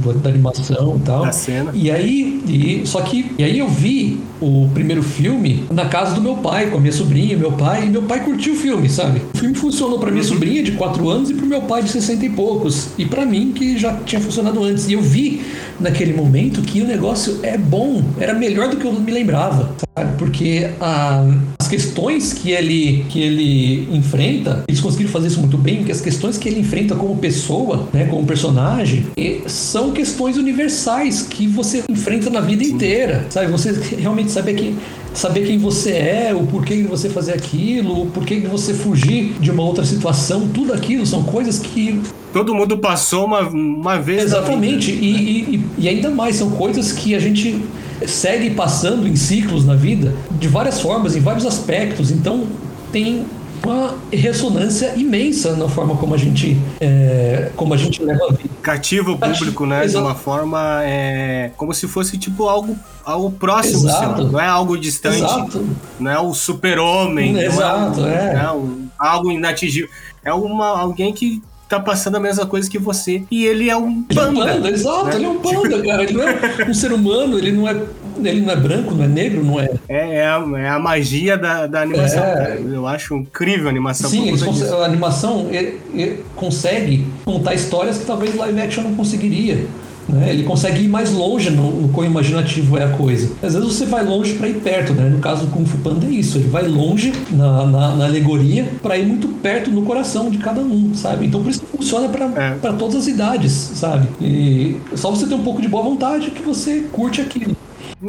do, 0.00 0.18
da 0.18 0.30
animação 0.30 0.96
e 0.96 1.06
tal. 1.06 1.24
Da 1.24 1.32
cena. 1.32 1.70
E 1.74 1.90
aí, 1.90 2.42
e, 2.46 2.86
só 2.86 3.00
que, 3.00 3.32
e 3.38 3.44
aí 3.44 3.58
eu 3.58 3.68
vi 3.68 4.20
o 4.40 4.68
primeiro 4.74 5.02
filme 5.02 5.64
na 5.70 5.86
casa 5.86 6.14
do 6.14 6.20
meu 6.20 6.36
pai, 6.36 6.70
com 6.70 6.76
a 6.76 6.80
minha 6.80 6.92
sobrinha, 6.92 7.36
meu 7.36 7.52
pai, 7.52 7.86
e 7.86 7.90
meu 7.90 8.02
pai 8.02 8.22
curtiu 8.22 8.54
o 8.54 8.56
filme, 8.56 8.88
sabe? 8.88 9.22
O 9.34 9.38
filme 9.38 9.54
funcionou 9.54 9.98
para 9.98 10.10
minha 10.10 10.22
uhum. 10.22 10.28
sobrinha 10.28 10.62
de 10.62 10.72
4 10.72 11.08
anos 11.08 11.30
e 11.30 11.34
pro 11.34 11.46
meu 11.46 11.62
pai 11.62 11.82
de 11.82 11.90
60 11.90 12.26
e 12.26 12.30
poucos. 12.30 12.88
E 12.98 13.06
para 13.06 13.24
mim, 13.24 13.52
que 13.52 13.78
já 13.78 13.94
tinha 14.04 14.20
funcionado 14.20 14.62
antes. 14.62 14.88
E 14.88 14.92
eu 14.92 15.02
vi 15.02 15.42
naquele 15.80 16.12
momento 16.12 16.62
que 16.62 16.82
o 16.82 16.86
negócio 16.86 17.40
é 17.42 17.56
bom, 17.56 18.02
era 18.18 18.34
melhor 18.34 18.68
do 18.68 18.76
que 18.76 18.84
eu 18.84 18.92
me 18.92 19.10
lembrava, 19.10 19.74
sabe? 19.96 20.16
Porque 20.18 20.70
a, 20.80 21.24
as 21.58 21.68
questões 21.68 22.32
que 22.32 22.50
ele, 22.50 23.04
que 23.08 23.20
ele 23.20 23.88
enfrenta, 23.90 24.64
eles 24.68 24.80
conseguiram 24.80 25.10
fazer 25.10 25.28
isso 25.28 25.40
muito 25.40 25.56
bem, 25.56 25.84
que 25.84 25.92
as 25.92 26.00
questões 26.00 26.33
que 26.38 26.48
ele 26.48 26.60
enfrenta 26.60 26.94
como 26.94 27.16
pessoa, 27.16 27.88
né, 27.92 28.06
como 28.06 28.24
personagem, 28.26 29.06
são 29.46 29.92
questões 29.92 30.36
universais 30.36 31.22
que 31.22 31.46
você 31.46 31.82
enfrenta 31.88 32.30
na 32.30 32.40
vida 32.40 32.64
inteira, 32.64 33.26
sabe? 33.30 33.50
Você 33.50 33.72
realmente 33.96 34.30
saber 34.30 34.54
que 34.54 34.76
saber 35.14 35.46
quem 35.46 35.58
você 35.58 35.92
é, 35.92 36.34
o 36.34 36.44
porquê 36.44 36.76
de 36.76 36.82
você 36.82 37.08
fazer 37.08 37.32
aquilo, 37.32 38.02
o 38.02 38.06
porquê 38.06 38.40
de 38.40 38.46
você 38.46 38.74
fugir 38.74 39.34
de 39.40 39.50
uma 39.50 39.62
outra 39.62 39.84
situação, 39.84 40.48
tudo 40.48 40.72
aquilo 40.72 41.06
são 41.06 41.22
coisas 41.22 41.58
que 41.60 42.00
todo 42.32 42.52
mundo 42.52 42.78
passou 42.78 43.24
uma, 43.24 43.40
uma 43.42 43.96
vez. 43.96 44.24
Exatamente, 44.24 44.90
vida, 44.90 45.04
e, 45.06 45.12
né? 45.12 45.64
e, 45.78 45.84
e 45.84 45.88
ainda 45.88 46.10
mais 46.10 46.36
são 46.36 46.50
coisas 46.50 46.90
que 46.90 47.14
a 47.14 47.20
gente 47.20 47.62
segue 48.06 48.50
passando 48.50 49.06
em 49.06 49.14
ciclos 49.14 49.64
na 49.64 49.76
vida 49.76 50.12
de 50.32 50.48
várias 50.48 50.80
formas, 50.80 51.14
em 51.14 51.20
vários 51.20 51.46
aspectos. 51.46 52.10
Então 52.10 52.44
tem 52.90 53.24
uma 53.64 53.94
ressonância 54.12 54.94
imensa 54.96 55.56
na 55.56 55.68
forma 55.68 55.96
como 55.96 56.14
a 56.14 56.18
gente 56.18 56.56
é, 56.80 57.50
como 57.56 57.74
a 57.74 57.76
gente 57.76 58.02
leva 58.02 58.26
a 58.28 58.32
vida. 58.32 58.50
Cativa 58.62 59.10
o 59.10 59.18
público, 59.18 59.66
né? 59.66 59.84
Exato. 59.84 60.04
De 60.04 60.10
uma 60.10 60.14
forma 60.14 60.82
é, 60.84 61.50
como 61.56 61.72
se 61.72 61.88
fosse 61.88 62.18
tipo 62.18 62.48
algo, 62.48 62.76
algo 63.04 63.30
próximo, 63.30 63.90
seu, 63.90 64.16
não 64.26 64.40
é 64.40 64.46
algo 64.46 64.78
distante, 64.78 65.18
Exato. 65.18 65.66
não 65.98 66.10
é 66.10 66.18
o 66.18 66.34
super-homem, 66.34 67.38
Exato, 67.38 68.00
não 68.00 68.08
é, 68.08 68.34
é. 68.34 68.44
é 68.44 68.50
um, 68.52 68.88
algo 68.98 69.30
inatingível. 69.30 69.88
É 70.24 70.32
uma, 70.32 70.78
alguém 70.78 71.12
que 71.12 71.42
tá 71.78 71.80
passando 71.80 72.16
a 72.16 72.20
mesma 72.20 72.46
coisa 72.46 72.70
que 72.70 72.78
você. 72.78 73.22
E 73.30 73.44
ele 73.44 73.70
é 73.70 73.76
um 73.76 74.02
panda. 74.02 74.20
Ele 74.30 74.38
é 74.38 74.42
um 74.42 74.54
panda, 74.54 74.70
exato, 74.70 75.04
né? 75.06 75.14
ele 75.16 75.24
é 75.24 75.28
um 75.28 75.38
panda, 75.38 75.82
cara. 75.82 76.02
Ele 76.02 76.12
não 76.12 76.28
é 76.28 76.66
um 76.68 76.74
ser 76.74 76.92
humano, 76.92 77.38
ele 77.38 77.52
não 77.52 77.68
é. 77.68 77.82
Ele 78.22 78.40
não 78.42 78.52
é 78.52 78.56
branco, 78.56 78.94
não 78.94 79.04
é 79.04 79.08
negro, 79.08 79.44
não 79.44 79.58
é. 79.60 79.70
É, 79.88 80.16
é, 80.18 80.26
a, 80.26 80.44
é 80.56 80.68
a 80.68 80.78
magia 80.78 81.36
da, 81.36 81.66
da 81.66 81.82
animação. 81.82 82.22
É... 82.22 82.58
Eu 82.64 82.86
acho 82.86 83.16
incrível 83.16 83.66
a 83.66 83.70
animação. 83.70 84.08
Sim, 84.08 84.30
a 84.30 84.84
animação 84.84 85.48
ele, 85.50 85.80
ele 85.92 86.24
consegue 86.36 87.06
contar 87.24 87.54
histórias 87.54 87.98
que 87.98 88.06
talvez 88.06 88.34
live 88.34 88.60
action 88.60 88.84
não 88.84 88.94
conseguiria. 88.94 89.66
Né? 90.08 90.30
Ele 90.30 90.42
consegue 90.42 90.84
ir 90.84 90.88
mais 90.88 91.12
longe 91.12 91.50
no, 91.50 91.70
no 91.70 91.88
quão 91.88 92.06
imaginativo 92.06 92.76
é 92.76 92.84
a 92.84 92.88
coisa. 92.88 93.30
Às 93.42 93.54
vezes 93.54 93.68
você 93.68 93.86
vai 93.86 94.04
longe 94.04 94.34
para 94.34 94.48
ir 94.48 94.54
perto, 94.54 94.92
né? 94.92 95.08
No 95.08 95.18
caso 95.18 95.46
do 95.46 95.52
Kung 95.52 95.64
Fu 95.64 95.78
Panda 95.78 96.06
é 96.06 96.10
isso. 96.10 96.38
Ele 96.38 96.48
vai 96.48 96.66
longe 96.66 97.12
na, 97.30 97.66
na, 97.66 97.96
na 97.96 98.04
alegoria 98.04 98.68
para 98.82 98.96
ir 98.98 99.06
muito 99.06 99.28
perto 99.28 99.70
no 99.70 99.82
coração 99.82 100.30
de 100.30 100.38
cada 100.38 100.60
um, 100.60 100.94
sabe? 100.94 101.26
Então 101.26 101.42
por 101.42 101.50
isso 101.50 101.60
que 101.60 101.76
funciona 101.76 102.08
para 102.08 102.26
é. 102.26 102.72
todas 102.72 102.96
as 102.96 103.06
idades, 103.06 103.52
sabe? 103.52 104.08
E 104.20 104.76
só 104.94 105.10
você 105.10 105.26
ter 105.26 105.34
um 105.34 105.42
pouco 105.42 105.60
de 105.60 105.68
boa 105.68 105.82
vontade 105.82 106.30
que 106.30 106.42
você 106.42 106.84
curte 106.92 107.20
aquilo. 107.20 107.56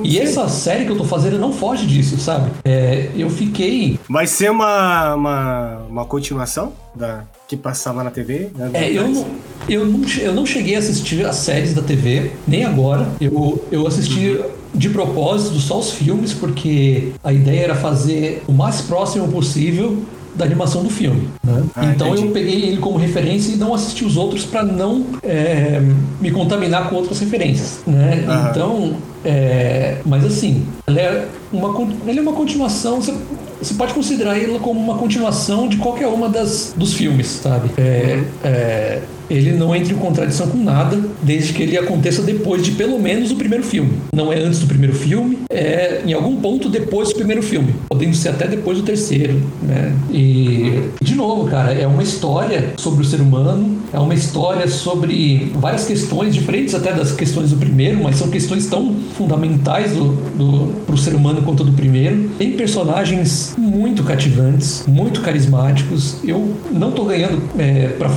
E 0.04 0.20
essa 0.20 0.48
série 0.48 0.86
que 0.86 0.91
eu 0.91 0.98
tô 0.98 1.04
fazendo 1.04 1.38
não 1.38 1.52
foge 1.54 1.86
disso, 1.86 2.18
sabe? 2.18 2.52
É, 2.64 3.10
eu 3.16 3.30
fiquei. 3.30 4.00
Vai 4.10 4.28
ser 4.28 4.52
uma, 4.52 5.16
uma, 5.16 5.78
uma 5.89 6.06
continuação 6.06 6.74
da 6.93 7.24
que 7.48 7.56
passava 7.56 8.04
na 8.04 8.10
TV? 8.10 8.50
Né? 8.56 8.72
É, 8.74 8.91
eu 8.91 9.08
não, 9.08 9.26
eu, 9.70 9.86
não, 9.86 10.02
eu 10.20 10.34
não 10.34 10.46
cheguei 10.46 10.76
a 10.76 10.80
assistir 10.80 11.26
as 11.26 11.36
séries 11.36 11.74
da 11.74 11.82
TV, 11.82 12.32
nem 12.48 12.66
agora. 12.66 13.08
Eu, 13.20 13.64
eu 13.72 13.88
assisti. 13.88 14.30
Uhum 14.30 14.66
de 14.76 14.89
propósito 14.89 15.58
só 15.60 15.80
os 15.80 15.91
filmes, 15.93 16.34
porque 16.34 17.14
a 17.24 17.32
ideia 17.32 17.62
era 17.62 17.76
fazer 17.76 18.43
o 18.46 18.52
mais 18.52 18.82
próximo 18.82 19.28
possível 19.30 20.04
da 20.36 20.43
animação 20.43 20.84
do 20.84 20.89
filme. 20.89 21.30
Né? 21.43 21.64
Ah, 21.76 21.86
então 21.86 22.10
entendi. 22.10 22.28
eu 22.28 22.34
peguei 22.34 22.66
ele 22.66 22.78
como 22.78 22.98
referência 22.98 23.54
e 23.54 23.56
não 23.56 23.74
assisti 23.74 24.04
os 24.04 24.18
outros 24.18 24.43
para 24.43 24.64
não 24.64 25.06
é, 25.24 25.82
me 26.20 26.30
contaminar 26.30 26.89
com 26.89 26.96
outras 26.98 27.20
referências. 27.20 27.80
Né? 27.88 28.26
Então, 28.50 28.96
é, 29.26 30.02
mas 30.06 30.24
assim, 30.26 30.66
ele 30.88 31.00
é 31.00 31.28
uma, 31.52 31.88
ele 32.08 32.20
é 32.20 32.22
uma 32.22 32.34
continuação. 32.34 33.02
Você, 33.02 33.14
você 33.62 33.74
pode 33.74 33.94
considerar 33.94 34.38
ele 34.38 34.60
como 34.60 34.80
uma 34.80 34.98
continuação 34.98 35.68
de 35.68 35.78
qualquer 35.78 36.08
uma 36.08 36.30
das 36.30 36.74
dos 36.76 36.94
filmes, 36.94 37.28
sabe? 37.28 37.70
É, 37.78 38.18
uhum. 38.18 38.26
é 38.44 39.02
ele 39.30 39.52
não 39.54 39.76
entra 39.76 39.94
em 39.94 39.98
contradição 39.98 40.48
com 40.48 40.58
nada, 40.58 41.00
desde 41.22 41.54
que 41.54 41.64
ele 41.64 41.78
aconteça 41.78 42.22
depois 42.22 42.64
de 42.64 42.72
pelo 42.72 43.00
menos 43.00 43.32
o 43.32 43.36
primeiro 43.36 43.64
filme. 43.64 43.94
Não 44.14 44.32
é 44.32 44.40
antes 44.40 44.60
do 44.60 44.68
primeiro 44.68 44.96
filme, 44.96 45.40
é 45.50 46.02
em 46.06 46.14
algum 46.14 46.36
ponto 46.38 46.70
depois 46.70 47.10
do 47.10 47.16
primeiro 47.16 47.42
filme, 47.42 47.74
podendo 47.90 48.16
ser 48.16 48.30
até 48.30 48.48
depois 48.48 48.78
do 48.78 48.84
terceiro, 48.84 49.42
né? 49.62 49.94
E 50.12 50.90
de 51.02 51.16
novo, 51.16 51.50
cara, 51.50 51.74
é 51.74 51.88
uma 51.88 52.04
história 52.04 52.74
sobre 52.78 53.02
o 53.02 53.06
ser 53.06 53.22
humano, 53.22 53.78
é 53.92 54.00
uma 54.00 54.14
história 54.14 54.68
sobre 54.68 55.52
várias 55.56 55.86
questões 55.86 56.34
diferentes 56.34 56.76
até 56.76 56.94
das 56.94 57.12
questões 57.12 57.52
do 57.52 57.58
primeiro, 57.58 58.04
mas 58.04 58.18
são 58.18 58.30
questões 58.30 58.68
tão 58.68 58.96
fundamentais 59.18 59.94
do, 59.94 60.10
do 60.36 60.75
pro 60.86 60.98
ser 60.98 61.16
humano 61.16 61.42
quanto 61.42 61.64
do 61.64 61.72
primeiro. 61.72 62.30
Tem 62.38 62.52
personagens 62.52 63.56
muito 63.58 64.04
cativantes, 64.04 64.84
muito 64.88 65.22
carismáticos. 65.22 66.18
Eu 66.24 66.56
não 66.72 66.92
tô 66.92 67.06
ganhando 67.06 67.42
é, 67.58 67.90
pra, 67.90 68.10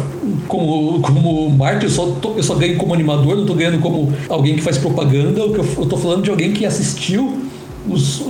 como 0.46 1.00
como 1.00 1.50
Marte, 1.50 1.84
eu 1.84 1.90
só, 1.90 2.06
tô, 2.06 2.34
eu 2.34 2.42
só 2.42 2.54
ganho 2.54 2.76
como 2.76 2.94
animador, 2.94 3.36
não 3.36 3.46
tô 3.46 3.54
ganhando 3.54 3.78
como 3.80 4.12
alguém 4.28 4.56
que 4.56 4.62
faz 4.62 4.78
propaganda. 4.78 5.40
Eu, 5.40 5.52
tô 5.86 5.96
falando 5.96 6.22
de 6.22 6.30
alguém 6.30 6.52
que 6.52 6.64
assistiu 6.64 7.38
os, 7.88 8.22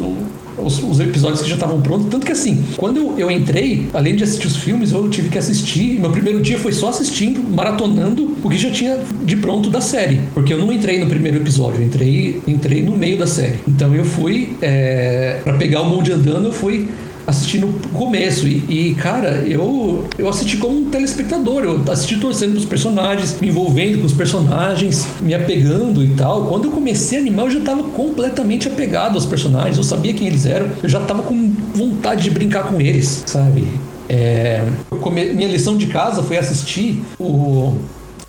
os, 0.63 0.83
os, 0.83 1.01
episódios 1.01 1.43
que 1.43 1.49
já 1.49 1.55
estavam 1.55 1.81
prontos. 1.81 2.09
Tanto 2.11 2.27
que 2.27 2.33
assim, 2.33 2.65
quando 2.77 2.99
eu, 2.99 3.19
eu, 3.19 3.31
entrei, 3.31 3.89
além 3.93 4.17
de 4.17 4.25
assistir 4.25 4.47
os 4.47 4.57
filmes, 4.57 4.93
eu 4.93 5.09
tive 5.09 5.29
que 5.29 5.39
assistir. 5.39 5.99
Meu 6.01 6.11
primeiro 6.11 6.41
dia 6.41 6.59
foi 6.59 6.73
só 6.73 6.89
assistindo, 6.89 7.43
maratonando 7.43 8.37
o 8.43 8.49
que 8.49 8.59
já 8.59 8.71
tinha 8.71 8.99
de 9.23 9.37
pronto 9.37 9.71
da 9.71 9.81
série. 9.81 10.21
Porque 10.35 10.53
eu 10.53 10.59
não 10.59 10.73
entrei 10.73 10.99
no 10.99 11.07
primeiro 11.07 11.39
episódio, 11.39 11.81
eu 11.81 11.87
entrei, 11.87 12.43
entrei 12.47 12.83
no 12.83 12.97
meio 12.97 13.19
da 13.19 13.27
série. 13.27 13.59
Então 13.67 13.95
eu 13.95 14.05
fui, 14.05 14.57
é, 14.61 15.41
para 15.45 15.55
pegar 15.55 15.83
o 15.83 15.89
mundo 15.89 16.13
andando, 16.13 16.47
eu 16.47 16.53
fui 16.53 16.89
assisti 17.29 17.59
no 17.59 17.75
começo. 17.93 18.49
E, 18.49 18.65
e, 18.69 18.95
cara, 18.95 19.45
eu, 19.47 20.09
eu 20.17 20.29
assisti 20.29 20.57
como 20.57 20.79
um 20.79 20.85
telespectador. 20.87 21.63
Eu 21.63 21.85
assisti 21.93 22.19
torcendo 22.19 22.53
pros 22.53 22.65
personagens, 22.65 23.39
me 23.39 23.49
envolvendo 23.49 23.99
com 23.99 24.07
os 24.07 24.15
personagens, 24.15 25.07
me 25.21 25.35
apegando 25.35 26.03
e 26.03 26.09
tal. 26.15 26.47
Quando 26.47 26.65
eu 26.65 26.71
comecei 26.71 27.19
a 27.19 27.21
animar, 27.21 27.45
eu 27.45 27.51
já 27.51 27.61
tava 27.61 27.83
completamente 27.83 28.67
apegado 28.67 29.15
aos 29.15 29.27
personagens. 29.27 29.77
Eu 29.77 29.85
sabia 29.85 30.15
quem 30.15 30.27
eles 30.27 30.47
eram. 30.47 30.69
Eu 30.83 30.89
já 30.89 31.01
tava 31.01 31.23
com 31.23 31.53
vontade 31.75 32.23
de 32.23 32.31
brincar 32.31 32.65
com 32.65 32.81
eles, 32.81 33.25
sabe? 33.27 33.69
É, 34.09 34.65
minha 35.13 35.49
lição 35.49 35.77
de 35.77 35.87
casa 35.87 36.23
foi 36.23 36.39
assistir 36.39 37.03
o 37.19 37.77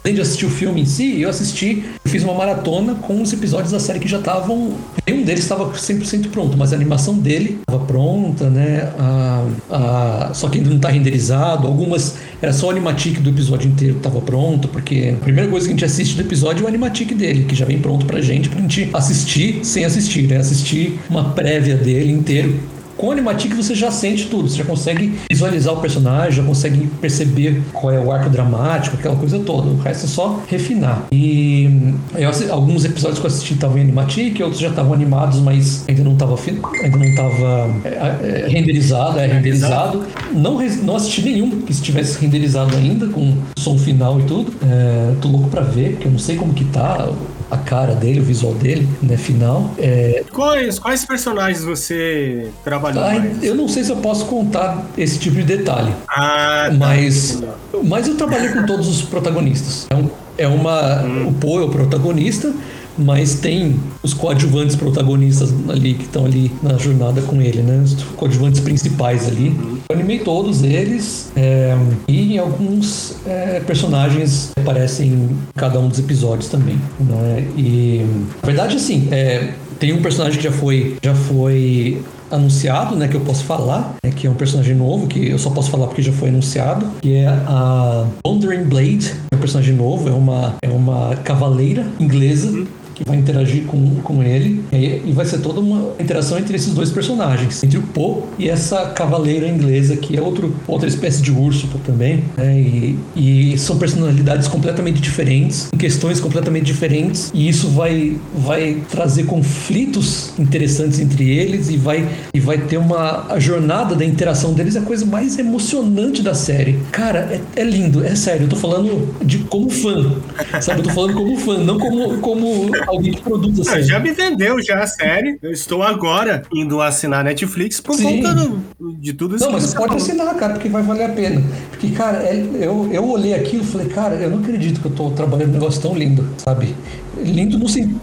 além 0.04 0.16
de 0.16 0.22
assistir 0.22 0.46
o 0.46 0.50
filme 0.50 0.82
em 0.82 0.86
si, 0.86 1.22
eu 1.22 1.30
assisti, 1.30 1.84
fiz 2.06 2.24
uma 2.24 2.34
maratona 2.34 2.96
com 2.96 3.22
os 3.22 3.32
episódios 3.34 3.72
da 3.72 3.80
série 3.80 4.00
que 4.00 4.08
já 4.08 4.20
estavam. 4.20 4.74
Nenhum 5.08 5.24
deles 5.24 5.42
estava 5.42 5.70
100% 5.72 6.30
pronto, 6.30 6.58
mas 6.58 6.72
a 6.72 6.76
animação 6.76 7.18
dele 7.18 7.60
estava 7.62 7.84
pronta, 7.86 8.50
né? 8.50 8.92
A, 8.98 9.46
a, 9.70 10.34
só 10.34 10.48
que 10.50 10.58
ainda 10.58 10.70
não 10.70 10.78
está 10.78 10.90
renderizado. 10.90 11.68
Algumas 11.68 12.16
era 12.42 12.54
só 12.54 12.68
o 12.68 12.70
animatic 12.70 13.20
do 13.20 13.30
episódio 13.30 13.70
inteiro 13.70 13.96
que 13.96 14.00
estava 14.00 14.22
pronto, 14.22 14.68
porque 14.68 15.14
a 15.18 15.24
primeira 15.24 15.50
coisa 15.50 15.68
que 15.68 15.74
a 15.74 15.76
gente 15.76 15.86
assiste 15.86 16.16
do 16.16 16.22
episódio 16.22 16.64
é 16.64 16.66
o 16.66 16.68
animatic 16.68 17.14
dele, 17.14 17.44
que 17.44 17.56
já 17.56 17.66
vem 17.66 17.80
pronto 17.80 18.06
pra 18.06 18.22
gente, 18.22 18.50
pra 18.50 18.62
gente 18.62 18.90
assistir 18.94 19.60
sem 19.64 19.84
assistir, 19.84 20.28
né? 20.28 20.38
Assistir 20.38 21.00
uma 21.10 21.32
prévia 21.32 21.76
dele 21.76 22.12
inteiro 22.12 22.58
com 23.00 23.08
o 23.08 23.12
Animatic 23.12 23.56
você 23.56 23.74
já 23.74 23.90
sente 23.90 24.26
tudo, 24.26 24.50
você 24.50 24.58
já 24.58 24.66
consegue 24.66 25.18
visualizar 25.32 25.74
o 25.74 25.78
personagem, 25.78 26.34
já 26.34 26.44
consegue 26.44 26.86
perceber 27.00 27.64
qual 27.72 27.94
é 27.94 28.00
o 28.00 28.12
arco 28.12 28.30
dramático, 28.30 28.98
aquela 28.98 29.16
coisa 29.16 29.40
toda. 29.40 29.70
O 29.70 29.78
resto 29.78 30.06
é 30.06 30.10
só 30.10 30.44
refinar. 30.48 31.08
E 31.10 31.94
eu, 32.16 32.30
alguns 32.52 32.84
episódios 32.84 33.20
que 33.20 33.26
eu 33.26 33.30
assisti 33.30 33.54
estavam 33.54 33.78
em 33.78 33.84
Animatic, 33.84 34.42
outros 34.42 34.60
já 34.60 34.68
estavam 34.68 34.94
animados, 34.94 35.40
mas 35.40 35.86
ainda 35.88 36.04
não 36.04 36.12
estava 36.12 36.38
ainda 36.84 36.98
não 36.98 37.06
estava 37.06 37.74
é, 37.86 37.90
é, 37.90 38.48
renderizado, 38.50 39.18
é 39.18 39.28
renderizado. 39.28 40.06
Não, 40.34 40.60
não 40.84 40.96
assisti 40.98 41.22
nenhum 41.22 41.62
que 41.62 41.72
estivesse 41.72 42.20
renderizado 42.20 42.76
ainda, 42.76 43.08
com 43.08 43.34
som 43.58 43.78
final 43.78 44.20
e 44.20 44.24
tudo. 44.24 44.54
É, 44.62 45.16
tô 45.22 45.30
louco 45.30 45.48
para 45.48 45.62
ver, 45.62 45.92
porque 45.92 46.08
eu 46.08 46.12
não 46.12 46.20
sei 46.20 46.36
como 46.36 46.54
que 46.54 46.66
tá 46.66 47.10
a 47.50 47.58
cara 47.58 47.96
dele, 47.96 48.20
o 48.20 48.24
visual 48.24 48.54
dele, 48.54 48.88
né, 49.02 49.18
final. 49.18 49.72
É... 49.78 50.24
Quais, 50.32 50.78
quais 50.78 51.06
personagens 51.06 51.64
você 51.64 52.50
trabalhou 52.64 53.04
Ai, 53.04 53.20
mais? 53.20 53.44
Eu 53.44 53.56
não 53.56 53.68
sei 53.68 53.84
se 53.84 53.92
eu 53.92 53.98
posso 53.98 54.26
contar 54.26 54.86
esse 54.98 55.18
tipo 55.20 55.36
de 55.38 55.44
detalhe. 55.44 55.94
Ah, 56.08 56.68
tá. 56.70 56.76
mas, 56.78 57.42
mas 57.84 58.08
eu 58.08 58.16
trabalhei 58.16 58.50
com 58.50 58.66
todos 58.66 58.88
os 58.88 59.02
protagonistas. 59.02 59.88
É, 59.90 59.96
um, 59.96 60.10
é 60.38 60.48
uma. 60.48 61.04
Hum. 61.04 61.28
O 61.30 61.34
Poe 61.34 61.64
é 61.64 61.66
o 61.66 61.70
protagonista, 61.70 62.54
mas 63.00 63.36
tem 63.36 63.80
os 64.04 64.14
coadjuvantes 64.14 64.76
protagonistas 64.76 65.54
ali 65.70 65.94
que 65.94 66.04
estão 66.04 66.26
ali 66.26 66.52
na 66.62 66.78
jornada 66.78 67.22
com 67.22 67.42
ele, 67.42 67.62
né? 67.62 67.82
Os 67.84 67.94
coadjuvantes 68.16 68.60
principais 68.60 69.28
ali. 69.28 69.56
Eu 69.90 69.96
animei 69.96 70.20
todos 70.20 70.64
eles 70.64 71.32
é, 71.36 71.76
e 72.08 72.38
alguns 72.38 73.16
é, 73.26 73.62
personagens 73.62 74.52
aparecem 74.58 75.08
em 75.08 75.38
cada 75.56 75.80
um 75.80 75.88
dos 75.88 76.00
episódios 76.00 76.50
também, 76.50 76.80
né? 77.00 77.48
E 77.58 78.06
na 78.42 78.46
verdade, 78.46 78.76
assim, 78.76 79.08
é, 79.12 79.54
tem 79.80 79.94
um 79.94 80.02
personagem 80.02 80.38
que 80.38 80.44
já 80.44 80.52
foi 80.52 80.98
já 81.02 81.16
foi 81.16 82.02
anunciado, 82.32 82.96
né, 82.96 83.08
que 83.08 83.16
eu 83.16 83.22
posso 83.22 83.44
falar, 83.44 83.96
né, 84.04 84.12
que 84.16 84.28
é 84.28 84.30
um 84.30 84.36
personagem 84.36 84.76
novo, 84.76 85.08
que 85.08 85.30
eu 85.30 85.40
só 85.40 85.50
posso 85.50 85.72
falar 85.72 85.88
porque 85.88 86.02
já 86.02 86.12
foi 86.12 86.30
anunciado, 86.30 86.86
que 87.02 87.16
é 87.16 87.28
a 87.28 88.06
Wandering 88.24 88.66
Blade, 88.66 89.16
é 89.32 89.36
um 89.36 89.40
personagem 89.40 89.74
novo, 89.74 90.08
é 90.08 90.12
uma, 90.12 90.56
é 90.62 90.70
uma 90.70 91.16
cavaleira 91.24 91.88
inglesa, 92.00 92.50
uhum 92.50 92.68
que 93.00 93.06
vai 93.06 93.18
interagir 93.18 93.64
com, 93.64 93.96
com 94.04 94.22
ele. 94.22 94.62
E, 94.74 95.02
e, 95.06 95.14
vai 95.14 95.26
ser 95.26 95.40
toda 95.40 95.62
uma 95.62 95.94
interação 96.00 96.38
entre 96.38 96.56
esses 96.56 96.74
dois 96.74 96.92
personagens, 96.92 97.64
entre 97.64 97.78
o 97.78 97.82
Poe 97.82 98.24
e 98.38 98.50
essa 98.50 98.88
cavaleira 98.88 99.48
inglesa, 99.48 99.96
que 99.96 100.18
é 100.18 100.22
outro, 100.22 100.54
outra 100.68 100.88
espécie 100.88 101.22
de 101.22 101.32
urso 101.32 101.68
também. 101.86 102.24
Né? 102.36 102.60
E, 102.60 103.00
e 103.16 103.58
são 103.58 103.78
personalidades 103.78 104.48
completamente 104.50 105.00
diferentes, 105.00 105.70
questões 105.80 106.20
completamente 106.20 106.66
diferentes, 106.66 107.32
e 107.34 107.48
isso 107.48 107.70
vai, 107.70 108.18
vai 108.36 108.84
trazer 108.90 109.24
conflitos 109.24 110.34
interessantes 110.38 111.00
entre 111.00 111.30
eles 111.30 111.70
e 111.70 111.78
vai, 111.78 112.08
e 112.34 112.40
vai 112.40 112.58
ter 112.58 112.78
uma. 112.78 113.28
A 113.30 113.40
jornada 113.40 113.96
da 113.96 114.04
interação 114.04 114.54
deles 114.54 114.76
é 114.76 114.80
a 114.80 114.82
coisa 114.82 115.06
mais 115.06 115.40
emocionante 115.40 116.22
da 116.22 116.34
série. 116.34 116.80
Cara, 116.92 117.20
é, 117.56 117.62
é 117.62 117.64
lindo, 117.64 118.04
é 118.04 118.16
sério. 118.16 118.44
Eu 118.44 118.50
tô 118.50 118.56
falando 118.58 119.16
de 119.24 119.40
como 119.40 119.70
fã, 119.70 120.16
sabe? 120.60 120.80
Eu 120.80 120.84
tô 120.84 120.90
falando 120.90 121.14
como 121.14 121.38
fã, 121.38 121.58
não 121.60 121.80
como, 121.80 122.18
como 122.18 122.72
alguém 122.90 123.14
que 123.14 123.22
produz 123.22 123.60
a 123.60 123.64
série. 123.64 123.84
Já 123.84 124.00
me 124.00 124.12
vendeu 124.12 124.62
já 124.62 124.80
a 124.80 124.88
série. 124.88 125.38
Eu 125.42 125.52
estou 125.52 125.84
agora 125.84 126.44
indo 126.54 126.82
assinar 126.82 127.24
Netflix 127.24 127.80
por 127.80 127.96
Sim. 127.96 128.22
conta 128.22 128.34
do, 128.34 128.94
de 128.94 129.14
tudo 129.14 129.36
isso. 129.36 129.46
Não, 129.46 129.54
mas 129.54 129.64
você 129.64 129.76
pode 129.76 129.88
falou. 129.88 130.04
assinar, 130.04 130.36
cara, 130.36 130.54
porque 130.54 130.70
vai 130.70 130.84
valer 130.84 131.06
a 131.06 131.10
pena. 131.10 131.42
Porque, 131.70 131.92
cara, 131.92 132.24
é, 132.24 132.36
eu, 132.60 132.90
eu 132.92 133.10
olhei 133.10 133.34
aquilo 133.34 133.64
e 133.64 133.68
falei, 133.68 133.88
cara, 133.88 134.16
eu 134.16 134.30
não 134.30 134.40
acredito 134.40 134.82
que 134.82 134.88
eu 134.88 134.92
tô 134.92 135.12
trabalhando 135.12 135.50
um 135.50 135.54
negócio 135.54 135.82
tão 135.82 135.96
lindo, 135.96 136.28
sabe? 136.38 136.76
Lindo 137.18 137.58
no 137.58 137.68
sentido. 137.68 138.00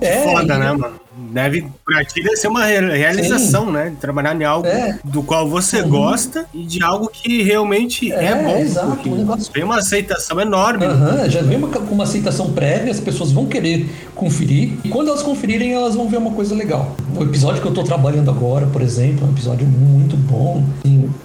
É, 0.00 0.22
foda, 0.22 0.58
né, 0.58 0.72
mano? 0.72 1.01
Deve, 1.32 1.66
pra 1.84 2.04
ti 2.04 2.22
deve 2.22 2.36
ser 2.36 2.48
uma 2.48 2.64
realização, 2.64 3.66
Sim. 3.66 3.72
né? 3.72 3.92
Trabalhar 4.00 4.38
em 4.38 4.44
algo 4.44 4.66
é. 4.66 4.98
do 5.02 5.22
qual 5.22 5.48
você 5.48 5.80
uhum. 5.80 5.88
gosta 5.88 6.46
e 6.52 6.64
de 6.64 6.82
algo 6.82 7.08
que 7.08 7.42
realmente 7.42 8.12
é, 8.12 8.26
é 8.26 8.42
bom. 8.42 8.56
Exato. 8.58 9.08
Um 9.08 9.16
negócio... 9.16 9.52
Vem 9.52 9.64
uma 9.64 9.78
aceitação 9.78 10.40
enorme. 10.40 10.86
Uhum. 10.86 11.30
Já 11.30 11.42
vem 11.42 11.56
uma, 11.56 11.68
com 11.68 11.94
uma 11.94 12.04
aceitação 12.04 12.52
prévia, 12.52 12.92
as 12.92 13.00
pessoas 13.00 13.32
vão 13.32 13.46
querer 13.46 13.88
conferir. 14.14 14.74
E 14.84 14.88
quando 14.88 15.08
elas 15.08 15.22
conferirem, 15.22 15.72
elas 15.72 15.94
vão 15.94 16.08
ver 16.08 16.18
uma 16.18 16.32
coisa 16.32 16.54
legal. 16.54 16.94
O 17.16 17.22
episódio 17.22 17.62
que 17.62 17.68
eu 17.68 17.72
tô 17.72 17.82
trabalhando 17.82 18.30
agora, 18.30 18.66
por 18.66 18.82
exemplo, 18.82 19.24
é 19.24 19.28
um 19.28 19.32
episódio 19.32 19.66
muito 19.66 20.16
bom. 20.16 20.64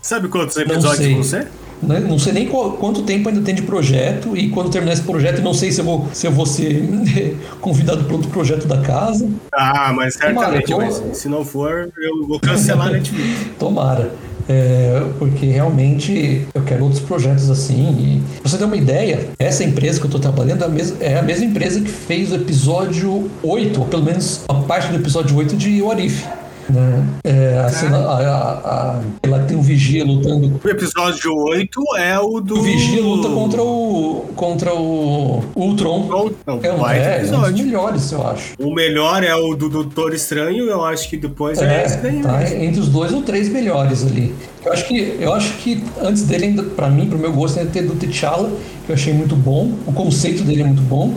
Sabe 0.02 0.28
quantos 0.30 0.56
episódios 0.58 1.12
vão 1.12 1.24
ser? 1.24 1.48
Né? 1.82 2.00
Não 2.00 2.18
sei 2.18 2.34
nem 2.34 2.48
qual, 2.48 2.72
quanto 2.72 3.04
tempo 3.04 3.30
ainda 3.30 3.42
tem 3.42 3.54
de 3.54 3.62
projeto 3.62 4.36
e 4.36 4.50
quando 4.50 4.70
terminar 4.70 4.94
esse 4.94 5.04
projeto, 5.04 5.42
não 5.42 5.54
sei 5.54 5.72
se 5.72 5.82
eu 5.82 5.86
vou, 5.86 6.08
se 6.12 6.26
eu 6.26 6.32
vou 6.32 6.46
ser 6.46 7.38
convidado 7.62 8.04
para 8.04 8.16
outro 8.16 8.30
projeto 8.30 8.68
da 8.68 8.82
casa. 8.82 9.30
Ah, 9.54 9.94
mas 9.94 10.16
certamente, 10.16 10.66
Tomara, 10.66 10.90
mas, 10.90 11.18
se 11.18 11.30
não 11.30 11.46
for, 11.46 11.90
eu 11.98 12.28
vou 12.28 12.40
cancelar 12.40 12.88
a 12.88 12.92
Netflix. 12.92 13.48
Tomara. 13.60 14.12
É, 14.50 15.06
porque 15.20 15.46
realmente 15.46 16.48
eu 16.54 16.62
quero 16.64 16.84
outros 16.84 17.02
projetos 17.02 17.50
assim. 17.50 17.90
E 18.00 18.40
pra 18.40 18.50
você 18.50 18.58
ter 18.58 18.64
uma 18.64 18.78
ideia, 18.78 19.28
essa 19.38 19.64
empresa 19.64 20.00
que 20.00 20.06
eu 20.06 20.08
estou 20.10 20.22
trabalhando 20.22 20.64
é 20.64 20.66
a, 20.66 20.70
mesma, 20.70 20.98
é 21.02 21.20
a 21.20 21.22
mesma 21.22 21.46
empresa 21.46 21.82
que 21.82 21.92
fez 21.92 22.32
o 22.32 22.36
episódio 22.36 23.30
8, 23.44 23.80
ou 23.80 23.86
pelo 23.88 24.04
menos 24.04 24.46
a 24.48 24.54
parte 24.54 24.90
do 24.90 24.96
episódio 24.96 25.36
8 25.36 25.56
de 25.58 25.82
Warif. 25.82 26.26
Né? 26.70 27.04
É, 27.24 27.60
a 27.60 27.70
cena, 27.70 27.98
a, 27.98 28.18
a, 28.18 28.98
a, 28.98 29.02
lá 29.28 29.40
tem 29.44 29.58
o 29.58 29.62
Vigia 29.62 30.04
lutando. 30.04 30.60
O 30.64 30.70
episódio 30.70 31.34
8 31.34 31.82
é 31.98 32.20
o 32.20 32.42
do. 32.42 32.60
O 32.60 32.62
Vigia 32.62 33.02
luta 33.02 33.30
contra 33.30 33.64
o. 33.64 34.26
contra 34.36 34.74
o. 34.74 35.44
Ultron. 35.56 36.10
Ultron. 36.10 36.32
Não, 36.46 36.60
é, 36.62 36.74
um, 36.74 36.90
é, 36.90 37.22
é 37.22 37.38
um 37.38 37.52
dos 37.52 37.62
melhores, 37.62 38.12
eu 38.12 38.28
acho. 38.28 38.54
O 38.60 38.74
melhor 38.74 39.24
é 39.24 39.34
o 39.34 39.56
do 39.56 39.70
Doutor 39.70 40.14
Estranho, 40.14 40.66
eu 40.66 40.84
acho 40.84 41.10
que 41.10 41.18
depois 41.18 41.62
é, 41.62 41.82
é 41.82 41.86
esse 41.86 41.98
daí. 41.98 42.22
Tá 42.22 42.44
entre 42.56 42.82
os 42.82 42.90
dois 42.90 43.14
ou 43.14 43.22
três 43.22 43.48
melhores 43.50 44.06
ali. 44.06 44.34
Eu 44.66 44.74
acho 44.74 44.86
que, 44.86 45.18
eu 45.20 45.34
acho 45.34 45.54
que 45.58 45.82
antes 46.02 46.24
dele, 46.24 46.46
ainda, 46.46 46.64
pra 46.64 46.90
mim, 46.90 47.08
pro 47.08 47.18
meu 47.18 47.32
gosto, 47.32 47.60
ainda 47.60 47.72
ter 47.72 47.84
do 47.84 47.96
T'Challa, 47.96 48.50
que 48.86 48.92
eu 48.92 48.96
achei 48.96 49.14
muito 49.14 49.36
bom. 49.36 49.72
O 49.86 49.94
conceito 49.94 50.44
dele 50.44 50.62
é 50.62 50.66
muito 50.66 50.82
bom. 50.82 51.14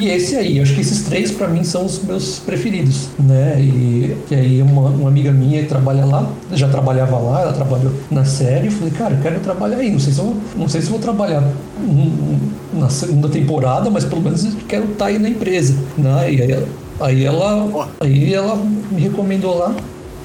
E 0.00 0.08
esse 0.08 0.36
aí, 0.36 0.60
acho 0.60 0.74
que 0.74 0.80
esses 0.80 1.02
três 1.02 1.30
para 1.30 1.48
mim 1.48 1.64
são 1.64 1.84
os 1.84 2.02
meus 2.02 2.38
preferidos, 2.38 3.08
né? 3.18 3.60
E, 3.60 4.16
e 4.30 4.34
aí 4.34 4.62
uma, 4.62 4.88
uma, 4.88 5.08
amiga 5.08 5.32
minha 5.32 5.62
que 5.62 5.68
trabalha 5.68 6.04
lá, 6.04 6.30
já 6.52 6.68
trabalhava 6.68 7.18
lá, 7.18 7.42
ela 7.42 7.52
trabalhou 7.52 7.92
na 8.10 8.24
série, 8.24 8.66
eu 8.66 8.72
falei, 8.72 8.92
cara, 8.92 9.14
eu 9.14 9.20
quero 9.20 9.40
trabalhar 9.40 9.78
aí, 9.78 9.90
não 9.90 10.00
sei 10.00 10.12
se 10.12 10.18
eu, 10.18 10.36
não 10.56 10.68
sei 10.68 10.80
se 10.80 10.88
vou 10.88 10.98
trabalhar 10.98 11.42
na 12.72 12.88
segunda 12.88 13.28
temporada, 13.28 13.90
mas 13.90 14.04
pelo 14.04 14.22
menos 14.22 14.44
eu 14.44 14.52
quero 14.68 14.84
estar 14.84 14.96
tá 14.96 15.06
aí 15.06 15.18
na 15.18 15.28
empresa, 15.28 15.74
né? 15.96 16.32
E 16.32 16.42
aí, 16.42 16.64
aí 17.00 17.24
ela, 17.24 17.88
aí 18.00 18.34
ela 18.34 18.56
me 18.90 19.00
recomendou 19.00 19.56
lá 19.56 19.74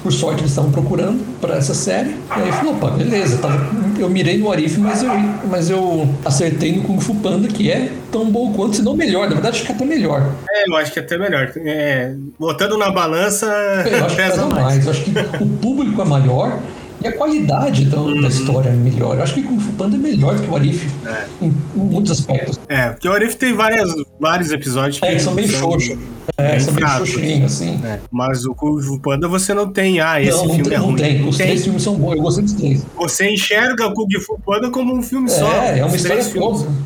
por 0.04 0.12
sorte 0.12 0.42
eles 0.42 0.50
estavam 0.50 0.70
procurando 0.70 1.24
para 1.40 1.56
essa 1.56 1.72
série. 1.72 2.10
E 2.10 2.42
aí 2.42 2.52
falou, 2.52 2.74
opa, 2.74 2.90
beleza, 2.90 3.38
tava, 3.38 3.58
eu 3.98 4.08
mirei 4.10 4.36
no 4.36 4.52
Arif, 4.52 4.78
mas 4.78 5.02
eu, 5.02 5.10
mas 5.48 5.70
eu 5.70 6.06
acertei 6.22 6.76
no 6.76 6.82
Kung 6.82 7.00
Fu 7.00 7.14
Panda, 7.14 7.48
que 7.48 7.70
é 7.70 7.90
tão 8.12 8.30
bom 8.30 8.52
quanto, 8.52 8.76
se 8.76 8.82
não 8.82 8.94
melhor. 8.94 9.28
Na 9.28 9.34
verdade, 9.34 9.56
acho 9.56 9.64
que 9.64 9.72
é 9.72 9.74
até 9.74 9.86
melhor. 9.86 10.30
É, 10.50 10.68
eu 10.68 10.76
acho 10.76 10.92
que 10.92 10.98
é 10.98 11.02
até 11.02 11.16
melhor. 11.16 11.50
É, 11.56 12.14
botando 12.38 12.76
na 12.76 12.90
balança, 12.90 13.46
eu 13.90 14.04
acho 14.04 14.14
pesa 14.14 14.42
que 14.42 14.52
mais. 14.52 14.64
mais. 14.64 14.84
Eu 14.84 14.90
acho 14.92 15.04
que 15.04 15.10
o 15.42 15.46
público 15.46 16.02
é 16.02 16.04
maior 16.04 16.58
e 17.04 17.08
a 17.08 17.12
qualidade 17.12 17.84
da, 17.84 18.00
uhum. 18.00 18.22
da 18.22 18.28
história 18.28 18.70
é 18.70 18.72
melhor. 18.72 19.16
Eu 19.16 19.22
acho 19.22 19.34
que 19.34 19.42
Kung 19.42 19.60
Fu 19.60 19.72
Panda 19.72 19.94
é 19.94 19.98
melhor 19.98 20.34
do 20.36 20.42
que 20.42 20.50
o 20.50 20.56
Arif 20.56 20.88
é. 21.04 21.26
em, 21.42 21.48
em, 21.48 21.78
muitos 21.78 22.12
aspectos. 22.12 22.58
É, 22.66 22.88
porque 22.88 23.06
o 23.06 23.12
Arif 23.12 23.36
tem 23.36 23.52
várias, 23.52 23.92
vários 24.18 24.50
episódios 24.50 24.98
que, 24.98 25.04
é, 25.04 25.14
que 25.14 25.20
são 25.20 25.34
bem 25.34 25.46
xoxos. 25.46 25.98
É, 26.38 26.58
são 26.58 26.72
bem 26.72 26.88
xoxinhos, 26.88 27.52
assim. 27.52 27.78
É. 27.84 28.00
Mas 28.10 28.46
o 28.46 28.54
Kung 28.54 28.80
Fu 28.80 28.98
Panda 28.98 29.28
você 29.28 29.52
não 29.52 29.70
tem, 29.70 30.00
ah, 30.00 30.18
esse 30.18 30.30
não, 30.30 30.54
filme 30.54 30.62
não 30.62 30.72
é 30.72 30.76
ruim. 30.76 30.90
Não 30.92 30.96
tem, 30.96 31.28
os 31.28 31.36
tem. 31.36 31.46
três 31.46 31.62
filmes 31.62 31.82
são 31.82 31.94
bons, 31.94 32.16
eu 32.16 32.22
gostei 32.22 32.44
dos 32.44 32.52
três. 32.54 32.86
Você 32.96 33.30
enxerga 33.30 33.86
o 33.86 33.92
Kung 33.92 34.20
Fu 34.20 34.40
Panda 34.40 34.70
como 34.70 34.96
um 34.96 35.02
filme 35.02 35.26
é, 35.26 35.34
só. 35.34 35.52
É, 35.52 35.80
é 35.80 35.84
uma 35.84 35.94
história, 35.94 36.24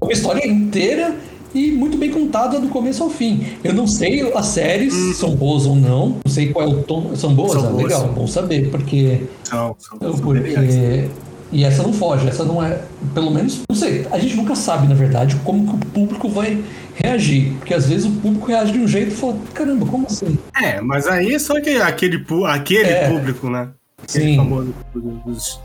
uma 0.02 0.12
história 0.12 0.44
inteira 0.44 1.14
e 1.55 1.70
muito 1.72 1.96
bem 1.96 2.11
contada 2.11 2.61
do 2.61 2.68
começo 2.68 3.03
ao 3.03 3.11
fim. 3.11 3.46
Eu 3.64 3.74
não 3.74 3.86
sei 3.86 4.20
as 4.32 4.46
séries 4.46 4.94
hum. 4.94 5.14
são 5.14 5.34
boas 5.34 5.66
ou 5.66 5.76
não, 5.76 6.16
não 6.24 6.32
sei 6.32 6.53
qual 6.53 6.66
é 6.66 6.68
o 6.68 6.82
tom. 6.82 7.14
São 7.16 7.34
boas? 7.34 7.53
São 7.53 7.66
ah, 7.66 7.70
boas. 7.70 7.82
Legal, 7.84 8.09
bom 8.09 8.26
saber, 8.26 8.70
porque. 8.70 9.22
São, 9.44 9.76
são 9.78 10.18
porque 10.18 11.09
e 11.51 11.64
essa 11.64 11.82
não 11.82 11.92
foge, 11.92 12.28
essa 12.28 12.44
não 12.44 12.62
é, 12.62 12.82
pelo 13.14 13.30
menos, 13.30 13.62
não 13.68 13.74
sei, 13.74 14.07
a 14.11 14.18
gente 14.18 14.36
nunca 14.36 14.55
sabe, 14.55 14.86
na 14.86 14.94
verdade, 14.94 15.34
como 15.44 15.66
que 15.66 15.74
o 15.74 15.90
público 15.90 16.28
vai 16.28 16.62
reagir. 16.94 17.55
Porque 17.55 17.72
às 17.72 17.88
vezes 17.88 18.05
o 18.05 18.11
público 18.11 18.46
reage 18.46 18.72
de 18.72 18.78
um 18.78 18.86
jeito 18.86 19.12
e 19.12 19.16
fala, 19.16 19.36
caramba, 19.55 19.86
como 19.86 20.07
assim? 20.07 20.38
É, 20.61 20.80
mas 20.80 21.07
aí 21.07 21.34
é 21.34 21.38
só 21.38 21.59
que 21.61 21.70
aquele, 21.76 22.22
aquele 22.46 22.90
é. 22.90 23.09
público, 23.09 23.49
né? 23.49 23.70
Aquele 24.03 24.24
Sim. 24.26 24.36
famoso 24.36 24.75
dos 24.95 25.61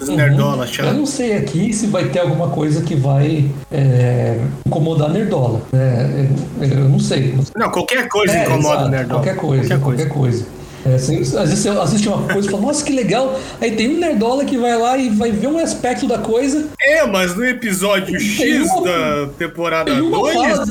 Os 0.00 0.08
nerdola 0.08 0.66
Eu 0.78 0.94
não 0.94 1.06
sei 1.06 1.36
aqui 1.36 1.72
se 1.72 1.86
vai 1.86 2.04
ter 2.08 2.20
alguma 2.20 2.48
coisa 2.48 2.80
que 2.82 2.94
vai 2.94 3.50
é, 3.70 4.38
incomodar 4.66 5.10
a 5.10 5.12
nerdola. 5.12 5.60
né? 5.72 6.28
Eu, 6.60 6.68
eu 6.68 6.88
não 6.88 6.98
sei. 6.98 7.34
Não, 7.56 7.70
qualquer 7.70 8.08
coisa 8.08 8.32
É, 8.32 8.42
incomoda 8.44 8.74
exato, 8.76 8.88
nerdola. 8.90 9.22
Qualquer 9.22 9.36
coisa, 9.36 9.78
qualquer 9.78 10.08
coisa. 10.08 10.46
É, 10.86 10.96
você- 10.96 11.16
às 11.16 11.50
vezes 11.50 11.58
você 11.58 11.68
assiste 11.68 12.08
uma 12.08 12.22
coisa 12.32 12.48
e 12.48 12.50
fala, 12.50 12.62
nossa, 12.62 12.82
que 12.82 12.92
legal. 12.92 13.38
Aí 13.60 13.72
tem 13.72 13.94
um 13.94 13.98
nerdola 13.98 14.44
que 14.46 14.56
vai 14.56 14.76
lá 14.78 14.96
e 14.96 15.10
vai 15.10 15.30
ver 15.30 15.46
um 15.48 15.58
aspecto 15.58 16.06
da 16.06 16.16
coisa. 16.18 16.68
É, 16.80 17.06
mas 17.06 17.36
no 17.36 17.44
episódio 17.44 18.18
X 18.18 18.66
uma- 18.70 18.82
da 18.82 19.26
temporada 19.38 19.90
tem 19.92 20.00
uma 20.00 20.16
2, 20.18 20.34
fala- 20.34 20.66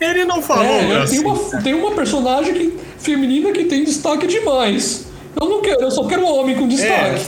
ele 0.00 0.24
não 0.26 0.42
falou 0.42 0.64
É, 0.66 1.00
assim. 1.02 1.22
tem, 1.22 1.26
uma, 1.30 1.62
tem 1.62 1.74
uma 1.74 1.90
personagem 1.92 2.52
que- 2.52 2.78
feminina 2.98 3.52
que 3.52 3.64
tem 3.64 3.84
destaque 3.84 4.26
demais. 4.26 5.06
Eu 5.40 5.48
não 5.48 5.62
quero, 5.62 5.80
eu 5.80 5.90
só 5.90 6.04
quero 6.04 6.22
um 6.22 6.38
homem 6.38 6.54
com 6.56 6.68
destaque. 6.68 7.22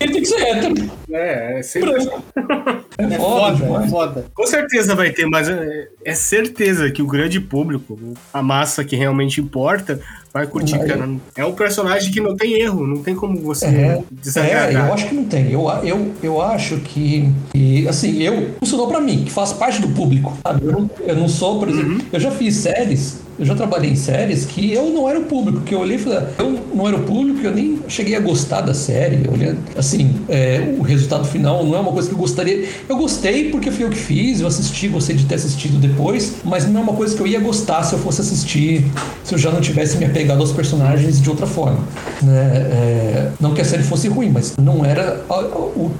Ele 0.00 0.12
tem 0.12 0.22
que 0.22 0.28
ser 0.28 0.40
hétero. 0.40 0.90
É, 1.10 1.58
é 1.58 1.62
sempre. 1.62 1.90
É, 1.90 2.08
É 3.00 3.16
foda, 3.16 3.64
é 3.84 3.88
foda. 3.88 4.24
Com 4.34 4.44
certeza 4.46 4.92
vai 4.94 5.10
ter, 5.10 5.24
mas 5.26 5.48
é, 5.48 5.86
é 6.04 6.14
certeza 6.14 6.90
que 6.90 7.00
o 7.00 7.06
grande 7.06 7.38
público, 7.40 7.96
a 8.32 8.42
massa 8.42 8.84
que 8.84 8.96
realmente 8.96 9.40
importa, 9.40 10.00
vai 10.34 10.46
curtir, 10.48 10.76
Vai. 10.78 10.88
cara. 10.88 11.08
É 11.36 11.44
um 11.44 11.52
personagem 11.52 12.10
que 12.12 12.20
não 12.20 12.36
tem 12.36 12.54
erro, 12.54 12.84
não 12.86 13.00
tem 13.02 13.14
como 13.14 13.38
você 13.40 13.66
É, 13.66 13.68
é, 13.70 14.02
desagradar. 14.10 14.88
eu 14.88 14.94
acho 14.94 15.08
que 15.08 15.14
não 15.14 15.24
tem. 15.24 15.52
Eu, 15.52 15.68
eu, 15.84 16.12
eu 16.24 16.42
acho 16.42 16.78
que, 16.78 17.32
que, 17.52 17.86
assim, 17.86 18.20
eu 18.20 18.50
funcionou 18.58 18.88
pra 18.88 19.00
mim, 19.00 19.24
que 19.24 19.30
faz 19.30 19.52
parte 19.52 19.80
do 19.80 19.88
público. 19.90 20.36
sabe? 20.44 20.66
Eu, 20.66 20.90
eu 21.06 21.14
não 21.14 21.28
sou, 21.28 21.60
por 21.60 21.68
exemplo, 21.68 22.04
eu 22.12 22.18
já 22.18 22.32
fiz 22.32 22.56
séries, 22.56 23.20
eu 23.38 23.44
já 23.44 23.54
trabalhei 23.54 23.90
em 23.90 23.96
séries 23.96 24.44
que 24.44 24.72
eu 24.72 24.90
não 24.90 25.08
era 25.08 25.18
o 25.18 25.24
público, 25.24 25.60
que 25.60 25.74
eu 25.74 25.80
olhei 25.80 25.96
e 25.96 25.98
falei, 25.98 26.18
ah, 26.18 26.28
eu 26.38 26.58
não 26.74 26.86
era 26.88 26.96
o 26.96 27.02
público, 27.04 27.40
eu 27.46 27.54
nem 27.54 27.78
cheguei 27.88 28.16
a 28.16 28.20
gostar 28.20 28.60
da 28.62 28.74
série. 28.74 29.22
Olhei, 29.30 29.54
assim, 29.76 30.14
é, 30.28 30.74
o 30.78 30.82
resultado 30.82 31.24
final 31.24 31.64
não 31.64 31.76
é 31.76 31.80
uma 31.80 31.92
coisa 31.92 32.08
que 32.08 32.14
eu 32.14 32.18
gostaria. 32.18 32.68
Eu 32.88 32.96
gostei 32.96 33.50
porque 33.50 33.70
foi 33.70 33.84
eu 33.84 33.90
que 33.90 33.96
fiz, 33.98 34.40
eu 34.40 34.46
assisti, 34.46 34.88
gostei 34.88 35.14
de 35.16 35.24
ter 35.24 35.36
assistido 35.36 35.78
depois, 35.78 36.34
mas 36.44 36.66
não 36.68 36.80
é 36.80 36.82
uma 36.82 36.94
coisa 36.94 37.14
que 37.14 37.20
eu 37.22 37.26
ia 37.26 37.40
gostar 37.40 37.82
se 37.82 37.94
eu 37.94 37.98
fosse 37.98 38.20
assistir, 38.20 38.84
se 39.24 39.34
eu 39.34 39.38
já 39.38 39.50
não 39.50 39.60
tivesse 39.60 39.96
me 39.96 40.04
apegado 40.04 40.40
aos 40.40 40.52
personagens 40.52 41.20
de 41.20 41.30
outra 41.30 41.46
forma. 41.46 41.78
Né? 42.22 42.32
É, 42.56 43.30
não 43.40 43.54
que 43.54 43.60
a 43.60 43.64
série 43.64 43.82
fosse 43.82 44.08
ruim, 44.08 44.30
mas 44.30 44.56
não 44.56 44.84
era. 44.84 45.24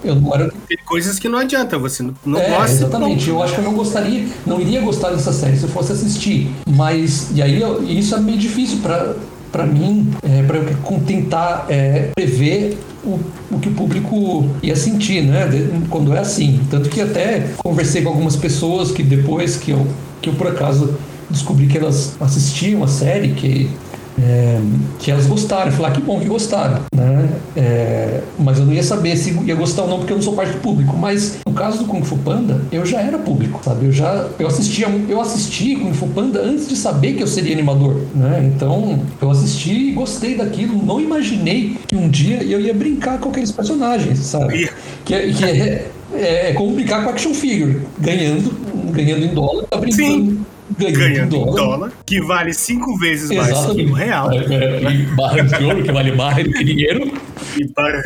Eu 0.05 0.15
não 0.17 0.35
era. 0.35 0.51
Tem 0.69 0.79
coisas 0.85 1.19
que 1.19 1.29
não 1.29 1.39
adianta, 1.39 1.79
você 1.79 2.03
não, 2.03 2.15
não 2.25 2.41
É, 2.41 2.49
gosta. 2.51 2.73
exatamente. 2.73 3.29
não. 3.29 3.37
Eu 3.37 3.43
acho 3.43 3.55
que 3.55 3.61
eu 3.61 3.65
não 3.65 3.75
gostaria, 3.75 4.27
não 4.47 4.61
iria 4.61 4.81
gostar 4.81 5.11
dessa 5.11 5.33
série 5.33 5.57
se 5.57 5.65
eu 5.65 5.69
fosse 5.69 5.93
assistir. 5.93 6.51
Mas, 6.69 7.28
e 7.35 7.43
aí 7.43 7.61
eu- 7.61 7.83
isso 7.89 8.15
é 8.15 8.21
meio 8.21 8.39
difícil 8.39 8.79
pra, 8.79 9.15
pra 9.53 9.65
mim, 9.67 10.09
é, 10.23 10.43
com- 10.83 11.01
tentar 11.01 11.67
é, 11.69 12.11
prever 12.15 12.79
o, 13.05 13.19
o 13.51 13.59
que 13.61 13.69
o 13.69 13.73
público 13.73 14.49
ia 14.63 14.77
sentir, 14.77 15.23
né? 15.23 15.49
Quando 15.89 16.13
é 16.15 16.19
assim. 16.19 16.61
Tanto 16.71 16.89
que 16.89 17.01
até 17.01 17.49
conversei 17.59 18.03
com 18.03 18.09
algumas 18.11 18.37
pessoas 18.37 18.91
que 18.91 19.03
depois 19.03 19.57
que 19.57 19.71
eu, 19.71 19.87
que 20.21 20.29
eu 20.29 20.35
por 20.35 20.49
acaso 20.49 20.95
descobri 21.31 21.67
que 21.67 21.79
elas 21.79 22.17
assistiam 22.21 22.83
a 22.83 22.89
série, 22.89 23.29
que 23.33 23.71
é, 24.21 24.59
que 24.99 25.11
elas 25.11 25.27
gostaram. 25.27 25.73
Ah, 25.85 25.91
que 25.91 26.01
bom 26.01 26.19
que 26.21 26.27
gostaram, 26.27 26.81
né? 26.95 27.29
É, 27.57 28.21
mas 28.39 28.59
eu 28.59 28.67
não 28.67 28.73
ia 28.73 28.83
saber 28.83 29.17
se 29.17 29.31
ia 29.45 29.55
gostar 29.55 29.83
ou 29.83 29.89
não, 29.89 29.99
porque 29.99 30.13
eu 30.13 30.17
não 30.17 30.23
sou 30.23 30.35
parte 30.35 30.53
do 30.53 30.59
público. 30.59 30.97
Mas 30.97 31.39
no 31.47 31.53
caso 31.53 31.79
do 31.79 31.85
Kung 31.87 32.03
Fu 32.03 32.17
Panda, 32.19 32.61
eu 32.71 32.85
já 32.85 33.01
era 33.01 33.19
público, 33.19 33.61
sabe? 33.65 33.87
Eu 33.87 33.93
já 33.93 34.29
eu 34.39 34.47
assistia, 34.47 34.87
eu 35.09 35.21
assisti 35.21 35.77
Kung 35.77 35.93
Fu 35.93 36.07
Panda 36.09 36.41
antes 36.43 36.69
de 36.69 36.77
saber 36.77 37.15
que 37.15 37.23
eu 37.23 37.27
seria 37.27 37.53
animador, 37.55 38.01
né? 38.15 38.51
Então 38.55 39.01
eu 39.21 39.31
assisti 39.31 39.91
e 39.91 39.93
gostei 39.93 40.37
daquilo. 40.37 40.85
Não 40.85 41.01
imaginei 41.01 41.77
que 41.87 41.97
um 41.97 42.09
dia 42.09 42.43
eu 42.43 42.61
ia 42.61 42.75
brincar 42.75 43.19
com 43.19 43.29
aqueles 43.31 43.53
personagens, 43.53 44.19
sabe? 44.19 44.69
Que, 45.05 45.15
é- 45.15 45.33
que 45.33 45.45
é, 45.45 45.87
é, 46.15 46.51
é 46.51 46.53
como 46.55 46.73
brincar 46.75 47.05
com 47.05 47.11
action 47.11 47.33
figure, 47.35 47.83
ganhando, 47.99 48.53
ganhando 48.93 49.25
em 49.25 49.35
dólar, 49.35 49.65
tá 49.71 49.77
brincando. 49.79 50.07
Sim. 50.31 50.41
Ganhando, 50.77 51.37
em 51.37 51.45
dólar, 51.55 51.93
que 52.05 52.21
vale 52.21 52.53
cinco 52.53 52.97
vezes 52.99 53.31
mais 53.31 53.49
que 53.49 53.55
Exatamente. 53.59 53.91
o 53.91 53.95
real. 53.95 54.31
É, 54.33 54.37
é, 54.37 54.93
e 54.93 55.03
barra 55.15 55.43
de 55.43 55.65
ouro, 55.65 55.83
que 55.83 55.93
vale 55.93 56.13
barra 56.13 56.43
de 56.43 56.65
dinheiro. 56.65 57.13
E 57.57 57.67
para- 57.69 58.03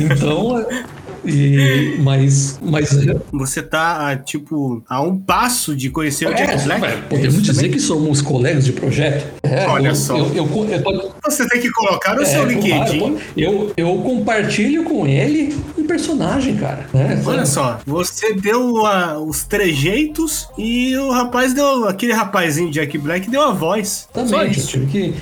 Então, 0.00 0.58
é, 0.60 0.84
e, 1.24 1.96
mas, 2.00 2.58
mas 2.62 2.90
Você 3.32 3.62
tá, 3.62 4.16
tipo, 4.16 4.82
a 4.88 5.00
um 5.02 5.18
passo 5.18 5.74
de 5.76 5.90
conhecer 5.90 6.26
o 6.26 6.32
é, 6.32 6.34
Jack 6.34 6.64
Black. 6.64 6.80
vai, 6.80 7.02
podemos 7.08 7.42
dizer 7.42 7.68
que 7.68 7.80
somos 7.80 8.20
colegas 8.22 8.64
de 8.64 8.72
projeto. 8.72 9.26
É, 9.42 9.66
Olha 9.66 9.88
eu, 9.88 9.94
só. 9.94 10.16
Eu, 10.16 10.34
eu, 10.34 10.66
eu, 10.70 10.82
tô- 10.82 11.12
Você 11.24 11.48
tem 11.48 11.60
que 11.60 11.70
colocar 11.70 12.14
no 12.14 12.22
é, 12.22 12.24
seu 12.24 12.44
LinkedIn. 12.46 13.16
eu, 13.36 13.72
eu 13.76 13.94
compartilho 13.98 14.84
com 14.84 15.06
ele 15.06 15.56
um 15.76 15.86
personagem, 15.86 16.56
cara. 16.56 16.86
né? 16.92 17.22
Olha 17.24 17.46
só, 17.46 17.80
você 17.86 18.34
deu 18.34 18.84
a- 18.86 19.18
os 19.18 19.44
trejeitos 19.44 20.48
e 20.58 20.96
o 20.96 21.10
rapaz 21.10 21.52
deu. 21.54 21.86
Aquele 21.88 22.12
rapazinho 22.12 22.70
Jack 22.70 22.96
Black 22.98 23.28
deu 23.30 23.42
a 23.42 23.52
voz. 23.52 24.08
Só 24.12 24.20
Exatamente, 24.22 24.58
eu 24.58 24.62
isso. 24.64 24.68
tive 24.72 24.86
que. 24.86 25.14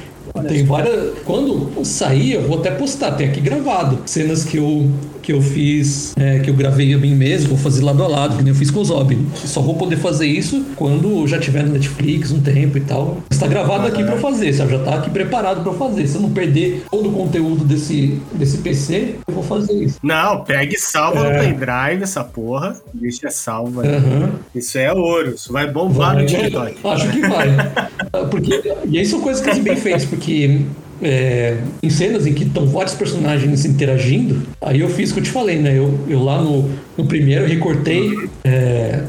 Tem 0.48 0.64
várias. 0.64 1.14
Quando 1.24 1.84
sair, 1.84 2.32
eu 2.34 2.42
vou 2.42 2.58
até 2.58 2.70
postar, 2.70 3.12
tem 3.12 3.28
aqui 3.28 3.40
gravado. 3.40 3.98
Cenas 4.06 4.44
que 4.44 4.56
eu, 4.58 4.90
que 5.22 5.32
eu 5.32 5.40
fiz, 5.42 6.12
é, 6.16 6.38
que 6.40 6.50
eu 6.50 6.54
gravei 6.54 6.92
a 6.94 6.98
mim 6.98 7.14
mesmo, 7.14 7.50
vou 7.50 7.58
fazer 7.58 7.82
lado 7.82 8.02
a 8.02 8.06
lado, 8.08 8.36
que 8.36 8.42
nem 8.42 8.52
eu 8.52 8.54
fiz 8.58 8.70
com 8.70 8.80
o 8.80 8.84
Zob. 8.84 9.16
Só 9.34 9.60
vou 9.60 9.74
poder 9.74 9.96
fazer 9.96 10.26
isso 10.26 10.64
quando 10.76 11.26
já 11.26 11.38
tiver 11.38 11.64
no 11.64 11.72
Netflix 11.72 12.30
um 12.30 12.40
tempo 12.40 12.78
e 12.78 12.80
tal. 12.80 13.18
Está 13.30 13.46
gravado 13.46 13.86
aqui 13.86 14.02
pra 14.04 14.14
eu 14.14 14.20
fazer, 14.20 14.52
sabe? 14.52 14.72
Já 14.72 14.78
tá 14.80 14.94
aqui 14.96 15.10
preparado 15.10 15.62
pra 15.62 15.72
eu 15.72 15.76
fazer. 15.78 16.06
Se 16.06 16.16
eu 16.16 16.22
não 16.22 16.30
perder 16.30 16.84
todo 16.90 17.08
o 17.08 17.12
conteúdo 17.12 17.64
desse, 17.64 18.20
desse 18.32 18.58
PC, 18.58 19.16
eu 19.26 19.34
vou 19.34 19.42
fazer 19.42 19.72
isso. 19.74 19.98
Não, 20.02 20.44
pega 20.44 20.74
e 20.74 20.78
salva 20.78 21.24
no 21.24 21.30
É. 21.30 21.38
pendrive 21.44 22.02
essa 22.02 22.22
porra. 22.22 22.76
Deixa 22.94 23.30
salva. 23.30 23.82
Aham. 23.86 24.30
Isso 24.54 24.78
é 24.78 24.92
ouro. 24.92 25.34
Isso 25.34 25.52
vai 25.52 25.70
bombar 25.70 26.14
Vai, 26.14 26.22
no 26.22 26.28
TikTok. 26.28 26.76
Acho 26.84 27.10
que 27.10 27.20
vai. 27.20 27.48
Porque, 28.30 28.62
e 28.88 28.98
aí 28.98 29.04
são 29.06 29.20
coisas 29.20 29.44
que 29.44 29.52
são 29.54 29.62
bem 29.62 29.76
feitas, 29.76 30.04
porque 30.16 30.60
é, 31.02 31.56
em 31.82 31.90
cenas 31.90 32.26
em 32.26 32.32
que 32.32 32.44
estão 32.44 32.66
vários 32.66 32.94
personagens 32.94 33.64
interagindo, 33.64 34.42
aí 34.60 34.80
eu 34.80 34.88
fiz 34.88 35.10
o 35.10 35.14
que 35.14 35.20
eu 35.20 35.24
te 35.24 35.30
falei, 35.30 35.58
né? 35.58 35.76
Eu, 35.76 35.98
eu 36.08 36.22
lá 36.22 36.42
no, 36.42 36.70
no 36.96 37.06
primeiro 37.06 37.44
eu 37.44 37.48
recortei. 37.48 38.10
é, 38.44 39.00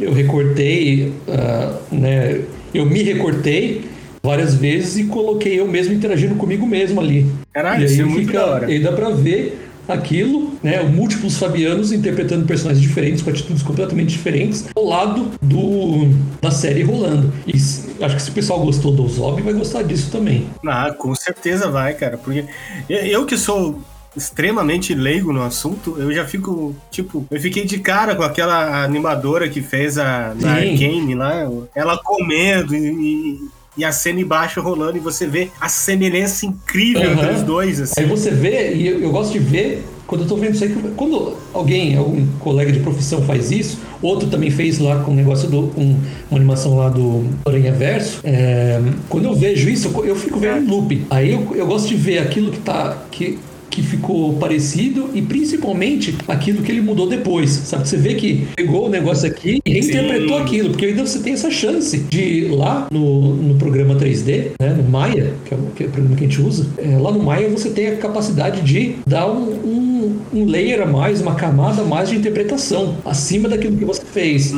eu 0.00 0.12
recortei, 0.12 1.12
ah, 1.28 1.76
né? 1.90 2.40
Eu 2.72 2.86
me 2.86 3.02
recortei 3.02 3.82
várias 4.22 4.54
vezes 4.54 4.96
e 4.96 5.04
coloquei 5.04 5.60
eu 5.60 5.68
mesmo 5.68 5.92
interagindo 5.92 6.36
comigo 6.36 6.66
mesmo 6.66 7.00
ali. 7.00 7.26
Caralho, 7.52 7.82
e 7.82 7.84
aí 7.84 7.92
isso 7.92 8.02
é 8.02 8.04
muito 8.04 8.26
fica, 8.26 8.38
da 8.38 8.46
hora. 8.46 8.70
e 8.70 8.74
aí 8.74 8.82
dá 8.82 8.92
pra 8.92 9.10
ver 9.10 9.71
aquilo, 9.88 10.54
né? 10.62 10.82
Múltiplos 10.82 11.36
Fabianos 11.36 11.92
interpretando 11.92 12.46
personagens 12.46 12.82
diferentes, 12.82 13.22
com 13.22 13.30
atitudes 13.30 13.62
completamente 13.62 14.10
diferentes, 14.10 14.66
ao 14.74 14.84
lado 14.84 15.30
do, 15.40 16.08
da 16.40 16.50
série 16.50 16.82
rolando. 16.82 17.32
E 17.46 17.52
acho 17.54 18.16
que 18.16 18.22
se 18.22 18.30
o 18.30 18.32
pessoal 18.32 18.60
gostou 18.64 18.92
do 18.92 19.06
Zob, 19.08 19.42
vai 19.42 19.52
gostar 19.52 19.82
disso 19.82 20.10
também. 20.10 20.46
Ah, 20.66 20.92
com 20.96 21.14
certeza 21.14 21.68
vai, 21.68 21.94
cara. 21.94 22.16
Porque 22.16 22.44
eu, 22.88 23.26
que 23.26 23.36
sou 23.36 23.80
extremamente 24.16 24.94
leigo 24.94 25.32
no 25.32 25.42
assunto, 25.42 25.96
eu 25.98 26.12
já 26.12 26.26
fico, 26.26 26.76
tipo, 26.90 27.26
eu 27.30 27.40
fiquei 27.40 27.64
de 27.64 27.78
cara 27.78 28.14
com 28.14 28.22
aquela 28.22 28.84
animadora 28.84 29.48
que 29.48 29.62
fez 29.62 29.98
a. 29.98 30.34
Arcane 30.44 31.14
lá, 31.14 31.48
ela 31.74 31.98
comendo 31.98 32.74
e, 32.74 32.78
e- 32.78 33.61
e 33.76 33.84
a 33.84 33.92
cena 33.92 34.20
embaixo 34.20 34.60
rolando 34.60 34.96
e 34.96 35.00
você 35.00 35.26
vê 35.26 35.50
a 35.60 35.68
semelhança 35.68 36.44
incrível 36.46 37.02
Aham. 37.10 37.12
entre 37.12 37.34
os 37.34 37.42
dois, 37.42 37.78
Aí 37.78 37.84
assim. 37.84 38.06
você 38.06 38.30
vê, 38.30 38.74
e 38.74 38.86
eu, 38.86 39.00
eu 39.00 39.10
gosto 39.10 39.32
de 39.32 39.38
ver, 39.38 39.84
quando 40.06 40.22
eu 40.22 40.28
tô 40.28 40.36
vendo 40.36 40.54
isso 40.54 40.64
aí, 40.64 40.70
que 40.70 40.90
quando 40.90 41.36
alguém, 41.54 41.96
algum 41.96 42.26
colega 42.38 42.70
de 42.70 42.80
profissão 42.80 43.22
faz 43.22 43.50
isso, 43.50 43.78
outro 44.02 44.28
também 44.28 44.50
fez 44.50 44.78
lá 44.78 45.02
com 45.02 45.12
o 45.12 45.14
negócio 45.14 45.48
do. 45.48 45.68
com 45.68 45.96
uma 46.30 46.38
animação 46.38 46.76
lá 46.76 46.90
do 46.90 47.24
Aranha 47.46 47.72
Verso, 47.72 48.20
é, 48.22 48.80
quando 49.08 49.24
eu 49.24 49.34
vejo 49.34 49.70
isso, 49.70 49.88
eu, 49.88 50.04
eu 50.04 50.16
fico 50.16 50.38
vendo 50.38 50.64
em 50.64 50.66
loop. 50.68 51.06
Aí 51.08 51.32
eu, 51.32 51.54
eu 51.54 51.66
gosto 51.66 51.88
de 51.88 51.94
ver 51.94 52.18
aquilo 52.18 52.50
que 52.50 52.58
tá. 52.60 52.98
Que, 53.10 53.38
que 53.72 53.82
ficou 53.82 54.34
parecido 54.34 55.08
e 55.14 55.22
principalmente 55.22 56.14
aquilo 56.28 56.62
que 56.62 56.70
ele 56.70 56.82
mudou 56.82 57.08
depois, 57.08 57.50
sabe? 57.50 57.88
Você 57.88 57.96
vê 57.96 58.14
que 58.14 58.46
pegou 58.54 58.86
o 58.86 58.88
negócio 58.90 59.26
aqui 59.26 59.60
e 59.64 59.72
reinterpretou 59.72 60.36
Sim. 60.36 60.44
aquilo, 60.44 60.70
porque 60.70 60.86
ainda 60.86 61.06
você 61.06 61.18
tem 61.20 61.32
essa 61.32 61.50
chance 61.50 61.98
de 61.98 62.48
lá 62.50 62.86
no, 62.92 63.34
no 63.34 63.54
programa 63.54 63.94
3D, 63.94 64.50
né, 64.60 64.74
no 64.76 64.84
Maya, 64.84 65.32
que 65.46 65.54
é, 65.54 65.56
o, 65.56 65.60
que 65.74 65.84
é 65.84 65.86
o 65.86 65.90
programa 65.90 66.16
que 66.16 66.24
a 66.24 66.28
gente 66.28 66.42
usa, 66.42 66.66
é, 66.76 66.98
lá 66.98 67.10
no 67.10 67.22
Maya 67.22 67.48
você 67.48 67.70
tem 67.70 67.88
a 67.88 67.96
capacidade 67.96 68.60
de 68.60 68.96
dar 69.06 69.26
um, 69.26 69.52
um, 69.64 70.16
um 70.34 70.44
layer 70.44 70.82
a 70.82 70.86
mais, 70.86 71.22
uma 71.22 71.34
camada 71.34 71.80
a 71.80 71.84
mais 71.84 72.10
de 72.10 72.16
interpretação 72.16 72.96
acima 73.06 73.48
daquilo 73.48 73.76
que 73.76 73.84
você 73.84 74.02
fez. 74.04 74.52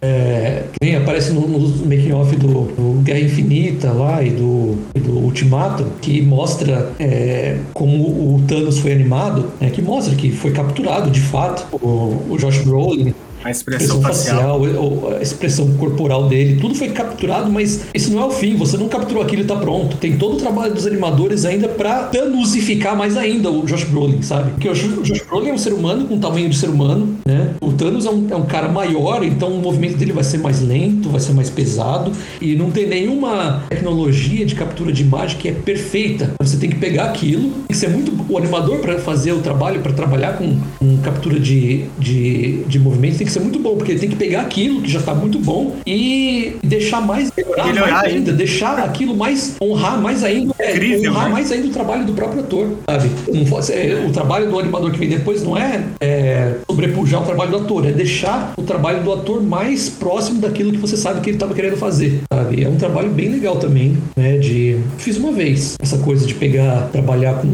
É, 0.00 0.64
que 0.72 0.78
nem 0.84 0.96
aparece 0.96 1.32
no, 1.32 1.46
no 1.48 1.86
making 1.86 2.12
off 2.12 2.36
do, 2.36 2.46
do 2.46 3.00
Guerra 3.02 3.20
Infinita 3.20 3.90
lá 3.92 4.22
e 4.22 4.30
do, 4.30 4.76
do 4.94 5.18
Ultimato, 5.18 5.84
que 6.00 6.22
mostra 6.22 6.92
é, 6.98 7.56
como 7.72 8.04
o 8.04 8.42
Thanos 8.46 8.59
foi 8.80 8.92
animado, 8.92 9.52
né, 9.60 9.70
que 9.70 9.80
mostra 9.80 10.14
que 10.14 10.30
foi 10.30 10.52
capturado 10.52 11.10
de 11.10 11.20
fato 11.20 11.66
o, 11.76 12.32
o 12.32 12.36
Josh 12.38 12.58
Brolin 12.58 13.14
A 13.42 13.50
expressão 13.50 14.00
facial. 14.02 14.60
facial, 14.60 15.16
a 15.18 15.22
expressão 15.22 15.72
corporal 15.74 16.28
dele, 16.28 16.60
tudo 16.60 16.74
foi 16.74 16.90
capturado, 16.90 17.50
mas 17.50 17.86
isso 17.94 18.12
não 18.12 18.22
é 18.22 18.24
o 18.26 18.30
fim. 18.30 18.56
Você 18.56 18.76
não 18.76 18.88
capturou 18.88 19.22
aquilo 19.22 19.42
e 19.42 19.44
tá 19.44 19.56
pronto. 19.56 19.96
Tem 19.96 20.16
todo 20.16 20.34
o 20.34 20.36
trabalho 20.36 20.74
dos 20.74 20.86
animadores 20.86 21.44
ainda 21.44 21.68
pra 21.68 22.04
tanusificar 22.04 22.96
mais 22.96 23.16
ainda 23.16 23.50
o 23.50 23.64
Josh 23.64 23.84
Brolin, 23.84 24.22
sabe? 24.22 24.50
Porque 24.52 24.68
o 24.68 24.74
Josh 24.74 25.22
Brolin 25.22 25.50
é 25.50 25.52
um 25.54 25.58
ser 25.58 25.72
humano 25.72 26.06
com 26.06 26.18
tamanho 26.18 26.48
de 26.48 26.56
ser 26.56 26.68
humano, 26.68 27.16
né? 27.26 27.54
O 27.60 27.72
Thanos 27.72 28.06
é 28.06 28.10
um, 28.10 28.26
é 28.30 28.36
um 28.36 28.46
cara 28.46 28.68
maior, 28.68 29.24
então 29.24 29.48
o 29.48 29.60
movimento 29.60 29.96
dele 29.96 30.12
vai 30.12 30.24
ser 30.24 30.38
mais 30.38 30.60
lento, 30.60 31.08
vai 31.08 31.20
ser 31.20 31.32
mais 31.32 31.48
pesado 31.48 32.12
e 32.40 32.54
não 32.54 32.70
tem 32.70 32.86
nenhuma 32.86 33.64
tecnologia 33.68 34.44
de 34.44 34.54
captura 34.54 34.92
de 34.92 35.02
imagem 35.02 35.38
que 35.38 35.48
é 35.48 35.52
perfeita. 35.52 36.34
Você 36.40 36.56
tem 36.56 36.68
que 36.68 36.76
pegar 36.76 37.04
aquilo, 37.04 37.50
tem 37.50 37.68
que 37.68 37.76
ser 37.76 37.88
muito 37.88 38.12
o 38.28 38.36
animador 38.36 38.78
para 38.78 38.98
fazer 38.98 39.32
o 39.32 39.40
trabalho, 39.40 39.80
para 39.80 39.92
trabalhar 39.92 40.36
com, 40.36 40.58
com 40.78 40.98
captura 40.98 41.38
de, 41.38 41.84
de, 41.98 42.64
de 42.64 42.78
movimento, 42.78 43.18
tem 43.18 43.26
que 43.26 43.29
ser 43.30 43.40
muito 43.40 43.58
bom, 43.58 43.76
porque 43.76 43.92
ele 43.92 44.00
tem 44.00 44.08
que 44.08 44.16
pegar 44.16 44.42
aquilo 44.42 44.82
que 44.82 44.90
já 44.90 44.98
está 45.00 45.14
muito 45.14 45.38
bom 45.38 45.76
e 45.86 46.56
deixar 46.62 47.00
mais 47.00 47.30
melhorar, 47.36 47.66
Melhorar 47.66 47.92
mais 47.92 48.14
ainda. 48.14 48.32
deixar 48.32 48.78
aquilo 48.78 49.14
mais 49.16 49.56
honrar 49.62 50.00
mais 50.00 50.24
ainda, 50.24 50.54
é, 50.58 50.72
Incrível, 50.72 51.10
honrar 51.12 51.26
né? 51.26 51.32
mais 51.32 51.52
ainda 51.52 51.66
o 51.68 51.70
trabalho 51.70 52.04
do 52.04 52.12
próprio 52.12 52.40
ator, 52.40 52.68
sabe? 52.88 53.10
Não 53.28 53.60
é, 53.70 54.06
o 54.06 54.12
trabalho 54.12 54.48
do 54.50 54.58
animador 54.58 54.90
que 54.90 54.98
vem 54.98 55.08
depois 55.08 55.42
não 55.42 55.56
é, 55.56 55.84
é 56.00 56.54
sobrepujar 56.68 57.22
o 57.22 57.24
trabalho 57.24 57.50
do 57.50 57.56
ator, 57.58 57.86
é 57.86 57.92
deixar 57.92 58.52
o 58.56 58.62
trabalho 58.62 59.02
do 59.02 59.12
ator 59.12 59.42
mais 59.42 59.88
próximo 59.88 60.40
daquilo 60.40 60.72
que 60.72 60.78
você 60.78 60.96
sabe 60.96 61.20
que 61.20 61.30
ele 61.30 61.36
estava 61.36 61.54
querendo 61.54 61.76
fazer, 61.76 62.20
sabe? 62.32 62.64
É 62.64 62.68
um 62.68 62.76
trabalho 62.76 63.10
bem 63.10 63.28
legal 63.28 63.56
também, 63.56 63.96
né? 64.16 64.38
De 64.38 64.78
fiz 64.98 65.16
uma 65.16 65.32
vez 65.32 65.76
essa 65.80 65.98
coisa 65.98 66.26
de 66.26 66.34
pegar, 66.34 66.88
trabalhar 66.92 67.34
com 67.34 67.48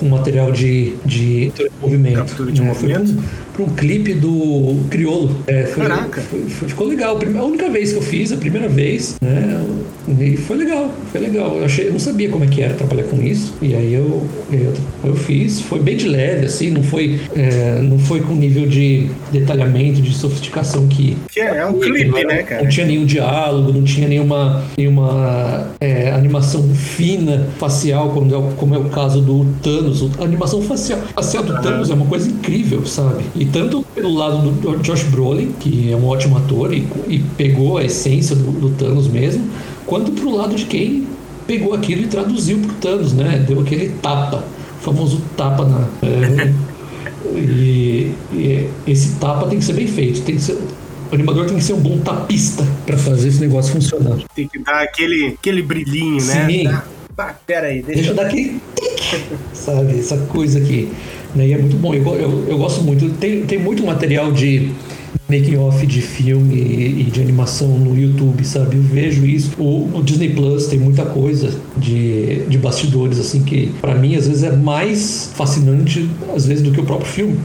com 0.00 0.08
material 0.08 0.50
de, 0.50 0.94
de 1.04 1.52
movimento. 1.80 2.14
Captura 2.16 2.50
de 2.50 2.62
movimento? 2.62 3.14
para 3.52 3.64
um 3.64 3.68
clipe 3.70 4.14
do 4.14 4.76
Criolo. 4.88 5.36
É, 5.46 5.64
foi- 5.64 5.82
Caraca. 5.86 6.20
foi- 6.22 6.40
foi- 6.48 6.68
ficou 6.68 6.86
legal. 6.86 7.18
A 7.38 7.44
única 7.44 7.68
vez 7.68 7.90
que 7.92 7.98
eu 7.98 8.02
fiz, 8.02 8.32
a 8.32 8.36
primeira 8.36 8.68
vez, 8.68 9.16
né? 9.20 9.62
E 10.20 10.36
foi 10.36 10.56
legal, 10.56 10.90
foi 11.12 11.20
legal. 11.20 11.56
Eu, 11.56 11.64
achei, 11.64 11.88
eu 11.88 11.92
não 11.92 11.98
sabia 11.98 12.28
como 12.28 12.44
é 12.44 12.46
que 12.46 12.62
era 12.62 12.74
trabalhar 12.74 13.02
com 13.04 13.20
isso. 13.22 13.52
E 13.60 13.74
aí 13.74 13.92
eu, 13.92 14.26
eu, 14.52 14.72
eu 15.04 15.14
fiz. 15.16 15.60
Foi 15.62 15.80
bem 15.80 15.96
de 15.96 16.08
leve, 16.08 16.46
assim, 16.46 16.70
não 16.70 16.82
foi, 16.82 17.20
é, 17.36 17.80
não 17.82 17.98
foi 17.98 18.20
com 18.20 18.34
nível 18.34 18.66
de 18.66 19.08
detalhamento, 19.32 20.00
de 20.00 20.14
sofisticação 20.14 20.86
que. 20.86 21.16
Que 21.30 21.40
é, 21.40 21.58
é 21.58 21.66
um 21.66 21.78
clipe, 21.78 22.16
era- 22.18 22.28
né, 22.28 22.42
cara? 22.44 22.62
Não 22.62 22.70
tinha 22.70 22.86
nenhum 22.86 23.04
diálogo, 23.04 23.72
não 23.72 23.82
tinha 23.82 24.08
nenhuma, 24.08 24.64
nenhuma 24.78 25.68
é, 25.80 26.12
animação 26.12 26.62
fina, 26.74 27.48
facial, 27.58 28.10
como 28.10 28.32
é, 28.32 28.38
o- 28.38 28.52
como 28.56 28.74
é 28.74 28.78
o 28.78 28.84
caso 28.84 29.20
do 29.20 29.44
Thanos. 29.62 29.89
A 30.18 30.24
animação 30.24 30.62
facial, 30.62 31.00
facial 31.14 31.42
do 31.42 31.60
Thanos 31.60 31.90
é 31.90 31.94
uma 31.94 32.06
coisa 32.06 32.28
incrível, 32.28 32.84
sabe? 32.86 33.24
E 33.34 33.44
tanto 33.44 33.84
pelo 33.94 34.14
lado 34.14 34.50
do 34.50 34.76
Josh 34.78 35.04
Brolin, 35.04 35.52
que 35.58 35.92
é 35.92 35.96
um 35.96 36.06
ótimo 36.06 36.36
ator 36.38 36.72
e, 36.72 36.86
e 37.08 37.18
pegou 37.36 37.78
a 37.78 37.84
essência 37.84 38.34
do, 38.36 38.50
do 38.52 38.70
Thanos 38.70 39.08
mesmo, 39.08 39.48
quanto 39.86 40.12
pro 40.12 40.30
lado 40.34 40.54
de 40.54 40.64
quem 40.66 41.06
pegou 41.46 41.74
aquilo 41.74 42.02
e 42.02 42.06
traduziu 42.06 42.58
pro 42.58 42.72
Thanos, 42.74 43.12
né? 43.12 43.44
Deu 43.46 43.60
aquele 43.60 43.88
tapa, 44.00 44.44
o 44.78 44.82
famoso 44.82 45.20
tapa 45.36 45.64
na. 45.64 45.88
é, 46.02 46.52
e, 47.36 48.12
e 48.32 48.68
esse 48.86 49.16
tapa 49.16 49.48
tem 49.48 49.58
que 49.58 49.64
ser 49.64 49.72
bem 49.72 49.86
feito, 49.86 50.22
tem 50.22 50.36
que 50.36 50.42
ser. 50.42 50.58
O 51.10 51.14
animador 51.14 51.46
tem 51.46 51.56
que 51.56 51.64
ser 51.64 51.72
um 51.72 51.80
bom 51.80 51.98
tapista 51.98 52.64
para 52.86 52.96
fazer 52.96 53.28
esse 53.28 53.40
negócio 53.40 53.72
funcionar. 53.72 54.18
Tem 54.32 54.46
que 54.46 54.60
dar 54.60 54.82
aquele, 54.82 55.34
aquele 55.38 55.60
brilhinho, 55.60 56.24
né? 56.24 56.46
Sim. 56.46 56.66
Ah, 57.18 57.34
pera 57.46 57.66
aí, 57.66 57.82
deixa 57.82 57.94
Deixa 57.94 58.10
eu 58.10 58.14
dar 58.14 58.26
aquele. 58.26 58.60
Sabe, 59.52 59.98
essa 59.98 60.16
coisa 60.16 60.58
aqui. 60.58 60.88
Né? 61.34 61.48
E 61.48 61.52
é 61.52 61.58
muito 61.58 61.76
bom, 61.76 61.94
eu, 61.94 62.04
eu, 62.14 62.46
eu 62.48 62.58
gosto 62.58 62.82
muito. 62.82 63.08
Tem, 63.18 63.44
tem 63.44 63.58
muito 63.58 63.84
material 63.84 64.32
de 64.32 64.70
making 65.28 65.56
off 65.56 65.86
de 65.86 66.02
filme 66.02 66.54
e, 66.54 67.00
e 67.02 67.04
de 67.04 67.20
animação 67.20 67.68
no 67.78 67.96
YouTube, 67.96 68.44
sabe? 68.44 68.76
Eu 68.76 68.82
vejo 68.82 69.24
isso. 69.24 69.52
O, 69.58 69.98
o 69.98 70.02
Disney 70.02 70.30
Plus 70.30 70.66
tem 70.66 70.78
muita 70.78 71.04
coisa 71.04 71.54
de, 71.76 72.44
de 72.46 72.58
bastidores, 72.58 73.18
assim, 73.18 73.42
que 73.44 73.72
para 73.80 73.94
mim 73.94 74.16
às 74.16 74.26
vezes 74.26 74.42
é 74.42 74.54
mais 74.56 75.30
fascinante, 75.34 76.08
às 76.34 76.46
vezes, 76.46 76.62
do 76.62 76.72
que 76.72 76.80
o 76.80 76.84
próprio 76.84 77.08
filme. 77.08 77.38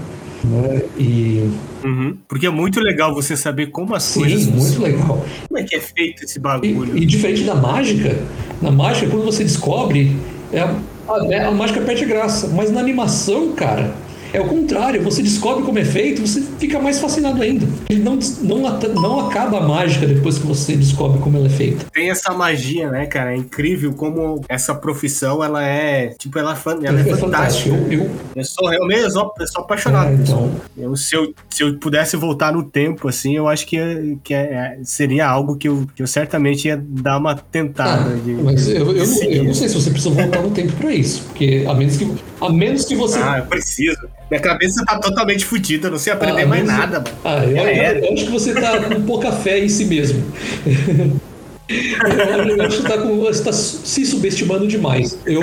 Né? 0.44 0.82
E 0.98 1.50
Uhum. 1.86 2.18
Porque 2.28 2.48
é 2.48 2.50
muito 2.50 2.80
legal 2.80 3.14
você 3.14 3.38
saber 3.38 3.68
como 3.68 3.94
as 3.94 4.02
sim, 4.02 4.22
coisas 4.22 4.48
muito 4.48 4.82
legal. 4.82 5.24
Como 5.48 5.60
é 5.60 5.64
que 5.64 5.76
é 5.76 5.80
feito 5.80 6.24
esse 6.24 6.40
E, 6.40 6.42
bagulho? 6.42 6.98
e 6.98 7.06
diferente 7.06 7.44
da 7.44 7.54
mágica, 7.54 8.18
na 8.60 8.72
mágica, 8.72 9.08
quando 9.08 9.24
você 9.24 9.44
descobre, 9.44 10.16
é 10.52 10.68
a, 11.08 11.14
a- 11.14 11.48
a 11.48 11.52
mágica 11.52 11.82
perde 11.82 12.06
graça. 12.06 12.48
Mas 12.54 12.72
na 12.72 12.80
animação, 12.80 13.54
cara, 13.54 13.92
é 14.36 14.42
o 14.42 14.46
contrário. 14.48 15.02
Você 15.04 15.22
descobre 15.22 15.64
como 15.64 15.80
é 15.80 15.86
feito, 15.86 16.22
você 16.22 16.42
fica 16.60 16.80
mais 16.80 17.00
fascinado 17.00 17.42
ainda. 17.42 17.66
Ele 17.90 18.02
não, 18.04 18.18
não, 18.42 18.80
não 18.94 19.20
acaba 19.28 19.60
a 19.60 19.68
mágica 19.68 20.06
depois 20.06 20.38
que 20.38 20.46
você 20.46 20.76
descobre 20.76 21.20
como 21.20 21.38
ela 21.38 21.48
é 21.48 21.50
feita. 21.50 21.86
Tem 21.94 22.10
essa 22.10 22.34
magia, 22.34 22.90
né, 22.90 23.06
cara? 23.06 23.34
É 23.34 23.38
incrível 23.38 23.94
como 23.94 24.42
essa 24.50 24.74
profissão, 24.76 25.44
ela 25.44 25.64
é, 25.64 26.10
tipo, 26.20 26.38
ela 26.38 26.54
é, 26.54 26.88
ela 26.88 27.00
é 27.00 27.04
fantástica. 27.16 27.70
Eu, 27.76 27.92
eu, 28.02 28.12
Eu 28.36 28.44
sou 28.44 28.72
eu 28.74 29.10
sou, 29.12 29.34
eu 29.40 29.48
sou 29.48 29.62
apaixonado. 29.62 30.10
é, 30.10 30.14
então, 30.14 30.52
Eu, 30.78 30.96
se, 30.96 31.16
eu, 31.16 31.34
se 31.50 31.64
eu 31.64 31.78
pudesse 31.80 32.16
voltar 32.18 32.54
no 32.54 32.64
tempo, 32.64 33.08
assim, 33.08 33.36
eu 33.36 33.48
acho 33.48 33.66
que, 33.66 34.18
que 34.24 34.34
é- 34.34 34.78
seria 34.84 35.28
algo 35.28 35.56
que 35.56 35.68
eu, 35.68 35.88
que 35.96 36.02
eu 36.04 36.08
certamente 36.08 36.68
ia 36.68 36.82
dar 36.82 37.18
uma 37.18 37.36
tentada. 37.36 38.12
Ah, 38.12 38.16
de, 38.24 38.32
mas 38.34 38.68
eu, 38.68 38.96
eu, 38.96 39.06
eu 39.30 39.44
não 39.44 39.54
sei 39.54 39.70
se 39.70 39.76
você 39.76 39.90
precisa 39.90 40.14
voltar 40.14 40.42
no 40.42 40.52
tempo 40.52 40.74
pra 40.74 40.94
isso. 40.94 41.24
Porque 41.24 41.66
a 41.68 41.74
menos 41.74 41.98
que, 41.98 42.12
a 42.42 42.50
menos 42.50 42.86
que 42.86 42.96
você. 42.96 43.20
Ah, 43.20 43.40
eu 43.40 43.46
preciso. 43.46 43.98
Minha 44.30 44.42
cabeça 44.42 44.84
tá 44.86 44.98
totalmente 44.98 45.46
fodida, 45.46 45.90
não 45.90 45.98
sei 46.00 46.14
aprender 46.14 46.44
Ah, 46.44 46.48
mais 46.48 46.66
mas- 46.66 46.78
nada, 46.78 47.00
mano. 47.00 47.18
Ah, 47.24 47.44
eu, 47.46 47.52
eu- 47.58 47.68
era. 47.68 48.00
eu 48.00 48.14
acho 48.14 48.26
que 48.26 48.32
você 48.32 48.54
tá 48.54 48.82
com 48.84 49.02
pouca 49.04 49.32
fé 49.32 49.60
em 49.64 49.70
si 49.70 49.86
mesmo. 49.86 50.24
eu 51.68 52.64
acho 52.66 52.78
que 52.78 52.82
você 52.84 52.88
tá, 52.90 52.98
com, 52.98 53.18
você 53.20 53.44
tá 53.44 53.52
se 53.54 54.06
subestimando 54.06 54.68
demais. 54.68 55.18
Eu 55.26 55.42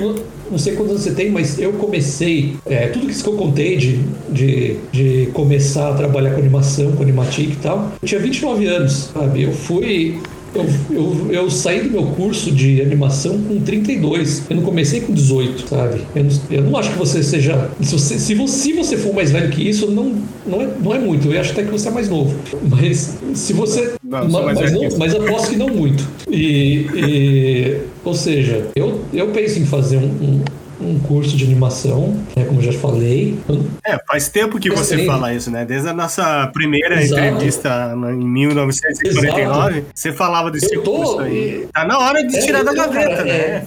não, 0.00 0.14
não 0.52 0.58
sei 0.58 0.74
quantos 0.74 0.92
anos 0.92 1.02
você 1.04 1.12
tem, 1.12 1.30
mas 1.30 1.58
eu 1.58 1.72
comecei. 1.74 2.56
é, 2.66 2.88
tudo 2.88 3.08
isso 3.10 3.22
que 3.22 3.28
eu 3.30 3.36
contei 3.36 3.76
de, 3.76 4.00
de, 4.28 4.76
de 4.92 5.28
começar 5.32 5.90
a 5.90 5.94
trabalhar 5.94 6.30
com 6.32 6.40
animação, 6.40 6.92
com 6.92 7.02
animatic 7.02 7.52
e 7.52 7.56
tal, 7.56 7.92
eu 8.00 8.08
tinha 8.08 8.20
29 8.20 8.66
anos, 8.66 9.10
sabe? 9.14 9.42
Eu 9.42 9.52
fui. 9.52 10.20
Eu, 10.54 10.66
eu, 10.90 11.32
eu 11.32 11.50
saí 11.50 11.80
do 11.82 11.90
meu 11.90 12.04
curso 12.08 12.50
de 12.50 12.82
animação 12.82 13.38
com 13.42 13.58
32. 13.60 14.42
Eu 14.50 14.56
não 14.56 14.62
comecei 14.62 15.00
com 15.00 15.12
18, 15.14 15.68
sabe? 15.68 16.02
Eu 16.14 16.24
não, 16.24 16.30
eu 16.50 16.62
não 16.62 16.76
acho 16.76 16.90
que 16.92 16.98
você 16.98 17.22
seja. 17.22 17.70
Se 17.80 17.92
você, 17.98 18.18
se 18.18 18.34
você, 18.34 18.58
se 18.58 18.72
você 18.74 18.96
for 18.98 19.14
mais 19.14 19.30
velho 19.30 19.50
que 19.50 19.66
isso, 19.66 19.90
não, 19.90 20.14
não, 20.46 20.60
é, 20.60 20.68
não 20.82 20.94
é 20.94 20.98
muito. 20.98 21.32
Eu 21.32 21.40
acho 21.40 21.52
até 21.52 21.62
que 21.62 21.70
você 21.70 21.88
é 21.88 21.90
mais 21.90 22.08
novo. 22.08 22.36
Mas 22.68 23.14
se 23.34 23.52
você. 23.54 23.94
Não, 24.04 24.28
mais 24.28 24.58
mas, 24.58 24.72
não, 24.72 24.98
mas 24.98 25.14
aposto 25.14 25.50
que 25.50 25.56
não 25.56 25.68
muito. 25.68 26.06
E, 26.30 26.86
e- 26.94 27.78
ou 28.04 28.12
seja, 28.14 28.66
eu, 28.76 29.00
eu 29.12 29.28
penso 29.28 29.58
em 29.58 29.64
fazer 29.64 29.96
um, 29.96 30.02
um, 30.06 30.40
um 30.84 30.98
curso 30.98 31.36
de 31.36 31.44
animação, 31.44 32.16
né, 32.36 32.44
como 32.44 32.60
eu 32.60 32.72
já 32.72 32.78
falei. 32.78 33.38
É, 33.86 33.96
faz 34.06 34.28
tempo 34.28 34.58
que 34.58 34.70
você 34.70 35.04
fala 35.06 35.32
isso, 35.34 35.50
né? 35.50 35.64
Desde 35.64 35.88
a 35.88 35.92
nossa 35.94 36.46
primeira 36.52 37.00
Exato. 37.02 37.20
entrevista 37.22 37.92
em 38.12 38.24
1949, 38.24 39.84
você 39.94 40.12
falava 40.12 40.50
desse 40.50 40.74
Eu 40.74 40.82
tô- 40.82 40.92
curso 40.92 41.20
aí. 41.20 41.66
Tá 41.72 41.84
na 41.84 41.98
hora 41.98 42.26
de 42.26 42.36
É, 42.36 42.40
tirar 42.40 42.62
da 42.64 42.72
gaveta, 42.74 43.24
né? 43.24 43.30
é- 43.36 43.66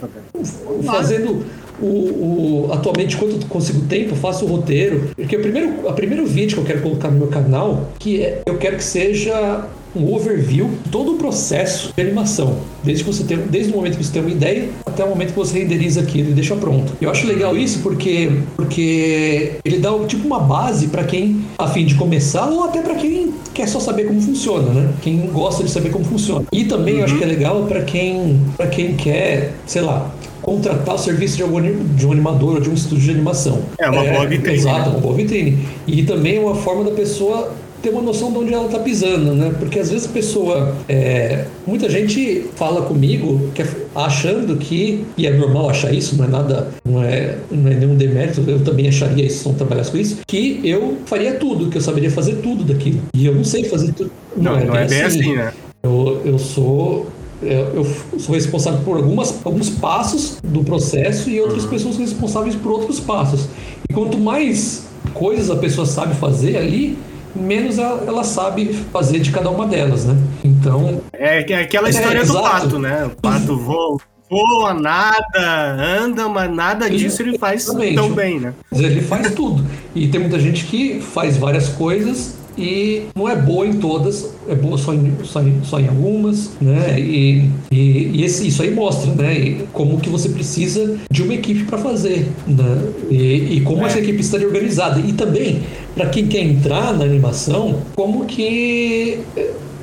fazendo 0.85 1.45
o, 1.81 1.85
o- 1.85 2.69
atualmente 2.73 3.17
quando 3.17 3.41
eu 3.41 3.47
consigo 3.49 3.81
tempo 3.87 4.11
eu 4.11 4.15
faço 4.15 4.45
o 4.45 4.47
roteiro 4.47 5.09
porque 5.15 5.35
o 5.35 5.41
primeiro 5.41 5.89
a 5.89 5.93
primeiro 5.93 6.25
vídeo 6.25 6.55
que 6.55 6.61
eu 6.61 6.65
quero 6.65 6.81
colocar 6.81 7.09
no 7.09 7.17
meu 7.17 7.27
canal 7.27 7.91
que 7.99 8.21
é 8.21 8.41
eu 8.45 8.57
quero 8.57 8.77
que 8.77 8.83
seja 8.83 9.65
um 9.95 10.13
overview 10.13 10.69
de 10.83 10.89
todo 10.89 11.13
o 11.13 11.17
processo 11.17 11.91
de 11.95 12.01
animação 12.01 12.57
desde 12.83 13.03
que 13.03 13.11
você 13.11 13.23
tem 13.23 13.37
desde 13.37 13.71
o 13.71 13.75
momento 13.75 13.97
que 13.97 14.03
você 14.03 14.13
tem 14.13 14.21
uma 14.21 14.31
ideia 14.31 14.69
até 14.85 15.03
o 15.03 15.09
momento 15.09 15.29
que 15.29 15.35
você 15.35 15.59
renderiza 15.59 16.01
aquilo 16.01 16.31
e 16.31 16.33
deixa 16.33 16.55
pronto 16.55 16.93
eu 17.01 17.09
acho 17.09 17.27
legal 17.27 17.57
isso 17.57 17.79
porque 17.79 18.31
porque 18.55 19.53
ele 19.63 19.79
dá 19.79 19.91
tipo 20.07 20.25
uma 20.25 20.39
base 20.39 20.87
para 20.87 21.03
quem 21.03 21.43
a 21.57 21.67
fim 21.67 21.85
de 21.85 21.95
começar 21.95 22.47
ou 22.47 22.63
até 22.63 22.81
para 22.81 22.95
quem 22.95 23.33
quer 23.53 23.67
só 23.67 23.79
saber 23.79 24.05
como 24.05 24.21
funciona 24.21 24.73
né 24.73 24.93
quem 25.01 25.27
gosta 25.27 25.63
de 25.63 25.69
saber 25.69 25.89
como 25.89 26.05
funciona 26.05 26.45
e 26.51 26.65
também 26.65 26.97
eu 26.97 27.05
acho 27.05 27.17
que 27.17 27.23
é 27.23 27.27
legal 27.27 27.65
para 27.65 27.81
quem 27.83 28.39
para 28.57 28.67
quem 28.67 28.95
quer 28.95 29.53
sei 29.65 29.81
lá 29.81 30.13
contratar 30.45 30.93
o 30.93 30.97
serviço 30.99 31.37
de, 31.37 31.41
algum, 31.41 31.59
de 31.95 32.05
um 32.05 32.11
animador 32.11 32.53
ou 32.53 32.61
de 32.61 32.69
um 32.69 32.73
estúdio 32.75 33.05
de 33.05 33.11
animação. 33.11 33.63
É 33.79 33.89
uma 33.89 34.03
boa 34.03 34.27
vitrine, 34.27 34.57
Exato, 34.57 34.89
né? 34.89 34.95
uma 34.95 34.99
boa 34.99 35.15
vitrine. 35.15 35.57
E 35.87 36.03
também 36.03 36.37
é 36.37 36.39
uma 36.39 36.53
forma 36.53 36.83
da 36.83 36.91
pessoa 36.91 37.51
ter 37.85 37.91
uma 37.91 38.01
noção 38.01 38.31
de 38.31 38.39
onde 38.39 38.51
ela 38.53 38.65
está 38.65 38.79
pisando, 38.79 39.33
né? 39.35 39.53
Porque 39.59 39.79
às 39.79 39.91
vezes 39.91 40.07
a 40.07 40.11
pessoa. 40.11 40.75
é, 40.89 41.45
muita 41.67 41.87
gente 41.87 42.45
fala 42.55 42.81
comigo 42.81 43.51
que 43.53 43.61
é- 43.61 43.67
achando 43.93 44.57
que. 44.57 45.05
E 45.15 45.27
é 45.27 45.31
normal 45.31 45.69
achar 45.69 45.93
isso, 45.93 46.15
não 46.17 46.25
é 46.25 46.27
nada. 46.27 46.67
Não 46.83 47.03
é, 47.03 47.37
não 47.51 47.71
é 47.71 47.75
nenhum 47.75 47.95
demérito, 47.95 48.43
eu 48.47 48.59
também 48.63 48.87
acharia 48.87 49.23
isso 49.23 49.43
se 49.43 49.47
não 49.47 49.53
trabalhasse 49.53 49.91
com 49.91 49.97
isso. 49.97 50.17
Que 50.25 50.59
eu 50.63 50.97
faria 51.05 51.35
tudo, 51.35 51.69
que 51.69 51.77
eu 51.77 51.81
saberia 51.81 52.09
fazer 52.09 52.37
tudo 52.37 52.63
daquilo. 52.63 53.01
E 53.13 53.27
eu 53.27 53.35
não 53.35 53.43
sei 53.43 53.65
fazer 53.65 53.93
tudo. 53.93 54.11
Não, 54.35 54.59
não 54.65 54.75
é 54.75 54.85
bem 54.85 55.01
assim, 55.03 55.35
né? 55.35 55.53
Eu, 55.83 56.21
eu 56.25 56.39
sou. 56.39 57.07
Eu, 57.43 57.85
eu 58.11 58.19
sou 58.19 58.33
responsável 58.33 58.79
por 58.83 58.97
algumas, 58.97 59.35
alguns 59.43 59.69
passos 59.69 60.37
do 60.43 60.63
processo 60.63 61.29
e 61.29 61.39
outras 61.39 61.65
pessoas 61.65 61.97
responsáveis 61.97 62.55
por 62.55 62.71
outros 62.71 62.99
passos. 62.99 63.47
E 63.87 63.93
quanto 63.93 64.17
mais 64.17 64.85
coisas 65.13 65.51
a 65.51 65.55
pessoa 65.55 65.85
sabe 65.85 66.15
fazer 66.15 66.57
ali, 66.57 66.97
menos 67.35 67.77
ela, 67.77 68.03
ela 68.07 68.23
sabe 68.23 68.73
fazer 68.91 69.19
de 69.19 69.31
cada 69.31 69.49
uma 69.49 69.65
delas, 69.67 70.05
né? 70.05 70.15
Então. 70.43 71.01
É, 71.13 71.51
é 71.51 71.61
aquela 71.61 71.89
história 71.89 72.19
É, 72.19 72.23
do 72.25 72.31
exato. 72.31 72.43
pato, 72.43 72.79
né? 72.79 73.05
O 73.05 73.21
pato 73.21 73.57
voa, 73.57 73.97
voa, 74.29 74.73
nada, 74.73 75.75
anda, 75.99 76.27
mas 76.29 76.49
nada 76.53 76.89
disso 76.89 77.21
ele 77.21 77.37
faz 77.37 77.63
Exatamente. 77.63 77.95
tão 77.95 78.11
bem, 78.11 78.39
né? 78.39 78.53
Ele 78.73 79.01
faz 79.01 79.33
tudo. 79.33 79.65
E 79.93 80.07
tem 80.07 80.19
muita 80.19 80.39
gente 80.39 80.65
que 80.65 80.99
faz 81.01 81.37
várias 81.37 81.69
coisas 81.69 82.35
e 82.57 83.03
não 83.15 83.27
é 83.29 83.35
boa 83.35 83.65
em 83.67 83.73
todas, 83.73 84.29
é 84.47 84.55
boa 84.55 84.77
só 84.77 84.93
em, 84.93 85.11
só 85.23 85.41
em, 85.41 85.53
só 85.63 85.79
em 85.79 85.87
algumas, 85.87 86.51
né? 86.61 86.99
E, 86.99 87.49
e, 87.71 88.11
e 88.13 88.23
esse- 88.23 88.47
isso 88.47 88.61
aí 88.63 88.71
mostra, 88.71 89.13
né? 89.13 89.37
E 89.37 89.65
como 89.73 89.99
que 89.99 90.09
você 90.09 90.29
precisa 90.29 90.97
de 91.11 91.21
uma 91.23 91.33
equipe 91.33 91.63
para 91.65 91.77
fazer, 91.77 92.27
né? 92.47 92.81
E, 93.09 93.57
e 93.57 93.61
como 93.61 93.85
essa 93.85 93.99
equipe 93.99 94.21
estaria 94.21 94.47
organizada. 94.47 94.99
E 94.99 95.13
também, 95.13 95.61
para 95.95 96.07
quem 96.09 96.27
quer 96.27 96.43
entrar 96.43 96.93
na 96.97 97.03
animação, 97.05 97.81
como 97.95 98.25
que 98.25 99.19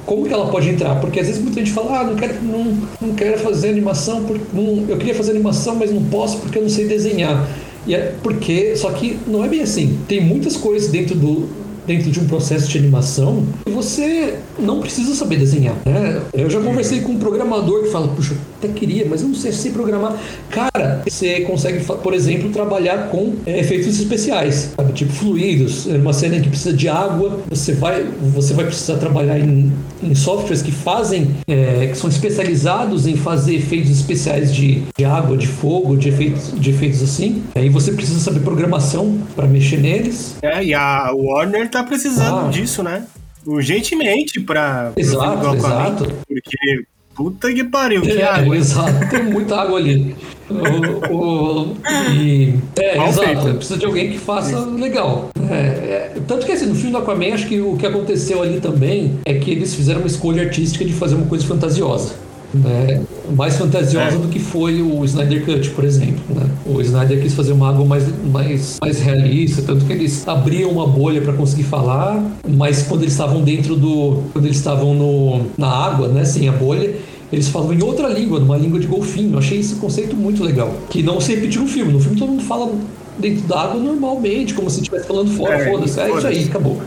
como 0.04 0.26
que 0.26 0.32
ela 0.34 0.46
pode 0.48 0.68
entrar? 0.68 0.96
Porque 1.00 1.20
às 1.20 1.26
vezes 1.28 1.40
muita 1.40 1.60
gente 1.60 1.70
fala, 1.70 2.00
ah, 2.00 2.04
não 2.04 2.16
quero, 2.16 2.34
não, 2.42 2.76
não 3.00 3.14
quero 3.14 3.38
fazer 3.38 3.68
animação, 3.68 4.24
porque 4.24 4.42
não, 4.52 4.84
eu 4.88 4.96
queria 4.96 5.14
fazer 5.14 5.30
animação, 5.30 5.76
mas 5.76 5.92
não 5.92 6.02
posso 6.04 6.38
porque 6.38 6.58
eu 6.58 6.62
não 6.62 6.68
sei 6.68 6.86
desenhar. 6.88 7.48
E 7.86 7.94
é 7.94 8.12
porque, 8.22 8.76
só 8.76 8.90
que 8.90 9.18
não 9.26 9.44
é 9.44 9.48
bem 9.48 9.60
assim. 9.60 9.98
Tem 10.08 10.20
muitas 10.20 10.56
coisas 10.56 10.90
dentro 10.90 11.14
do 11.16 11.48
dentro 11.86 12.10
de 12.10 12.20
um 12.20 12.26
processo 12.26 12.68
de 12.68 12.78
animação 12.78 13.44
você 13.66 14.38
não 14.58 14.80
precisa 14.80 15.14
saber 15.14 15.36
desenhar. 15.36 15.74
Né? 15.84 16.22
Eu 16.32 16.48
já 16.48 16.60
conversei 16.60 17.00
com 17.00 17.12
um 17.12 17.18
programador 17.18 17.82
que 17.82 17.90
fala, 17.90 18.08
puxa, 18.08 18.34
até 18.62 18.68
queria, 18.68 19.06
mas 19.08 19.22
eu 19.22 19.28
não 19.28 19.34
sei 19.34 19.50
se 19.52 19.70
programar. 19.70 20.16
Cara, 20.50 21.02
você 21.08 21.40
consegue, 21.40 21.84
por 21.84 22.14
exemplo, 22.14 22.50
trabalhar 22.50 23.08
com 23.08 23.34
é, 23.44 23.58
efeitos 23.60 23.98
especiais, 23.98 24.72
sabe? 24.76 24.92
tipo 24.92 25.12
fluidos. 25.12 25.86
É 25.88 25.96
Uma 25.96 26.12
cena 26.12 26.38
que 26.40 26.48
precisa 26.48 26.72
de 26.72 26.88
água, 26.88 27.40
você 27.48 27.72
vai, 27.72 28.04
você 28.04 28.54
vai 28.54 28.64
precisar 28.66 28.96
trabalhar 28.98 29.38
em, 29.38 29.72
em 30.02 30.14
softwares 30.14 30.62
que 30.62 30.70
fazem, 30.70 31.28
é, 31.48 31.88
que 31.88 31.96
são 31.96 32.08
especializados 32.08 33.06
em 33.06 33.16
fazer 33.16 33.56
efeitos 33.56 33.90
especiais 33.90 34.54
de, 34.54 34.82
de 34.96 35.04
água, 35.04 35.36
de 35.36 35.46
fogo, 35.46 35.96
de 35.96 36.08
efeitos, 36.08 36.52
de 36.54 36.70
efeitos 36.70 37.02
assim. 37.02 37.42
Aí 37.54 37.68
você 37.68 37.92
precisa 37.92 38.20
saber 38.20 38.40
programação 38.40 39.18
para 39.34 39.46
mexer 39.46 39.78
neles. 39.78 40.36
É, 40.42 40.62
e 40.64 40.74
a 40.74 41.10
Warner 41.12 41.68
tá 41.70 41.82
precisando 41.82 42.46
Ah. 42.46 42.50
disso, 42.50 42.82
né? 42.82 43.04
Urgentemente 43.44 44.40
pra. 44.40 44.92
pro 44.94 45.00
Exato, 45.02 45.54
exato. 45.56 46.04
Porque. 46.28 46.84
Puta 47.14 47.52
que 47.52 47.64
pariu, 47.64 48.00
que 48.02 48.10
É, 48.10 48.24
água. 48.24 48.56
exato, 48.56 49.10
tem 49.10 49.22
muita 49.24 49.56
água 49.60 49.78
ali. 49.78 50.16
O, 50.50 51.14
o- 51.14 51.76
e, 52.14 52.54
é, 52.78 52.96
Mal 52.96 53.08
exato, 53.08 53.26
feito. 53.42 53.54
precisa 53.56 53.78
de 53.78 53.84
alguém 53.86 54.10
que 54.12 54.18
faça 54.18 54.58
legal. 54.60 55.28
É, 55.50 55.54
é, 55.54 56.12
tanto 56.26 56.44
que 56.46 56.52
assim, 56.52 56.66
no 56.66 56.74
filme 56.74 56.90
do 56.92 56.98
Aquaman, 56.98 57.32
acho 57.34 57.46
que 57.46 57.60
o 57.60 57.76
que 57.76 57.86
aconteceu 57.86 58.42
ali 58.42 58.60
também 58.60 59.18
é 59.24 59.34
que 59.34 59.50
eles 59.50 59.74
fizeram 59.74 60.00
uma 60.00 60.06
escolha 60.06 60.42
artística 60.42 60.84
de 60.84 60.92
fazer 60.92 61.14
uma 61.14 61.26
coisa 61.26 61.46
fantasiosa. 61.46 62.14
Né? 62.54 63.00
Mais 63.36 63.56
fantasiosa 63.56 64.16
É. 64.16 64.18
do 64.18 64.28
que 64.28 64.38
foi 64.38 64.82
o 64.82 65.04
Snyder 65.04 65.44
Cut, 65.44 65.70
por 65.70 65.84
exemplo. 65.84 66.20
Né? 66.34 66.46
O 66.66 66.80
Snyder 66.80 67.20
quis 67.22 67.32
fazer 67.34 67.52
uma 67.52 67.68
água 67.70 67.84
mais, 67.84 68.04
mais, 68.30 68.78
mais 68.80 69.00
realista, 69.00 69.62
tanto 69.62 69.84
que 69.84 69.92
eles 69.92 70.26
abriam 70.28 70.70
uma 70.70 70.86
bolha 70.86 71.20
para 71.22 71.32
conseguir 71.32 71.62
falar, 71.64 72.22
mas 72.48 72.82
quando 72.82 73.02
eles 73.02 73.12
estavam 73.14 73.42
dentro 73.42 73.74
do. 73.76 74.22
Quando 74.32 74.44
eles 74.46 74.58
estavam 74.58 74.94
no, 74.94 75.46
na 75.56 75.68
água, 75.68 76.08
né, 76.08 76.24
sem 76.24 76.48
a 76.48 76.52
bolha, 76.52 76.94
eles 77.32 77.48
falavam 77.48 77.74
em 77.74 77.82
outra 77.82 78.08
língua, 78.08 78.38
numa 78.38 78.56
língua 78.58 78.78
de 78.78 78.86
golfinho. 78.86 79.32
Eu 79.32 79.38
achei 79.38 79.58
esse 79.58 79.76
conceito 79.76 80.14
muito 80.14 80.44
legal. 80.44 80.74
Que 80.90 81.02
não 81.02 81.20
se 81.20 81.34
repetiu 81.34 81.62
no 81.62 81.68
filme. 81.68 81.90
No 81.92 82.00
filme 82.00 82.18
todo 82.18 82.28
mundo 82.30 82.42
fala 82.42 82.70
dentro 83.18 83.42
da 83.46 83.60
água 83.62 83.80
normalmente, 83.80 84.52
como 84.52 84.68
se 84.68 84.78
estivesse 84.80 85.06
falando 85.06 85.30
fora, 85.30 85.54
É, 85.54 85.70
foda-se. 85.70 85.98
É 86.00 86.04
isso 86.04 86.14
foda-se. 86.16 86.26
aí, 86.38 86.44
acabou. 86.44 86.80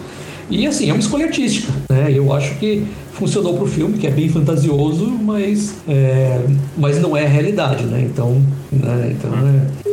E 0.50 0.68
assim, 0.68 0.90
é 0.90 0.94
uma 0.94 1.00
escolha 1.00 1.26
artística, 1.26 1.72
né? 1.90 2.12
Eu 2.14 2.32
acho 2.32 2.56
que 2.56 2.86
funcionou 3.14 3.56
pro 3.58 3.66
filme, 3.66 3.98
que 3.98 4.06
é 4.06 4.12
bem 4.12 4.30
fantasioso, 4.30 5.08
mas, 5.08 5.76
é, 5.88 6.42
mas 6.78 7.02
não 7.02 7.16
é 7.16 7.26
a 7.26 7.30
realidade, 7.30 7.84
né? 7.86 8.02
Então, 8.02 8.42
né? 8.72 9.16
então 9.18 9.32
é, 9.34 9.86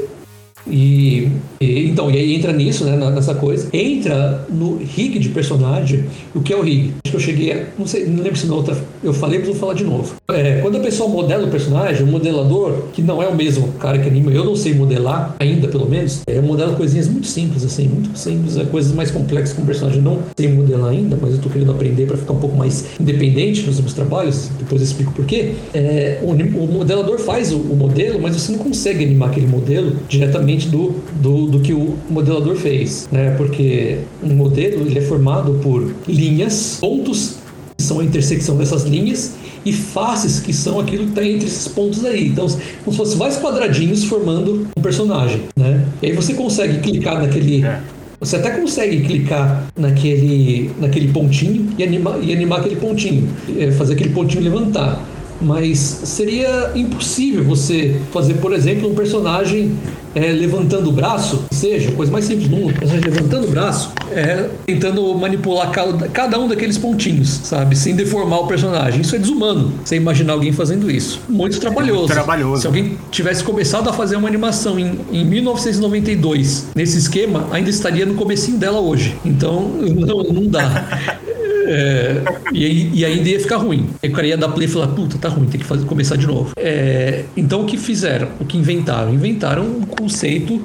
e, 0.66 1.28
e- 1.60 1.88
então, 1.88 2.10
e 2.10 2.16
aí 2.16 2.34
entra 2.34 2.52
nisso, 2.52 2.84
né, 2.84 2.96
nessa 3.10 3.34
coisa. 3.34 3.68
Entra 3.72 4.46
no 4.48 4.76
rig 4.76 5.18
de 5.18 5.28
personagem. 5.30 6.04
O 6.34 6.40
que 6.40 6.52
é 6.52 6.56
o 6.56 6.62
rig? 6.62 6.92
Acho 7.04 7.12
que 7.12 7.16
eu 7.16 7.20
cheguei 7.20 7.66
Não 7.78 7.86
sei, 7.86 8.06
não 8.06 8.22
lembro 8.22 8.36
se 8.38 8.46
na 8.46 8.54
outra 8.54 8.76
eu 9.02 9.12
falei, 9.12 9.38
mas 9.38 9.48
vou 9.48 9.56
falar 9.56 9.74
de 9.74 9.84
novo. 9.84 10.14
É, 10.30 10.60
quando 10.60 10.76
a 10.76 10.80
pessoa 10.80 11.08
modela 11.08 11.46
o 11.46 11.50
personagem, 11.50 12.04
o 12.04 12.06
modelador, 12.06 12.84
que 12.92 13.02
não 13.02 13.22
é 13.22 13.26
o 13.26 13.34
mesmo 13.34 13.68
cara 13.80 13.98
que 13.98 14.08
anima, 14.08 14.30
eu 14.30 14.44
não 14.44 14.54
sei 14.54 14.74
modelar 14.74 15.34
ainda, 15.40 15.66
pelo 15.68 15.88
menos, 15.88 16.22
é, 16.26 16.38
eu 16.38 16.42
modelo 16.42 16.74
coisinhas 16.74 17.08
muito 17.08 17.26
simples, 17.26 17.64
assim, 17.64 17.88
muito 17.88 18.16
simples, 18.16 18.56
é, 18.56 18.64
coisas 18.64 18.92
mais 18.92 19.10
complexas 19.10 19.54
com 19.56 19.62
o 19.62 19.66
personagem. 19.66 20.00
Não 20.00 20.18
sei 20.36 20.48
modelar 20.48 20.90
ainda, 20.90 21.18
mas 21.20 21.32
eu 21.34 21.40
tô 21.40 21.48
querendo 21.48 21.72
aprender 21.72 22.06
para 22.06 22.16
ficar 22.16 22.32
um 22.32 22.38
pouco 22.38 22.56
mais 22.56 22.84
independente 23.00 23.62
nos 23.62 23.80
meus 23.80 23.92
trabalhos, 23.92 24.48
depois 24.58 24.80
eu 24.80 24.86
explico 24.86 25.12
por 25.12 25.24
quê. 25.24 25.52
É, 25.74 26.18
o, 26.22 26.30
o 26.30 26.72
modelador 26.72 27.18
faz 27.18 27.52
o, 27.52 27.56
o 27.58 27.76
modelo, 27.76 28.20
mas 28.20 28.36
você 28.36 28.52
não 28.52 28.58
consegue 28.58 29.04
animar 29.04 29.30
aquele 29.30 29.46
modelo 29.46 29.96
diretamente 30.08 30.51
do, 30.58 30.94
do, 31.20 31.46
do 31.46 31.60
que 31.60 31.72
o 31.72 31.96
modelador 32.08 32.56
fez, 32.56 33.08
né? 33.10 33.34
Porque 33.36 33.98
um 34.22 34.34
modelo 34.34 34.86
ele 34.86 34.98
é 34.98 35.02
formado 35.02 35.58
por 35.62 35.94
linhas, 36.06 36.78
pontos 36.80 37.36
que 37.76 37.82
são 37.82 38.00
a 38.00 38.04
intersecção 38.04 38.56
dessas 38.56 38.84
linhas 38.84 39.34
e 39.64 39.72
faces 39.72 40.40
que 40.40 40.52
são 40.52 40.80
aquilo 40.80 41.04
que 41.04 41.10
está 41.10 41.24
entre 41.24 41.46
esses 41.46 41.68
pontos 41.68 42.04
aí. 42.04 42.28
Então, 42.28 42.46
como 42.84 42.92
se 42.92 42.96
fosse 42.96 43.16
vários 43.16 43.38
quadradinhos 43.38 44.04
formando 44.04 44.66
um 44.76 44.82
personagem, 44.82 45.42
né? 45.56 45.84
E 46.02 46.06
aí 46.06 46.12
você 46.12 46.34
consegue 46.34 46.78
clicar 46.78 47.20
naquele 47.20 47.64
É. 47.64 47.80
você 48.20 48.36
até 48.36 48.50
consegue 48.50 49.00
clicar 49.02 49.66
naquele, 49.76 50.70
naquele 50.80 51.08
pontinho 51.08 51.68
e 51.78 51.82
animar, 51.82 52.22
e 52.22 52.32
animar 52.32 52.60
aquele 52.60 52.76
pontinho, 52.76 53.28
é, 53.58 53.70
fazer 53.72 53.94
aquele 53.94 54.10
pontinho 54.10 54.42
levantar. 54.42 55.00
Mas 55.42 55.78
seria 55.78 56.72
impossível 56.74 57.44
você 57.44 58.00
fazer, 58.12 58.34
por 58.34 58.52
exemplo, 58.52 58.90
um 58.90 58.94
personagem 58.94 59.76
é, 60.14 60.30
levantando 60.32 60.88
o 60.90 60.92
braço, 60.92 61.44
seja, 61.50 61.90
coisa 61.92 62.12
mais 62.12 62.24
simples 62.24 62.48
do 62.48 62.56
mundo, 62.56 62.70
um 62.70 62.74
personagem 62.74 63.10
levantando 63.10 63.46
o 63.46 63.50
braço, 63.50 63.92
é, 64.10 64.48
tentando 64.66 65.14
manipular 65.14 65.70
cada, 65.70 66.08
cada 66.08 66.38
um 66.38 66.48
daqueles 66.48 66.78
pontinhos, 66.78 67.28
sabe? 67.44 67.76
Sem 67.76 67.94
deformar 67.94 68.40
o 68.40 68.46
personagem. 68.46 69.00
Isso 69.00 69.16
é 69.16 69.18
desumano, 69.18 69.72
você 69.84 69.96
imaginar 69.96 70.34
alguém 70.34 70.52
fazendo 70.52 70.90
isso. 70.90 71.20
Muito 71.28 71.58
trabalhoso. 71.58 72.08
trabalhoso. 72.08 72.62
Se 72.62 72.66
alguém 72.66 72.98
tivesse 73.10 73.42
começado 73.42 73.88
a 73.88 73.92
fazer 73.92 74.16
uma 74.16 74.28
animação 74.28 74.78
em, 74.78 74.98
em 75.10 75.24
1992, 75.24 76.68
nesse 76.74 76.98
esquema, 76.98 77.48
ainda 77.50 77.70
estaria 77.70 78.04
no 78.04 78.14
comecinho 78.14 78.58
dela 78.58 78.80
hoje. 78.80 79.16
Então, 79.24 79.62
não, 79.80 80.22
não 80.24 80.46
dá. 80.46 81.18
É, 81.66 82.22
e, 82.52 83.00
e 83.00 83.04
ainda 83.04 83.28
ia 83.28 83.40
ficar 83.40 83.56
ruim. 83.56 83.88
Aí 84.02 84.08
o 84.08 84.12
cara 84.12 84.26
ia 84.26 84.36
dar 84.36 84.48
play 84.48 84.66
e 84.66 84.70
falar, 84.70 84.88
puta, 84.88 85.18
tá 85.18 85.28
ruim, 85.28 85.46
tem 85.46 85.60
que 85.60 85.66
fazer, 85.66 85.84
começar 85.86 86.16
de 86.16 86.26
novo. 86.26 86.52
É, 86.56 87.24
então 87.36 87.62
o 87.62 87.66
que 87.66 87.76
fizeram? 87.76 88.28
O 88.40 88.44
que 88.44 88.56
inventaram? 88.56 89.12
Inventaram 89.12 89.62
um 89.64 89.82
conceito 89.82 90.60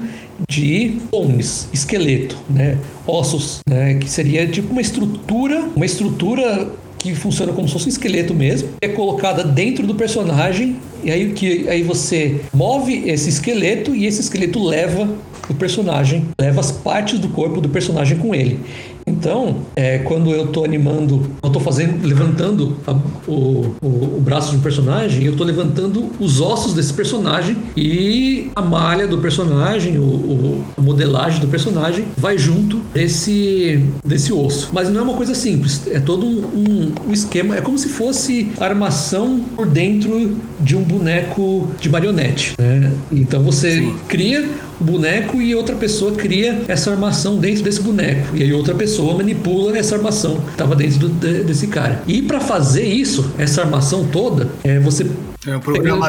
de 0.48 1.00
bones, 1.12 1.68
esqueleto, 1.74 2.38
né? 2.50 2.78
Ossos, 3.06 3.60
né? 3.68 3.96
Que 3.96 4.10
seria 4.10 4.48
tipo 4.48 4.72
uma 4.72 4.82
estrutura, 4.82 5.70
uma 5.76 5.86
estrutura 5.86 6.70
que 7.00 7.14
funciona 7.16 7.54
como 7.54 7.68
se 7.68 7.74
fosse 7.74 7.86
um 7.86 7.90
esqueleto 7.90 8.34
mesmo, 8.34 8.70
é 8.82 8.88
colocada 8.88 9.44
dentro 9.44 9.86
do 9.86 9.96
personagem 9.96 10.78
e 11.04 11.12
aí 11.12 11.32
que 11.32 11.70
aí 11.70 11.84
você 11.84 12.42
move 12.54 13.08
esse 13.08 13.30
esqueleto 13.30 13.96
e 13.96 14.06
esse 14.06 14.20
esqueleto 14.20 14.64
leva 14.64 15.08
o 15.50 15.54
personagem, 15.54 16.28
leva 16.40 16.60
as 16.60 16.72
partes 16.72 17.20
do 17.20 17.30
corpo 17.30 17.62
do 17.62 17.70
personagem 17.70 18.18
com 18.18 18.34
ele. 18.34 18.60
Então, 19.08 19.58
é, 19.76 20.00
quando 20.00 20.32
eu 20.32 20.48
tô 20.48 20.66
animando, 20.66 21.26
eu 21.42 21.50
tô 21.50 21.60
fazendo, 21.62 22.06
levantando 22.06 22.76
a- 22.86 22.94
o, 23.28 23.74
o, 23.82 23.88
o 24.18 24.22
braço 24.22 24.52
de 24.52 24.58
um 24.58 24.60
personagem, 24.60 25.24
eu 25.24 25.36
tô 25.36 25.46
levantando 25.46 26.08
os 26.20 26.42
ossos 26.42 26.74
desse 26.74 26.94
personagem 26.94 27.56
e 27.76 28.52
a 28.54 28.62
malha 28.62 29.08
do 29.08 29.18
personagem, 29.20 29.98
o, 29.98 30.02
o- 30.04 30.64
a 30.78 30.82
modelagem 30.82 31.40
do 31.40 31.48
personagem 31.48 32.06
vai 32.18 32.38
junto 32.38 32.82
desse, 32.94 33.82
desse 34.06 34.34
osso. 34.34 34.70
Mas 34.74 34.90
não 34.90 35.00
é 35.00 35.04
uma 35.04 35.14
coisa 35.14 35.34
simples, 35.34 35.82
é 35.88 36.00
todo 36.02 36.26
um, 36.26 36.40
um- 36.40 36.92
um 37.10 37.14
esquema, 37.14 37.56
é 37.56 37.62
como 37.62 37.78
se 37.78 37.88
fosse 37.88 38.52
armação 38.60 39.40
por 39.56 39.66
dentro 39.68 40.36
de 40.60 40.76
um 40.76 40.82
boneco 40.84 41.70
de 41.80 41.90
marionete. 41.90 42.56
Né? 42.60 42.92
Então 43.12 43.42
você 43.42 43.90
cria 44.10 44.46
o 44.80 44.84
boneco 44.84 45.42
e 45.42 45.54
outra 45.56 45.76
pessoa 45.76 46.12
cria 46.14 46.62
essa 46.68 46.92
armação 46.92 47.38
dentro 47.38 47.64
desse 47.64 47.82
boneco. 47.82 48.36
E 48.36 48.44
aí 48.44 48.54
outra 48.54 48.76
pessoa 48.76 49.16
manipula 49.16 49.78
essa 49.78 49.96
armação 49.96 50.36
que 50.42 50.52
estava 50.52 50.76
dentro 50.76 51.00
do- 51.00 51.10
de- 51.10 51.44
desse 51.44 51.68
cara. 51.68 52.02
E 52.08 52.22
para 52.22 52.40
fazer 52.40 52.86
isso, 52.86 53.32
essa 53.38 53.62
armação 53.62 54.06
toda, 54.12 54.48
é, 54.64 54.80
você 54.80 55.06
É 55.46 55.56
um 55.56 55.60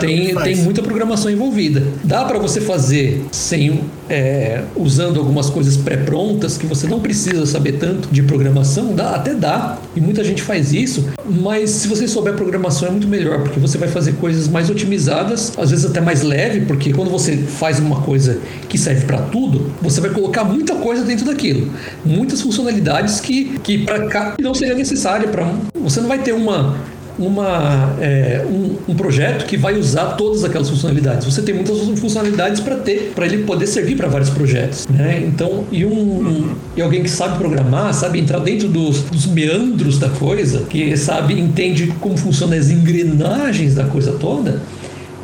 Tem, 0.01 0.27
que 0.27 0.35
tem, 0.35 0.35
tem 0.35 0.57
muita 0.57 0.83
programação 0.83 1.31
envolvida. 1.31 1.83
Dá 2.03 2.25
para 2.25 2.39
você 2.39 2.61
fazer 2.61 3.25
sem 3.31 3.85
é, 4.09 4.63
usando 4.75 5.19
algumas 5.21 5.51
coisas 5.51 5.77
pré-prontas 5.77 6.57
que 6.57 6.67
você 6.67 6.87
não 6.87 6.99
precisa 7.01 7.45
saber 7.45 7.73
tanto 7.73 8.09
de 8.11 8.23
programação, 8.23 8.95
dá, 8.95 9.11
até 9.11 9.35
dá. 9.35 9.79
E 9.95 10.01
muita 10.01 10.25
gente 10.25 10.43
faz 10.43 10.73
isso, 10.73 11.09
mas 11.29 11.71
se 11.71 11.89
você 11.89 12.09
souber 12.09 12.35
programação 12.35 12.89
é 12.89 12.91
muito 12.91 13.07
melhor, 13.07 13.43
porque 13.43 13.61
você 13.61 13.77
vai 13.77 13.89
fazer 13.89 14.13
coisas 14.15 14.49
mais 14.49 14.71
otimizadas, 14.71 15.53
às 15.59 15.71
vezes 15.71 15.85
até 15.85 16.01
mais 16.01 16.23
leve, 16.23 16.63
porque 16.63 16.93
quando 16.93 17.11
você 17.11 17.37
faz 17.37 17.79
uma 17.79 18.01
coisa 18.01 18.41
que 18.69 18.79
serve 18.79 19.05
para 19.05 19.19
tudo, 19.19 19.71
você 19.83 20.01
vai 20.01 20.11
colocar 20.11 20.43
muita 20.43 20.75
coisa 20.77 21.05
dentro 21.05 21.27
daquilo, 21.27 21.71
muitas 22.05 22.41
funcionalidades 22.41 23.21
que, 23.21 23.59
que 23.63 23.85
para 23.85 24.07
cá 24.07 24.35
não 24.41 24.55
seria 24.55 24.75
necessária 24.75 25.29
para 25.29 25.49
você 25.75 26.01
não 26.01 26.09
vai 26.09 26.19
ter 26.19 26.33
uma 26.33 26.77
uma, 27.19 27.97
é, 28.01 28.45
um, 28.49 28.93
um 28.93 28.95
projeto 28.95 29.45
que 29.45 29.57
vai 29.57 29.77
usar 29.77 30.13
todas 30.13 30.45
aquelas 30.45 30.71
funcionalidades. 30.71 31.25
Você 31.27 31.43
tem 31.43 31.55
muitas 31.55 31.79
funcionalidades 31.99 32.61
para 32.61 32.77
ter, 32.77 33.13
para 33.15 33.27
ele 33.27 33.39
poder 33.45 33.67
servir 33.67 33.97
para 33.97 34.09
vários 34.09 34.31
projetos. 34.31 34.87
Né? 34.89 35.25
Então, 35.27 35.65
e, 35.73 35.85
um, 35.85 36.55
e 36.77 36.83
alguém 36.83 37.03
que 37.03 37.11
sabe 37.11 37.37
programar, 37.39 37.93
sabe 37.93 38.21
entrar 38.21 38.39
dentro 38.39 38.69
dos, 38.69 39.03
dos 39.03 39.27
meandros 39.27 39.99
da 39.99 40.09
coisa, 40.09 40.63
que 40.71 40.97
sabe, 40.97 41.39
entende 41.39 41.89
como 42.01 42.17
funcionam 42.17 42.57
as 42.57 42.71
engrenagens 42.71 43.75
da 43.75 43.85
coisa 43.85 44.13
toda, 44.13 44.63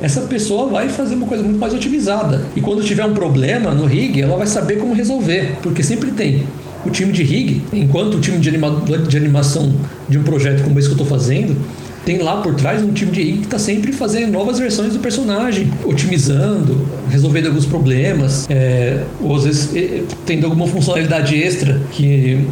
essa 0.03 0.23
pessoa 0.23 0.69
vai 0.69 0.89
fazer 0.89 1.15
uma 1.15 1.27
coisa 1.27 1.43
muito 1.43 1.59
mais 1.59 1.73
otimizada. 1.73 2.43
E 2.57 2.61
quando 2.61 2.83
tiver 2.83 3.05
um 3.05 3.15
problema 3.15 3.73
no 3.73 3.87
rig, 3.87 4.21
ela 4.21 4.37
vai 4.37 4.47
saber 4.47 4.77
como 4.77 4.93
resolver, 4.93 5.57
porque 5.63 5.83
sempre 5.83 6.11
tem 6.11 6.45
o 6.85 6.91
time 6.91 7.13
de 7.13 7.23
rig, 7.23 7.63
enquanto 7.73 8.17
o 8.17 8.21
time 8.21 8.39
de, 8.39 8.49
anima 8.49 8.83
de 9.09 9.17
animação 9.17 9.73
de 10.09 10.19
um 10.19 10.23
projeto 10.23 10.63
como 10.63 10.79
esse 10.79 10.89
que 10.89 10.93
eu 10.93 11.03
estou 11.03 11.07
fazendo, 11.07 11.57
tem 12.05 12.19
lá 12.19 12.43
por 12.43 12.55
trás 12.55 12.83
um 12.83 12.93
time 12.93 13.11
de 13.11 13.23
rig 13.23 13.39
que 13.39 13.45
está 13.45 13.59
sempre 13.59 13.93
fazendo 13.93 14.33
novas 14.33 14.59
versões 14.59 14.93
do 14.93 14.99
personagem, 14.99 15.71
otimizando, 15.85 16.87
resolvendo 17.09 17.47
alguns 17.47 17.67
problemas, 17.67 18.47
é, 18.51 19.03
ou 19.21 19.37
às 19.37 19.45
vezes 19.45 19.75
é, 19.75 20.03
tendo 20.27 20.47
alguma 20.47 20.67
funcionalidade 20.67 21.35
extra 21.35 21.81
que 21.91 22.47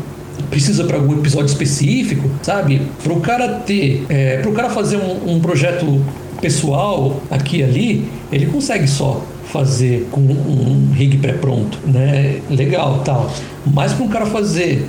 precisa 0.50 0.84
para 0.84 0.96
algum 0.96 1.14
episódio 1.14 1.46
específico, 1.46 2.30
sabe? 2.42 2.82
Para 3.02 3.12
o 3.12 3.20
cara 3.20 3.48
ter, 3.60 4.04
é, 4.08 4.38
para 4.38 4.50
o 4.50 4.52
cara 4.52 4.70
fazer 4.70 4.96
um, 4.96 5.34
um 5.34 5.40
projeto 5.40 6.00
pessoal 6.40 7.22
aqui 7.30 7.58
e 7.58 7.62
ali, 7.62 8.08
ele 8.32 8.46
consegue 8.46 8.88
só 8.88 9.24
fazer 9.52 10.08
com 10.10 10.20
um 10.20 10.90
rig 10.94 11.18
pré-pronto, 11.18 11.78
né? 11.86 12.40
Legal, 12.50 13.02
tal. 13.04 13.30
Mas 13.66 13.92
para 13.92 14.04
um 14.04 14.08
cara 14.08 14.26
fazer, 14.26 14.86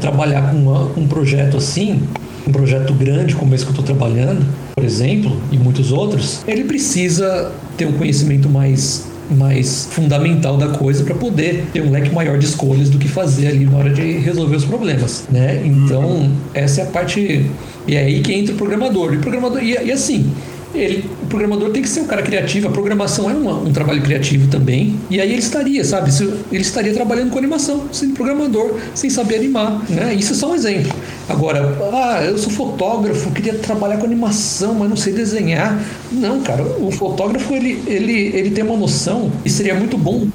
trabalhar 0.00 0.50
com 0.50 0.56
uma, 0.56 0.90
um 0.96 1.06
projeto 1.06 1.56
assim, 1.56 2.02
um 2.46 2.52
projeto 2.52 2.92
grande 2.92 3.34
como 3.34 3.54
esse 3.54 3.64
que 3.64 3.70
eu 3.70 3.80
estou 3.80 3.84
trabalhando, 3.84 4.44
por 4.74 4.84
exemplo, 4.84 5.40
e 5.50 5.56
muitos 5.58 5.92
outros, 5.92 6.42
ele 6.46 6.64
precisa 6.64 7.52
ter 7.76 7.86
um 7.86 7.92
conhecimento 7.92 8.48
mais 8.48 9.12
mais 9.30 9.88
fundamental 9.90 10.58
da 10.58 10.68
coisa 10.68 11.02
para 11.02 11.14
poder 11.14 11.64
ter 11.72 11.80
um 11.80 11.90
leque 11.90 12.14
maior 12.14 12.38
de 12.38 12.44
escolhas 12.44 12.90
do 12.90 12.98
que 12.98 13.08
fazer 13.08 13.46
ali 13.46 13.64
na 13.64 13.78
hora 13.78 13.90
de 13.90 14.18
resolver 14.18 14.56
os 14.56 14.66
problemas, 14.66 15.24
né? 15.30 15.62
Então 15.64 16.30
essa 16.52 16.82
é 16.82 16.84
a 16.84 16.86
parte 16.88 17.50
e 17.86 17.96
é 17.96 18.00
aí 18.00 18.20
que 18.20 18.34
entra 18.34 18.54
o 18.54 18.58
programador. 18.58 19.14
E 19.14 19.16
o 19.16 19.20
programador 19.20 19.62
e, 19.62 19.72
e 19.72 19.90
assim 19.90 20.30
ele, 20.74 21.08
o 21.22 21.26
programador 21.26 21.70
tem 21.70 21.82
que 21.82 21.88
ser 21.88 22.00
um 22.00 22.06
cara 22.06 22.22
criativo. 22.22 22.68
A 22.68 22.70
programação 22.70 23.30
é 23.30 23.34
um 23.34 23.72
trabalho 23.72 24.02
criativo 24.02 24.48
também. 24.48 24.98
E 25.10 25.20
aí 25.20 25.30
ele 25.30 25.38
estaria, 25.38 25.84
sabe? 25.84 26.10
Ele 26.50 26.62
estaria 26.62 26.92
trabalhando 26.92 27.30
com 27.30 27.38
animação, 27.38 27.84
sendo 27.92 28.14
programador, 28.14 28.74
sem 28.94 29.08
saber 29.08 29.36
animar. 29.36 29.82
Né? 29.88 30.14
Isso 30.14 30.32
é 30.32 30.36
só 30.36 30.50
um 30.50 30.54
exemplo. 30.54 30.92
Agora, 31.28 31.76
ah, 31.92 32.24
eu 32.24 32.36
sou 32.36 32.52
fotógrafo, 32.52 33.30
queria 33.30 33.54
trabalhar 33.54 33.96
com 33.96 34.04
animação, 34.04 34.74
mas 34.74 34.88
não 34.88 34.96
sei 34.96 35.12
desenhar. 35.12 35.80
Não, 36.12 36.40
cara, 36.40 36.62
o 36.62 36.90
fotógrafo 36.90 37.54
ele, 37.54 37.82
ele, 37.86 38.12
ele 38.34 38.50
tem 38.50 38.64
uma 38.64 38.76
noção 38.76 39.30
e 39.44 39.50
seria 39.50 39.74
muito 39.74 39.96
bom 39.96 40.28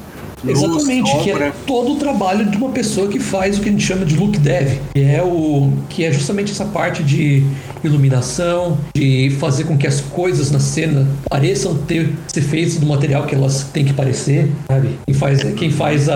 Luz, 0.43 0.61
Exatamente, 0.61 1.17
que 1.19 1.31
é 1.31 1.51
todo 1.65 1.93
o 1.93 1.95
trabalho 1.95 2.49
de 2.49 2.57
uma 2.57 2.69
pessoa 2.69 3.07
que 3.07 3.19
faz 3.19 3.57
o 3.57 3.61
que 3.61 3.69
a 3.69 3.71
gente 3.71 3.83
chama 3.83 4.05
de 4.05 4.15
look 4.15 4.37
dev, 4.37 4.77
que 4.93 5.01
é 5.01 5.21
o 5.21 5.71
que 5.89 6.05
é 6.05 6.11
justamente 6.11 6.51
essa 6.51 6.65
parte 6.65 7.03
de 7.03 7.43
iluminação, 7.83 8.77
de 8.93 9.29
fazer 9.39 9.65
com 9.65 9.77
que 9.77 9.87
as 9.87 10.01
coisas 10.01 10.51
na 10.51 10.59
cena 10.59 11.07
pareçam 11.29 11.75
ter 11.75 12.13
ser 12.27 12.41
feitas 12.41 12.77
do 12.77 12.85
material 12.85 13.25
que 13.25 13.35
elas 13.35 13.63
têm 13.73 13.85
que 13.85 13.93
parecer, 13.93 14.49
sabe? 14.67 14.89
Quem 15.05 15.15
faz, 15.15 15.43
quem 15.55 15.71
faz 15.71 16.09
a, 16.09 16.15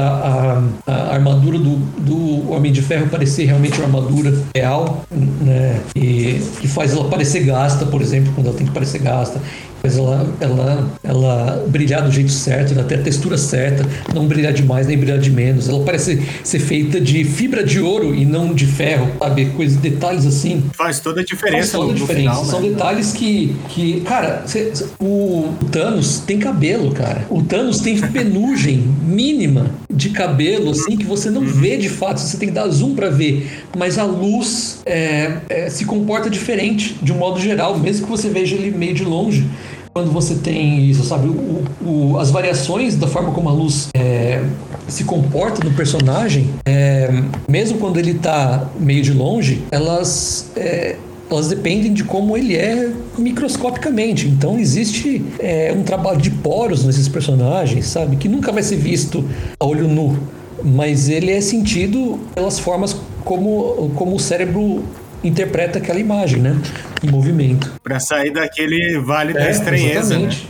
a, 0.88 0.92
a 0.92 1.14
armadura 1.14 1.58
do, 1.58 1.76
do 1.76 2.52
Homem 2.52 2.72
de 2.72 2.82
Ferro 2.82 3.08
parecer 3.08 3.46
realmente 3.46 3.78
uma 3.78 3.86
armadura 3.86 4.34
real, 4.56 5.04
né? 5.12 5.80
E 5.96 6.42
que 6.60 6.68
faz 6.68 6.94
ela 6.94 7.06
parecer 7.10 7.44
gasta, 7.44 7.86
por 7.86 8.02
exemplo, 8.02 8.32
quando 8.34 8.48
ela 8.48 8.56
tem 8.56 8.66
que 8.66 8.74
parecer 8.74 9.00
gasta 9.00 9.40
faz 9.84 9.98
ela, 9.98 10.26
ela, 10.40 10.90
ela 11.04 11.66
brilhar 11.68 12.04
do 12.04 12.10
jeito 12.12 12.32
certo, 12.32 12.74
ela 12.74 12.86
ter 12.86 12.96
a 12.96 13.02
textura 13.02 13.38
certa, 13.38 13.86
não 14.16 14.26
brilhar 14.28 14.54
demais 14.54 14.88
nem 14.88 14.98
brilhar 14.98 15.20
de 15.20 15.30
menos. 15.30 15.68
Ela 15.68 15.84
parece 15.84 16.22
ser 16.42 16.60
feita 16.60 17.02
de 17.02 17.26
fibra 17.26 17.62
de 17.66 17.82
ouro 17.82 18.16
e 18.16 18.24
não 18.26 18.54
de 18.54 18.66
ferro, 18.66 19.12
sabe? 19.20 19.48
Coisas, 19.48 19.76
detalhes 19.78 20.26
assim. 20.26 20.64
Faz 20.74 21.02
toda 21.02 21.20
a 21.20 21.24
Faz 21.26 21.28
diferença 21.28 21.78
toda 21.78 21.92
a 21.92 21.96
diferença. 21.96 22.20
final, 22.32 22.46
São 22.46 22.62
né? 22.62 22.70
detalhes 22.70 23.12
que, 23.12 23.54
que 23.70 24.00
cara, 24.02 24.44
cê- 24.46 24.72
o 25.02 25.50
Thanos 25.70 26.20
tem 26.20 26.40
cabelo, 26.40 26.92
cara. 26.92 27.26
O 27.30 27.42
Thanos 27.42 27.82
tem 27.82 28.00
penugem 28.00 28.78
mínima 29.06 29.72
de 29.94 30.12
cabelo, 30.12 30.72
assim, 30.72 30.96
que 30.96 31.06
você 31.06 31.30
não 31.30 31.42
vê 31.46 31.76
de 31.76 31.90
fato. 31.90 32.22
Você 32.22 32.38
tem 32.38 32.48
que 32.48 32.56
dar 32.56 32.70
zoom 32.70 32.96
pra 32.96 33.10
ver. 33.10 33.64
Mas 33.78 34.00
a 34.00 34.04
luz 34.06 34.80
é, 34.86 35.40
é, 35.50 35.70
se 35.70 35.84
comporta 35.84 36.30
diferente, 36.30 36.96
de 37.02 37.12
um 37.12 37.18
modo 37.18 37.38
geral, 37.40 37.78
mesmo 37.78 38.06
que 38.06 38.12
você 38.12 38.30
veja 38.30 38.56
ele 38.56 38.72
meio 38.72 38.94
de 38.94 39.04
longe. 39.04 39.46
Quando 39.94 40.12
você 40.12 40.34
tem 40.36 40.90
isso, 40.90 41.04
sabe? 41.04 41.28
O, 41.28 41.64
o- 41.86 42.18
as 42.18 42.32
variações 42.32 42.96
da 42.96 43.06
forma 43.08 43.32
como 43.32 43.48
a 43.48 43.52
luz 43.52 43.90
é, 43.94 44.44
se 44.88 45.04
comporta 45.04 45.64
no 45.64 45.72
personagem, 45.76 46.50
é, 46.66 47.12
mesmo 47.48 47.78
quando 47.78 47.98
ele 48.00 48.16
tá 48.16 48.70
meio 48.80 49.04
de 49.04 49.14
longe, 49.14 49.62
elas. 49.72 50.48
é, 50.56 50.96
elas 51.32 51.48
dependem 51.48 51.94
de 51.94 52.04
como 52.04 52.36
ele 52.38 52.56
é 52.56 52.92
microscopicamente. 53.18 54.28
Então 54.28 54.60
existe 54.60 55.24
é, 55.40 55.74
um 55.76 55.82
trabalho 55.84 56.20
de 56.22 56.30
poros 56.30 56.84
nesses 56.86 57.08
personagens, 57.08 57.86
sabe? 57.88 58.18
Que 58.18 58.28
nunca 58.28 58.52
vai 58.52 58.62
ser 58.62 58.76
visto 58.78 59.24
a 59.60 59.66
olho 59.66 59.88
nu. 59.88 60.18
Mas 60.64 61.08
ele 61.10 61.32
é 61.32 61.42
sentido 61.42 62.20
pelas 62.36 62.60
formas 62.60 62.96
como, 63.26 63.92
como 63.96 64.16
o 64.16 64.20
cérebro 64.20 64.84
interpreta 65.24 65.80
aquela 65.80 66.00
imagem, 66.00 66.42
né? 66.42 66.56
Em 67.04 67.10
movimento. 67.10 67.72
Pra 67.84 68.00
sair 68.00 68.32
daquele 68.32 69.00
vale 69.00 69.34
da 69.34 69.46
É, 69.46 69.52
estranheza, 69.52 70.18
né? 70.18 70.28
exatamente. 70.28 70.50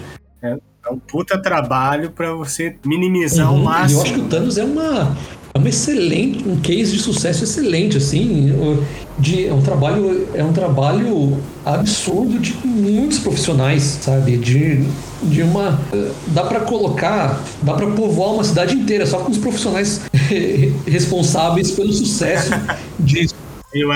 É 0.85 0.91
um 0.91 0.97
puta 0.99 1.37
trabalho 1.37 2.11
pra 2.11 2.33
você 2.33 2.75
minimizar 2.85 3.51
Uhum, 3.53 3.61
e 3.61 3.63
máximo. 3.63 3.99
eu 3.99 4.03
acho 4.03 4.13
que 4.15 4.19
o 4.19 4.23
Thanos 4.25 4.57
é 4.57 4.65
uma, 4.65 5.15
é 5.53 5.57
uma 5.57 5.69
excelente, 5.69 6.45
um 6.45 6.57
case 6.59 6.91
de 6.91 6.99
sucesso 6.99 7.45
excelente, 7.45 7.95
assim, 7.95 8.51
o- 8.51 8.83
de, 9.17 9.47
é 9.47 9.53
um 9.53 9.61
trabalho, 9.61 10.27
é 10.33 10.43
um 10.43 10.51
trabalho 10.51 11.37
absurdo 11.65 12.37
de 12.37 12.53
muitos 12.65 13.19
profissionais, 13.19 13.99
sabe, 14.01 14.35
de, 14.35 14.83
de 15.21 15.41
uma, 15.43 15.79
dá 16.27 16.43
pra 16.43 16.59
colocar, 16.61 17.41
dá 17.61 17.75
pra 17.75 17.87
povoar 17.87 18.33
uma 18.33 18.43
cidade 18.43 18.75
inteira 18.75 19.05
só 19.05 19.19
com 19.19 19.31
os 19.31 19.37
profissionais 19.37 20.01
responsáveis 20.85 21.71
pelo 21.71 21.93
sucesso 21.93 22.51
disso, 22.99 23.35
Eu, 23.73 23.89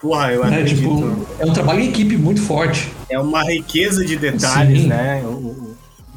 porra, 0.00 0.32
eu 0.32 0.42
né, 0.44 0.56
acredito. 0.58 0.78
tipo, 0.78 1.26
é 1.38 1.44
um 1.46 1.52
trabalho 1.52 1.80
em 1.80 1.88
equipe 1.88 2.16
muito 2.16 2.40
forte. 2.40 2.88
É 3.10 3.18
uma 3.18 3.42
riqueza 3.44 4.04
de 4.04 4.16
detalhes, 4.16 4.82
Sim. 4.82 4.86
né? 4.88 5.22
O, 5.24 5.28
o- 5.28 5.68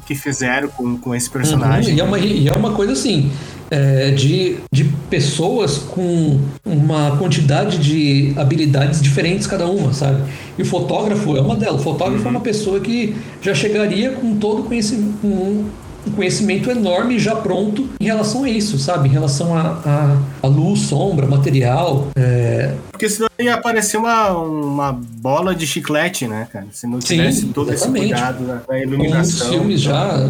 que 0.04 0.16
fizeram 0.16 0.66
com, 0.68 0.96
com 0.98 1.14
esse 1.14 1.30
personagem. 1.30 1.92
Uhum, 1.92 1.98
e, 1.98 2.00
é 2.00 2.04
uma, 2.04 2.18
e 2.18 2.48
é 2.48 2.52
uma 2.52 2.72
coisa 2.72 2.92
assim, 2.92 3.30
é, 3.70 4.10
de, 4.10 4.56
de 4.72 4.82
pessoas 5.08 5.78
com 5.78 6.40
uma 6.66 7.16
quantidade 7.18 7.78
de 7.78 8.32
habilidades 8.36 9.00
diferentes 9.00 9.46
cada 9.46 9.64
uma, 9.68 9.92
sabe? 9.92 10.24
E 10.58 10.62
o 10.62 10.64
fotógrafo 10.64 11.36
é 11.36 11.40
uma 11.40 11.54
delas. 11.54 11.80
O 11.80 11.84
fotógrafo 11.84 12.26
é 12.26 12.30
uma 12.30 12.40
pessoa 12.40 12.80
que 12.80 13.14
já 13.40 13.54
chegaria 13.54 14.10
com 14.10 14.34
todo 14.38 14.62
o 14.62 14.64
conhecimento, 14.64 15.18
com 15.22 15.66
um 16.06 16.10
conhecimento 16.10 16.70
enorme 16.70 17.18
já 17.18 17.34
pronto 17.36 17.88
em 18.00 18.04
relação 18.04 18.44
a 18.44 18.48
isso, 18.48 18.78
sabe? 18.78 19.08
Em 19.08 19.12
relação 19.12 19.56
a, 19.56 19.80
a, 19.84 20.16
a 20.42 20.46
luz, 20.48 20.80
sombra, 20.80 21.26
material. 21.26 22.08
é, 22.16 22.74
Porque 22.90 23.08
senão 23.08 23.28
ia 23.38 23.54
aparecer 23.54 23.96
uma, 23.96 24.30
uma 24.30 24.92
bola 24.92 25.54
de 25.54 25.66
chiclete, 25.66 26.26
né, 26.26 26.48
cara? 26.52 26.66
Se 26.72 26.86
não 26.86 27.00
Sim, 27.00 27.16
tivesse 27.16 27.46
todo 27.46 27.72
esse 27.72 27.84
exatamente. 27.84 28.08
cuidado 28.12 28.44
da, 28.46 28.54
da 28.54 28.60
Como 28.60 28.78
muitos 28.78 28.92
iluminação. 28.94 29.48
filmes 29.50 29.80
já 29.80 30.28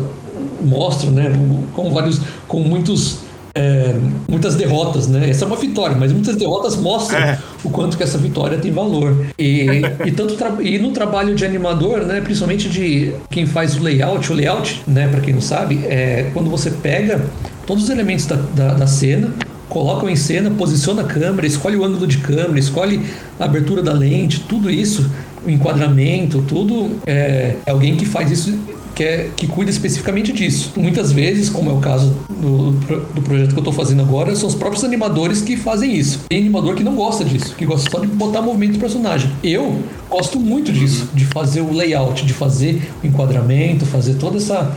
mostram, 0.63 1.11
né? 1.13 1.33
Com 1.75 1.91
vários, 1.93 2.21
com 2.47 2.61
muitos, 2.61 3.19
é, 3.55 3.95
muitas 4.29 4.55
derrotas, 4.55 5.07
né? 5.09 5.31
Essa 5.31 5.45
é 5.45 5.47
uma 5.47 5.57
vitória, 5.57 5.97
mas 5.99 6.13
muitas 6.13 6.37
derrotas 6.37 6.77
mostram 6.77 7.19
É. 7.19 7.39
o 7.63 7.71
quanto 7.71 7.97
que 7.97 8.03
essa 8.03 8.19
vitória 8.19 8.59
tem 8.59 8.71
valor. 8.73 9.27
E, 9.39 9.67
e 10.05 10.11
tanto 10.13 10.37
e 10.63 10.79
no 10.79 10.91
trabalho 10.93 11.35
de 11.35 11.45
animador, 11.45 12.01
né? 12.01 12.21
Principalmente 12.21 12.69
de 12.69 13.13
quem 13.31 13.47
faz 13.47 13.77
o 13.77 13.83
layout, 13.83 14.33
o 14.33 14.35
layout, 14.35 14.83
né? 14.87 15.09
Para 15.09 15.21
quem 15.21 15.35
não 15.35 15.41
sabe, 15.41 15.81
é 15.85 16.31
quando 16.33 16.51
você 16.51 16.71
pega 16.71 17.21
todos 17.67 17.85
os 17.85 17.91
elementos 17.91 18.27
da, 18.27 18.37
da, 18.37 18.75
da 18.75 18.87
cena 18.87 19.33
colocam 19.69 20.07
em 20.11 20.17
cena, 20.17 20.51
posiciona 20.51 21.01
a 21.01 21.05
câmera, 21.07 21.47
escolhe 21.47 21.77
o 21.77 21.83
ângulo 21.83 22.07
de 22.07 22.19
câmera, 22.19 22.59
escolhe 22.59 23.07
a 23.41 23.47
abertura 23.47 23.83
da 23.83 23.95
lente, 23.95 24.41
tudo 24.41 24.71
isso 24.71 25.11
o 25.45 25.51
enquadramento, 25.51 26.43
tudo, 26.43 26.99
é, 27.07 27.57
é 27.67 27.71
alguém 27.71 27.97
que 27.97 28.07
faz 28.07 28.31
isso 28.31 28.57
que, 28.95 29.03
é, 29.03 29.31
que 29.37 29.47
cuida 29.47 29.71
especificamente 29.71 30.33
disso. 30.33 30.73
Muitas 30.77 31.13
vezes, 31.13 31.49
como 31.49 31.71
é 31.71 31.73
o 31.73 31.79
caso 31.79 32.15
do, 32.29 32.73
do 32.73 33.23
projeto 33.23 33.51
que 33.51 33.57
eu 33.57 33.61
estou 33.61 33.73
fazendo 33.73 34.03
agora, 34.03 34.35
são 34.37 34.49
os 34.49 34.55
próprios 34.55 34.85
animadores 34.85 35.41
que 35.41 35.57
fazem 35.57 35.95
isso. 35.95 36.21
Tem 36.29 36.39
animador 36.39 36.75
que 36.75 36.85
não 36.85 36.95
gosta 36.95 37.25
disso, 37.25 37.55
que 37.57 37.65
gosta 37.65 37.91
só 37.91 37.99
de 37.99 38.07
botar 38.07 38.43
movimento 38.43 38.75
do 38.75 38.79
personagem. 38.79 39.31
Eu 39.43 39.83
gosto 40.09 40.39
muito 40.39 40.73
disso, 40.73 41.09
de 41.15 41.25
fazer 41.27 41.61
o 41.61 41.73
layout, 41.73 42.25
de 42.25 42.33
fazer 42.33 42.83
o 43.03 43.07
enquadramento, 43.07 43.87
fazer 43.87 44.15
toda 44.15 44.37
essa. 44.37 44.77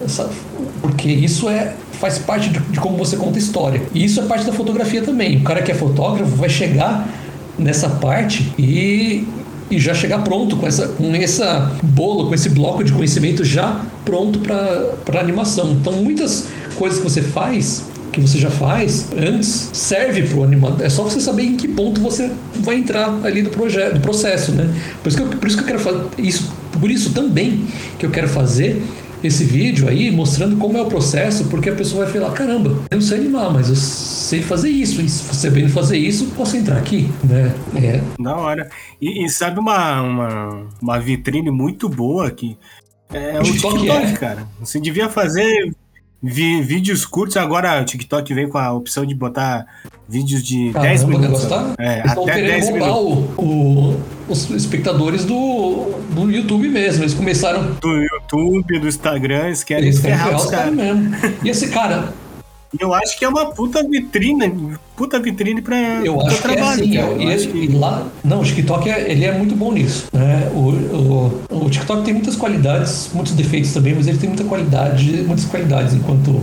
essa 0.00 0.30
porque 0.80 1.08
isso 1.08 1.48
é 1.48 1.74
faz 1.92 2.18
parte 2.18 2.48
de, 2.50 2.60
de 2.60 2.78
como 2.78 2.96
você 2.96 3.16
conta 3.16 3.38
história. 3.38 3.82
E 3.92 4.04
isso 4.04 4.20
é 4.20 4.24
parte 4.24 4.44
da 4.44 4.52
fotografia 4.52 5.02
também. 5.02 5.38
O 5.38 5.42
cara 5.42 5.62
que 5.62 5.72
é 5.72 5.74
fotógrafo 5.74 6.36
vai 6.36 6.48
chegar 6.48 7.08
nessa 7.58 7.88
parte 7.88 8.52
e 8.56 9.26
e 9.70 9.78
já 9.78 9.94
chegar 9.94 10.20
pronto 10.20 10.56
com 10.56 10.66
essa 10.66 10.88
com 10.88 11.14
essa 11.14 11.72
bolo, 11.82 12.28
com 12.28 12.34
esse 12.34 12.48
bloco 12.48 12.82
de 12.82 12.92
conhecimento 12.92 13.44
já 13.44 13.84
pronto 14.04 14.38
para 14.40 15.20
animação. 15.20 15.72
Então 15.72 15.92
muitas 15.94 16.46
coisas 16.76 16.98
que 16.98 17.04
você 17.04 17.22
faz 17.22 17.84
que 18.12 18.20
você 18.20 18.38
já 18.38 18.50
faz 18.50 19.08
antes 19.16 19.70
serve 19.72 20.22
para 20.22 20.38
o 20.38 20.44
animador. 20.44 20.84
É 20.84 20.88
só 20.88 21.04
você 21.04 21.20
saber 21.20 21.42
em 21.44 21.56
que 21.56 21.68
ponto 21.68 22.00
você 22.00 22.30
vai 22.56 22.76
entrar 22.76 23.14
ali 23.24 23.42
do 23.42 23.50
projeto, 23.50 23.94
do 23.94 24.00
processo, 24.00 24.52
né? 24.52 24.68
Por 25.02 25.08
isso 25.08 25.16
que 25.18 25.22
eu, 25.22 25.28
por 25.28 25.46
isso 25.46 25.56
que 25.56 25.62
eu 25.62 25.66
quero 25.66 25.78
fazer 25.78 26.00
isso, 26.18 26.52
por 26.80 26.90
isso 26.90 27.10
também 27.10 27.66
que 27.98 28.06
eu 28.06 28.10
quero 28.10 28.28
fazer 28.28 28.82
esse 29.22 29.44
vídeo 29.44 29.88
aí 29.88 30.10
mostrando 30.10 30.56
como 30.56 30.78
é 30.78 30.82
o 30.82 30.86
processo, 30.86 31.44
porque 31.48 31.70
a 31.70 31.74
pessoa 31.74 32.04
vai 32.04 32.12
falar: 32.12 32.32
caramba, 32.32 32.70
eu 32.90 32.96
não 32.96 33.00
sei 33.00 33.18
animar, 33.18 33.52
mas 33.52 33.68
eu 33.68 33.76
sei 33.76 34.42
fazer 34.42 34.68
isso. 34.68 35.00
E 35.00 35.08
se 35.08 35.22
você 35.22 35.50
bem 35.50 35.68
fazer 35.68 35.98
isso, 35.98 36.26
posso 36.36 36.56
entrar 36.56 36.76
aqui, 36.76 37.10
né? 37.24 37.54
É. 37.76 38.00
Da 38.22 38.36
hora. 38.36 38.70
E, 39.00 39.24
e 39.24 39.28
sabe 39.28 39.58
uma, 39.58 40.02
uma, 40.02 40.66
uma 40.80 41.00
vitrine 41.00 41.50
muito 41.50 41.88
boa 41.88 42.28
aqui? 42.28 42.56
É 43.12 43.40
o 43.40 43.42
TikTok, 43.42 43.78
TikTok 43.78 44.04
é. 44.04 44.12
cara. 44.12 44.48
Você 44.60 44.78
devia 44.80 45.08
fazer 45.08 45.72
vi, 46.22 46.62
vídeos 46.62 47.06
curtos. 47.06 47.36
Agora 47.36 47.80
o 47.80 47.84
TikTok 47.84 48.32
vem 48.34 48.48
com 48.48 48.58
a 48.58 48.72
opção 48.72 49.04
de 49.04 49.14
botar 49.14 49.66
vídeos 50.08 50.42
de 50.42 50.70
Caramba, 50.72 50.88
10 50.88 51.04
minutos. 51.04 51.44
Tá? 51.46 51.74
É, 51.78 52.00
até 52.00 52.42
10 52.42 52.72
minutos. 52.72 52.96
O, 53.36 53.42
o, 53.42 54.00
os 54.28 54.50
espectadores 54.50 55.24
do, 55.24 55.94
do 56.10 56.30
YouTube 56.30 56.68
mesmo. 56.68 57.02
Eles 57.02 57.14
começaram. 57.14 57.74
Do 57.80 57.96
YouTube, 57.96 58.78
do 58.78 58.88
Instagram, 58.88 59.46
eles 59.46 59.64
querem 59.64 59.84
eles 59.84 60.00
ferrar 60.00 60.36
os 60.36 60.46
caras. 60.46 60.74
Mesmo. 60.74 61.14
E 61.44 61.48
esse 61.48 61.68
cara. 61.68 62.12
Eu 62.78 62.92
acho 62.92 63.18
que 63.18 63.24
é 63.24 63.28
uma 63.28 63.46
puta 63.46 63.82
vitrine, 63.82 64.76
puta 64.96 65.18
vitrine 65.18 65.62
para 65.62 65.76
eu 66.04 66.20
acho 66.20 66.42
trabalho. 66.42 66.82
Que 66.82 66.98
é 66.98 67.02
assim, 67.02 67.22
eu, 67.22 67.28
acho 67.28 67.48
que... 67.48 67.68
lá, 67.68 68.06
não, 68.22 68.40
o 68.40 68.44
TikTok 68.44 68.90
é, 68.90 69.10
ele 69.10 69.24
é 69.24 69.32
muito 69.32 69.54
bom 69.56 69.72
nisso. 69.72 70.06
Né? 70.12 70.50
O, 70.52 71.44
o, 71.50 71.64
o 71.66 71.70
TikTok 71.70 72.04
tem 72.04 72.12
muitas 72.12 72.36
qualidades, 72.36 73.10
muitos 73.14 73.32
defeitos 73.32 73.72
também, 73.72 73.94
mas 73.94 74.06
ele 74.06 74.18
tem 74.18 74.28
muita 74.28 74.44
qualidade, 74.44 75.10
muitas 75.26 75.46
qualidades 75.46 75.94
enquanto 75.94 76.42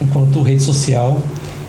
enquanto 0.00 0.42
rede 0.42 0.62
social. 0.62 1.20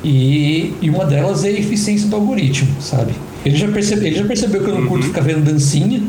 E, 0.04 0.74
e 0.82 0.90
uma 0.90 1.06
delas 1.06 1.44
é 1.44 1.48
a 1.48 1.52
eficiência 1.52 2.08
do 2.08 2.16
algoritmo, 2.16 2.80
sabe? 2.80 3.14
Ele 3.44 3.58
já, 3.58 3.68
percebe, 3.68 4.08
ele 4.08 4.16
já 4.16 4.26
percebeu 4.26 4.64
que 4.64 4.70
eu 4.70 4.74
não 4.74 4.82
uhum. 4.82 4.88
curto 4.88 5.06
ficar 5.06 5.22
vendo 5.22 5.44
dancinha. 5.44 6.02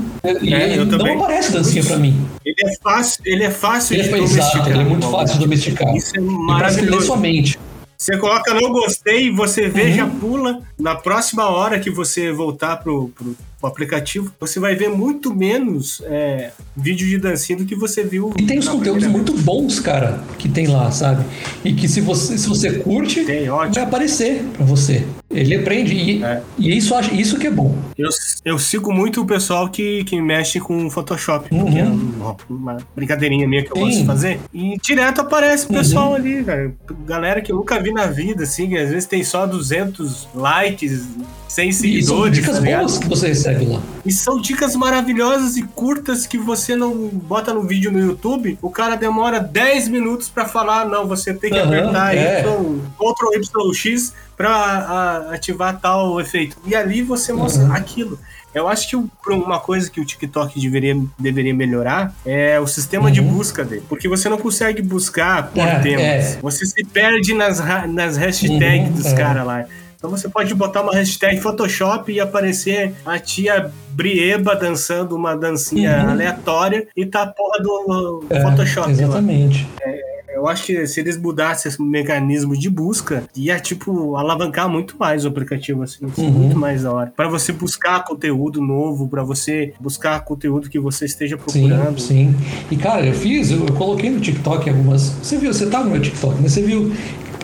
E 0.43 0.55
é, 0.55 0.77
não 0.77 0.87
também. 0.87 1.17
aparece 1.17 1.53
dancinha 1.53 1.85
para 1.85 1.99
mim. 1.99 2.19
Ele 2.45 2.57
é 2.65 2.77
fácil, 2.83 3.23
ele 3.27 3.45
é 3.45 3.51
fácil 3.51 3.95
ele 3.95 4.03
de 4.03 4.09
é, 4.09 4.13
domesticar. 4.13 4.49
Exato, 4.49 4.71
ele 4.71 4.81
é 4.81 4.85
muito 4.85 5.11
fácil 5.11 5.35
de 5.35 5.45
domesticar. 5.45 5.97
Isso 5.97 6.17
é 6.17 6.21
maravilhoso. 6.21 7.03
E 7.03 7.07
sua 7.07 7.17
mente. 7.19 7.59
Você 7.97 8.17
coloca 8.19 8.53
não 8.53 8.71
gostei, 8.71 9.33
você 9.33 9.69
vê, 9.69 9.85
uhum. 9.85 9.95
já 9.95 10.07
pula. 10.07 10.63
Na 10.79 10.95
próxima 10.95 11.49
hora 11.49 11.81
que 11.81 11.91
você 11.91 12.31
voltar 12.33 12.77
pro, 12.77 13.09
pro 13.09 13.35
o 13.63 13.67
aplicativo, 13.67 14.33
você 14.39 14.61
vai 14.61 14.75
ver 14.75 14.91
muito 14.91 15.35
menos 15.35 16.03
é, 16.05 16.51
vídeo 16.77 17.07
de 17.07 17.19
dancinha 17.19 17.59
do 17.59 17.65
que 17.65 17.75
você 17.75 18.05
viu. 18.05 18.33
E 18.39 18.43
tem 18.43 18.59
os 18.59 18.69
conteúdos 18.69 19.07
muito 19.07 19.33
bons, 19.39 19.81
cara, 19.81 20.21
que 20.39 20.49
tem 20.49 20.67
lá, 20.67 20.91
sabe? 20.91 21.25
E 21.65 21.73
que 21.73 21.89
se 21.89 22.01
você, 22.01 22.37
se 22.37 22.49
você 22.49 22.79
curte, 22.79 23.25
tem, 23.25 23.47
vai 23.47 23.83
aparecer 23.83 24.43
para 24.55 24.65
você. 24.65 25.05
Ele 25.29 25.57
aprende 25.57 25.95
e, 25.95 26.23
é. 26.23 26.41
e 26.59 26.77
isso, 26.77 26.95
isso 27.13 27.39
que 27.39 27.47
é 27.47 27.51
bom. 27.51 27.77
Eu, 27.99 28.09
eu 28.45 28.59
sigo 28.59 28.93
muito 28.93 29.23
o 29.23 29.27
pessoal 29.27 29.69
que, 29.69 30.05
que 30.05 30.21
mexe 30.21 30.61
com 30.61 30.89
Photoshop, 30.89 31.53
uhum. 31.53 31.73
que 31.73 31.79
é 31.79 31.85
uma, 31.85 32.37
uma, 32.49 32.77
brincadeirinha 32.95 33.47
minha 33.49 33.65
que 33.65 33.73
eu 33.73 33.77
Sim. 33.77 33.83
gosto 33.83 33.99
de 33.99 34.07
fazer. 34.07 34.41
E 34.55 34.77
direto 34.81 35.21
aparece 35.21 35.67
o 35.67 35.69
pessoal 35.69 36.11
uhum. 36.11 36.15
ali, 36.15 36.45
cara. 36.45 36.73
Galera 37.05 37.41
que 37.41 37.51
eu 37.51 37.57
nunca 37.57 37.81
vi 37.81 37.93
na 37.93 38.07
vida, 38.07 38.45
assim, 38.45 38.77
às 38.77 38.91
vezes 38.91 39.07
tem 39.07 39.25
só 39.25 39.47
200 39.47 40.29
likes, 40.35 41.09
100 41.49 41.73
seguidores. 41.73 42.05
E 42.05 42.09
são 42.09 42.31
dicas 42.31 42.59
tá 42.59 42.65
boas 42.65 42.99
que 42.99 43.09
você 43.09 43.29
recebe 43.29 43.46
lá. 43.53 43.81
E 44.05 44.13
são 44.13 44.41
dicas 44.41 44.75
maravilhosas 44.77 45.57
e 45.57 45.63
curtas 45.63 46.27
que 46.27 46.39
você 46.39 46.77
não 46.77 47.09
bota 47.09 47.53
no 47.53 47.63
vídeo 47.63 47.91
no 47.91 47.99
YouTube. 47.99 48.59
O 48.63 48.71
cara 48.71 48.97
demora 48.97 49.41
10 49.41 49.89
minutos 49.89 50.29
para 50.29 50.47
falar, 50.47 50.87
não, 50.87 51.07
você 51.07 51.35
tem 51.35 51.51
que 51.51 51.59
uhum, 51.59 51.67
apertar 51.67 52.17
é. 52.17 52.41
Y, 52.41 52.81
Ctrl 52.99 53.73
YX 53.73 54.13
para 54.37 55.29
ativar 55.33 55.81
tal 55.81 56.21
efeito. 56.21 56.57
E 56.67 56.75
ali 56.75 57.03
você 57.03 57.33
mostra 57.33 57.65
uhum. 57.65 57.73
aquilo. 57.73 58.19
Eu 58.55 58.67
acho 58.67 58.89
que 58.89 58.97
uma 58.97 59.61
coisa 59.61 59.91
que 59.91 60.01
o 60.01 60.05
TikTok 60.05 60.59
deveria, 60.59 60.97
deveria 61.19 61.53
melhorar 61.53 62.15
é 62.25 62.59
o 62.59 62.67
sistema 62.67 63.07
uhum. 63.07 63.13
de 63.13 63.21
busca 63.21 63.63
dele. 63.63 63.83
Porque 63.87 64.09
você 64.09 64.31
não 64.31 64.39
consegue 64.39 64.81
buscar 64.81 65.49
por 65.49 65.61
é, 65.61 65.79
temas. 65.81 66.03
É. 66.03 66.39
Você 66.41 66.65
se 66.65 66.83
perde 66.85 67.35
nas, 67.35 67.59
nas 67.87 68.17
hashtags 68.17 68.89
uhum, 68.89 68.93
dos 68.93 69.07
é. 69.07 69.15
caras 69.15 69.47
lá. 69.47 69.65
Então 70.07 70.17
você 70.17 70.29
pode 70.29 70.55
botar 70.55 70.83
uma 70.83 70.93
hashtag 70.93 71.41
Photoshop 71.41 72.13
e 72.13 72.21
aparecer 72.21 72.95
a 73.05 73.19
tia 73.19 73.73
Brieba 73.91 74.55
dançando 74.55 75.17
uma 75.17 75.35
dancinha 75.35 76.05
uhum. 76.05 76.11
aleatória 76.11 76.87
e 76.97 77.05
tá 77.05 77.23
a 77.23 77.27
porra 77.27 77.61
do 77.61 78.25
é, 78.31 78.41
Photoshop. 78.41 78.91
Exatamente. 78.91 79.67
É, 79.83 80.07
eu 80.37 80.47
acho 80.47 80.67
que 80.67 80.87
se 80.87 81.01
eles 81.01 81.17
mudassem 81.17 81.69
esse 81.69 81.83
mecanismo 81.83 82.57
de 82.57 82.69
busca, 82.69 83.25
ia, 83.35 83.59
tipo, 83.59 84.17
alavancar 84.17 84.69
muito 84.69 84.95
mais 84.99 85.25
o 85.25 85.29
aplicativo, 85.29 85.83
assim, 85.83 86.05
uhum. 86.19 86.31
muito 86.31 86.59
mais 86.59 86.83
da 86.83 86.93
hora. 86.93 87.13
Para 87.17 87.27
você 87.27 87.53
buscar 87.53 88.05
conteúdo 88.05 88.61
novo, 88.61 89.09
para 89.09 89.25
você 89.25 89.73
buscar 89.81 90.21
conteúdo 90.21 90.69
que 90.69 90.79
você 90.79 91.07
esteja 91.07 91.39
procurando. 91.39 91.99
Sim, 91.99 92.35
sim. 92.35 92.67
E, 92.71 92.77
cara, 92.77 93.07
eu 93.07 93.15
fiz, 93.15 93.51
eu, 93.51 93.67
eu 93.67 93.73
coloquei 93.73 94.11
no 94.11 94.21
TikTok 94.21 94.69
algumas. 94.69 95.09
Você 95.23 95.39
viu, 95.39 95.53
você 95.53 95.67
tá 95.67 95.83
no 95.83 95.91
meu 95.91 96.03
TikTok, 96.03 96.41
né? 96.43 96.49
Você 96.49 96.61
viu 96.61 96.93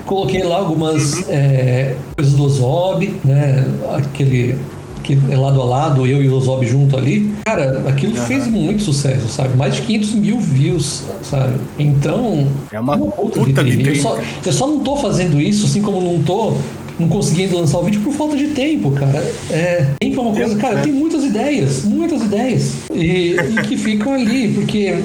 Coloquei 0.07 0.43
lá 0.43 0.57
algumas 0.57 1.29
é, 1.29 1.95
coisas 2.17 2.35
do 2.35 2.49
Zob, 2.49 3.15
né? 3.25 3.65
Aquele 3.97 4.59
que 5.03 5.19
é 5.31 5.37
lado 5.37 5.61
a 5.61 5.65
lado, 5.65 6.07
eu 6.07 6.23
e 6.23 6.29
o 6.29 6.41
Zob 6.41 6.65
junto 6.67 6.97
ali. 6.97 7.33
Cara, 7.45 7.83
aquilo 7.89 8.17
uhum. 8.17 8.27
fez 8.27 8.47
muito 8.47 8.83
sucesso, 8.83 9.29
sabe? 9.29 9.57
Mais 9.57 9.75
de 9.75 9.83
500 9.83 10.15
mil 10.15 10.39
views, 10.39 11.03
sabe? 11.23 11.55
Então. 11.79 12.47
É 12.71 12.79
uma, 12.79 12.97
uma 12.97 13.11
puta, 13.11 13.41
puta 13.41 13.63
vitrine. 13.65 13.97
Eu 13.97 14.03
só, 14.03 14.19
eu 14.45 14.53
só 14.53 14.67
não 14.67 14.81
tô 14.81 14.97
fazendo 14.97 15.41
isso, 15.41 15.67
assim 15.67 15.83
como 15.83 16.01
não 16.01 16.23
tô 16.23 16.55
não 16.99 17.09
conseguindo 17.09 17.57
lançar 17.57 17.79
o 17.79 17.85
vídeo 17.85 18.01
por 18.03 18.13
falta 18.13 18.37
de 18.37 18.49
tempo, 18.49 18.91
cara. 18.93 19.19
É, 19.51 19.89
tempo 19.99 20.21
é 20.21 20.23
uma 20.23 20.35
coisa, 20.35 20.57
cara, 20.57 20.81
tem 20.81 20.93
muitas 20.93 21.25
ideias, 21.25 21.85
muitas 21.85 22.23
ideias. 22.23 22.75
E, 22.93 23.35
e 23.35 23.63
que 23.67 23.77
ficam 23.77 24.13
ali, 24.13 24.53
porque 24.53 25.03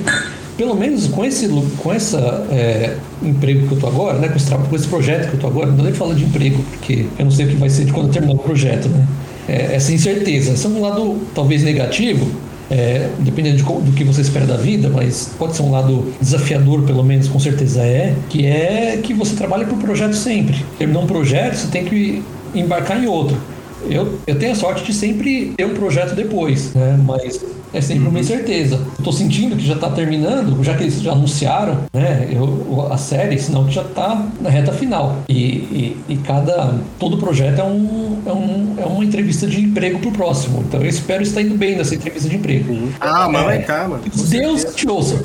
pelo 0.57 0.75
menos 0.75 1.07
com 1.07 1.23
esse 1.23 1.47
com 1.77 1.93
essa 1.93 2.45
é, 2.51 2.97
emprego 3.21 3.67
que 3.67 3.73
eu 3.75 3.79
tô 3.79 3.87
agora, 3.87 4.17
né, 4.17 4.27
com 4.27 4.35
esse, 4.35 4.49
com 4.49 4.75
esse 4.75 4.87
projeto 4.87 5.29
que 5.29 5.35
eu 5.35 5.39
tô 5.39 5.47
agora, 5.47 5.67
não 5.67 5.75
vou 5.75 5.85
nem 5.85 5.93
falar 5.93 6.15
de 6.15 6.23
emprego, 6.23 6.61
porque 6.71 7.05
eu 7.17 7.25
não 7.25 7.31
sei 7.31 7.45
o 7.45 7.49
que 7.49 7.55
vai 7.55 7.69
ser 7.69 7.85
de 7.85 7.93
quando 7.93 8.11
terminar 8.11 8.33
o 8.33 8.39
projeto, 8.39 8.89
né? 8.89 9.05
É, 9.47 9.75
essa 9.75 9.93
incerteza. 9.93 10.51
Esse 10.51 10.65
é 10.65 10.69
um 10.69 10.81
lado 10.81 11.21
talvez 11.33 11.63
negativo, 11.63 12.29
é, 12.69 13.07
dependendo 13.19 13.57
de, 13.57 13.63
do 13.63 13.91
que 13.93 14.03
você 14.03 14.21
espera 14.21 14.45
da 14.45 14.57
vida, 14.57 14.89
mas 14.89 15.31
pode 15.37 15.55
ser 15.55 15.61
um 15.61 15.71
lado 15.71 16.11
desafiador, 16.19 16.81
pelo 16.83 17.03
menos 17.03 17.27
com 17.29 17.39
certeza 17.39 17.81
é, 17.81 18.13
que 18.29 18.45
é 18.45 18.99
que 19.01 19.13
você 19.13 19.35
trabalha 19.35 19.65
por 19.65 19.77
projeto 19.77 20.15
sempre. 20.15 20.65
Terminar 20.77 20.99
um 20.99 21.07
projeto, 21.07 21.55
você 21.55 21.67
tem 21.67 21.85
que 21.85 22.23
embarcar 22.53 23.01
em 23.01 23.07
outro. 23.07 23.37
Eu, 23.89 24.19
eu 24.25 24.37
tenho 24.37 24.51
a 24.51 24.55
sorte 24.55 24.83
de 24.83 24.93
sempre 24.93 25.53
ter 25.55 25.65
um 25.65 25.73
projeto 25.73 26.13
depois, 26.13 26.73
né? 26.73 26.99
Mas 27.05 27.39
é 27.73 27.81
sempre 27.81 28.03
uma 28.03 28.11
uhum. 28.11 28.19
incerteza. 28.19 28.79
Eu 28.97 29.03
tô 29.03 29.11
sentindo 29.11 29.55
que 29.55 29.65
já 29.65 29.75
tá 29.75 29.89
terminando, 29.89 30.63
já 30.63 30.75
que 30.75 30.83
eles 30.83 31.01
já 31.01 31.11
anunciaram, 31.11 31.79
né, 31.93 32.29
eu, 32.31 32.87
a 32.91 32.97
série, 32.97 33.37
senão 33.39 33.65
que 33.65 33.71
já 33.71 33.83
tá 33.83 34.25
na 34.39 34.49
reta 34.49 34.71
final. 34.71 35.17
E, 35.27 35.35
e, 35.35 35.97
e, 36.09 36.17
cada. 36.17 36.75
Todo 36.99 37.17
projeto 37.17 37.59
é, 37.59 37.63
um, 37.63 38.21
é, 38.25 38.31
um, 38.31 38.75
é 38.77 38.85
uma 38.85 39.03
entrevista 39.03 39.47
de 39.47 39.61
emprego 39.61 39.99
pro 39.99 40.11
próximo. 40.11 40.63
Então 40.67 40.81
eu 40.81 40.87
espero 40.87 41.23
estar 41.23 41.41
indo 41.41 41.55
bem 41.55 41.75
nessa 41.75 41.95
entrevista 41.95 42.29
de 42.29 42.35
emprego. 42.35 42.89
Ah, 42.99 43.27
mas 43.29 43.43
vai 43.43 43.61
estar, 43.61 43.83
tá, 43.83 43.87
mano. 43.87 44.03
Deus 44.29 44.63
te 44.75 44.87
ouça. 44.89 45.23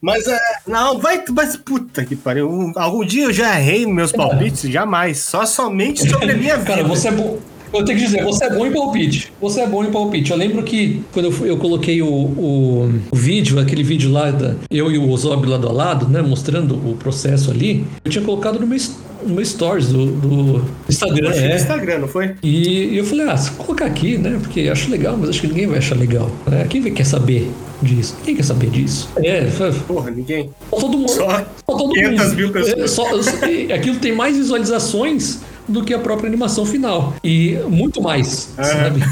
Mas 0.00 0.26
é. 0.26 0.38
Não, 0.66 0.98
vai. 0.98 1.22
Mas 1.30 1.56
puta 1.56 2.04
que 2.04 2.16
pariu. 2.16 2.72
Algum 2.76 3.04
dia 3.04 3.24
eu 3.24 3.32
já 3.32 3.58
errei 3.60 3.84
nos 3.84 3.94
meus 3.94 4.12
palpites? 4.12 4.70
Jamais. 4.70 5.18
Só 5.18 5.44
somente 5.44 6.08
sobre 6.08 6.32
a 6.32 6.36
minha 6.36 6.56
vida. 6.56 6.70
Cara, 6.70 6.84
você 6.84 7.08
é 7.08 7.12
bom. 7.12 7.38
Eu 7.72 7.84
tenho 7.84 7.98
que 7.98 8.04
dizer, 8.04 8.24
você 8.24 8.44
é 8.44 8.50
bom 8.50 8.66
em 8.66 8.72
palpite. 8.72 9.32
Você 9.40 9.60
é 9.60 9.66
bom 9.66 9.84
em 9.84 9.90
palpite. 9.90 10.30
Eu 10.30 10.36
lembro 10.36 10.62
que 10.62 11.02
quando 11.12 11.26
eu, 11.26 11.46
eu 11.46 11.56
coloquei 11.56 12.02
o, 12.02 12.06
o, 12.06 13.00
o, 13.10 13.16
vídeo, 13.16 13.58
aquele 13.58 13.82
vídeo 13.82 14.10
lá, 14.10 14.30
da, 14.30 14.54
eu 14.70 14.90
e 14.90 14.98
o 14.98 15.08
Ozob 15.08 15.46
lado 15.46 15.68
a 15.68 15.72
lado, 15.72 16.08
né? 16.08 16.20
Mostrando 16.20 16.74
o 16.74 16.96
processo 16.96 17.50
ali, 17.50 17.84
eu 18.04 18.10
tinha 18.10 18.24
colocado 18.24 18.58
no 18.58 18.66
meu, 18.66 18.78
no 19.24 19.34
meu 19.34 19.44
stories 19.44 19.88
do, 19.88 20.06
do 20.06 20.64
Instagram. 20.88 21.32
É. 21.32 21.56
Instagram, 21.56 21.98
não 22.00 22.08
foi? 22.08 22.34
E, 22.42 22.94
e, 22.94 22.98
eu 22.98 23.04
falei, 23.04 23.28
ah, 23.28 23.36
se 23.36 23.52
colocar 23.52 23.86
aqui, 23.86 24.18
né? 24.18 24.38
Porque 24.40 24.68
acho 24.68 24.90
legal, 24.90 25.16
mas 25.16 25.30
acho 25.30 25.40
que 25.40 25.46
ninguém 25.46 25.66
vai 25.66 25.78
achar 25.78 25.96
legal. 25.96 26.30
Né? 26.46 26.66
Quem 26.68 26.82
quer 26.82 27.06
saber 27.06 27.48
disso? 27.80 28.16
Quem 28.24 28.34
quer 28.34 28.44
saber 28.44 28.70
disso? 28.70 29.08
É, 29.18 29.46
porra, 29.86 30.10
ninguém. 30.10 30.50
Só 30.70 30.76
todo 30.76 30.98
mundo. 30.98 31.10
Só, 31.10 31.28
só 31.28 31.76
todo 31.76 31.92
500 31.92 32.24
mundo. 32.24 32.36
mil 32.36 32.50
pessoas. 32.50 32.78
É, 32.78 32.86
só, 32.88 33.74
aquilo 33.74 33.96
tem 33.96 34.12
mais 34.12 34.36
visualizações 34.36 35.40
do 35.70 35.84
que 35.84 35.94
a 35.94 35.98
própria 35.98 36.28
animação 36.28 36.66
final. 36.66 37.14
E 37.22 37.58
muito 37.68 38.02
mais, 38.02 38.50
uhum. 38.58 38.64
sabe? 38.64 39.04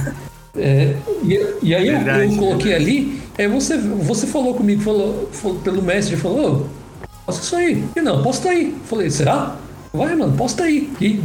É, 0.56 0.96
e, 1.22 1.54
e, 1.62 1.74
aí 1.74 1.90
Verdade, 1.90 2.24
eu, 2.24 2.32
eu, 2.32 2.36
coloquei 2.36 2.74
ali, 2.74 3.20
é, 3.36 3.46
você, 3.46 3.76
você 3.76 4.26
falou 4.26 4.54
comigo, 4.54 4.82
falou, 4.82 5.28
falou 5.32 5.58
pelo 5.60 5.80
mestre, 5.80 6.16
falou, 6.16 6.66
oh, 6.66 7.06
posta 7.26 7.42
isso 7.44 7.56
aí. 7.56 7.84
E 7.94 8.00
não, 8.00 8.22
posta 8.22 8.50
aí. 8.50 8.74
Falei, 8.86 9.08
será? 9.10 9.56
Vai, 9.92 10.14
mano, 10.14 10.36
posta 10.36 10.64
aí. 10.64 10.90
E. 11.00 11.20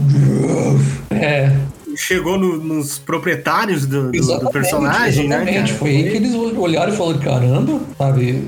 É. 1.10 1.56
Chegou 1.96 2.40
no, 2.40 2.58
nos 2.58 2.98
proprietários 2.98 3.86
do, 3.86 4.12
do, 4.12 4.40
do 4.40 4.50
personagem, 4.50 5.28
né, 5.28 5.36
exatamente. 5.36 5.72
né? 5.74 5.78
Foi 5.78 5.90
aí 5.90 6.10
que 6.10 6.18
eles 6.18 6.34
olharam 6.34 6.94
e 6.94 6.98
falaram: 6.98 7.20
caramba, 7.20 7.80
sabe? 7.98 8.48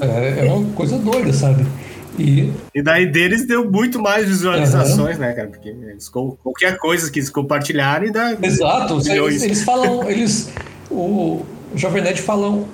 É, 0.00 0.46
é 0.46 0.52
uma 0.52 0.68
coisa 0.72 0.98
doida, 0.98 1.32
sabe? 1.32 1.64
E... 2.18 2.52
e 2.74 2.82
daí 2.82 3.06
deles 3.06 3.46
deu 3.46 3.70
muito 3.70 4.00
mais 4.00 4.26
visualizações, 4.26 5.16
uhum. 5.16 5.22
né, 5.22 5.32
cara? 5.32 5.48
Porque 5.48 5.68
eles, 5.68 6.08
qualquer 6.08 6.78
coisa 6.78 7.10
que 7.10 7.18
eles 7.18 7.30
compartilharem 7.30 8.10
dá. 8.12 8.36
Exato, 8.42 9.00
eles, 9.08 9.42
eles 9.42 9.62
falam, 9.62 10.08
eles. 10.10 10.50
O 10.90 11.44
Jovem 11.74 12.02
Nerd 12.02 12.22
falam 12.22 12.66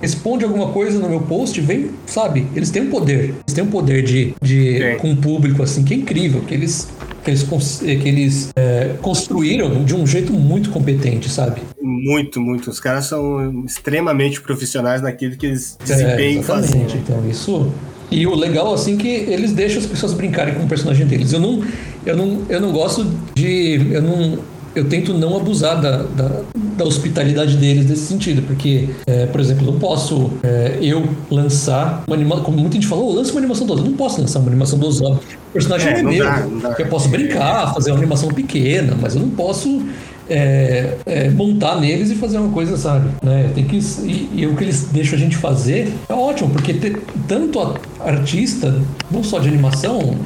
responde 0.00 0.44
alguma 0.44 0.72
coisa 0.72 0.98
no 0.98 1.08
meu 1.08 1.20
post, 1.20 1.60
vem, 1.60 1.90
sabe? 2.06 2.46
Eles 2.54 2.70
têm 2.70 2.82
um 2.82 2.90
poder. 2.90 3.34
Eles 3.46 3.54
têm 3.54 3.64
um 3.64 3.70
poder 3.70 4.02
de, 4.02 4.34
de 4.42 4.96
com 5.00 5.12
o 5.12 5.16
público, 5.16 5.62
assim, 5.62 5.84
que 5.84 5.94
é 5.94 5.96
incrível. 5.96 6.42
Que 6.42 6.54
eles, 6.54 6.88
que 7.24 7.30
eles, 7.30 7.42
que 7.80 8.08
eles 8.08 8.50
é, 8.56 8.96
construíram 9.00 9.84
de 9.84 9.94
um 9.94 10.06
jeito 10.06 10.32
muito 10.32 10.70
competente, 10.70 11.28
sabe? 11.28 11.62
Muito, 11.80 12.40
muito. 12.40 12.70
Os 12.70 12.80
caras 12.80 13.06
são 13.06 13.64
extremamente 13.64 14.40
profissionais 14.40 15.02
naquilo 15.02 15.36
que 15.36 15.46
eles 15.46 15.76
desempenham 15.84 16.40
é, 16.40 16.44
fazem. 16.44 16.80
Né? 16.82 16.86
Então, 16.94 17.28
isso. 17.28 17.72
E 18.10 18.26
o 18.26 18.34
legal, 18.34 18.74
assim, 18.74 18.96
que 18.96 19.08
eles 19.08 19.52
deixam 19.52 19.80
as 19.80 19.86
pessoas 19.86 20.12
brincarem 20.12 20.54
com 20.54 20.64
o 20.64 20.68
personagem 20.68 21.06
deles. 21.06 21.32
Eu 21.32 21.40
não, 21.40 21.62
eu 22.04 22.16
não, 22.16 22.42
eu 22.48 22.60
não 22.60 22.72
gosto 22.72 23.06
de. 23.34 23.88
Eu 23.92 24.02
não 24.02 24.38
eu 24.74 24.88
tento 24.88 25.12
não 25.12 25.36
abusar 25.36 25.80
da, 25.80 26.02
da, 26.02 26.42
da 26.54 26.84
hospitalidade 26.84 27.56
deles 27.56 27.86
nesse 27.86 28.06
sentido, 28.06 28.42
porque, 28.42 28.88
é, 29.06 29.26
por 29.26 29.40
exemplo, 29.40 29.66
não 29.66 29.78
posso 29.78 30.30
é, 30.42 30.78
eu 30.80 31.08
lançar 31.30 32.04
uma 32.06 32.14
animação, 32.14 32.44
como 32.44 32.58
muita 32.58 32.74
gente 32.74 32.86
falou, 32.86 33.12
lança 33.12 33.32
uma 33.32 33.40
animação 33.40 33.66
do 33.66 33.72
Ozob. 33.72 33.86
Eu 33.86 33.90
não 33.90 33.96
posso 33.96 34.20
lançar 34.20 34.38
uma 34.38 34.48
animação 34.48 34.78
do 34.78 34.86
Ozob. 34.86 35.16
O 35.16 35.52
personagem 35.52 35.88
é, 35.88 35.98
é 35.98 36.02
meu. 36.02 36.24
Dá, 36.24 36.46
dá. 36.62 36.76
Eu 36.78 36.86
posso 36.86 37.08
brincar, 37.08 37.74
fazer 37.74 37.90
uma 37.90 37.98
animação 37.98 38.28
pequena, 38.28 38.96
mas 39.00 39.16
eu 39.16 39.22
não 39.22 39.30
posso 39.30 39.82
é, 40.30 40.96
é, 41.04 41.30
montar 41.30 41.80
neles 41.80 42.10
e 42.10 42.14
fazer 42.14 42.38
uma 42.38 42.52
coisa, 42.52 42.76
sabe? 42.76 43.10
Né? 43.22 43.50
Tem 43.54 43.64
que, 43.64 43.76
e, 43.76 44.30
e, 44.32 44.46
o 44.46 44.56
que 44.56 44.64
eles 44.64 44.84
deixam 44.84 45.18
a 45.18 45.20
gente 45.20 45.36
fazer 45.36 45.92
é 46.08 46.14
ótimo, 46.14 46.50
porque 46.50 46.72
ter 46.72 47.02
tanto 47.26 47.74
artista, 47.98 48.80
não 49.10 49.24
só 49.24 49.40
de 49.40 49.48
animação, 49.48 50.16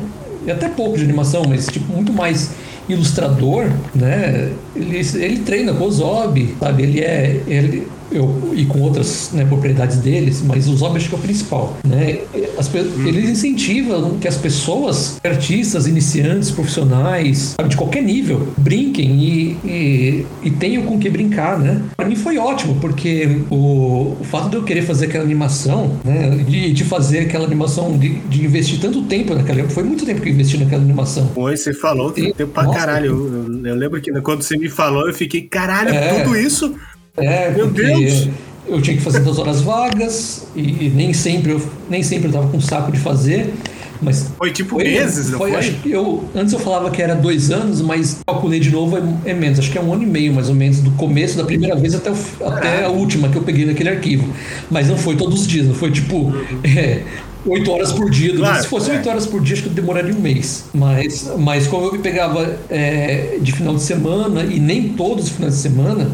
e 0.47 0.51
até 0.51 0.69
pouco 0.69 0.99
de 0.99 1.05
animação, 1.05 1.45
mas 1.49 1.67
tipo, 1.67 1.91
muito 1.91 2.13
mais 2.13 2.51
ilustrador, 2.87 3.71
né? 3.95 4.53
Ele, 4.77 4.99
ele 4.99 5.39
treina 5.39 5.73
com 5.73 5.85
o 5.85 5.91
Zob, 5.91 6.55
sabe? 6.61 6.83
Ele 6.83 7.01
é. 7.01 7.41
Ele, 7.47 7.89
eu, 8.11 8.53
e 8.55 8.65
com 8.67 8.81
outras 8.81 9.31
né, 9.33 9.45
propriedades 9.45 9.99
deles, 9.99 10.43
mas 10.43 10.69
o 10.69 10.77
Zob 10.77 10.97
acho 10.97 11.09
que 11.09 11.15
é 11.15 11.19
o 11.19 11.21
principal, 11.21 11.77
né? 11.87 12.19
As, 12.59 12.73
hum. 12.75 13.07
Eles 13.07 13.29
incentivam 13.29 14.19
que 14.19 14.29
as 14.29 14.37
pessoas, 14.37 15.19
artistas, 15.25 15.87
iniciantes, 15.87 16.51
profissionais, 16.51 17.55
sabe, 17.57 17.69
de 17.69 17.77
qualquer 17.77 18.03
nível, 18.03 18.49
brinquem 18.57 19.19
e, 19.19 19.59
e, 19.65 20.27
e, 20.43 20.51
tenham 20.51 20.83
com 20.83 20.99
que 20.99 21.09
brincar, 21.09 21.59
né? 21.59 21.83
Para 21.97 22.09
mim 22.09 22.17
foi 22.17 22.39
ótimo, 22.39 22.77
porque 22.81 23.41
o, 23.51 24.17
o 24.21 24.25
fato 24.25 24.51
de 24.51 24.57
eu 24.57 24.63
querer 24.63 24.83
fazer 24.83 25.07
aquela 25.07 25.25
animação, 25.25 25.99
né? 26.05 26.31
De, 26.47 26.73
de 26.73 26.85
fazer 26.85 27.21
aquela 27.21 27.45
animação, 27.45 27.97
de, 27.99 28.15
de 28.21 28.45
investir 28.45 28.81
tanto 28.81 29.03
tempo 29.03 29.35
naquela 29.35 29.55
foi 29.69 29.85
muito 29.85 30.05
tempo 30.05 30.21
que 30.21 30.29
eu 30.29 30.33
investi 30.33 30.59
naquela 30.59 30.83
animação. 30.83 31.31
Foi, 31.35 31.57
você 31.57 31.73
falou 31.73 32.13
que 32.13 32.33
tempo 32.33 32.53
pra 32.53 32.65
nossa, 32.65 32.79
caralho. 32.79 33.07
Eu, 33.07 33.55
eu, 33.55 33.67
eu, 33.67 33.75
lembro 33.75 34.01
que 34.01 34.11
quando 34.21 34.43
você 34.43 34.57
me 34.57 34.69
falou, 34.69 35.07
eu 35.07 35.15
fiquei, 35.15 35.43
caralho, 35.43 35.91
é, 35.91 36.23
tudo 36.23 36.37
isso? 36.37 36.75
É, 37.17 37.51
Meu 37.51 37.69
Deus! 37.69 38.29
Eu 38.67 38.81
tinha 38.81 38.97
que 38.97 39.03
fazer 39.03 39.21
duas 39.21 39.39
horas 39.39 39.61
vagas 39.61 40.47
e, 40.57 40.91
nem 40.95 41.13
sempre 41.13 41.53
eu 41.53 41.63
nem 41.89 42.03
sempre 42.03 42.29
eu 42.29 42.33
tava 42.33 42.49
com 42.49 42.59
saco 42.61 42.91
de 42.91 42.99
fazer. 42.99 43.53
Mas 44.01 44.31
foi 44.37 44.51
tipo 44.51 44.71
foi, 44.71 44.85
meses, 44.85 45.31
não 45.31 45.39
foi? 45.39 45.51
foi? 45.51 45.59
Acho 45.61 45.73
que 45.75 45.91
eu, 45.93 46.25
antes 46.35 46.53
eu 46.53 46.59
falava 46.59 46.91
que 46.91 47.01
era 47.01 47.15
dois 47.15 47.51
anos, 47.51 47.81
mas 47.81 48.21
calculei 48.27 48.59
de 48.59 48.71
novo, 48.71 48.97
é, 48.97 49.31
é, 49.31 49.35
menos. 49.35 49.59
Acho 49.59 49.71
que 49.71 49.79
é 49.79 49.81
um 49.81 49.93
ano 49.93 50.03
e 50.03 50.07
meio, 50.07 50.33
mais 50.35 50.49
ou 50.49 50.55
menos, 50.55 50.81
do 50.81 50.91
começo 50.93 51.37
da 51.37 51.45
primeira 51.45 51.77
vez 51.77 51.95
até, 51.95 52.11
o, 52.11 52.17
até 52.47 52.85
a 52.85 52.89
última 52.89 53.29
que 53.29 53.37
eu 53.37 53.43
peguei 53.43 53.65
naquele 53.65 53.91
arquivo. 53.91 54.29
Mas 54.71 54.89
não 54.89 54.97
foi 54.97 55.15
todos 55.15 55.43
os 55.43 55.47
dias, 55.47 55.67
não 55.67 55.75
foi 55.75 55.91
tipo 55.91 56.33
é, 56.65 57.03
oito 57.47 57.71
horas 57.71 57.93
por 57.93 58.11
dia. 58.11 58.35
Claro, 58.35 58.63
se 58.63 58.69
fosse 58.69 58.91
é. 58.91 58.95
oito 58.95 59.09
é. 59.09 59.13
horas 59.13 59.27
por 59.27 59.41
dia, 59.41 59.55
acho 59.55 59.63
que 59.63 59.69
demoraria 59.69 60.15
um 60.15 60.21
mês. 60.21 60.65
Mas, 60.75 61.33
mas 61.39 61.67
como 61.67 61.87
eu 61.87 61.93
me 61.93 61.99
pegava 61.99 62.59
é, 62.69 63.39
de 63.41 63.53
final 63.53 63.75
de 63.75 63.83
semana, 63.83 64.43
e 64.43 64.59
nem 64.59 64.89
todos 64.91 65.27
os 65.27 65.31
finais 65.31 65.55
de 65.55 65.61
semana, 65.61 66.11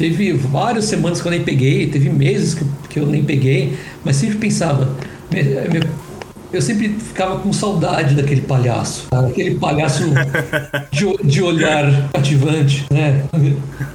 Teve 0.00 0.32
várias 0.32 0.86
semanas 0.86 1.20
que 1.20 1.28
eu 1.28 1.30
nem 1.30 1.44
peguei, 1.44 1.86
teve 1.88 2.08
meses 2.08 2.54
que, 2.54 2.64
que 2.88 2.98
eu 2.98 3.04
nem 3.04 3.22
peguei, 3.22 3.76
mas 4.02 4.16
sempre 4.16 4.38
pensava, 4.38 4.96
eu 6.50 6.62
sempre 6.62 6.88
ficava 6.88 7.38
com 7.40 7.52
saudade 7.52 8.14
daquele 8.14 8.40
palhaço. 8.40 9.08
Aquele 9.10 9.56
palhaço 9.56 10.04
de, 10.90 11.04
de, 11.22 11.42
olhar 11.42 12.08
cativante, 12.14 12.86
né? 12.90 13.24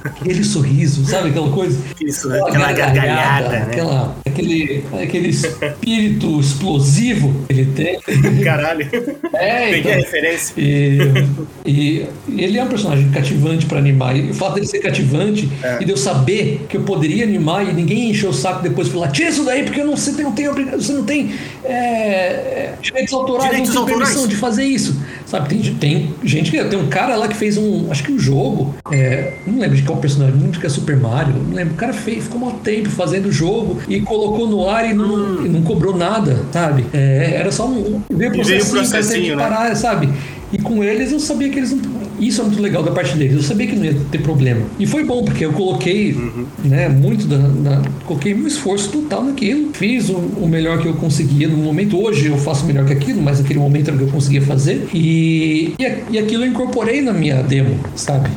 Aquele 0.04 0.44
sorriso, 0.44 1.04
sabe 1.04 1.30
aquela 1.30 1.50
coisa? 1.50 1.76
Isso, 2.00 2.28
aquela, 2.28 2.50
aquela 2.50 2.72
gargalhada, 2.72 3.02
gargalhada 3.02 3.48
né? 3.48 3.62
aquela, 3.62 4.16
aquele, 4.36 4.84
aquele 5.02 5.28
espírito 5.28 6.40
explosivo 6.40 7.44
que 7.46 7.52
ele 7.52 7.66
tem. 7.66 7.98
Caralho. 8.44 8.88
É, 9.32 9.70
Peguei 9.70 9.80
então, 9.80 9.92
a 9.92 9.96
referência. 9.96 10.54
E, 10.56 11.26
e, 11.64 12.06
ele 12.36 12.58
é 12.58 12.62
um 12.62 12.68
personagem 12.68 13.10
cativante 13.10 13.66
para 13.66 13.78
animar. 13.78 14.16
E 14.16 14.30
o 14.30 14.34
fato 14.34 14.54
dele 14.54 14.66
ser 14.66 14.80
cativante 14.80 15.48
é. 15.62 15.78
e 15.80 15.84
de 15.84 15.90
eu 15.90 15.96
saber 15.96 16.66
que 16.68 16.76
eu 16.76 16.82
poderia 16.82 17.24
animar 17.24 17.66
e 17.66 17.72
ninguém 17.72 18.10
encheu 18.10 18.30
o 18.30 18.34
saco 18.34 18.62
depois 18.62 18.88
e 18.88 18.90
falar: 18.90 19.08
tira 19.08 19.30
isso 19.30 19.44
daí 19.44 19.62
porque 19.64 19.82
não, 19.82 19.96
você, 19.96 20.10
não 20.22 20.32
tem, 20.32 20.48
você 20.48 20.92
não 20.92 21.04
tem 21.04 21.34
é, 21.64 22.74
direitos 22.80 23.12
autorais, 23.12 23.50
direitos 23.50 23.74
não 23.74 23.84
tem 23.84 23.94
autorais. 23.94 24.14
permissão 24.14 24.28
de 24.28 24.36
fazer 24.36 24.64
isso. 24.64 25.00
Sabe, 25.26 25.48
tem, 25.48 25.74
tem 25.74 26.14
gente 26.22 26.50
que. 26.50 26.64
Tem 26.64 26.78
um 26.78 26.88
cara 26.88 27.16
lá 27.16 27.26
que 27.26 27.36
fez 27.36 27.56
um. 27.56 27.90
Acho 27.90 28.04
que 28.04 28.12
um 28.12 28.18
jogo. 28.18 28.74
É, 28.92 29.34
não 29.46 29.58
lembro 29.58 29.76
de 29.76 29.82
qual 29.82 29.98
personagem, 29.98 30.36
não 30.36 30.44
lembro 30.44 30.60
que 30.60 30.66
é 30.66 30.70
Super 30.70 30.96
Mario. 30.96 31.34
Não 31.34 31.54
lembro. 31.54 31.74
O 31.74 31.76
cara 31.76 31.92
fez, 31.92 32.24
ficou 32.24 32.48
um 32.48 32.58
tempo 32.58 32.88
fazendo 32.90 33.26
o 33.26 33.32
jogo 33.32 33.80
e 33.88 34.00
colocou 34.00 34.25
no 34.46 34.68
ar 34.68 34.88
e 34.88 34.94
não, 34.94 35.14
hum. 35.14 35.46
e 35.46 35.48
não 35.48 35.62
cobrou 35.62 35.96
nada, 35.96 36.44
sabe? 36.52 36.84
É, 36.92 37.34
era 37.36 37.52
só 37.52 37.66
um. 37.66 38.00
Veio 38.10 38.32
processinho, 38.32 38.72
processinho 38.72 39.36
né? 39.36 39.42
parar, 39.42 39.74
sabe? 39.76 40.08
E 40.52 40.58
com 40.58 40.82
eles 40.82 41.12
eu 41.12 41.20
sabia 41.20 41.48
que 41.48 41.58
eles 41.58 41.72
não. 41.72 42.06
Isso 42.18 42.40
é 42.40 42.44
muito 42.44 42.62
legal 42.62 42.82
da 42.82 42.92
parte 42.92 43.14
deles. 43.16 43.34
Eu 43.34 43.42
sabia 43.42 43.66
que 43.66 43.76
não 43.76 43.84
ia 43.84 43.94
ter 44.10 44.18
problema. 44.22 44.62
E 44.78 44.86
foi 44.86 45.04
bom, 45.04 45.22
porque 45.22 45.44
eu 45.44 45.52
coloquei 45.52 46.12
uhum. 46.12 46.46
né, 46.64 46.88
muito 46.88 47.26
da, 47.26 47.36
da, 47.36 47.82
Coloquei 48.06 48.32
meu 48.32 48.46
esforço 48.46 48.88
total 48.90 49.24
naquilo. 49.24 49.70
Fiz 49.74 50.08
o, 50.08 50.16
o, 50.16 50.48
melhor 50.48 50.80
que 50.80 50.88
eu 50.88 50.94
conseguia 50.94 51.46
no 51.46 51.58
momento. 51.58 52.02
Hoje 52.02 52.26
eu 52.26 52.38
faço 52.38 52.64
melhor 52.64 52.86
que 52.86 52.92
aquilo, 52.92 53.20
mas 53.20 53.40
naquele 53.40 53.58
momento 53.58 53.88
era 53.88 53.96
o 53.96 53.98
que 53.98 54.04
eu 54.06 54.12
conseguia 54.12 54.40
fazer. 54.40 54.88
E, 54.94 55.74
e, 55.78 55.94
e 56.12 56.18
aquilo 56.18 56.44
eu 56.44 56.48
incorporei 56.48 57.02
na 57.02 57.12
minha 57.12 57.42
demo, 57.42 57.78
sabe? 57.94 58.30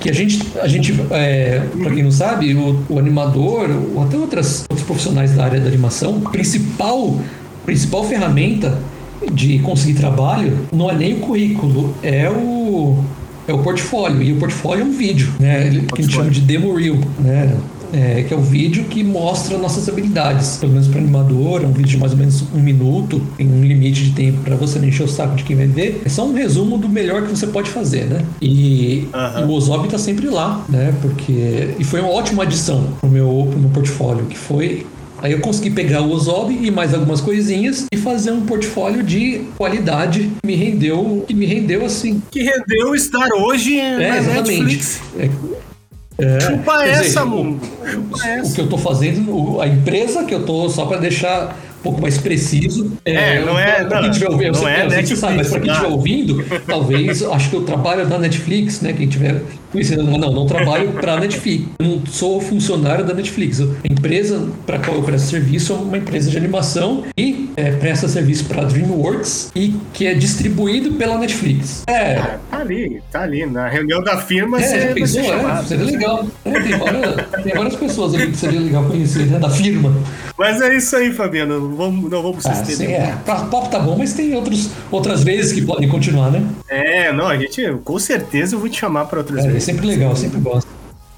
Que 0.00 0.08
a 0.08 0.14
gente, 0.14 0.40
a 0.58 0.66
gente 0.66 0.94
é, 1.10 1.62
para 1.82 1.92
quem 1.92 2.02
não 2.02 2.10
sabe, 2.10 2.54
o, 2.54 2.82
o, 2.88 2.98
animador, 2.98 3.68
ou 3.94 4.02
até 4.02 4.16
outras, 4.16 4.64
outros 4.68 4.86
profissionais 4.86 5.32
da 5.32 5.44
área 5.44 5.60
da 5.60 5.68
animação, 5.68 6.20
principal, 6.20 7.20
principal 7.66 8.04
ferramenta 8.04 8.78
de 9.32 9.58
conseguir 9.58 9.94
trabalho 9.94 10.56
não 10.72 10.90
é 10.90 10.94
nem 10.94 11.14
o 11.14 11.20
currículo, 11.20 11.94
é 12.02 12.28
o, 12.30 13.04
é 13.46 13.52
o 13.52 13.58
portfólio. 13.58 14.22
E 14.22 14.32
o 14.32 14.36
portfólio 14.36 14.82
é 14.82 14.84
um 14.84 14.92
vídeo, 14.92 15.30
né? 15.38 15.68
Que 15.94 16.00
a 16.00 16.02
gente 16.02 16.14
chama 16.14 16.30
de 16.30 16.40
demo 16.40 16.74
reel, 16.74 16.98
né? 17.18 17.54
É, 17.92 18.22
que 18.22 18.32
é 18.32 18.36
o 18.36 18.40
vídeo 18.40 18.84
que 18.84 19.02
mostra 19.02 19.58
nossas 19.58 19.88
habilidades. 19.88 20.56
Pelo 20.56 20.72
menos 20.72 20.88
para 20.88 21.00
animador, 21.00 21.62
é 21.62 21.66
um 21.66 21.72
vídeo 21.72 21.90
de 21.90 21.98
mais 21.98 22.12
ou 22.12 22.18
menos 22.18 22.44
um 22.54 22.60
minuto, 22.60 23.20
tem 23.36 23.48
um 23.48 23.62
limite 23.62 24.04
de 24.04 24.12
tempo 24.12 24.40
para 24.42 24.56
você 24.56 24.78
não 24.78 24.88
encher 24.88 25.04
o 25.04 25.08
saco 25.08 25.36
de 25.36 25.44
quem 25.44 25.56
vai 25.56 25.66
ver. 25.66 26.02
É 26.04 26.08
só 26.08 26.26
um 26.26 26.32
resumo 26.32 26.78
do 26.78 26.88
melhor 26.88 27.22
que 27.22 27.30
você 27.30 27.46
pode 27.46 27.70
fazer, 27.70 28.04
né? 28.04 28.24
E, 28.40 29.08
uhum. 29.12 29.48
o 29.48 29.52
Ozob 29.52 29.88
tá 29.88 29.98
sempre 29.98 30.28
lá, 30.28 30.64
né? 30.68 30.94
Porque. 31.00 31.74
E 31.78 31.84
foi 31.84 32.00
uma 32.00 32.10
ótima 32.10 32.42
adição 32.42 32.84
pro 33.00 33.10
meu, 33.10 33.48
pro 33.50 33.58
meu 33.58 33.70
portfólio, 33.70 34.24
que 34.26 34.36
foi 34.36 34.86
Aí 35.22 35.32
eu 35.32 35.40
consegui 35.40 35.70
pegar 35.70 36.00
o 36.00 36.10
Ozob 36.10 36.52
e 36.52 36.70
mais 36.70 36.94
algumas 36.94 37.20
coisinhas 37.20 37.86
e 37.92 37.96
fazer 37.96 38.30
um 38.30 38.46
portfólio 38.46 39.02
de 39.02 39.42
qualidade 39.56 40.30
que 40.40 40.46
me 40.46 40.54
rendeu, 40.54 41.24
que 41.26 41.34
me 41.34 41.44
rendeu 41.44 41.84
assim. 41.84 42.22
Que 42.30 42.42
rendeu 42.42 42.94
estar 42.94 43.28
hoje 43.34 43.78
É, 43.78 43.98
na 43.98 44.18
exatamente. 44.18 44.62
Netflix. 44.62 45.00
É, 45.18 45.28
Chupa 46.40 46.78
quer 46.78 46.90
dizer, 46.92 47.06
essa, 47.06 47.24
o- 47.24 47.28
mundo. 47.28 47.60
Chupa 47.86 48.16
O 48.16 48.22
essa. 48.26 48.54
que 48.54 48.60
eu 48.60 48.68
tô 48.68 48.78
fazendo, 48.78 49.30
o- 49.34 49.60
a 49.60 49.66
empresa 49.68 50.24
que 50.24 50.34
eu 50.34 50.44
tô, 50.44 50.68
só 50.68 50.86
para 50.86 50.98
deixar 50.98 51.56
um 51.80 51.82
pouco 51.82 52.00
mais 52.00 52.18
preciso. 52.18 52.92
É, 53.04 53.40
não 53.44 53.58
é- 53.58 53.84
pra 53.84 54.02
quem 54.02 54.10
tiver 54.10 54.28
ouvindo, 54.28 54.60
não 54.60 54.68
é 54.68 55.04
sabe, 55.16 55.36
mas 55.36 55.48
para 55.48 55.60
quem 55.60 55.70
estiver 55.70 55.88
ouvindo, 55.88 56.44
talvez, 56.66 57.22
acho 57.22 57.50
que 57.50 57.56
eu 57.56 57.62
trabalho 57.62 58.06
na 58.06 58.18
Netflix, 58.18 58.80
né? 58.80 58.92
Quem 58.92 59.08
tiver 59.08 59.42
conhecendo, 59.72 60.02
não, 60.02 60.18
não, 60.18 60.46
trabalho 60.46 60.92
para 60.92 61.14
a 61.14 61.20
Netflix. 61.20 61.64
Eu 61.78 61.86
não 61.86 62.06
sou 62.06 62.40
funcionário 62.40 63.04
da 63.04 63.14
Netflix. 63.14 63.60
A 63.60 63.64
empresa 63.90 64.48
para 64.66 64.78
qual 64.78 64.96
eu 64.96 65.02
presto 65.02 65.28
serviço 65.28 65.72
é 65.72 65.76
uma 65.76 65.96
empresa 65.96 66.30
de 66.30 66.36
animação 66.36 67.04
e 67.16 67.50
é, 67.56 67.70
presta 67.72 68.08
serviço 68.08 68.44
para 68.46 68.64
DreamWorks 68.64 69.50
e 69.54 69.74
que 69.92 70.06
é 70.06 70.14
distribuído 70.14 70.92
pela 70.92 71.18
Netflix. 71.18 71.84
É, 71.86 72.14
Tá 72.50 72.58
ali, 72.58 73.02
tá 73.10 73.22
ali. 73.22 73.46
Na 73.46 73.68
reunião 73.68 74.02
da 74.02 74.18
firma 74.18 74.60
é, 74.60 74.62
você 74.62 74.86
pensou, 74.94 75.22
é, 75.22 75.62
seria 75.62 75.84
legal. 75.84 76.26
É, 76.44 76.60
tem, 76.60 76.76
várias, 76.76 77.14
tem 77.42 77.54
várias 77.54 77.76
pessoas 77.76 78.14
ali 78.14 78.26
que 78.32 78.36
seria 78.36 78.60
legal 78.60 78.84
conhecer, 78.84 79.26
né? 79.26 79.38
Da 79.38 79.48
firma. 79.48 79.94
Mas 80.36 80.60
é 80.60 80.76
isso 80.76 80.94
aí, 80.96 81.12
Fabiano. 81.12 81.69
Não 81.70 81.76
vamos, 81.76 82.10
não 82.10 82.22
vamos 82.22 82.42
se 82.42 82.48
Ah, 82.48 82.52
estender. 82.52 82.76
sim, 82.88 82.92
é. 82.94 83.16
Pra 83.24 83.36
pop 83.44 83.70
tá 83.70 83.78
bom, 83.78 83.96
mas 83.96 84.12
tem 84.12 84.34
outros, 84.34 84.70
outras 84.90 85.22
vezes 85.22 85.52
que 85.52 85.62
podem 85.62 85.88
continuar, 85.88 86.30
né? 86.30 86.44
É, 86.68 87.12
não, 87.12 87.28
a 87.28 87.36
gente, 87.36 87.62
com 87.84 87.98
certeza 87.98 88.56
eu 88.56 88.60
vou 88.60 88.68
te 88.68 88.78
chamar 88.78 89.04
para 89.04 89.18
outras 89.20 89.44
É, 89.44 89.48
é 89.48 89.52
vezes. 89.52 89.64
sempre 89.64 89.86
legal, 89.86 90.14
sempre 90.16 90.40
gosto. 90.40 90.68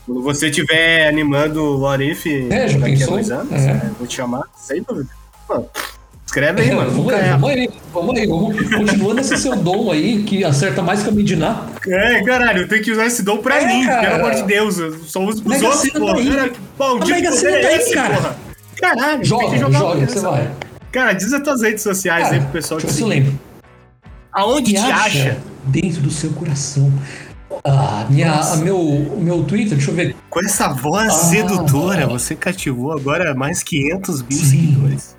Quando 0.05 0.23
você 0.23 0.49
estiver 0.49 1.09
animando 1.09 1.63
o 1.63 1.81
What 1.83 2.03
If 2.05 2.27
É, 2.27 2.69
já 2.69 2.79
daqui 2.79 2.93
pensou? 2.97 3.09
a 3.09 3.11
dois 3.17 3.31
anos, 3.31 3.53
É. 3.53 3.71
é, 3.71 3.91
vou 3.99 4.07
te 4.07 4.17
chamar 4.17 4.43
sem 4.57 4.83
dúvida. 4.83 5.09
Pô, 5.49 5.65
escreve 6.27 6.63
aí, 6.63 6.73
mano. 6.75 6.91
vamos, 6.91 7.13
aí, 7.15 7.31
vamos 7.31 7.51
aí, 7.51 7.69
vamos 7.93 8.17
aí, 8.19 8.27
vamos 8.27 8.57
continuando 8.71 9.21
esse 9.21 9.37
seu 9.39 9.55
dom 9.57 9.91
aí, 9.93 10.23
que 10.25 10.45
acerta 10.45 10.83
mais 10.83 11.03
que 11.03 11.09
a 11.09 11.13
Midiná. 11.13 11.67
É, 11.87 12.23
caralho, 12.25 12.63
eu 12.63 12.69
tenho 12.69 12.83
que 12.83 12.91
usar 12.91 13.07
esse 13.07 13.23
dom 13.23 13.39
pra 13.39 13.63
É, 13.63 13.67
mim, 13.67 13.87
cara. 13.87 14.01
pelo 14.11 14.15
amor 14.27 14.35
de 14.35 14.43
Deus. 14.43 14.79
Eu 14.79 14.93
só 15.05 15.21
uso 15.25 15.43
pros 15.43 15.63
outros, 15.63 15.91
porra. 15.93 16.15
tá 16.15 16.21
aí. 16.21 16.31
Cara, 16.31 16.53
bom, 16.77 16.99
A 17.01 17.07
Mega 17.07 17.33
Sena 17.33 17.53
tá 17.61 17.71
é 17.71 17.75
aí, 17.75 17.91
cara. 17.93 18.15
porra. 18.17 18.37
Caralho, 18.83 19.25
Joga, 19.25 19.57
joga, 19.59 19.79
uma 19.79 20.07
você 20.07 20.21
vai. 20.21 20.51
Cara, 20.91 21.13
diz 21.13 21.33
as 21.33 21.43
tuas 21.43 21.63
redes 21.63 21.83
sociais 21.83 22.25
Cara, 22.25 22.35
aí 22.35 22.41
pro 22.41 22.51
pessoal 22.51 22.81
deixa 22.81 22.91
eu 22.91 22.93
ver 22.93 22.97
se 22.97 23.03
eu 23.03 23.25
lembro. 23.25 23.41
Aonde 24.33 24.73
te 24.73 24.79
acha? 24.79 25.39
dentro 25.65 26.01
do 26.03 26.11
seu 26.11 26.31
coração. 26.33 26.93
Ah, 27.65 28.07
minha, 28.11 28.57
meu, 28.57 29.17
meu 29.21 29.45
Twitter, 29.45 29.77
deixa 29.77 29.91
eu 29.91 29.95
ver. 29.95 30.17
Com 30.29 30.41
essa 30.41 30.69
voz 30.73 31.09
Ah. 31.13 31.17
sedutora, 31.17 32.07
você 32.07 32.35
cativou 32.35 32.93
agora 32.93 33.35
mais 33.35 33.63
500 33.63 34.23
mil 34.23 34.39
Sim. 34.39 34.45
seguidores. 34.45 35.17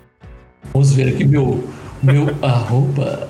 Vamos 0.72 0.92
ver 0.92 1.08
aqui 1.08 1.24
meu, 1.24 1.66
meu 2.02 2.26
arroba. 2.42 3.28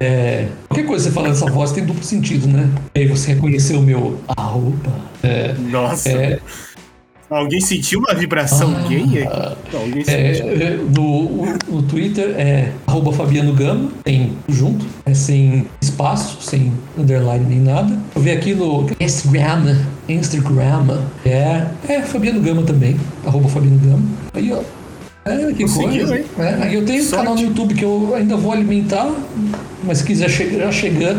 É, 0.00 0.48
qualquer 0.68 0.86
coisa 0.86 1.04
que 1.04 1.10
você 1.10 1.14
fala 1.14 1.28
nessa 1.28 1.46
voz 1.46 1.72
tem 1.72 1.84
duplo 1.86 2.02
sentido, 2.04 2.46
né? 2.48 2.68
E 2.94 3.00
aí 3.00 3.06
você 3.08 3.32
reconheceu 3.32 3.78
o 3.78 3.82
meu 3.82 4.20
arroba. 4.36 4.92
É, 5.22 5.54
Nossa. 5.54 6.08
é, 6.10 6.40
Alguém 7.34 7.60
sentiu 7.60 7.98
uma 8.00 8.14
vibração 8.14 8.74
Ah. 8.76 8.88
gay 8.88 9.02
aqui? 9.02 9.76
Alguém 9.76 10.04
é, 10.06 10.78
no, 10.94 11.46
no 11.68 11.82
Twitter 11.82 12.30
é 12.38 12.70
arroba 12.86 13.12
Fabiano 13.12 13.52
Gama, 13.52 13.90
tem 14.04 14.32
junto, 14.48 14.86
é 15.04 15.12
sem 15.14 15.66
espaço, 15.80 16.38
sem 16.40 16.72
underline 16.96 17.44
nem 17.48 17.60
nada. 17.60 17.98
Eu 18.14 18.22
vi 18.22 18.30
aqui 18.30 18.54
no 18.54 18.86
Instagram, 19.00 19.78
Instagram, 20.08 21.00
é, 21.24 21.66
é 21.88 22.02
Fabiano 22.02 22.40
Gama 22.40 22.62
também, 22.62 22.96
arroba 23.26 23.48
Fabiano 23.48 23.78
Gama. 23.78 24.02
Aí, 24.32 24.52
ó. 24.52 24.60
É, 25.26 25.52
que 25.54 25.62
Conseguiu, 25.62 26.06
coisa. 26.06 26.24
É, 26.38 26.58
aí 26.64 26.74
eu 26.74 26.84
tenho 26.84 27.00
um 27.00 27.06
Sorte. 27.06 27.16
canal 27.24 27.34
no 27.34 27.40
YouTube 27.40 27.74
que 27.74 27.82
eu 27.82 28.14
ainda 28.14 28.36
vou 28.36 28.52
alimentar, 28.52 29.10
mas 29.82 29.98
se 29.98 30.04
quiser 30.04 30.28
chegar, 30.28 30.70
chegar 30.70 31.16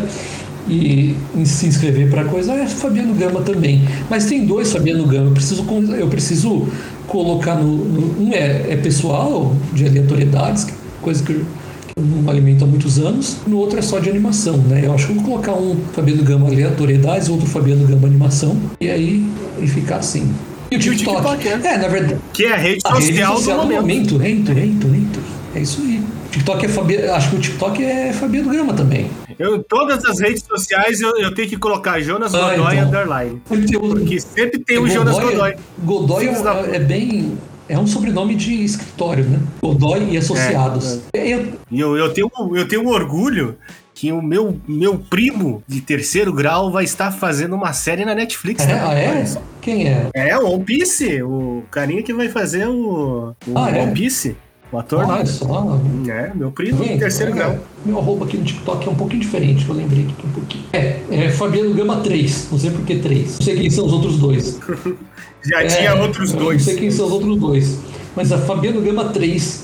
e 0.67 1.15
se 1.45 1.67
inscrever 1.67 2.09
para 2.09 2.23
coisa, 2.25 2.53
é 2.53 2.65
Fabiano 2.65 3.13
Gama 3.13 3.41
também. 3.41 3.81
Mas 4.09 4.25
tem 4.25 4.45
dois 4.45 4.71
Fabiano 4.71 5.05
Gama, 5.05 5.27
eu 5.27 5.31
preciso, 5.31 5.65
eu 5.97 6.07
preciso 6.07 6.67
colocar 7.07 7.55
no. 7.55 7.77
no- 7.85 8.21
um 8.23 8.33
é, 8.33 8.65
é 8.71 8.75
pessoal, 8.77 9.55
de 9.73 9.85
aleatoriedades, 9.85 10.67
coisa 11.01 11.23
que 11.23 11.31
eu, 11.33 11.39
que 11.39 11.93
eu 11.99 12.03
não 12.03 12.29
alimento 12.29 12.63
há 12.63 12.67
muitos 12.67 12.97
anos, 12.97 13.37
no 13.47 13.57
outro 13.57 13.77
é 13.77 13.81
só 13.81 13.99
de 13.99 14.09
animação, 14.09 14.57
né? 14.57 14.81
Eu 14.85 14.93
acho 14.93 15.05
que 15.07 15.11
eu 15.13 15.15
vou 15.17 15.23
colocar 15.25 15.53
um 15.53 15.75
Fabiano 15.93 16.23
Gama 16.23 16.47
aleatoriedades, 16.47 17.29
outro 17.29 17.45
Fabiano 17.45 17.85
Gama 17.87 18.07
animação, 18.07 18.57
e 18.81 18.89
aí 18.89 19.25
e 19.61 19.67
ficar 19.67 19.97
assim. 19.97 20.31
E 20.71 20.77
o 20.77 20.79
TikTok? 20.79 21.15
TikTok, 21.37 21.47
é. 21.47 21.73
é, 21.73 21.77
na 21.77 21.87
verdade. 21.87 22.19
Que 22.33 22.45
é 22.45 22.53
a 22.53 22.57
rede 22.57 22.81
A 22.83 22.95
rede 22.95 23.05
social, 23.07 23.37
social 23.37 23.57
do 23.59 23.67
do 23.67 23.73
momento. 23.75 23.81
momento, 24.15 24.17
rento, 24.17 24.51
rento, 24.51 24.87
rento. 24.87 25.19
É 25.53 25.61
isso 25.61 25.79
aí. 25.83 26.01
TikTok 26.31 26.65
é 26.65 26.67
Fabiano, 26.69 27.13
acho 27.13 27.29
que 27.29 27.35
o 27.35 27.39
TikTok 27.39 27.83
é 27.83 28.11
Fabiano 28.11 28.49
Gama 28.49 28.73
também. 28.73 29.07
Eu, 29.37 29.61
todas 29.63 30.03
as 30.05 30.19
redes 30.19 30.43
sociais 30.43 31.01
eu, 31.01 31.17
eu 31.17 31.33
tenho 31.33 31.49
que 31.49 31.57
colocar 31.57 31.99
Jonas 32.01 32.33
Ah, 32.33 32.55
Godoy 32.55 32.75
então. 32.75 32.87
underline. 32.87 33.41
Porque 33.47 34.19
sempre 34.19 34.59
tem 34.59 34.77
o 34.77 34.87
Jonas 34.87 35.17
Godoy. 35.19 35.55
Godoy 35.79 36.27
é, 36.27 36.75
é 36.75 36.79
bem. 36.79 37.37
É 37.67 37.79
um 37.79 37.87
sobrenome 37.87 38.35
de 38.35 38.63
escritório, 38.63 39.23
né? 39.25 39.39
Godoy 39.61 40.11
e 40.11 40.17
associados. 40.17 41.01
Eu- 41.13 41.53
E 41.71 41.79
eu, 41.79 41.97
eu, 41.97 42.13
tenho, 42.13 42.29
eu 42.53 42.67
tenho 42.67 42.83
um 42.83 42.89
orgulho 42.89 43.57
que 43.95 44.11
o 44.11 44.21
meu, 44.21 44.59
meu 44.67 44.99
primo 44.99 45.63
de 45.67 45.81
terceiro 45.81 46.31
grau 46.31 46.69
vai 46.69 46.83
estar 46.83 47.11
fazendo 47.11 47.55
uma 47.55 47.73
série 47.73 48.05
na 48.05 48.13
Netflix. 48.13 48.63
é, 48.63 48.67
né? 48.67 48.83
ah, 48.85 48.93
é? 48.93 49.25
Quem 49.61 49.87
é? 49.87 50.09
É, 50.13 50.37
o 50.37 50.47
One 50.51 50.63
Piece, 50.63 51.23
o 51.23 51.63
carinha 51.71 52.03
que 52.03 52.13
vai 52.13 52.29
fazer 52.29 52.67
o, 52.67 53.33
o 53.47 53.57
Ah, 53.57 53.71
é? 53.71 53.81
One 53.81 53.93
Piece, 53.93 54.35
o 54.75 54.79
ator. 54.79 55.05
Olha 55.09 55.25
só. 55.25 55.79
É, 56.07 56.31
meu 56.35 56.51
primo 56.51 56.83
Gente, 56.83 56.99
terceiro 56.99 57.31
é, 57.31 57.35
grau. 57.35 57.57
Meu 57.85 57.97
arroba 57.99 58.25
aqui 58.25 58.37
no 58.37 58.43
TikTok 58.43 58.87
é 58.87 58.91
um 58.91 58.95
pouquinho 58.95 59.21
diferente, 59.21 59.63
que 59.65 59.69
eu 59.71 59.75
lembrei 59.75 60.03
aqui 60.03 60.27
um 60.27 60.31
pouquinho. 60.31 60.63
É, 60.73 60.99
é 61.09 61.29
Fabiano 61.31 61.73
Gama 61.73 61.97
3. 61.97 62.49
Não 62.51 62.59
sei 62.59 62.71
por 62.71 62.85
que 62.85 62.95
3. 62.97 63.39
Não 63.39 63.45
sei 63.45 63.55
quem 63.55 63.69
são 63.69 63.85
os 63.85 63.93
outros 63.93 64.17
dois. 64.17 64.59
Já 65.43 65.61
É, 65.61 65.67
tinha 65.67 65.95
outros 65.95 66.31
dois. 66.33 66.57
Não 66.57 66.65
sei 66.65 66.75
quem 66.75 66.91
são 66.91 67.05
os 67.07 67.11
outros 67.11 67.37
dois. 67.37 67.79
Mas 68.15 68.31
a 68.31 68.37
Fabiano 68.37 68.81
Gama 68.81 69.05
3. 69.09 69.63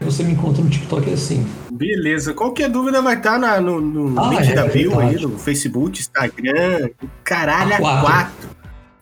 Você 0.00 0.22
me 0.22 0.32
encontra 0.32 0.62
no 0.62 0.68
TikTok 0.68 1.08
é 1.10 1.14
assim. 1.14 1.44
Beleza. 1.72 2.34
Qualquer 2.34 2.68
dúvida 2.68 3.00
vai 3.00 3.14
estar 3.16 3.38
na- 3.38 3.60
no, 3.60 3.80
no 3.80 4.20
Ah, 4.20 4.28
link 4.28 4.50
é, 4.50 4.54
da 4.54 4.66
verdade. 4.66 5.16
aí, 5.16 5.22
no 5.22 5.38
Facebook, 5.38 5.98
Instagram, 6.00 6.90
caralho, 7.24 7.74
a 7.74 7.78
Quatro. 7.78 8.06
quatro. 8.06 8.48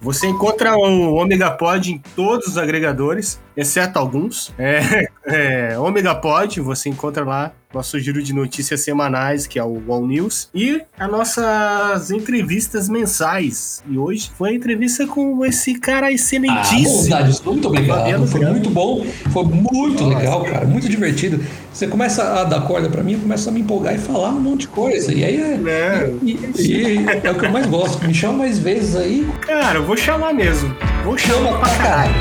Você 0.01 0.26
encontra 0.28 0.76
o 0.76 1.14
Omega 1.14 1.51
Pod 1.51 1.90
em 1.90 2.01
todos 2.14 2.47
os 2.47 2.56
agregadores, 2.59 3.40
exceto 3.56 3.98
alguns. 3.98 4.52
É, 4.59 5.09
é, 5.72 5.78
Omega 5.78 6.14
Pod, 6.14 6.60
você 6.60 6.89
encontra 6.89 7.24
lá 7.24 7.52
nosso 7.72 7.98
giro 7.98 8.22
de 8.22 8.32
notícias 8.32 8.82
semanais, 8.85 9.48
que 9.48 9.59
é 9.59 9.64
o 9.64 9.82
All 9.89 10.06
News, 10.06 10.48
e 10.55 10.81
as 10.97 11.10
nossas 11.10 12.12
entrevistas 12.12 12.89
mensais. 12.89 13.82
E 13.90 13.98
hoje 13.98 14.31
foi 14.39 14.51
a 14.51 14.52
entrevista 14.55 15.09
com 15.09 15.44
esse 15.44 15.74
cara 15.81 16.06
Ah, 16.06 16.12
excelentíssimo. 16.12 17.02
bondade, 17.02 17.40
muito 17.44 17.66
obrigado. 17.68 18.26
Foi 18.28 18.40
muito 18.47 18.70
bom, 18.70 19.05
foi 19.32 19.43
muito 19.44 20.06
legal, 20.06 20.44
cara, 20.44 20.64
muito 20.66 20.89
divertido. 20.89 21.44
Você 21.72 21.89
começa 21.89 22.22
a 22.40 22.44
dar 22.44 22.60
corda 22.60 22.89
pra 22.89 23.02
mim, 23.02 23.14
eu 23.14 23.18
começo 23.18 23.48
a 23.48 23.52
me 23.52 23.60
empolgar 23.62 23.93
e 23.97 23.98
falar 23.98 24.28
um 24.28 24.39
monte 24.40 24.60
de 24.60 24.68
coisa. 24.68 25.12
E 25.12 25.24
aí 25.24 25.36
é, 25.40 25.55
É. 25.68 26.12
e- 26.22 26.39
e 26.60 27.05
é 27.24 27.31
o 27.32 27.35
que 27.35 27.44
eu 27.47 27.51
mais 27.51 27.66
gosto. 27.66 28.06
Me 28.06 28.14
chama 28.14 28.35
mais 28.39 28.56
vezes 28.56 28.94
aí. 28.94 29.26
Cara, 29.40 29.78
eu 29.81 29.85
vou 29.85 29.97
chamar 29.97 30.32
mesmo. 30.32 30.72
Vou 31.02 31.18
chamar 31.18 31.35
Chama 31.48 31.59
pra 31.59 31.76
caralho. 31.76 32.14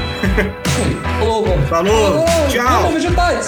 Falou, 1.20 1.23
mano. 1.24 1.68
Falou, 1.68 2.26
tchau. 2.50 2.66
Falou, 2.66 2.92
vegetais. 2.92 3.48